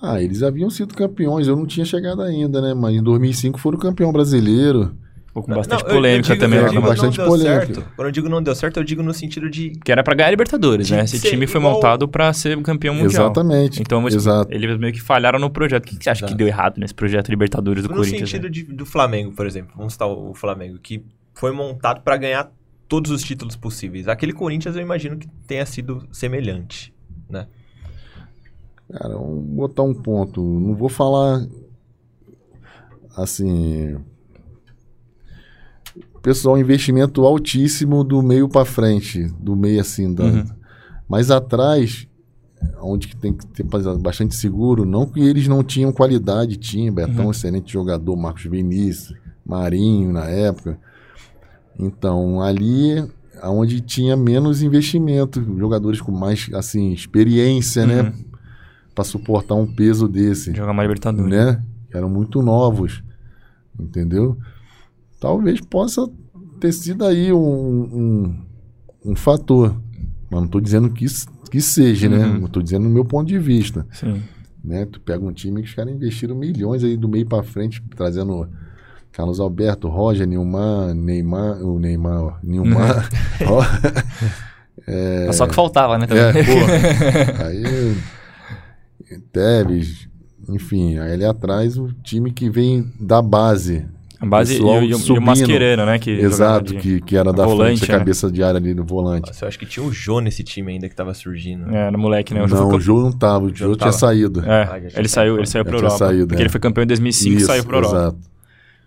Ah, 0.00 0.22
eles 0.22 0.42
haviam 0.42 0.70
sido 0.70 0.94
campeões, 0.94 1.46
eu 1.48 1.56
não 1.56 1.66
tinha 1.66 1.84
chegado 1.84 2.22
ainda, 2.22 2.60
né? 2.62 2.72
Mas 2.72 2.94
em 2.94 3.02
2005 3.02 3.58
foram 3.58 3.78
campeão 3.78 4.12
brasileiro. 4.12 4.94
Ficou 5.28 5.42
com 5.42 5.54
bastante 5.54 5.82
Não, 5.84 5.90
eu- 5.90 5.94
polêmica 5.96 6.28
eu 6.32 6.34
digo, 6.36 6.40
também. 6.44 6.58
eu 6.58 6.68
digo 6.68 6.82
bastante 6.82 7.18
não 7.18 7.24
deu 7.26 7.36
polêmica. 7.36 7.66
certo. 7.74 7.92
Quando 7.94 8.06
eu 8.08 8.12
digo 8.12 8.28
não 8.28 8.42
deu 8.42 8.54
certo, 8.54 8.76
eu 8.78 8.84
digo 8.84 9.02
no 9.02 9.12
sentido 9.14 9.48
de. 9.50 9.70
Que 9.84 9.92
era 9.92 10.02
pra 10.02 10.14
ganhar 10.14 10.28
a 10.28 10.30
Libertadores, 10.30 10.90
né? 10.90 11.04
Esse 11.04 11.20
time 11.20 11.46
foi 11.46 11.60
igual- 11.60 11.74
montado 11.74 12.08
pra 12.08 12.32
ser 12.32 12.56
um 12.56 12.62
campeão 12.62 12.94
mundial. 12.94 13.26
Exatamente. 13.26 13.80
Então, 13.82 14.00
mas 14.00 14.14
Exato. 14.14 14.50
eles 14.52 14.78
meio 14.78 14.92
que 14.92 15.00
falharam 15.02 15.38
no 15.38 15.50
projeto. 15.50 15.84
O 15.84 15.86
que, 15.88 15.96
que 15.96 16.04
você 16.04 16.10
acha 16.10 16.20
Exato. 16.20 16.32
que 16.32 16.38
deu 16.38 16.46
errado 16.48 16.78
nesse 16.78 16.94
projeto 16.94 17.28
Libertadores 17.28 17.82
do 17.84 17.88
no 17.90 17.96
Corinthians? 17.96 18.28
sentido 18.30 18.44
né? 18.44 18.50
de- 18.50 18.62
do 18.64 18.86
Flamengo, 18.86 19.32
por 19.32 19.46
exemplo. 19.46 19.72
Vamos 19.76 19.92
citar 19.92 20.08
o, 20.08 20.30
o 20.30 20.34
Flamengo, 20.34 20.78
que 20.78 21.04
foi 21.34 21.52
montado 21.52 22.00
pra 22.00 22.16
ganhar 22.16 22.50
todos 22.88 23.10
os 23.10 23.22
títulos 23.22 23.54
possíveis. 23.54 24.08
Aquele 24.08 24.32
Corinthians 24.32 24.74
eu 24.76 24.82
imagino 24.82 25.18
que 25.18 25.28
tenha 25.46 25.66
sido 25.66 26.08
semelhante, 26.10 26.92
né? 27.28 27.46
Cara, 28.90 29.14
vamos 29.14 29.44
botar 29.44 29.82
um 29.82 29.92
ponto. 29.92 30.42
Não 30.42 30.74
vou 30.74 30.88
falar 30.88 31.46
assim. 33.16 33.96
Pessoal, 36.22 36.58
investimento 36.58 37.24
altíssimo 37.24 38.02
do 38.04 38.22
meio 38.22 38.48
pra 38.48 38.64
frente, 38.64 39.24
do 39.40 39.54
meio 39.56 39.80
assim, 39.80 40.12
da, 40.12 40.24
Uhum. 40.24 40.44
mas 41.08 41.30
atrás, 41.30 42.06
onde 42.82 43.08
que 43.08 43.16
tem 43.16 43.32
que 43.32 43.46
ter 43.46 43.64
bastante 43.98 44.34
seguro, 44.34 44.84
não 44.84 45.06
que 45.06 45.20
eles 45.20 45.46
não 45.46 45.62
tinham 45.62 45.92
qualidade, 45.92 46.56
tinha, 46.56 46.90
Betão, 46.92 47.26
Uhum. 47.26 47.30
excelente 47.30 47.72
jogador, 47.72 48.16
Marcos 48.16 48.44
Vinícius, 48.44 49.16
Marinho 49.46 50.12
na 50.12 50.24
época. 50.26 50.78
Então, 51.78 52.42
ali 52.42 53.08
onde 53.44 53.80
tinha 53.80 54.16
menos 54.16 54.62
investimento, 54.62 55.40
jogadores 55.56 56.00
com 56.00 56.10
mais 56.10 56.50
assim 56.52 56.92
experiência, 56.92 57.86
né, 57.86 58.02
Uhum. 58.02 58.12
para 58.94 59.04
suportar 59.04 59.54
um 59.54 59.66
peso 59.66 60.08
desse, 60.08 60.52
Jogar 60.52 60.72
mais 60.72 60.88
Libertadores. 60.88 61.30
né? 61.30 61.62
Eram 61.94 62.10
muito 62.10 62.42
novos, 62.42 63.02
entendeu? 63.78 64.36
Talvez 65.20 65.60
possa 65.60 66.08
ter 66.60 66.72
sido 66.72 67.04
aí 67.04 67.32
um, 67.32 67.38
um, 67.38 69.10
um 69.12 69.16
fator, 69.16 69.74
mas 70.30 70.40
não 70.40 70.46
estou 70.46 70.60
dizendo 70.60 70.90
que, 70.90 71.06
que 71.50 71.60
seja, 71.60 72.08
né? 72.08 72.26
Uhum. 72.26 72.46
Estou 72.46 72.62
dizendo 72.62 72.84
no 72.84 72.90
meu 72.90 73.04
ponto 73.04 73.28
de 73.28 73.38
vista, 73.38 73.86
Sim. 73.92 74.22
né? 74.62 74.86
Tu 74.86 75.00
pega 75.00 75.24
um 75.24 75.32
time 75.32 75.62
que 75.62 75.68
os 75.68 75.74
caras 75.74 75.92
investiram 75.92 76.34
milhões 76.34 76.84
aí 76.84 76.96
do 76.96 77.08
meio 77.08 77.26
para 77.26 77.42
frente, 77.42 77.82
trazendo 77.96 78.48
Carlos 79.12 79.40
Alberto, 79.40 79.88
Roger, 79.88 80.26
Nilmar, 80.26 80.94
Neymar, 80.94 81.62
o 81.62 81.78
Neymar, 81.78 82.38
Nilmar, 82.42 83.08
Mas 85.26 85.36
Só 85.36 85.46
que 85.46 85.54
faltava, 85.54 85.98
né? 85.98 86.06
Também. 86.06 86.22
é, 86.24 86.32
pô. 86.32 87.42
Aí. 87.44 87.96
Tevez, 89.32 90.08
enfim, 90.48 90.98
aí 90.98 91.12
ali 91.12 91.24
atrás 91.24 91.78
o 91.78 91.92
time 92.02 92.30
que 92.30 92.50
vem 92.50 92.92
da 93.00 93.22
base. 93.22 93.86
A 94.20 94.26
base 94.26 94.54
e, 94.54 94.58
e 94.58 94.60
o- 94.62 94.82
e 94.82 94.94
o 94.94 94.98
subindo. 94.98 95.22
Mascherano, 95.24 95.86
né? 95.86 95.98
Que 95.98 96.10
Exato, 96.10 96.74
de- 96.74 96.80
que, 96.80 97.00
que 97.00 97.16
era 97.16 97.32
da 97.32 97.44
volante, 97.46 97.78
frente, 97.78 97.88
né? 97.90 97.94
a 97.94 97.98
cabeça 97.98 98.30
de 98.30 98.42
área 98.42 98.58
ali 98.58 98.74
no 98.74 98.84
volante. 98.84 99.28
Nossa, 99.28 99.44
eu 99.44 99.48
acho 99.48 99.58
que 99.58 99.64
tinha 99.66 99.84
o 99.86 99.92
Jô 99.92 100.20
nesse 100.20 100.42
time 100.42 100.72
ainda 100.72 100.88
que 100.88 100.94
tava 100.96 101.14
surgindo. 101.14 101.72
É, 101.74 101.88
no 101.90 101.98
moleque, 101.98 102.34
né? 102.34 102.42
O 102.42 102.48
não, 102.48 102.68
o 102.68 102.80
Jô 102.80 103.00
não 103.00 103.12
tava, 103.12 103.44
o 103.44 103.54
Jô 103.54 103.66
não 103.68 103.72
tinha 103.74 103.78
tava. 103.86 103.92
saído. 103.92 104.40
É, 104.44 104.62
Ah, 104.64 104.80
ele 104.96 105.08
saiu, 105.08 105.36
ele 105.36 105.46
saiu 105.46 105.64
pra 105.64 105.76
Europa. 105.76 105.96
saído, 105.98 106.26
porque 106.26 106.42
é. 106.42 106.44
ele 106.44 106.48
foi 106.50 106.60
campeão 106.60 106.82
em 106.82 106.86
2005 106.88 107.36
e 107.36 107.40
saiu 107.40 107.64
pra 107.64 107.76
Europa. 107.76 107.96
Exato. 107.96 108.18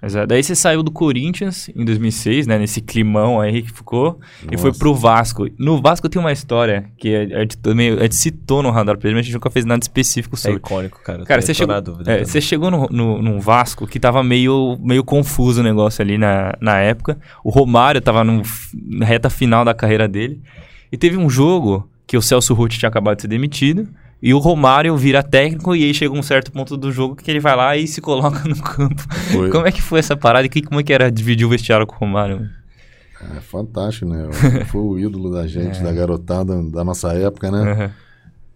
Exato. 0.03 0.27
Daí 0.27 0.41
você 0.41 0.55
saiu 0.55 0.81
do 0.81 0.89
Corinthians 0.89 1.69
em 1.75 1.85
2006, 1.85 2.47
né? 2.47 2.57
Nesse 2.57 2.81
climão 2.81 3.39
aí 3.39 3.61
que 3.61 3.71
ficou. 3.71 4.19
E 4.51 4.57
foi 4.57 4.69
Nossa. 4.69 4.79
pro 4.79 4.95
Vasco. 4.95 5.47
No 5.59 5.79
Vasco 5.79 6.09
tem 6.09 6.19
uma 6.19 6.31
história 6.31 6.85
que 6.97 7.15
a 7.15 7.39
gente, 7.41 7.57
também, 7.57 7.91
a 7.91 8.01
gente 8.03 8.15
citou 8.15 8.63
no 8.63 8.71
Radar 8.71 8.97
Preto, 8.97 9.13
mas 9.13 9.19
a 9.19 9.23
gente 9.23 9.33
nunca 9.35 9.51
fez 9.51 9.63
nada 9.63 9.83
específico 9.83 10.35
É 10.35 10.39
sobre. 10.39 10.57
icônico, 10.57 11.03
cara. 11.03 11.23
Cara, 11.23 11.41
você 11.41 11.53
chegou, 11.53 11.79
dúvida. 11.81 12.11
é, 12.11 12.25
você 12.25 12.41
chegou 12.41 12.71
no, 12.71 12.87
no, 12.89 13.21
num 13.21 13.39
Vasco 13.39 13.85
que 13.85 13.99
tava 13.99 14.23
meio, 14.23 14.75
meio 14.81 15.03
confuso 15.03 15.61
o 15.61 15.63
negócio 15.63 16.01
ali 16.01 16.17
na, 16.17 16.53
na 16.59 16.77
época. 16.79 17.19
O 17.43 17.51
Romário 17.51 18.01
tava 18.01 18.23
no, 18.23 18.41
na 18.73 19.05
reta 19.05 19.29
final 19.29 19.63
da 19.63 19.73
carreira 19.73 20.07
dele. 20.07 20.41
E 20.91 20.97
teve 20.97 21.15
um 21.15 21.29
jogo 21.29 21.87
que 22.07 22.17
o 22.17 22.21
Celso 22.21 22.53
Ruth 22.53 22.71
tinha 22.71 22.89
acabado 22.89 23.17
de 23.17 23.21
ser 23.21 23.27
demitido. 23.27 23.87
E 24.21 24.33
o 24.33 24.37
Romário 24.37 24.95
vira 24.95 25.23
técnico 25.23 25.75
e 25.75 25.83
aí 25.83 25.93
chega 25.93 26.13
um 26.13 26.21
certo 26.21 26.51
ponto 26.51 26.77
do 26.77 26.91
jogo 26.91 27.15
que 27.15 27.29
ele 27.31 27.39
vai 27.39 27.55
lá 27.55 27.75
e 27.75 27.87
se 27.87 27.99
coloca 28.01 28.43
no 28.47 28.55
campo. 28.61 29.01
Foi. 29.31 29.49
Como 29.49 29.65
é 29.67 29.71
que 29.71 29.81
foi 29.81 29.99
essa 29.99 30.15
parada? 30.15 30.45
E 30.45 30.61
como 30.61 30.79
é 30.79 30.83
que 30.83 30.93
era 30.93 31.11
dividir 31.11 31.45
o 31.45 31.49
vestiário 31.49 31.87
com 31.87 31.95
o 31.95 31.97
Romário? 31.97 32.47
É 33.35 33.39
fantástico, 33.39 34.05
né? 34.07 34.29
Foi 34.65 34.81
o 34.81 34.97
ídolo 34.99 35.31
da 35.31 35.45
gente, 35.47 35.79
É. 35.79 35.83
da 35.83 35.91
garotada 35.91 36.61
da 36.63 36.83
nossa 36.83 37.13
época, 37.13 37.51
né? 37.51 37.71
Aham. 37.71 37.91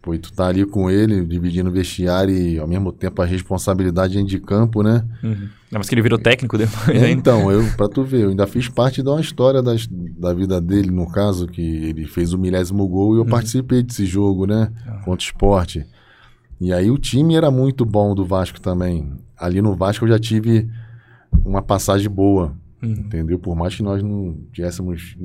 Pô, 0.05 0.13
e 0.13 0.19
tu 0.19 0.31
tá 0.31 0.45
ali 0.45 0.63
com 0.67 0.87
ele, 0.87 1.25
dividindo 1.25 1.67
o 1.67 1.73
vestiário 1.73 2.31
e 2.31 2.59
ao 2.59 2.67
mesmo 2.67 2.91
tempo 2.91 3.23
a 3.23 3.25
responsabilidade 3.25 4.13
dentro 4.13 4.29
de 4.29 4.39
campo, 4.39 4.83
né? 4.83 5.03
Uhum. 5.23 5.49
Não, 5.71 5.79
Mas 5.79 5.89
que 5.89 5.95
ele 5.95 6.03
virou 6.03 6.19
técnico 6.19 6.59
depois 6.59 6.89
É, 6.89 7.07
ainda. 7.07 7.09
então, 7.09 7.51
eu, 7.51 7.63
pra 7.75 7.89
tu 7.89 8.03
ver, 8.03 8.21
eu 8.25 8.29
ainda 8.29 8.45
fiz 8.45 8.69
parte 8.69 9.01
de 9.01 9.09
uma 9.09 9.19
história 9.19 9.63
das- 9.63 9.87
da 9.89 10.31
vida 10.31 10.61
dele, 10.61 10.91
no 10.91 11.09
caso, 11.11 11.47
que 11.47 11.59
ele 11.59 12.05
fez 12.05 12.33
o 12.33 12.37
milésimo 12.37 12.87
gol 12.87 13.15
e 13.15 13.17
eu 13.17 13.23
Uhum. 13.23 13.29
participei 13.29 13.81
desse 13.81 14.05
jogo, 14.05 14.45
né? 14.45 14.71
Ah. 14.85 14.91
Contra 15.03 15.25
o 15.25 15.27
esporte. 15.27 15.83
E 16.61 16.71
aí 16.71 16.91
o 16.91 16.99
time 16.99 17.33
era 17.33 17.49
muito 17.49 17.83
bom 17.83 18.13
do 18.13 18.23
Vasco 18.23 18.61
também. 18.61 19.11
Ali 19.35 19.59
no 19.59 19.73
Vasco 19.75 20.05
eu 20.05 20.09
já 20.09 20.19
tive 20.19 20.69
uma 21.43 21.63
passagem 21.63 22.09
boa, 22.11 22.53
Uhum. 22.83 22.91
entendeu? 22.91 23.39
Por 23.39 23.55
mais 23.55 23.75
que 23.75 23.81
nós 23.81 24.03
não 24.03 24.37
tivéssemos, 24.53 25.15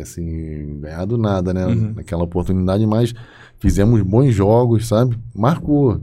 assim, 0.00 0.80
ganhado 0.80 1.18
nada, 1.18 1.52
né? 1.52 1.66
Uhum. 1.66 1.92
Naquela 1.96 2.24
oportunidade, 2.24 2.86
mas 2.86 3.12
fizemos 3.62 4.02
bons 4.02 4.34
jogos, 4.34 4.88
sabe? 4.88 5.16
Marcou 5.34 6.00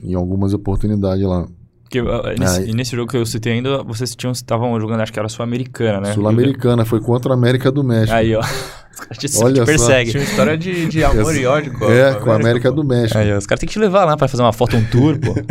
em 0.00 0.14
algumas 0.14 0.54
oportunidades 0.54 1.24
lá. 1.26 1.46
Porque, 1.82 2.00
uh, 2.00 2.22
nesse, 2.38 2.60
Aí- 2.60 2.70
e 2.70 2.72
nesse 2.72 2.94
jogo 2.96 3.10
que 3.10 3.16
eu 3.16 3.26
citei 3.26 3.54
ainda, 3.54 3.82
vocês 3.82 4.14
tinham 4.16 4.30
estavam 4.32 4.80
jogando, 4.80 5.00
acho 5.00 5.12
que 5.12 5.18
era 5.18 5.28
Sul-Americana, 5.28 6.00
né? 6.00 6.12
Sul-Americana, 6.14 6.84
foi 6.84 7.00
contra 7.00 7.32
a 7.32 7.34
América 7.34 7.70
do 7.70 7.82
México. 7.84 8.14
Aí, 8.16 8.34
ó. 8.34 8.40
Os 8.92 8.98
caras 9.00 9.18
te, 9.18 9.26
Olha 9.42 9.54
te 9.54 9.58
só. 9.58 9.64
perseguem. 9.64 10.10
Tinha 10.12 10.22
uma 10.22 10.30
história 10.30 10.56
de, 10.58 10.86
de 10.86 11.02
amor 11.04 11.34
e 11.34 11.44
ódio 11.46 11.72
com 11.78 11.86
a, 11.86 11.92
É, 11.92 12.14
com 12.14 12.30
a 12.30 12.36
América 12.36 12.68
pô. 12.70 12.76
do 12.76 12.84
México. 12.84 13.18
Aí, 13.18 13.32
ó, 13.32 13.38
os 13.38 13.46
caras 13.46 13.58
têm 13.60 13.66
que 13.66 13.72
te 13.72 13.78
levar 13.78 14.04
lá 14.04 14.16
pra 14.16 14.28
fazer 14.28 14.42
uma 14.42 14.52
foto, 14.52 14.76
um 14.76 14.84
tour, 14.84 15.18
pô. 15.18 15.34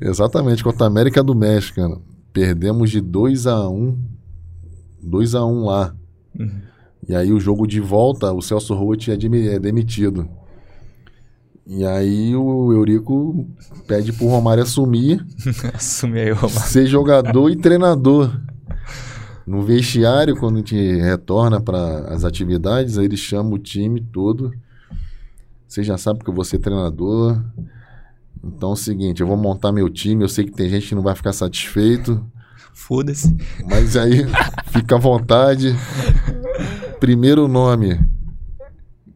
Exatamente, 0.00 0.62
contra 0.62 0.84
a 0.84 0.86
América 0.88 1.22
do 1.22 1.34
México, 1.34 1.76
cara. 1.76 1.98
Perdemos 2.32 2.90
de 2.90 3.00
2 3.00 3.46
a 3.46 3.68
1 3.68 3.98
2 5.02 5.34
a 5.34 5.44
1 5.44 5.64
lá. 5.64 5.94
Uhum. 6.38 6.50
E 7.08 7.14
aí 7.14 7.32
o 7.32 7.38
jogo 7.40 7.66
de 7.66 7.80
volta, 7.80 8.32
o 8.32 8.42
Celso 8.42 8.74
Roth 8.74 9.08
é, 9.08 9.16
demi- 9.16 9.48
é 9.48 9.58
demitido. 9.58 10.28
E 11.66 11.84
aí 11.84 12.34
o 12.34 12.72
Eurico 12.72 13.46
pede 13.86 14.12
pro 14.12 14.26
Romário 14.28 14.62
assumir, 14.62 15.24
Assume 15.74 16.20
aí, 16.20 16.30
Romário. 16.30 16.60
ser 16.70 16.86
jogador 16.86 17.50
e 17.50 17.56
treinador. 17.56 18.40
No 19.46 19.62
vestiário, 19.62 20.36
quando 20.36 20.56
a 20.56 20.58
gente 20.58 20.76
retorna 21.00 21.60
para 21.60 22.08
as 22.12 22.24
atividades, 22.24 22.98
aí 22.98 23.04
ele 23.04 23.16
chama 23.16 23.50
o 23.54 23.58
time 23.58 24.00
todo. 24.00 24.52
Você 25.68 25.82
já 25.84 25.96
sabe 25.96 26.20
que 26.24 26.30
eu 26.30 26.34
vou 26.34 26.44
ser 26.44 26.58
treinador. 26.58 27.40
Então 28.42 28.70
é 28.70 28.72
o 28.72 28.76
seguinte, 28.76 29.20
eu 29.20 29.26
vou 29.26 29.36
montar 29.36 29.70
meu 29.72 29.88
time, 29.88 30.22
eu 30.24 30.28
sei 30.28 30.44
que 30.44 30.52
tem 30.52 30.68
gente 30.68 30.88
que 30.88 30.94
não 30.94 31.02
vai 31.02 31.14
ficar 31.16 31.32
satisfeito, 31.32 32.24
Foda-se. 32.76 33.34
mas 33.68 33.96
aí 33.96 34.26
fica 34.66 34.96
à 34.96 34.98
vontade. 34.98 35.74
Primeiro 37.00 37.48
nome. 37.48 37.98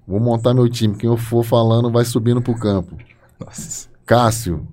Vou 0.08 0.18
montar 0.18 0.54
meu 0.54 0.68
time, 0.68 0.96
quem 0.96 1.08
eu 1.10 1.16
for 1.18 1.44
falando 1.44 1.90
vai 1.92 2.04
subindo 2.06 2.40
pro 2.40 2.54
campo. 2.58 2.96
Nossa. 3.38 3.88
Cássio. 4.06 4.66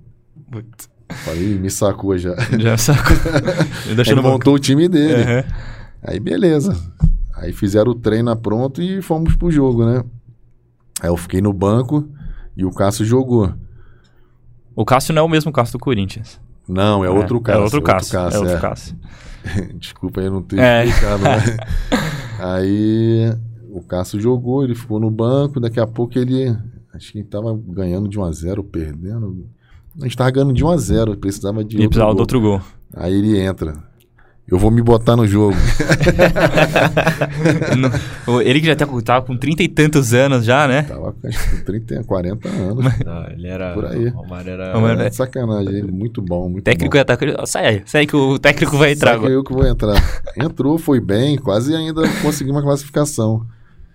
Putz. 0.49 0.89
Falei, 1.09 1.53
"Ih, 1.53 1.59
me 1.59 1.69
sacou 1.69 2.17
já. 2.17 2.33
Já 2.57 2.77
sacou. 2.77 3.15
Ele 4.07 4.21
montou 4.21 4.55
o 4.55 4.59
time 4.59 4.87
dele. 4.87 5.21
Aham. 5.21 5.43
Aí 6.03 6.19
beleza. 6.19 6.75
Aí 7.35 7.51
fizeram 7.51 7.91
o 7.91 7.95
treino 7.95 8.35
pronto 8.37 8.81
e 8.81 9.01
fomos 9.01 9.35
pro 9.35 9.51
jogo, 9.51 9.85
né? 9.85 10.01
Aí 11.01 11.09
eu 11.09 11.17
fiquei 11.17 11.41
no 11.41 11.51
banco 11.53 12.09
e 12.55 12.63
o 12.65 12.71
Cássio 12.71 13.05
jogou. 13.05 13.53
O 14.75 14.85
Cássio 14.85 15.13
não 15.13 15.21
é 15.21 15.25
o 15.25 15.29
mesmo 15.29 15.51
Cássio 15.51 15.73
do 15.77 15.79
Corinthians. 15.83 16.39
Não, 16.67 17.03
é, 17.03 17.09
outro 17.09 17.39
Cássio. 17.41 17.59
É 17.59 17.63
outro 17.63 17.81
Cássio. 17.81 18.17
é 18.19 18.37
outro 18.39 18.53
é. 18.55 18.59
Cássio. 18.59 18.95
Desculpa 19.79 20.21
aí 20.21 20.29
não 20.29 20.41
ter 20.41 20.59
É. 20.59 20.85
explicado, 20.85 21.23
né? 21.23 21.57
Aí 22.39 23.33
o 23.71 23.81
Cássio 23.81 24.19
jogou, 24.19 24.63
ele 24.63 24.75
ficou 24.75 24.99
no 24.99 25.09
banco, 25.09 25.59
daqui 25.59 25.79
a 25.79 25.87
pouco 25.87 26.17
ele. 26.19 26.55
Acho 26.93 27.11
que 27.11 27.19
ele 27.19 27.27
tava 27.27 27.57
ganhando 27.67 28.07
de 28.07 28.19
1 28.19 28.23
a 28.23 28.31
0 28.31 28.63
perdendo. 28.63 29.47
A 29.99 30.03
gente 30.03 30.15
tava 30.17 30.29
ganhando 30.31 30.53
de 30.53 30.63
1 30.63 30.69
a 30.69 30.77
0 30.77 31.17
precisava 31.17 31.63
de 31.63 31.75
E 31.77 31.79
outro 31.79 31.89
precisava 31.89 32.09
gol. 32.09 32.15
do 32.15 32.19
outro 32.21 32.41
gol. 32.41 32.61
Aí 32.95 33.13
ele 33.13 33.39
entra. 33.39 33.73
Eu 34.49 34.57
vou 34.57 34.71
me 34.71 34.81
botar 34.81 35.15
no 35.17 35.27
jogo. 35.27 35.55
No- 38.27 38.41
ele 38.41 38.59
que 38.61 38.65
já 38.67 38.75
tá, 38.75 38.85
tava 39.03 39.25
com 39.25 39.37
trinta 39.37 39.63
e 39.63 39.67
tantos 39.67 40.13
anos 40.13 40.45
já, 40.45 40.67
né? 40.67 40.83
Tava 40.83 41.13
que 41.13 41.27
com 41.27 41.63
30, 41.65 42.03
40 42.03 42.47
anos. 42.49 42.85
Não, 43.05 43.27
ele 43.29 43.47
era. 43.47 43.73
Por 43.73 43.85
aí. 43.85 44.07
O 44.07 44.11
Romário 44.11 44.51
era. 44.51 44.73
Romário- 44.73 45.01
É 45.01 45.09
de 45.09 45.15
sacanagem, 45.15 45.73
ele 45.75 45.91
muito 45.91 46.21
bom, 46.21 46.49
muito 46.49 46.63
técnico 46.63 46.91
bom. 46.93 46.97
ia 46.97 47.01
estar. 47.01 47.45
Sai 47.47 47.65
aí, 47.67 47.81
sai 47.85 48.05
que 48.05 48.15
o 48.15 48.39
técnico 48.39 48.77
vai 48.77 48.91
entrar 48.93 49.15
Só 49.15 49.25
que 49.25 49.31
eu 49.31 49.43
que 49.43 49.53
vou 49.53 49.65
entrar. 49.65 49.95
Entrou, 50.37 50.77
foi 50.77 50.99
bem, 50.99 51.37
quase 51.37 51.75
ainda 51.75 52.01
consegui 52.21 52.51
uma 52.51 52.61
classificação. 52.61 53.45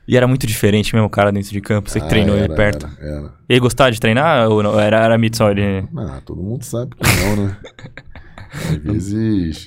E 0.07 0.17
era 0.17 0.27
muito 0.27 0.47
diferente 0.47 0.95
mesmo 0.95 1.07
o 1.07 1.11
cara 1.11 1.31
dentro 1.33 1.51
de 1.51 1.61
campo. 1.61 1.89
Você 1.89 2.01
que 2.01 2.07
Ah, 2.07 2.09
treinou 2.09 2.35
ele 2.35 2.45
era, 2.45 2.55
perto. 2.55 2.89
Era, 3.01 3.11
era. 3.19 3.31
Ele 3.49 3.61
gostava 3.61 3.91
de 3.91 4.01
treinar 4.01 4.49
ou 4.49 4.63
não? 4.63 4.79
Era, 4.79 4.99
era 5.05 5.15
ele. 5.51 5.89
Ah, 5.97 6.21
todo 6.25 6.43
mundo 6.43 6.65
sabe 6.65 6.91
que 6.97 7.27
não, 7.37 7.47
né? 7.47 7.57
Às 8.55 8.77
vezes 8.79 9.67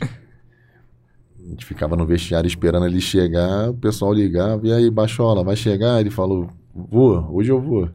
a 1.46 1.50
gente 1.50 1.66
ficava 1.66 1.96
no 1.96 2.06
vestiário 2.06 2.48
esperando 2.48 2.86
ele 2.86 3.00
chegar, 3.00 3.70
o 3.70 3.74
pessoal 3.76 4.12
ligava, 4.14 4.66
e 4.68 4.72
aí, 4.74 4.90
Baixola, 4.90 5.44
vai 5.44 5.56
chegar? 5.56 6.00
Ele 6.00 6.10
falou, 6.10 6.50
vou, 6.74 7.28
hoje 7.32 7.52
eu 7.52 7.62
vou. 7.62 7.88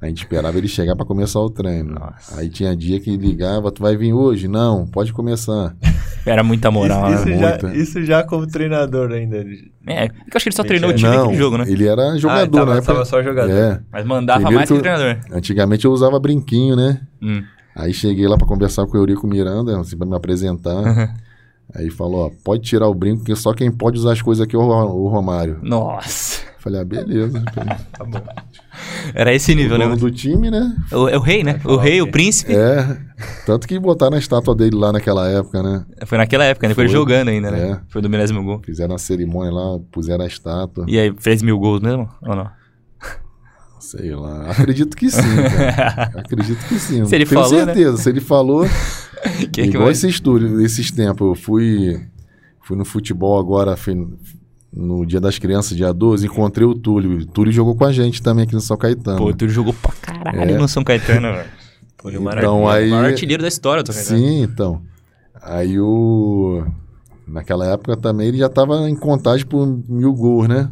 A 0.00 0.06
gente 0.06 0.18
esperava 0.22 0.56
ele 0.58 0.66
chegar 0.66 0.96
para 0.96 1.04
começar 1.06 1.40
o 1.40 1.50
treino. 1.50 1.94
Nossa. 1.94 2.40
Aí 2.40 2.48
tinha 2.48 2.74
dia 2.74 2.98
que 2.98 3.10
ele 3.10 3.26
ligava, 3.28 3.70
tu 3.70 3.82
vai 3.82 3.96
vir 3.96 4.12
hoje? 4.12 4.48
Não, 4.48 4.86
pode 4.86 5.12
começar. 5.12 5.76
Era 6.26 6.42
muita 6.42 6.70
moral, 6.70 7.12
isso, 7.12 7.26
né? 7.26 7.32
isso 7.32 7.40
já, 7.40 7.48
Muita. 7.50 7.76
isso 7.76 8.04
já 8.04 8.22
como 8.24 8.46
treinador 8.46 9.12
ainda. 9.12 9.38
É, 9.86 10.06
eu 10.06 10.10
acho 10.34 10.42
que 10.44 10.48
ele 10.48 10.56
só 10.56 10.64
treinou 10.64 10.90
o 10.90 10.94
time 10.94 11.10
não, 11.10 11.18
naquele 11.22 11.38
jogo, 11.38 11.58
né? 11.58 11.64
ele 11.68 11.86
era 11.86 12.16
jogador, 12.18 12.58
ah, 12.58 12.60
tava, 12.64 12.74
né? 12.74 12.80
tava 12.82 13.04
só 13.04 13.22
jogador. 13.22 13.50
É, 13.52 13.80
Mas 13.92 14.04
mandava 14.04 14.40
Primeiro 14.40 14.56
mais 14.58 14.68
que, 14.68 14.74
que 14.74 14.78
o 14.78 14.90
eu- 14.90 14.98
treinador. 14.98 15.36
antigamente 15.36 15.84
eu 15.84 15.92
usava 15.92 16.18
brinquinho, 16.18 16.76
né? 16.76 17.00
Hum. 17.22 17.42
Aí 17.74 17.94
cheguei 17.94 18.26
lá 18.26 18.36
pra 18.36 18.46
conversar 18.46 18.84
com 18.86 18.96
o 18.96 19.00
Eurico 19.00 19.26
Miranda, 19.26 19.78
assim, 19.80 19.96
pra 19.96 20.06
me 20.06 20.14
apresentar. 20.16 21.14
Aí 21.74 21.90
falou, 21.90 22.26
ó, 22.26 22.30
pode 22.44 22.62
tirar 22.62 22.88
o 22.88 22.94
brinco, 22.94 23.24
que 23.24 23.34
só 23.36 23.52
quem 23.52 23.70
pode 23.70 23.98
usar 23.98 24.12
as 24.12 24.22
coisas 24.22 24.44
aqui 24.44 24.56
é 24.56 24.58
o, 24.58 24.62
Ro- 24.62 25.04
o 25.04 25.08
Romário. 25.08 25.58
Nossa. 25.62 26.40
Falei, 26.58 26.80
ah, 26.80 26.84
beleza. 26.84 27.42
Tá 27.96 28.04
bom. 28.04 28.20
Era 29.14 29.32
esse 29.34 29.52
o 29.52 29.56
nível, 29.56 29.76
né? 29.78 29.84
dono 29.84 29.96
do 29.96 30.10
time, 30.10 30.50
né? 30.50 30.74
O, 30.92 31.08
é 31.08 31.16
o 31.16 31.20
rei, 31.20 31.42
né? 31.42 31.60
O 31.64 31.76
rei, 31.76 32.00
o 32.00 32.10
príncipe. 32.10 32.54
É, 32.54 32.96
tanto 33.44 33.66
que 33.68 33.78
botaram 33.78 34.16
a 34.16 34.18
estátua 34.18 34.54
dele 34.54 34.76
lá 34.76 34.92
naquela 34.92 35.28
época, 35.28 35.62
né? 35.62 35.84
Foi 36.06 36.16
naquela 36.18 36.44
época, 36.44 36.66
né? 36.68 36.74
Foi 36.74 36.84
ele 36.84 36.90
Foi. 36.92 36.98
jogando 36.98 37.28
ainda, 37.28 37.50
né? 37.50 37.70
É. 37.72 37.80
Foi 37.88 38.00
do 38.00 38.08
milésimo 38.08 38.42
gol. 38.42 38.60
Fizeram 38.64 38.94
a 38.94 38.98
cerimônia 38.98 39.52
lá, 39.52 39.78
puseram 39.92 40.24
a 40.24 40.26
estátua. 40.26 40.84
E 40.88 40.98
aí, 40.98 41.12
fez 41.18 41.42
mil 41.42 41.58
gols 41.58 41.80
mesmo? 41.80 42.08
Ou 42.22 42.34
não? 42.36 42.48
Sei 43.90 44.14
lá. 44.14 44.50
Acredito 44.50 44.96
que 44.96 45.10
sim, 45.10 45.20
cara. 45.22 46.02
Acredito 46.20 46.64
que 46.68 46.78
sim. 46.78 47.04
Se 47.06 47.14
ele 47.14 47.26
Tenho 47.26 47.42
falou, 47.42 47.58
né? 47.58 47.64
certeza. 47.64 47.96
Se 47.96 48.08
ele 48.08 48.20
falou, 48.20 48.64
Que 49.34 49.46
que 49.48 49.60
igual 49.62 49.84
vai... 49.84 49.92
esse 49.92 50.08
estúdio, 50.08 50.60
esses 50.60 50.90
tempos. 50.90 51.26
Eu 51.28 51.34
fui, 51.34 52.00
fui 52.62 52.76
no 52.76 52.84
futebol 52.84 53.38
agora, 53.38 53.76
fui 53.76 53.94
no 54.72 55.04
Dia 55.04 55.20
das 55.20 55.38
Crianças, 55.38 55.76
dia 55.76 55.92
12, 55.92 56.26
encontrei 56.26 56.64
o 56.66 56.74
Túlio. 56.74 57.18
O 57.18 57.26
Túlio 57.26 57.52
jogou 57.52 57.74
com 57.74 57.84
a 57.84 57.92
gente 57.92 58.22
também 58.22 58.44
aqui 58.44 58.54
no 58.54 58.60
São 58.60 58.76
Caetano. 58.76 59.18
Pô, 59.18 59.32
tu 59.32 59.48
jogou 59.48 59.74
pra 59.74 59.92
caralho 60.00 60.54
É. 60.54 60.58
no 60.58 60.68
São 60.68 60.84
Caetano, 60.84 61.32
velho. 61.32 61.48
Pô, 61.98 62.08
ele 62.08 62.16
é 62.16 62.20
o 62.20 62.22
maior, 62.22 62.38
Então, 62.38 62.68
artilheiro- 62.68 62.84
aí- 62.84 62.88
o 62.88 62.94
maior 62.94 63.10
artilheiro 63.12 63.42
da 63.42 63.48
história 63.48 63.82
Caetano. 63.82 64.04
Sim, 64.18 64.42
então. 64.42 64.82
Aí 65.42 65.80
o. 65.80 66.64
Naquela 67.26 67.66
época 67.66 67.96
também 67.96 68.28
ele 68.28 68.38
já 68.38 68.48
tava 68.48 68.88
em 68.88 68.94
contagem 68.96 69.44
por 69.46 69.66
mil 69.88 70.12
gols, 70.14 70.48
né? 70.48 70.70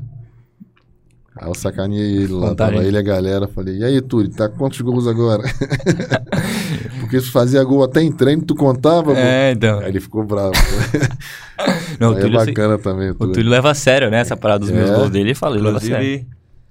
Aí 1.40 1.48
eu 1.48 1.54
sacaneei 1.54 2.16
ele 2.24 2.32
lá, 2.32 2.48
Contagem. 2.48 2.74
tava 2.74 2.86
ele 2.86 2.96
e 2.96 3.00
a 3.00 3.02
galera. 3.02 3.46
Falei, 3.48 3.76
e 3.78 3.84
aí, 3.84 4.00
Túlio, 4.02 4.30
tá 4.30 4.48
com 4.48 4.56
quantos 4.58 4.80
gols 4.80 5.06
agora? 5.06 5.42
Porque 7.00 7.20
se 7.20 7.30
fazia 7.30 7.62
gol 7.64 7.82
até 7.84 8.02
em 8.02 8.10
treino, 8.12 8.42
tu 8.42 8.54
contava. 8.54 9.16
É, 9.16 9.52
então. 9.52 9.78
Aí 9.80 9.88
ele 9.88 10.00
ficou 10.00 10.24
bravo. 10.24 10.52
Não, 11.98 12.10
o 12.10 12.12
aí 12.12 12.18
é 12.18 12.20
Túlio, 12.22 12.36
bacana 12.38 12.78
também, 12.78 13.10
o 13.10 13.14
Túlio. 13.14 13.34
Túlio 13.34 13.50
leva 13.50 13.70
a 13.70 13.74
sério, 13.74 14.10
né? 14.10 14.20
Essa 14.20 14.36
parada 14.36 14.60
dos 14.60 14.70
meus 14.70 14.90
É. 14.90 14.94
gols 14.94 15.10
dele. 15.10 15.28
Ele 15.30 15.34
fala, 15.34 15.56
ele 15.56 15.64
leva 15.64 15.78
a 15.78 15.80
sério. 15.80 15.96
Inclusive, 15.96 16.26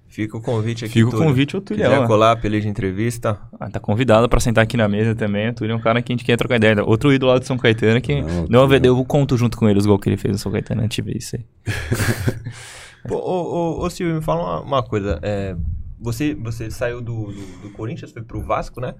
fica 0.07 0.37
o 0.37 0.41
convite 0.41 0.85
aqui. 0.85 0.93
Fica 0.95 1.07
o 1.07 1.11
Túlio. 1.11 1.25
convite 1.27 1.55
ao 1.55 1.61
Tulhão, 1.61 1.89
Quiser 1.89 2.03
ó. 2.03 2.07
colar, 2.07 2.35
peleja 2.37 2.67
entrevista. 2.69 3.37
Ah, 3.59 3.69
tá 3.69 3.79
convidado 3.79 4.27
pra 4.29 4.39
sentar 4.39 4.63
aqui 4.63 4.77
na 4.77 4.87
mesa 4.87 5.15
também. 5.15 5.49
O 5.49 5.53
Túlio 5.53 5.73
é 5.73 5.75
um 5.75 5.79
cara 5.81 6.01
que 6.01 6.11
a 6.11 6.15
gente 6.15 6.23
quer 6.25 6.37
trocar 6.37 6.57
ideia. 6.57 6.83
Outro 6.83 7.11
ídolo 7.13 7.31
lá 7.31 7.39
do 7.39 7.45
São 7.45 7.57
Caetano 7.57 7.99
que 8.01 8.21
Não, 8.21 8.45
não, 8.49 8.67
Túlio. 8.67 8.85
eu 8.85 9.05
conto 9.05 9.35
junto 9.37 9.57
com 9.57 9.67
ele 9.67 9.79
os 9.79 9.85
gols 9.85 9.99
que 10.01 10.09
ele 10.09 10.17
fez 10.17 10.31
no 10.33 10.37
São 10.39 10.51
Caetano. 10.51 10.81
A 10.81 10.83
gente 10.83 11.01
vê 11.01 11.13
isso 11.13 11.35
aí. 11.35 11.45
Pô, 13.07 13.15
ô, 13.15 13.79
ô, 13.79 13.85
ô, 13.85 13.89
Silvio, 13.89 14.15
me 14.15 14.21
fala 14.21 14.43
uma, 14.43 14.61
uma 14.61 14.83
coisa. 14.83 15.19
É, 15.21 15.55
você, 15.99 16.33
você 16.35 16.71
saiu 16.71 17.01
do, 17.01 17.27
do, 17.27 17.61
do 17.63 17.69
Corinthians, 17.71 18.11
foi 18.11 18.21
pro 18.21 18.41
Vasco, 18.41 18.79
né? 18.79 18.95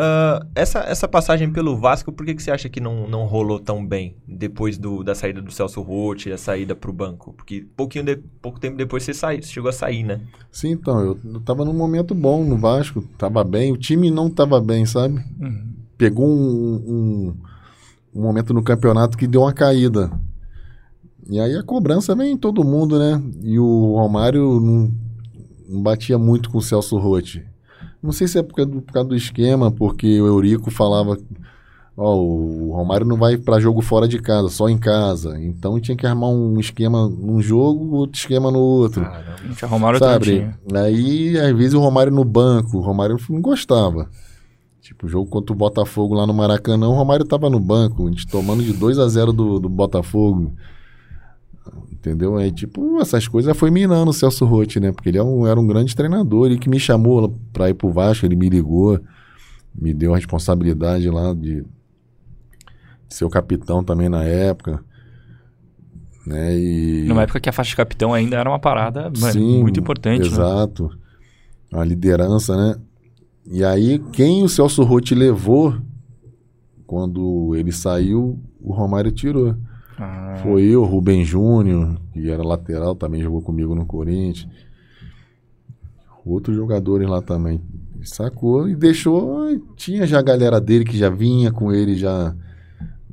Ah, 0.00 0.46
essa, 0.54 0.78
essa 0.80 1.08
passagem 1.08 1.50
pelo 1.50 1.76
Vasco, 1.76 2.12
por 2.12 2.24
que, 2.24 2.32
que 2.32 2.40
você 2.40 2.52
acha 2.52 2.68
que 2.68 2.80
não, 2.80 3.08
não 3.08 3.24
rolou 3.24 3.58
tão 3.58 3.84
bem 3.84 4.16
depois 4.28 4.78
do, 4.78 5.02
da 5.02 5.12
saída 5.12 5.42
do 5.42 5.50
Celso 5.50 5.82
Roth 5.82 6.26
e 6.26 6.32
a 6.32 6.38
saída 6.38 6.76
pro 6.76 6.92
banco? 6.92 7.32
Porque 7.32 7.66
pouquinho 7.76 8.04
de, 8.04 8.16
pouco 8.40 8.60
tempo 8.60 8.76
depois 8.76 9.02
você, 9.02 9.12
saiu, 9.12 9.42
você 9.42 9.48
chegou 9.48 9.68
a 9.68 9.72
sair, 9.72 10.04
né? 10.04 10.20
Sim, 10.52 10.70
então, 10.70 11.00
eu, 11.00 11.18
eu 11.24 11.40
tava 11.40 11.64
num 11.64 11.72
momento 11.72 12.14
bom 12.14 12.44
no 12.44 12.56
Vasco, 12.56 13.02
tava 13.18 13.42
bem, 13.42 13.72
o 13.72 13.76
time 13.76 14.08
não 14.08 14.30
tava 14.30 14.60
bem, 14.60 14.86
sabe? 14.86 15.16
Uhum. 15.40 15.74
Pegou 15.96 16.28
um, 16.28 16.76
um, 16.86 17.36
um 18.14 18.22
momento 18.22 18.54
no 18.54 18.62
campeonato 18.62 19.18
que 19.18 19.26
deu 19.26 19.40
uma 19.40 19.52
caída. 19.52 20.12
E 21.28 21.38
aí 21.38 21.56
a 21.56 21.62
cobrança 21.62 22.14
vem 22.14 22.32
em 22.32 22.36
todo 22.36 22.64
mundo, 22.64 22.98
né? 22.98 23.22
E 23.42 23.58
o 23.58 23.94
Romário 23.96 24.58
não, 24.60 24.90
não 25.68 25.82
batia 25.82 26.18
muito 26.18 26.50
com 26.50 26.58
o 26.58 26.62
Celso 26.62 26.96
Rotti. 26.96 27.44
Não 28.02 28.12
sei 28.12 28.26
se 28.26 28.38
é 28.38 28.42
por 28.42 28.54
causa 28.54 28.70
do, 28.70 28.80
por 28.80 28.92
causa 28.92 29.08
do 29.08 29.16
esquema, 29.16 29.70
porque 29.70 30.20
o 30.20 30.26
Eurico 30.26 30.70
falava, 30.70 31.18
ó, 31.96 32.16
o 32.16 32.72
Romário 32.72 33.04
não 33.04 33.16
vai 33.16 33.36
para 33.36 33.60
jogo 33.60 33.82
fora 33.82 34.08
de 34.08 34.18
casa, 34.20 34.48
só 34.48 34.68
em 34.68 34.78
casa. 34.78 35.38
Então 35.38 35.78
tinha 35.78 35.96
que 35.96 36.06
armar 36.06 36.30
um 36.30 36.58
esquema 36.58 37.08
num 37.08 37.42
jogo, 37.42 37.96
outro 37.96 38.18
esquema 38.18 38.50
no 38.50 38.60
outro. 38.60 39.02
Caramba. 39.02 39.34
A 39.42 39.46
gente 39.46 39.64
arrumaram 39.64 39.96
o 39.96 39.98
Sabe? 39.98 40.50
Aí, 40.74 41.38
às 41.38 41.56
vezes, 41.56 41.74
o 41.74 41.80
Romário 41.80 42.12
no 42.12 42.24
banco, 42.24 42.78
o 42.78 42.80
Romário 42.80 43.18
não 43.28 43.40
gostava. 43.40 44.08
Tipo, 44.80 45.04
o 45.04 45.08
jogo 45.08 45.28
contra 45.28 45.52
o 45.52 45.56
Botafogo 45.56 46.14
lá 46.14 46.26
no 46.26 46.32
Maracanã, 46.32 46.88
o 46.88 46.94
Romário 46.94 47.26
tava 47.26 47.50
no 47.50 47.60
banco, 47.60 48.06
a 48.06 48.10
gente 48.10 48.26
tomando 48.26 48.62
de 48.62 48.72
2 48.72 48.98
a 48.98 49.06
0 49.06 49.32
do, 49.34 49.60
do 49.60 49.68
Botafogo. 49.68 50.54
Entendeu? 51.92 52.36
Aí, 52.36 52.50
tipo, 52.52 53.00
essas 53.00 53.26
coisas 53.26 53.56
foi 53.56 53.70
minando 53.70 54.10
o 54.10 54.14
Celso 54.14 54.44
Rotti, 54.44 54.78
né? 54.80 54.92
Porque 54.92 55.08
ele 55.08 55.18
é 55.18 55.22
um- 55.22 55.46
era 55.46 55.58
um 55.58 55.66
grande 55.66 55.94
treinador, 55.94 56.46
ele 56.46 56.58
que 56.58 56.68
me 56.68 56.78
chamou 56.78 57.36
pra 57.52 57.68
ir 57.70 57.74
pro 57.74 57.90
Vasco, 57.92 58.24
ele 58.26 58.36
me 58.36 58.48
ligou, 58.48 59.00
me 59.74 59.92
deu 59.92 60.12
a 60.14 60.16
responsabilidade 60.16 61.08
lá 61.10 61.34
de 61.34 61.64
ser 63.08 63.24
o 63.24 63.30
capitão 63.30 63.82
também 63.82 64.08
na 64.08 64.22
época. 64.24 64.82
Né? 66.26 66.58
E... 66.58 67.04
Numa 67.08 67.22
época 67.22 67.40
que 67.40 67.48
a 67.48 67.52
faixa 67.52 67.70
de 67.70 67.76
capitão 67.76 68.12
ainda 68.12 68.36
era 68.36 68.48
uma 68.50 68.58
parada 68.58 69.10
mano, 69.18 69.32
Sim, 69.32 69.60
muito 69.62 69.80
importante. 69.80 70.20
né? 70.20 70.26
Exato. 70.26 70.90
A 71.72 71.82
liderança, 71.84 72.56
né? 72.56 72.76
E 73.50 73.64
aí, 73.64 73.98
quem 74.12 74.44
o 74.44 74.48
Celso 74.48 74.82
Rotti 74.82 75.14
levou, 75.14 75.74
quando 76.86 77.54
ele 77.56 77.72
saiu, 77.72 78.38
o 78.60 78.72
Romário 78.72 79.10
tirou. 79.10 79.54
Ah, 79.98 80.36
Foi 80.42 80.62
eu, 80.64 80.84
Rubem 80.84 81.24
Júnior, 81.24 82.00
que 82.12 82.30
era 82.30 82.42
lateral, 82.42 82.94
também 82.94 83.20
jogou 83.22 83.42
comigo 83.42 83.74
no 83.74 83.84
Corinthians. 83.86 84.48
Outros 86.24 86.54
jogadores 86.56 87.08
lá 87.08 87.22
também. 87.22 87.60
Sacou 88.02 88.68
e 88.68 88.76
deixou. 88.76 89.46
Tinha 89.76 90.06
já 90.06 90.18
a 90.18 90.22
galera 90.22 90.60
dele 90.60 90.84
que 90.84 90.96
já 90.96 91.08
vinha 91.08 91.50
com 91.50 91.72
ele 91.72 91.94
já 91.96 92.34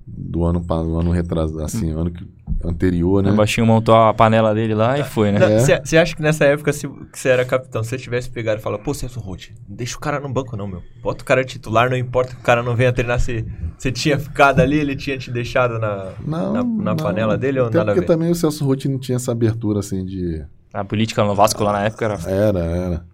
do 0.05 0.43
ano, 0.43 0.63
pa- 0.63 0.83
do 0.83 0.99
ano 0.99 1.11
retrasado, 1.11 1.63
assim, 1.63 1.91
ano 1.91 2.11
que- 2.11 2.27
anterior, 2.70 3.24
né? 3.24 3.32
O 3.32 3.36
baixinho 3.36 3.66
montou 3.66 3.95
a 3.95 4.13
panela 4.13 4.53
dele 4.53 4.74
lá 4.74 4.97
e 4.99 5.03
foi, 5.03 5.32
né? 5.32 5.55
É. 5.55 5.59
Você 5.59 5.97
acha 5.97 6.16
que 6.16 6.22
nessa 6.22 6.45
época, 6.45 6.72
se 6.74 6.88
você 6.88 7.30
era 7.30 7.45
capitão, 7.45 7.84
se 7.84 7.89
você 7.89 7.97
tivesse 7.97 8.30
pegado 8.30 8.59
e 8.59 8.63
falado, 8.63 8.82
pô, 8.84 8.93
Celso 8.93 9.20
Roth, 9.20 9.49
não 9.68 9.76
deixa 9.76 9.97
o 9.97 9.99
cara 9.99 10.20
no 10.20 10.30
banco 10.30 10.55
não, 10.57 10.68
meu. 10.68 10.82
Bota 11.01 11.24
o 11.24 11.26
cara 11.26 11.43
titular, 11.43 11.89
não 11.89 11.97
importa 11.97 12.34
que 12.36 12.41
o 12.41 12.43
cara 12.43 12.61
não 12.63 12.76
venha 12.76 12.91
treinar, 12.91 13.20
você, 13.20 13.45
você 13.78 13.91
tinha 13.91 14.18
ficado 14.20 14.59
ali, 14.59 14.78
ele 14.78 14.95
tinha 14.95 15.18
te 15.18 15.32
deixado 15.32 15.80
na, 15.80 16.13
Não, 16.26 16.53
na, 16.53 16.63
na 16.63 16.63
não. 16.63 16.95
panela 16.95 17.38
dele 17.38 17.59
ou 17.59 17.68
Até 17.68 17.78
nada 17.78 17.91
porque 17.91 18.01
ver? 18.01 18.07
também 18.07 18.32
o 18.32 18.36
Celso 18.36 18.66
Rotti 18.66 18.88
não 18.88 18.99
tinha 18.99 19.16
essa 19.16 19.32
abertura 19.32 19.80
assim 19.80 20.05
de. 20.05 20.43
A 20.74 20.84
política 20.84 21.24
no 21.24 21.34
Vasco 21.34 21.63
lá 21.63 21.72
na 21.72 21.86
época 21.86 22.05
era. 22.05 22.20
Era, 22.30 22.59
era. 22.59 23.05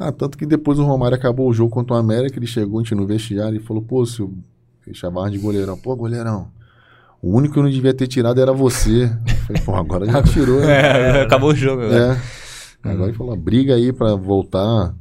Ah, 0.00 0.12
tanto 0.12 0.38
que 0.38 0.46
depois 0.46 0.78
o 0.78 0.84
Romário 0.84 1.16
acabou 1.16 1.48
o 1.48 1.52
jogo 1.52 1.70
contra 1.70 1.96
o 1.96 1.98
América, 1.98 2.38
ele 2.38 2.46
chegou, 2.46 2.78
a 2.78 2.82
gente 2.82 2.94
no 2.94 3.04
vestiário 3.04 3.56
e 3.56 3.62
falou, 3.62 3.82
pô, 3.82 4.06
se 4.06 4.22
ele 4.86 4.94
chamava 4.94 5.28
de 5.28 5.38
goleirão, 5.38 5.76
pô, 5.76 5.96
goleirão, 5.96 6.48
o 7.22 7.36
único 7.36 7.54
que 7.54 7.58
eu 7.58 7.62
não 7.64 7.70
devia 7.70 7.92
ter 7.94 8.06
tirado 8.06 8.40
era 8.40 8.52
você. 8.52 9.10
Falei, 9.46 9.62
pô, 9.62 9.74
agora 9.74 10.06
já 10.06 10.22
tirou, 10.24 10.60
né? 10.60 11.18
É, 11.18 11.22
acabou 11.26 11.50
o 11.50 11.54
jogo. 11.54 11.82
né? 11.82 12.20
É. 12.84 12.88
Agora 12.90 13.08
ele 13.10 13.16
falou, 13.18 13.36
briga 13.36 13.74
aí 13.74 13.92
pra 13.92 14.14
voltar. 14.14 14.94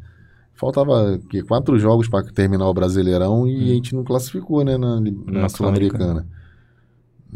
Faltava 0.55 1.19
que, 1.29 1.43
quatro 1.43 1.77
jogos 1.77 2.09
pra 2.09 2.23
terminar 2.23 2.67
o 2.67 2.73
Brasileirão 2.73 3.47
e 3.47 3.71
a 3.71 3.75
gente 3.75 3.93
não 3.93 4.03
classificou, 4.03 4.63
né, 4.65 4.75
na, 4.75 4.99
na 4.99 5.11
Na 5.41 5.49
Sul-Americana. 5.49 6.25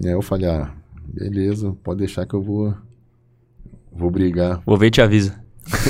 E 0.02 0.08
aí 0.08 0.14
eu 0.14 0.22
falei, 0.24 0.48
ah, 0.50 0.72
beleza, 1.06 1.76
pode 1.84 2.00
deixar 2.00 2.26
que 2.26 2.34
eu 2.34 2.42
vou, 2.42 2.74
vou 3.94 4.10
brigar. 4.10 4.60
Vou 4.66 4.76
ver 4.78 4.88
e 4.88 4.92
te 4.92 5.02
avisa. 5.02 5.40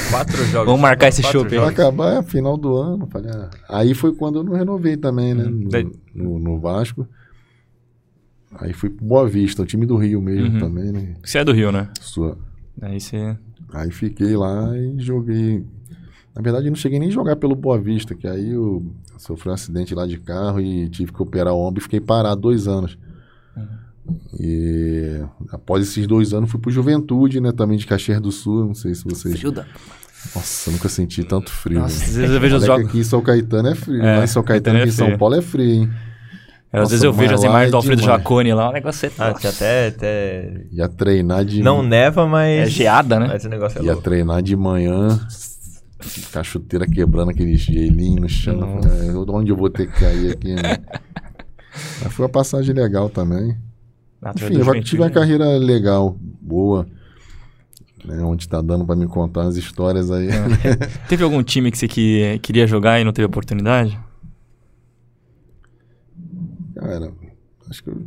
Quatro 0.09 0.43
jogos. 0.47 0.65
Vamos 0.65 0.81
marcar 0.81 1.07
esse 1.07 1.25
aí. 1.25 1.31
Vai 1.57 1.69
acabar 1.69 2.17
é 2.17 2.23
final 2.23 2.57
do 2.57 2.75
ano. 2.75 3.07
Falei, 3.09 3.31
ah. 3.31 3.49
Aí 3.69 3.93
foi 3.93 4.13
quando 4.13 4.39
eu 4.39 4.43
não 4.43 4.51
renovei 4.53 4.97
também, 4.97 5.33
né? 5.33 5.45
No, 5.45 5.69
Daí- 5.69 5.89
no- 6.13 6.37
no 6.37 6.59
Vasco. 6.59 7.07
Aí 8.59 8.73
fui 8.73 8.89
pro 8.89 9.05
Boa 9.05 9.27
Vista, 9.27 9.61
o 9.61 9.65
time 9.65 9.85
do 9.85 9.95
Rio 9.97 10.21
mesmo 10.21 10.53
Uhum. 10.53 10.59
também, 10.59 10.91
né? 10.91 11.13
Você 11.23 11.37
é 11.39 11.43
do 11.45 11.51
Rio, 11.53 11.71
né? 11.71 11.89
Sua. 12.01 12.37
Aí 12.81 12.99
você. 12.99 13.37
Aí 13.73 13.89
fiquei 13.91 14.35
lá 14.35 14.75
e 14.77 14.99
joguei. 14.99 15.65
Na 16.35 16.41
verdade, 16.41 16.67
eu 16.67 16.71
não 16.71 16.75
cheguei 16.75 16.99
nem 16.99 17.09
a 17.09 17.11
jogar 17.11 17.35
pelo 17.37 17.55
Boa 17.55 17.79
Vista, 17.79 18.13
que 18.15 18.27
aí 18.27 18.51
eu 18.51 18.85
sofri 19.17 19.49
um 19.49 19.53
acidente 19.53 19.93
lá 19.95 20.05
de 20.05 20.17
carro 20.17 20.59
e 20.61 20.89
tive 20.89 21.11
que 21.11 21.21
operar 21.21 21.53
o 21.53 21.59
ombro 21.59 21.79
e 21.79 21.83
fiquei 21.83 21.99
parado 22.01 22.41
dois 22.41 22.67
anos. 22.67 22.97
E 24.39 25.21
após 25.51 25.87
esses 25.87 26.07
dois 26.07 26.33
anos 26.33 26.49
fui 26.49 26.59
pro 26.59 26.71
Juventude, 26.71 27.39
né? 27.39 27.51
Também 27.51 27.77
de 27.77 27.85
Caxias 27.85 28.19
do 28.19 28.31
Sul. 28.31 28.65
Não 28.67 28.73
sei 28.73 28.93
se 28.95 29.03
vocês. 29.03 29.37
Frio 29.37 29.51
da- 29.51 29.65
Nossa, 30.35 30.69
eu 30.69 30.73
nunca 30.73 30.89
senti 30.89 31.23
tanto 31.23 31.49
frio. 31.51 31.79
Nossa, 31.79 31.97
né? 31.99 32.05
às 32.05 32.15
vezes 32.15 32.31
eu 32.35 32.39
vejo 32.41 32.55
os 32.57 32.65
jogos. 32.65 32.85
aqui 32.87 32.99
em 32.99 33.03
São 33.03 33.21
Caetano 33.21 33.67
é 33.69 33.75
frio. 33.75 34.01
É, 34.01 34.17
lá 34.17 34.23
em 34.23 34.27
São 34.27 34.43
Caetano, 34.43 34.77
Caetano 34.77 34.77
é 34.77 34.81
aqui 34.81 34.89
em 34.89 34.91
São. 35.11 35.17
Paulo 35.17 35.35
é 35.35 35.41
frio, 35.41 35.65
hein? 35.65 35.89
Às 36.73 36.79
Nossa, 36.79 36.89
vezes 36.91 37.03
eu 37.03 37.11
vejo 37.11 37.33
as 37.33 37.43
imagens 37.43 37.67
é 37.67 37.71
do 37.71 37.77
Alfredo 37.77 38.01
demais. 38.01 38.19
Jacone 38.19 38.53
lá, 38.53 38.69
o 38.69 38.71
negócio 38.71 39.05
é. 39.05 39.11
Ah, 39.19 39.33
que 39.33 39.45
até, 39.45 39.87
até... 39.87 40.53
Ia 40.71 40.87
treinar 40.87 41.43
de 41.43 41.61
Não 41.61 41.83
neva, 41.83 42.25
mas... 42.25 42.59
É 42.61 42.65
geada, 42.65 43.19
né? 43.19 43.27
Mas 43.27 43.43
o 43.43 43.49
negócio 43.49 43.79
é 43.79 43.83
Ia 43.83 43.91
louco. 43.91 44.03
treinar 44.03 44.41
de 44.41 44.55
manhã, 44.55 45.19
com 46.31 46.39
a 46.39 46.43
chuteira 46.43 46.87
quebrando 46.87 47.31
aquele 47.31 47.57
gelinho 47.57 48.21
no 48.21 48.29
chão. 48.29 48.79
"Ah, 48.85 49.31
onde 49.33 49.51
eu 49.51 49.57
vou 49.57 49.69
ter 49.69 49.87
que 49.91 49.99
cair 49.99 50.31
aqui? 50.31 50.53
Né? 50.55 50.77
Mas 52.03 52.13
foi 52.13 52.23
uma 52.25 52.31
passagem 52.31 52.73
legal 52.73 53.09
também. 53.09 53.57
Ah, 54.21 54.31
Enfim, 54.35 54.53
eu 54.53 54.59
Juventude, 54.63 54.85
tive 54.85 55.01
uma 55.01 55.09
né? 55.09 55.13
carreira 55.13 55.45
legal, 55.57 56.15
boa. 56.41 56.87
Né, 58.05 58.19
onde 58.23 58.47
tá 58.47 58.61
dando 58.61 58.85
pra 58.85 58.95
me 58.95 59.07
contar 59.07 59.43
as 59.43 59.55
histórias 59.57 60.09
aí. 60.09 60.29
Teve 61.09 61.23
algum 61.23 61.43
time 61.43 61.69
que 61.69 61.77
você 61.77 61.87
que, 61.87 62.39
queria 62.41 62.65
jogar 62.65 62.99
e 62.99 63.03
não 63.03 63.11
teve 63.11 63.25
oportunidade? 63.27 63.99
Cara, 66.81 67.13
acho 67.69 67.83
que 67.83 67.89
eu- 67.91 68.01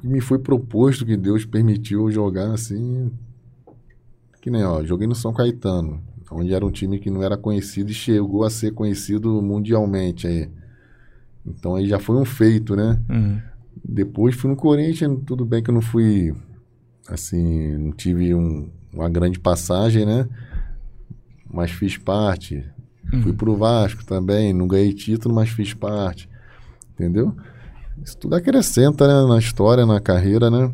que 0.00 0.06
me 0.08 0.20
foi 0.20 0.38
proposto, 0.38 1.04
que 1.04 1.14
Deus 1.16 1.44
permitiu 1.44 2.06
eu 2.06 2.10
jogar 2.10 2.50
assim. 2.52 3.10
Que 4.40 4.50
nem, 4.50 4.64
ó, 4.64 4.82
joguei 4.82 5.06
no 5.06 5.14
São 5.14 5.32
Caetano, 5.32 6.00
onde 6.30 6.54
era 6.54 6.64
um 6.64 6.70
time 6.70 6.98
que 6.98 7.10
não 7.10 7.22
era 7.22 7.36
conhecido 7.36 7.90
e 7.90 7.94
chegou 7.94 8.44
a 8.44 8.50
ser 8.50 8.72
conhecido 8.72 9.42
mundialmente 9.42 10.26
aí. 10.26 10.48
Então 11.44 11.74
aí 11.76 11.86
já 11.86 11.98
foi 11.98 12.16
um 12.16 12.24
feito, 12.24 12.74
né? 12.74 12.98
Uhum. 13.10 13.40
Depois 13.84 14.34
fui 14.34 14.48
no 14.50 14.56
Corinthians, 14.56 15.18
tudo 15.26 15.44
bem 15.44 15.62
que 15.62 15.68
eu 15.70 15.74
não 15.74 15.82
fui, 15.82 16.34
assim, 17.08 17.76
não 17.76 17.92
tive 17.92 18.34
um- 18.34 18.70
uma 18.92 19.08
grande 19.10 19.38
passagem, 19.38 20.06
né? 20.06 20.26
Mas 21.52 21.70
fiz 21.72 21.98
parte. 21.98 22.64
Fui 23.22 23.32
pro 23.32 23.56
Vasco 23.56 24.04
também, 24.04 24.52
não 24.52 24.66
ganhei 24.68 24.92
título, 24.92 25.34
mas 25.34 25.48
fiz 25.50 25.72
parte. 25.74 26.27
Entendeu? 26.98 27.34
Isso 28.02 28.16
tudo 28.16 28.34
acrescenta, 28.34 29.06
né? 29.06 29.28
Na 29.28 29.38
história, 29.38 29.86
na 29.86 30.00
carreira, 30.00 30.50
né? 30.50 30.72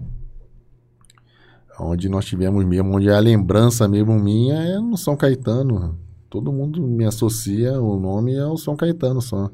Onde 1.78 2.09
nós 2.09 2.24
tivemos 2.24 2.64
mesmo, 2.64 2.94
onde 2.96 3.10
a 3.10 3.18
lembrança 3.18 3.88
mesmo 3.88 4.14
minha 4.18 4.55
é 4.55 4.78
no 4.78 4.96
São 4.96 5.16
Caetano. 5.16 5.98
Todo 6.30 6.52
mundo 6.52 6.80
me 6.80 7.05
associa, 7.05 7.80
o 7.80 7.98
nome 7.98 8.34
é 8.34 8.46
o 8.46 8.56
São 8.56 8.76
Caetano 8.76 9.20
só. 9.20 9.51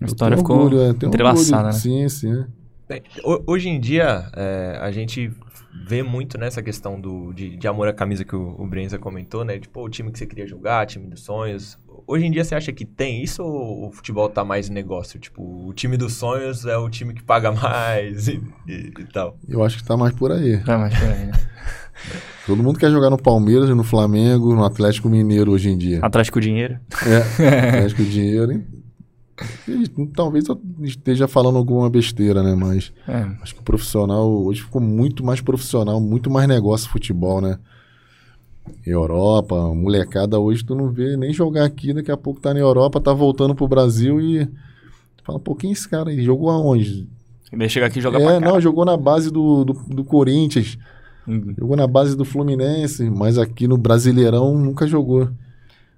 A 0.00 0.04
história 0.06 0.36
ficou 0.36 0.56
orgulho, 0.62 0.80
é, 0.80 0.88
entrelaçada, 0.88 1.38
orgulho, 1.58 1.66
né? 1.66 1.72
Sim, 1.72 2.08
sim. 2.08 2.44
Bem, 2.88 3.02
ho- 3.24 3.42
hoje 3.46 3.68
em 3.68 3.78
dia, 3.78 4.30
é, 4.34 4.78
a 4.80 4.90
gente 4.90 5.30
vê 5.74 6.02
muito 6.02 6.36
nessa 6.38 6.62
questão 6.62 7.00
do, 7.00 7.32
de, 7.32 7.56
de 7.56 7.66
amor 7.68 7.88
à 7.88 7.92
camisa 7.92 8.24
que 8.24 8.36
o, 8.36 8.54
o 8.58 8.66
Brenza 8.66 8.98
comentou, 8.98 9.44
né? 9.44 9.58
Tipo, 9.58 9.84
o 9.84 9.88
time 9.88 10.10
que 10.12 10.18
você 10.18 10.26
queria 10.26 10.46
jogar, 10.46 10.86
time 10.86 11.06
dos 11.06 11.20
sonhos. 11.20 11.78
Hoje 12.06 12.26
em 12.26 12.30
dia, 12.30 12.44
você 12.44 12.54
acha 12.54 12.72
que 12.72 12.84
tem 12.84 13.22
isso 13.22 13.42
ou 13.42 13.88
o 13.88 13.92
futebol 13.92 14.28
tá 14.28 14.44
mais 14.44 14.68
negócio? 14.68 15.18
Tipo, 15.18 15.42
o 15.68 15.72
time 15.72 15.96
dos 15.96 16.14
sonhos 16.14 16.66
é 16.66 16.76
o 16.76 16.88
time 16.90 17.14
que 17.14 17.22
paga 17.22 17.50
mais 17.52 18.28
e, 18.28 18.42
e- 18.68 18.92
e 18.98 19.04
tal. 19.12 19.36
Eu 19.48 19.62
acho 19.64 19.78
que 19.78 19.84
tá 19.84 19.96
mais 19.96 20.14
por 20.14 20.30
aí. 20.32 20.60
Ah, 20.66 20.78
mas 20.78 20.98
peraí, 20.98 21.26
né? 21.26 21.32
Todo 22.46 22.62
mundo 22.62 22.78
quer 22.78 22.90
jogar 22.90 23.10
no 23.10 23.16
Palmeiras, 23.16 23.68
no 23.70 23.84
Flamengo, 23.84 24.54
no 24.54 24.64
Atlético 24.64 25.08
Mineiro 25.08 25.52
hoje 25.52 25.68
em 25.70 25.78
dia. 25.78 26.00
Atlético 26.02 26.40
Dinheiro. 26.40 26.78
É, 27.06 27.68
Atlético 27.68 28.02
Dinheiro, 28.02 28.50
hein? 28.52 28.66
Talvez 30.14 30.46
eu 30.48 30.60
esteja 30.82 31.26
falando 31.28 31.56
alguma 31.58 31.88
besteira, 31.90 32.42
né? 32.42 32.54
Mas 32.54 32.92
É. 33.08 33.26
acho 33.42 33.54
que 33.54 33.60
o 33.60 33.64
profissional 33.64 34.28
hoje 34.44 34.62
ficou 34.62 34.80
muito 34.80 35.24
mais 35.24 35.40
profissional, 35.40 36.00
muito 36.00 36.30
mais 36.30 36.48
negócio 36.48 36.88
futebol, 36.90 37.40
né? 37.40 37.58
Europa, 38.86 39.74
molecada 39.74 40.38
hoje 40.38 40.64
tu 40.64 40.74
não 40.74 40.90
vê 40.90 41.16
nem 41.16 41.32
jogar 41.32 41.64
aqui, 41.64 41.92
daqui 41.92 42.10
a 42.10 42.16
pouco 42.16 42.40
tá 42.40 42.54
na 42.54 42.60
Europa, 42.60 43.00
tá 43.00 43.12
voltando 43.12 43.54
pro 43.54 43.66
Brasil 43.68 44.20
e 44.20 44.48
fala, 45.24 45.38
pô, 45.38 45.54
quem 45.54 45.70
é 45.70 45.72
esse 45.72 45.88
cara 45.88 46.10
aí? 46.10 46.22
Jogou 46.22 46.50
aonde? 46.50 47.08
E 47.52 47.56
daí 47.56 47.68
chega 47.68 47.86
aqui 47.86 47.98
e 47.98 48.02
joga 48.02 48.18
é, 48.18 48.40
não, 48.40 48.60
jogou 48.60 48.84
na 48.84 48.96
base 48.96 49.30
do, 49.30 49.64
do, 49.64 49.72
do 49.72 50.04
Corinthians, 50.04 50.78
Uhum. 51.24 51.54
jogou 51.56 51.76
na 51.76 51.86
base 51.86 52.16
do 52.16 52.24
Fluminense, 52.24 53.08
mas 53.08 53.38
aqui 53.38 53.68
no 53.68 53.76
Brasileirão 53.78 54.58
nunca 54.58 54.88
jogou. 54.88 55.28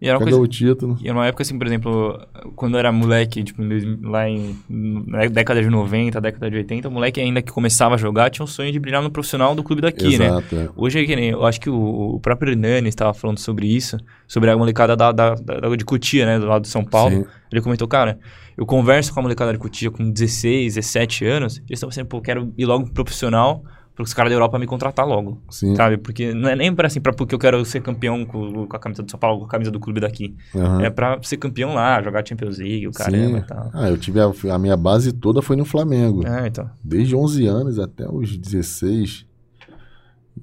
E 0.04 0.08
era 0.08 0.18
uma 0.18 0.24
Cadê 0.26 0.32
coisa... 0.32 0.44
o 0.44 0.46
título? 0.46 0.98
E 1.00 1.08
era 1.08 1.16
uma 1.16 1.26
época, 1.26 1.42
assim, 1.42 1.56
por 1.56 1.66
exemplo, 1.66 2.20
quando 2.54 2.74
eu 2.74 2.78
era 2.78 2.92
moleque, 2.92 3.42
tipo, 3.42 3.62
lá 4.02 4.28
em 4.28 4.54
na 4.68 5.24
década 5.28 5.62
de 5.62 5.70
90, 5.70 6.20
década 6.20 6.50
de 6.50 6.58
80, 6.58 6.88
o 6.88 6.90
moleque 6.90 7.22
ainda 7.22 7.40
que 7.40 7.50
começava 7.50 7.94
a 7.94 7.96
jogar 7.96 8.28
tinha 8.28 8.44
um 8.44 8.46
sonho 8.46 8.70
de 8.70 8.78
brilhar 8.78 9.02
no 9.02 9.10
profissional 9.10 9.54
do 9.54 9.62
clube 9.62 9.80
daqui, 9.80 10.18
né? 10.18 10.26
Exato, 10.26 10.56
é. 10.56 10.68
Hoje 10.76 11.02
é 11.02 11.06
que 11.06 11.16
nem, 11.16 11.30
eu 11.30 11.46
acho 11.46 11.58
que 11.58 11.70
o, 11.70 12.20
próprio 12.20 12.52
Hernani 12.52 12.90
estava 12.90 13.14
falando 13.14 13.38
sobre 13.38 13.66
isso, 13.66 13.96
sobre 14.28 14.50
a 14.50 14.58
molecada 14.58 14.94
da, 14.94 15.10
da, 15.10 15.36
da- 15.36 15.74
de 15.74 15.84
Cutia, 15.86 16.26
né, 16.26 16.38
do 16.38 16.46
lado 16.46 16.62
de 16.62 16.68
São 16.68 16.84
Paulo. 16.84 17.22
Sim. 17.22 17.26
Ele 17.50 17.62
comentou, 17.62 17.88
cara, 17.88 18.18
eu 18.58 18.66
converso 18.66 19.14
com 19.14 19.20
a 19.20 19.22
molecada 19.22 19.54
de 19.54 19.58
Cutia 19.58 19.90
com 19.90 20.10
16, 20.10 20.74
17 20.74 21.24
anos, 21.24 21.56
eles 21.60 21.78
estão 21.78 21.88
pensando, 21.88 22.08
pô, 22.08 22.20
quero 22.20 22.52
ir 22.58 22.66
logo 22.66 22.84
pro 22.84 22.92
profissional, 23.04 23.64
os 24.02 24.12
caras 24.12 24.30
da 24.30 24.34
Europa 24.34 24.58
me 24.58 24.66
contratar 24.66 25.06
logo, 25.06 25.40
Sim. 25.48 25.76
sabe? 25.76 25.96
Porque 25.96 26.34
não 26.34 26.48
é 26.48 26.56
nem 26.56 26.74
para 26.74 26.88
assim, 26.88 27.00
pra, 27.00 27.12
porque 27.12 27.34
eu 27.34 27.38
quero 27.38 27.64
ser 27.64 27.80
campeão 27.80 28.24
com, 28.24 28.66
com 28.66 28.76
a 28.76 28.78
camisa 28.78 29.02
do 29.02 29.10
São 29.10 29.20
Paulo, 29.20 29.40
com 29.40 29.44
a 29.46 29.48
camisa 29.48 29.70
do 29.70 29.78
clube 29.78 30.00
daqui. 30.00 30.34
Aham. 30.54 30.82
É 30.82 30.90
pra 30.90 31.18
ser 31.22 31.36
campeão 31.36 31.74
lá, 31.74 32.02
jogar 32.02 32.26
Champions 32.26 32.58
League, 32.58 32.88
o 32.88 32.92
caramba 32.92 33.38
e 33.38 33.42
tal. 33.42 33.70
Ah, 33.72 33.88
eu 33.88 33.96
tive 33.96 34.18
a, 34.20 34.32
a 34.52 34.58
minha 34.58 34.76
base 34.76 35.12
toda 35.12 35.40
foi 35.40 35.54
no 35.54 35.64
Flamengo. 35.64 36.26
É, 36.26 36.48
então. 36.48 36.68
Desde 36.82 37.14
11 37.14 37.46
anos 37.46 37.78
até 37.78 38.08
os 38.10 38.36
16. 38.36 39.26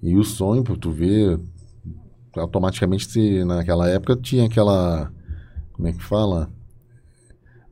E 0.02 0.15
o 0.15 0.23
sonho, 0.23 0.64
pra 0.64 0.76
tu 0.78 0.90
ver, 0.90 1.38
automaticamente 2.38 3.10
se 3.10 3.44
naquela 3.44 3.90
época 3.90 4.15
tinha 4.15 4.45
aquela. 4.45 5.11
Como 5.73 5.88
é 5.88 5.91
que 5.91 6.02
fala? 6.02 6.49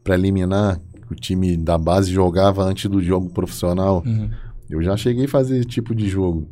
Preliminar, 0.03 0.80
que 1.07 1.14
o 1.14 1.15
time 1.15 1.56
da 1.56 1.77
base 1.77 2.11
jogava 2.11 2.64
antes 2.64 2.89
do 2.89 3.01
jogo 3.01 3.30
profissional. 3.30 4.03
Uhum. 4.06 4.30
Eu 4.69 4.81
já 4.81 4.95
cheguei 4.95 5.25
a 5.25 5.29
fazer 5.29 5.57
esse 5.57 5.67
tipo 5.67 5.95
de 5.95 6.07
jogo. 6.07 6.47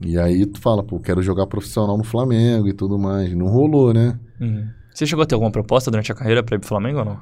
E 0.00 0.18
aí 0.18 0.44
tu 0.44 0.60
fala, 0.60 0.82
pô, 0.82 0.98
quero 0.98 1.22
jogar 1.22 1.46
profissional 1.46 1.96
no 1.96 2.04
Flamengo 2.04 2.68
e 2.68 2.72
tudo 2.72 2.98
mais. 2.98 3.32
Não 3.34 3.46
rolou, 3.46 3.94
né? 3.94 4.18
Uhum. 4.40 4.68
Você 4.92 5.06
chegou 5.06 5.22
a 5.22 5.26
ter 5.26 5.34
alguma 5.34 5.50
proposta 5.50 5.90
durante 5.90 6.12
a 6.12 6.14
carreira 6.14 6.42
pra 6.42 6.56
ir 6.56 6.58
pro 6.58 6.68
Flamengo 6.68 6.98
ou 6.98 7.04
não? 7.04 7.20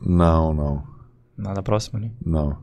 Não, 0.00 0.52
não. 0.52 0.82
Nada 1.36 1.62
próximo, 1.62 1.98
né? 1.98 2.10
Não. 2.24 2.58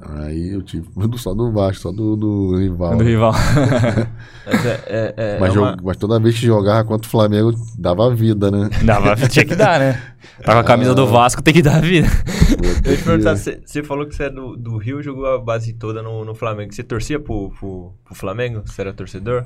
Aí 0.00 0.50
eu 0.54 0.62
tive 0.62 0.86
só 1.18 1.34
do 1.34 1.50
Vasco, 1.52 1.82
só 1.82 1.92
do, 1.92 2.16
do 2.16 2.56
rival. 2.56 2.96
Do 2.96 3.04
rival. 3.04 3.32
Mas, 4.46 4.64
é, 4.66 4.82
é- 4.86 5.14
é- 5.16 5.38
Mas, 5.40 5.54
é 5.54 5.58
uma- 5.58 5.76
jo- 5.76 5.82
mas 5.84 5.96
toda 5.96 6.18
vez 6.18 6.34
que 6.38 6.46
jogava 6.46 6.82
contra 6.86 7.06
o 7.06 7.10
Flamengo, 7.10 7.52
dava 7.78 8.14
vida, 8.14 8.50
né? 8.50 8.70
Dava, 8.82 9.14
tinha 9.28 9.44
que 9.44 9.54
dar, 9.54 9.78
né? 9.78 10.00
Tá 10.44 10.52
com 10.52 10.60
a 10.60 10.64
camisa 10.64 10.94
do 10.94 11.04
Vasco, 11.04 11.42
tem 11.42 11.52
que 11.52 11.60
dar 11.62 11.78
a 11.78 11.80
vida. 11.80 12.06
Eu 12.84 12.92
ia 12.92 12.96
te 12.96 13.02
perguntar, 13.02 13.36
você 13.36 13.82
falou 13.82 14.06
que 14.06 14.14
você 14.14 14.24
é 14.24 14.30
do, 14.30 14.56
do 14.56 14.76
Rio 14.78 15.02
jogou 15.02 15.26
a 15.26 15.36
base 15.38 15.72
toda 15.72 16.00
no, 16.00 16.24
no 16.24 16.32
Flamengo. 16.32 16.72
Você 16.72 16.84
torcia 16.84 17.18
pro, 17.18 17.50
pro, 17.58 17.92
pro 18.04 18.14
Flamengo? 18.14 18.62
Você 18.64 18.80
era 18.80 18.92
torcedor? 18.92 19.44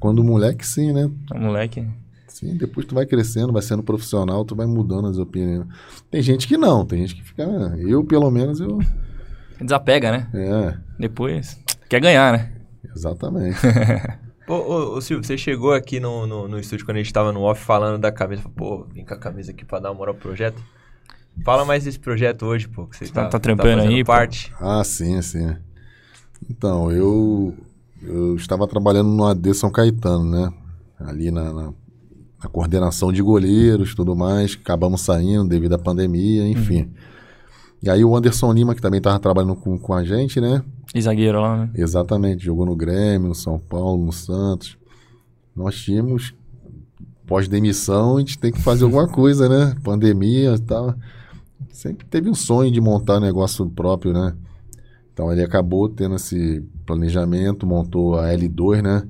Quando 0.00 0.18
o 0.18 0.24
moleque, 0.24 0.66
sim, 0.66 0.92
né? 0.92 1.08
O 1.32 1.38
moleque. 1.38 1.86
Sim, 2.26 2.56
depois 2.56 2.84
tu 2.84 2.96
vai 2.96 3.06
crescendo, 3.06 3.52
vai 3.52 3.62
sendo 3.62 3.82
profissional, 3.84 4.44
tu 4.44 4.56
vai 4.56 4.66
mudando 4.66 5.06
as 5.06 5.18
opiniões. 5.18 5.68
Tem 6.10 6.20
gente 6.20 6.48
que 6.48 6.56
não, 6.56 6.84
tem 6.84 6.98
gente 6.98 7.14
que 7.14 7.22
fica. 7.22 7.44
Eu, 7.78 8.04
pelo 8.04 8.28
menos, 8.28 8.58
eu. 8.58 8.80
Desapega, 9.60 10.10
né? 10.10 10.28
É, 10.34 10.76
Depois. 10.98 11.58
Quer 11.88 12.00
ganhar, 12.00 12.32
né? 12.32 12.50
exatamente. 12.94 13.58
Pô, 14.46 14.56
ô, 14.56 14.96
ô, 14.96 15.00
Silvio, 15.00 15.24
você 15.26 15.38
chegou 15.38 15.72
aqui 15.72 15.98
no, 15.98 16.26
no, 16.26 16.46
no 16.46 16.58
estúdio 16.58 16.84
quando 16.84 16.98
a 16.98 17.02
gente 17.02 17.12
tava 17.12 17.32
no 17.32 17.40
off 17.42 17.64
falando 17.64 17.98
da 17.98 18.12
camisa. 18.12 18.42
Pô, 18.54 18.84
vim 18.92 19.02
com 19.04 19.14
a 19.14 19.18
camisa 19.18 19.52
aqui 19.52 19.64
pra 19.64 19.78
dar 19.80 19.90
uma 19.90 19.96
moral 19.96 20.14
pro 20.14 20.28
projeto. 20.28 20.62
Fala 21.42 21.64
mais 21.64 21.84
desse 21.84 21.98
projeto 21.98 22.44
hoje, 22.44 22.68
pô, 22.68 22.86
que 22.86 22.96
você 22.96 23.06
Tá- 23.06 23.22
tá, 23.24 23.30
tá 23.30 23.38
trampando 23.40 23.78
fazendo 23.78 23.90
aí, 23.94 24.04
pô? 24.04 24.12
parte. 24.12 24.52
Ah, 24.60 24.84
sim, 24.84 25.20
sim. 25.22 25.56
Então, 26.48 26.92
eu, 26.92 27.54
eu 28.02 28.36
estava 28.36 28.68
trabalhando 28.68 29.08
no 29.08 29.24
AD 29.24 29.54
São 29.54 29.70
Caetano, 29.70 30.24
né? 30.30 30.52
Ali 31.00 31.30
na, 31.30 31.52
na, 31.52 31.72
na 32.42 32.48
coordenação 32.52 33.10
de 33.12 33.22
goleiros 33.22 33.92
e 33.92 33.96
tudo 33.96 34.14
mais. 34.14 34.56
Acabamos 34.60 35.00
saindo 35.00 35.48
devido 35.48 35.72
à 35.74 35.78
pandemia, 35.78 36.46
enfim. 36.46 36.92
E 37.84 37.90
aí 37.90 38.02
o 38.02 38.16
Anderson 38.16 38.50
Lima, 38.50 38.74
que 38.74 38.80
também 38.80 38.96
estava 38.96 39.18
trabalhando 39.18 39.56
com, 39.56 39.78
com 39.78 39.92
a 39.92 40.02
gente, 40.02 40.40
né? 40.40 40.64
E 40.94 41.02
zagueiro 41.02 41.38
lá, 41.38 41.58
né? 41.58 41.70
Exatamente, 41.74 42.42
jogou 42.42 42.64
no 42.64 42.74
Grêmio, 42.74 43.28
no 43.28 43.34
São 43.34 43.58
Paulo, 43.58 44.06
no 44.06 44.10
Santos. 44.10 44.78
Nós 45.54 45.76
tínhamos, 45.76 46.34
pós-demissão, 47.26 48.16
a 48.16 48.20
gente 48.20 48.38
tem 48.38 48.50
que 48.50 48.62
fazer 48.62 48.84
alguma 48.84 49.06
coisa, 49.06 49.50
né? 49.50 49.74
Pandemia 49.84 50.54
e 50.54 50.58
tal. 50.60 50.94
Sempre 51.68 52.06
teve 52.06 52.30
um 52.30 52.34
sonho 52.34 52.72
de 52.72 52.80
montar 52.80 53.18
um 53.18 53.20
negócio 53.20 53.68
próprio, 53.68 54.14
né? 54.14 54.34
Então 55.12 55.30
ele 55.30 55.42
acabou 55.42 55.86
tendo 55.86 56.14
esse 56.14 56.66
planejamento, 56.86 57.66
montou 57.66 58.18
a 58.18 58.28
L2, 58.28 58.80
né? 58.80 59.06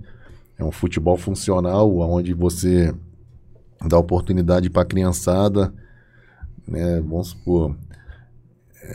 É 0.59 0.65
um 0.65 0.73
futebol 0.73 1.17
funcional, 1.17 1.97
onde 1.97 2.35
você 2.35 2.93
dá 3.87 3.97
oportunidade 3.97 4.69
para 4.69 4.83
a 4.83 4.85
criançada, 4.87 5.73
né? 6.67 7.01
Vamos 7.01 7.29
supor, 7.29 7.77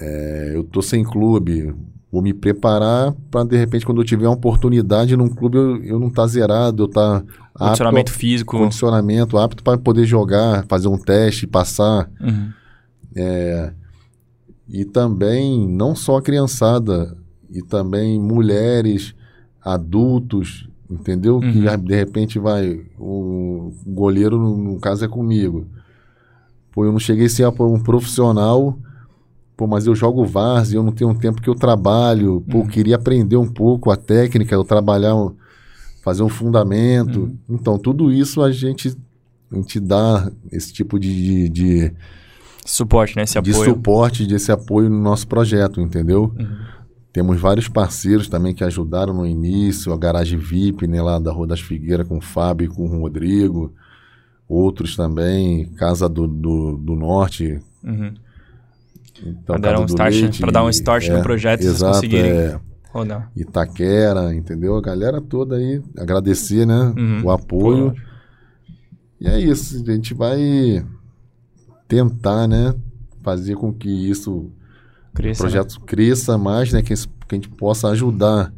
é, 0.02 0.52
eu 0.56 0.64
tô 0.64 0.82
sem 0.82 1.04
clube, 1.04 1.74
vou 2.12 2.22
me 2.22 2.34
preparar 2.34 3.14
para 3.32 3.44
de 3.44 3.58
repente 3.58 3.86
quando 3.86 4.02
eu 4.02 4.06
tiver 4.06 4.28
uma 4.28 4.34
oportunidade 4.36 5.16
num 5.18 5.30
clube 5.30 5.58
eu, 5.58 5.84
eu 5.84 6.00
não 6.00 6.10
tá 6.10 6.26
zerado, 6.28 6.84
eu 6.84 6.88
tá 6.88 7.18
apto, 7.18 7.28
Condicionamento 7.60 8.12
físico. 8.12 8.58
condicionamento 8.58 9.38
apto 9.38 9.64
para 9.64 9.78
poder 9.78 10.06
jogar, 10.06 10.66
fazer 10.68 10.88
um 10.88 10.98
teste, 10.98 11.46
passar 11.48 12.10
Uhum. 12.22 12.52
e 14.68 14.86
também 14.86 15.68
não 15.68 15.96
só 15.96 16.18
a 16.18 16.22
criançada 16.22 17.18
e 17.50 17.62
também 17.62 18.20
mulheres, 18.20 19.16
adultos, 19.64 20.70
entendeu? 20.90 21.40
Que 21.40 21.68
Uhum. 21.68 21.78
de 21.84 21.96
repente 21.96 22.38
vai 22.40 22.82
o 23.00 23.72
goleiro 23.86 24.38
no, 24.38 24.56
no 24.58 24.80
caso 24.80 25.04
é 25.06 25.08
comigo. 25.08 25.68
Pô, 26.72 26.86
eu 26.86 26.92
não 26.92 27.00
cheguei 27.00 27.26
a 27.26 27.30
ser 27.30 27.48
um 27.48 27.80
profissional, 27.80 28.78
pô, 29.60 29.68
mas 29.68 29.86
eu 29.86 29.94
jogo 29.94 30.26
várzea, 30.26 30.78
eu 30.78 30.84
não 30.84 30.94
tenho 30.94 31.10
um 31.10 31.16
tempo 31.16 31.42
que 31.42 31.50
eu 31.50 31.54
trabalho, 31.54 32.42
pô, 32.50 32.60
eu 32.60 32.66
queria 32.68 32.96
aprender 32.96 33.36
um 33.36 33.46
pouco 33.52 33.92
a 33.92 33.98
técnica, 33.98 34.56
eu 34.56 34.64
trabalhar, 34.64 35.14
fazer 36.02 36.24
um 36.24 36.30
fundamento. 36.30 37.36
Então, 37.50 37.78
tudo 37.78 38.10
isso 38.10 38.42
a 38.42 38.54
gente 38.54 38.96
a 39.52 39.56
gente 39.56 39.80
dá 39.82 40.32
esse 40.50 40.72
tipo 40.72 40.98
de- 40.98 41.50
de- 41.50 41.90
de 41.90 41.94
Suporte, 42.66 43.16
né? 43.18 43.24
Esse 43.24 43.42
de 43.42 43.52
apoio. 43.52 43.70
suporte, 43.74 44.26
desse 44.26 44.50
apoio 44.52 44.90
no 44.90 45.02
nosso 45.02 45.28
projeto, 45.28 45.82
entendeu? 45.82 46.32
Uhum. 46.40 46.48
Temos 47.12 47.38
vários 47.42 47.68
parceiros 47.68 48.30
também 48.30 48.54
que 48.54 48.64
ajudaram 48.64 49.14
no 49.14 49.26
início, 49.26 49.92
a 49.92 49.98
Garagem 49.98 50.38
VIP, 50.40 50.88
né, 50.88 51.02
lá 51.02 51.20
da 51.20 51.32
Rua 51.34 51.48
das 51.48 51.60
Figueiras, 51.60 52.08
com 52.08 52.20
o 52.20 52.22
Fábio 52.22 52.66
e 52.66 52.70
com 52.74 52.84
o 52.86 53.02
Rodrigo. 53.02 53.74
Outros 54.48 54.96
também, 54.96 55.66
Casa 55.76 56.08
do, 56.08 56.28
do, 56.28 56.78
do 56.78 56.96
Norte. 56.96 57.60
Uhum. 57.84 58.14
Então, 59.22 59.44
Pra 59.46 59.58
dar 59.58 59.80
um 59.80 59.86
start- 59.86 60.14
Leite, 60.16 60.52
dar 60.52 60.64
um 60.64 60.70
start 60.70 61.08
no 61.10 61.18
é, 61.18 61.22
projeto 61.22 61.60
e 61.62 61.64
vocês 61.64 61.76
exato, 61.76 61.94
conseguirem. 61.96 62.32
É, 62.32 62.60
Rodar. 62.92 63.32
Itaquera, 63.36 64.34
entendeu? 64.34 64.76
A 64.76 64.82
galera 64.82 65.22
toda 65.22 65.56
aí, 65.58 65.82
agradecer, 65.98 66.66
né, 66.66 66.94
Uhum. 66.98 67.22
o 67.26 67.32
apoio. 67.32 67.92
Pô, 67.92 67.98
E 69.22 69.28
é 69.28 69.40
isso, 69.40 69.84
a 69.88 69.92
gente 69.92 70.14
vai 70.14 70.40
tentar, 71.88 72.48
né, 72.48 72.74
fazer 73.22 73.56
com 73.56 73.74
que 73.74 73.90
isso 73.90 74.32
o 74.34 74.52
cresça, 75.14 75.44
né? 75.44 75.50
projeto 75.50 75.80
cresça 75.82 76.38
mais, 76.38 76.72
né? 76.72 76.82
Que, 76.82 76.94
que 76.96 77.08
a 77.32 77.36
gente 77.36 77.50
possa 77.50 77.90
ajudar 77.90 78.54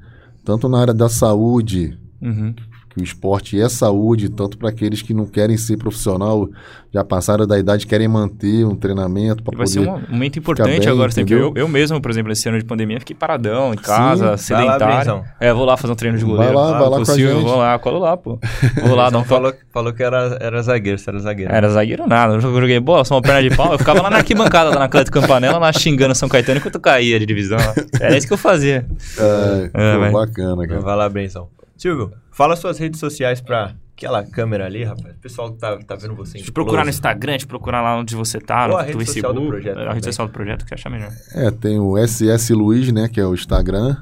tanto 0.46 0.68
na 0.70 0.80
área 0.80 0.94
da 0.94 1.10
saúde, 1.10 1.98
Uhum. 2.22 2.54
Que 2.94 3.00
o 3.00 3.04
esporte 3.04 3.60
é 3.60 3.70
saúde, 3.70 4.28
tanto 4.30 4.58
para 4.58 4.70
aqueles 4.70 5.02
que 5.02 5.14
não 5.14 5.26
querem 5.26 5.56
ser 5.56 5.78
profissional, 5.78 6.50
já 6.94 7.06
passaram 7.06 7.48
da 7.48 7.58
idade, 7.58 7.88
querem 7.88 8.06
manter 8.08 8.66
um 8.66 8.76
treinamento 8.76 9.42
para 9.44 9.54
E 9.54 9.58
vai 9.58 9.66
poder... 9.66 9.80
ser 9.86 9.90
um 9.90 10.12
momento 10.12 10.40
importante 10.40 10.80
bem, 10.80 10.90
agora. 10.90 11.10
Tem 11.12 11.26
que, 11.26 11.34
eu, 11.34 11.46
entendeu? 11.48 11.62
eu 11.64 11.68
mesmo, 11.70 12.02
por 12.02 12.12
exemplo, 12.12 12.32
esse 12.34 12.50
ano 12.50 12.60
de 12.60 12.66
pandemia, 12.66 13.00
fiquei 13.00 13.16
paradão 13.16 13.74
em 13.74 13.78
casa, 13.78 14.22
Vai 14.24 14.32
lá, 14.32 14.38
sedentário. 14.38 14.86
Brenzão. 14.88 15.24
é, 15.40 15.54
vou 15.54 15.64
lá 15.64 15.78
fazer 15.78 15.94
um 15.94 15.96
treino 15.96 16.18
de 16.18 16.26
Vai 16.26 16.34
goleiro. 16.34 16.54
lá, 16.58 16.72
vai 16.80 16.90
lá 16.90 16.98
com 16.98 17.06
gente. 17.06 17.44
Vou 17.44 17.58
lá, 17.58 17.80
colo 17.80 18.00
lá, 18.00 18.18
pô. 18.18 18.38
Vou 18.86 18.96
lá, 18.96 19.08
um 19.10 19.12
Não 19.12 19.24
falou, 19.24 19.54
falou 19.72 19.94
que 19.94 20.04
era, 20.04 20.38
era 20.42 20.62
zagueiro, 20.62 21.00
você 21.00 21.10
era 21.10 21.20
zagueiro. 21.20 21.52
Era 21.54 21.70
zagueiro 21.70 22.06
nada, 22.08 22.34
eu 22.34 22.42
joguei 22.42 22.80
bola, 22.82 23.06
só 23.06 23.16
uma 23.16 23.22
perna 23.22 23.48
de 23.50 23.56
pau. 23.56 23.72
Eu 23.72 23.80
ficava 23.80 24.02
lá 24.02 24.10
na 24.10 24.18
arquibancada, 24.18 24.70
lá 24.72 24.80
na 24.80 24.86
Atlético 24.86 25.22
Campanella, 25.22 25.58
lá 25.60 25.72
xingando 25.72 26.14
São 26.14 26.28
Caetano 26.28 26.60
enquanto 26.60 26.78
caía 26.80 27.18
de 27.18 27.26
divisão. 27.26 27.58
Era 28.02 28.18
isso 28.18 28.28
que 28.28 28.34
eu 28.34 28.38
fazia. 28.38 28.86
É, 29.18 29.70
É, 29.74 29.98
vai. 29.98 30.12
bacana, 30.12 30.68
cara. 30.68 30.82
Vai 30.82 30.96
lá, 30.98 31.08
Brenzão. 31.08 31.48
Silvio, 31.82 32.12
fala 32.32 32.56
suas 32.56 32.78
redes 32.78 33.00
sociais 33.00 33.42
pra 33.42 33.76
aquela 33.98 34.24
câmera 34.24 34.68
ali, 34.68 34.84
rapaz. 34.84 35.16
O 35.16 35.20
pessoal 35.20 35.50
tá, 35.54 35.80
tá 35.80 35.96
vendo 35.96 36.14
você 36.14 36.38
Te 36.38 36.52
procurar 36.52 36.82
no 36.82 36.84
close. 36.84 36.98
Instagram, 37.00 37.38
te 37.40 37.48
procurar 37.48 37.82
lá 37.82 37.98
onde 37.98 38.16
você 38.16 38.40
tá, 38.40 38.66
Ou 38.66 38.74
no 38.74 38.78
a 38.78 38.84
rede 38.84 39.00
Facebook. 39.00 39.22
social 39.22 39.34
do 39.34 39.48
projeto 39.48 39.72
a 39.72 39.80
também. 39.80 39.94
rede 39.96 40.06
social 40.06 40.28
do 40.28 40.32
projeto, 40.32 40.64
que 40.64 40.76
acha 40.76 40.92
melhor. 40.92 41.10
É, 41.34 41.50
tem 41.50 41.80
o 41.80 41.98
SS 41.98 42.54
Luiz, 42.54 42.92
né, 42.92 43.10
que 43.10 43.20
é 43.20 43.26
o 43.26 43.34
Instagram, 43.34 43.98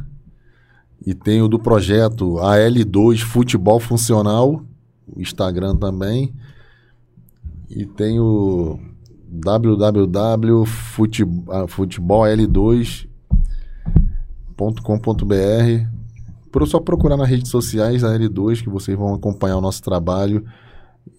e 1.07 1.13
tem 1.13 1.41
o 1.41 1.47
do 1.47 1.57
projeto 1.57 2.33
AL2 2.33 3.19
Futebol 3.19 3.79
Funcional, 3.79 4.61
o 5.07 5.21
Instagram 5.21 5.77
também, 5.77 6.33
e 7.69 7.85
tem 7.85 8.19
o 8.19 8.77
www.futebol2.com.br. 14.59 15.98
Pro 16.51 16.65
só 16.65 16.79
procurar 16.79 17.15
nas 17.17 17.29
redes 17.29 17.49
sociais 17.51 18.03
a 18.03 18.17
L2 18.17 18.61
que 18.63 18.69
vocês 18.69 18.97
vão 18.97 19.13
acompanhar 19.13 19.57
o 19.57 19.61
nosso 19.61 19.81
trabalho 19.83 20.43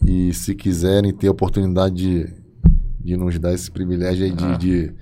e 0.05 0.33
se 0.35 0.55
quiserem 0.55 1.13
ter 1.13 1.29
a 1.29 1.31
oportunidade 1.33 1.95
de, 1.97 2.35
de 3.05 3.17
nos 3.17 3.39
dar 3.39 3.53
esse 3.53 3.71
privilégio 3.71 4.25
aí 4.25 4.33
de- 4.33 4.45
Ah. 4.45 4.57
de 4.57 4.93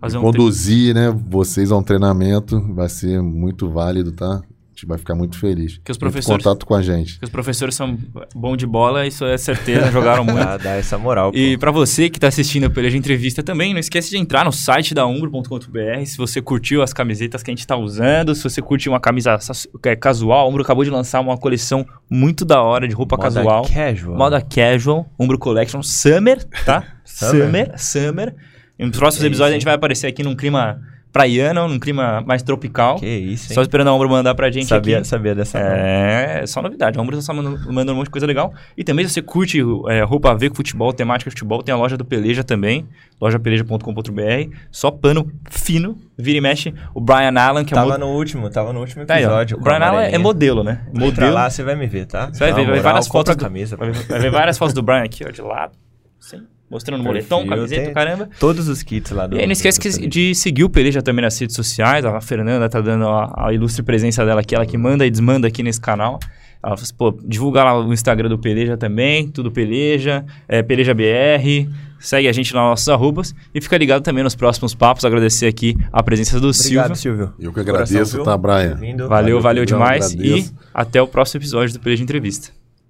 Fazer 0.00 0.16
um 0.16 0.22
conduzir, 0.22 0.94
né, 0.94 1.10
vocês 1.28 1.70
a 1.70 1.76
um 1.76 1.82
treinamento 1.82 2.58
vai 2.72 2.88
ser 2.88 3.20
muito 3.20 3.68
válido, 3.68 4.12
tá? 4.12 4.40
A 4.80 4.82
gente 4.82 4.88
vai 4.88 4.96
ficar 4.98 5.14
muito 5.14 5.38
feliz. 5.38 5.78
Que 5.84 5.90
os 5.92 5.98
em 5.98 6.00
professores- 6.00 6.42
contato 6.42 6.64
com 6.64 6.74
a 6.74 6.80
gente. 6.80 7.12
Porque 7.14 7.26
os 7.26 7.30
professores 7.30 7.74
são 7.74 7.98
bom 8.34 8.56
de 8.56 8.66
bola, 8.66 9.06
isso 9.06 9.26
é 9.26 9.36
certeza, 9.36 9.90
jogaram 9.92 10.24
muito. 10.24 10.38
Dá, 10.40 10.56
dá 10.56 10.70
essa 10.76 10.96
moral, 10.96 11.32
E 11.34 11.54
pô. 11.54 11.60
pra 11.60 11.70
você 11.70 12.08
que 12.08 12.18
tá 12.18 12.28
assistindo 12.28 12.64
a 12.64 12.70
Peleja 12.70 12.96
Entrevista 12.96 13.42
também, 13.42 13.74
não 13.74 13.80
esquece 13.80 14.08
de 14.08 14.16
entrar 14.16 14.42
no 14.44 14.52
site 14.52 14.94
da 14.94 15.06
umbro.com.br 15.06 16.04
se 16.06 16.16
você 16.16 16.40
curtiu 16.40 16.82
as 16.82 16.92
camisetas 16.94 17.42
que 17.42 17.50
a 17.50 17.54
gente 17.54 17.66
tá 17.66 17.76
usando, 17.76 18.34
se 18.34 18.42
você 18.42 18.62
curtiu 18.62 18.92
uma 18.92 19.00
camisa 19.00 19.38
sa- 19.38 19.52
é, 19.84 19.94
casual, 19.94 20.46
a 20.46 20.48
Umbro 20.48 20.62
acabou 20.62 20.82
de 20.82 20.90
lançar 20.90 21.20
uma 21.20 21.36
coleção 21.36 21.84
muito 22.10 22.44
da 22.46 22.62
hora 22.62 22.88
de 22.88 22.94
roupa 22.94 23.16
Moda 23.16 23.28
casual. 23.34 23.66
casual. 23.72 24.16
Moda 24.16 24.40
casual, 24.40 25.12
Umbro 25.20 25.38
Collection 25.38 25.82
Summer, 25.82 26.42
tá? 26.64 26.84
Summer. 27.04 27.44
Summer, 27.44 27.72
Summer. 27.78 28.34
E 28.78 28.86
nos 28.86 28.96
próximos 28.96 29.20
Que 29.22 29.26
episódios 29.26 29.50
a 29.50 29.54
gente 29.56 29.64
vai 29.66 29.74
aparecer 29.74 30.06
aqui 30.06 30.22
num 30.22 30.34
clima 30.34 30.80
praiano, 31.12 31.66
num 31.68 31.78
clima 31.78 32.22
mais 32.26 32.42
tropical. 32.42 32.96
Que 32.96 33.06
isso, 33.06 33.50
hein? 33.50 33.54
Só 33.54 33.62
esperando 33.62 33.88
a 33.88 33.94
Umbro 33.94 34.08
mandar 34.08 34.34
pra 34.34 34.50
gente 34.50 34.66
sabia, 34.66 34.98
aqui. 34.98 35.06
sabia 35.08 35.34
dessa. 35.34 35.58
É, 35.58 36.44
só 36.46 36.62
novidade. 36.62 36.98
A 36.98 37.02
Umbro 37.02 37.16
tá 37.16 37.22
só 37.22 37.32
mandando, 37.34 37.58
mandando 37.72 37.92
um 37.92 37.96
monte 37.96 38.06
de 38.06 38.10
coisa 38.10 38.26
legal. 38.26 38.52
E 38.76 38.84
também, 38.84 39.06
se 39.06 39.12
você 39.14 39.22
curte 39.22 39.58
é, 39.88 40.02
roupa 40.02 40.30
a 40.30 40.34
ver 40.34 40.50
com 40.50 40.54
futebol, 40.56 40.92
temática 40.92 41.28
de 41.30 41.34
futebol, 41.34 41.62
tem 41.62 41.74
a 41.74 41.76
loja 41.78 41.96
do 41.96 42.04
Peleja 42.04 42.44
também, 42.44 42.86
lojapeleja.com.br. 43.20 44.54
Só 44.70 44.90
pano 44.90 45.30
fino, 45.50 45.96
vira 46.16 46.38
e 46.38 46.40
mexe. 46.40 46.74
O 46.94 47.00
Brian 47.00 47.32
Allen, 47.36 47.64
que 47.64 47.74
é 47.74 47.76
Tava 47.76 47.98
no 47.98 48.06
último, 48.08 48.48
tava 48.50 48.72
no 48.72 48.80
último 48.80 49.04
Tá 49.06 49.14
aí, 49.14 49.22
episódio. 49.24 49.56
O 49.58 49.60
Brian 49.60 49.78
Allen 49.78 50.14
é 50.14 50.18
modelo, 50.18 50.62
né? 50.62 50.82
Entra 50.90 51.00
Modelo. 51.06 51.32
lá, 51.34 51.50
você 51.50 51.62
vai 51.62 51.74
me 51.76 51.86
ver, 51.86 52.06
tá? 52.06 52.26
Você 52.32 52.38
vai 52.38 52.52
ver, 52.52 52.64
vai 52.66 52.74
ver 52.76 52.80
várias 52.82 53.08
fotos. 53.08 53.30
a 53.32 53.34
do- 53.34 53.40
camisa. 53.40 53.76
vai, 53.76 53.90
ver, 53.90 54.06
vai 54.06 54.20
ver 54.20 54.30
várias 54.30 54.56
fotos 54.58 54.74
do 54.74 54.82
Brian 54.82 55.02
aqui, 55.02 55.24
ó, 55.26 55.30
de 55.30 55.42
lado. 55.42 55.72
Sim. 56.18 56.42
Mostrando 56.70 57.00
o 57.00 57.04
moletom, 57.04 57.38
Perfil, 57.40 57.56
camiseta, 57.56 57.90
caramba. 57.92 58.28
Todos 58.38 58.68
os 58.68 58.82
kits 58.82 59.10
lá 59.10 59.26
do... 59.26 59.36
E 59.36 59.40
aí 59.40 59.46
não 59.46 59.52
esquece 59.52 59.80
que- 59.80 60.06
de 60.06 60.34
seguir 60.36 60.62
o 60.62 60.70
Peleja 60.70 61.02
também 61.02 61.22
nas 61.24 61.36
redes 61.38 61.56
sociais. 61.56 62.04
A 62.04 62.20
Fernanda 62.20 62.68
tá 62.68 62.80
dando 62.80 63.08
a, 63.08 63.46
a 63.48 63.52
ilustre 63.52 63.82
presença 63.82 64.24
dela 64.24 64.40
aqui, 64.40 64.54
ela 64.54 64.64
que 64.64 64.78
manda 64.78 65.04
e 65.04 65.10
desmanda 65.10 65.48
aqui 65.48 65.62
nesse 65.64 65.80
canal. 65.80 66.20
Ela 66.62 66.76
fala 66.76 66.82
assim, 66.82 66.94
pô, 66.94 67.18
divulga 67.24 67.64
lá 67.64 67.76
o 67.80 67.92
Instagram 67.92 68.28
do 68.28 68.38
Peleja 68.38 68.76
também, 68.76 69.26
tudo 69.28 69.50
Peleja, 69.50 70.24
é, 70.46 70.62
Peleja 70.62 70.94
BR. 70.94 71.68
Segue 71.98 72.28
a 72.28 72.32
gente 72.32 72.54
nas 72.54 72.62
nossas 72.62 72.88
arrobas 72.88 73.34
e 73.54 73.60
fica 73.60 73.76
ligado 73.76 74.02
também 74.02 74.22
nos 74.22 74.34
próximos 74.34 74.74
papos. 74.74 75.04
Agradecer 75.04 75.46
aqui 75.46 75.74
a 75.92 76.02
presença 76.02 76.38
do 76.40 76.48
Obrigado, 76.50 76.94
Silvio. 76.94 77.26
Silvio. 77.26 77.34
Eu 77.38 77.52
que 77.52 77.64
Coração, 77.64 77.84
agradeço, 77.96 78.14
viu? 78.16 78.24
tá, 78.24 78.36
Brian? 78.38 78.76
Valeu, 78.76 79.08
valeu 79.08 79.40
Valeu, 79.40 79.64
demais. 79.66 80.12
E 80.14 80.48
até 80.72 81.02
o 81.02 81.06
próximo 81.08 81.40
episódio 81.40 81.74
do 81.74 81.80
Peleja 81.80 82.02
Entrevista. 82.02 82.48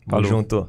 Tamo 0.08 0.22
Falou. 0.22 0.28
junto. 0.28 0.68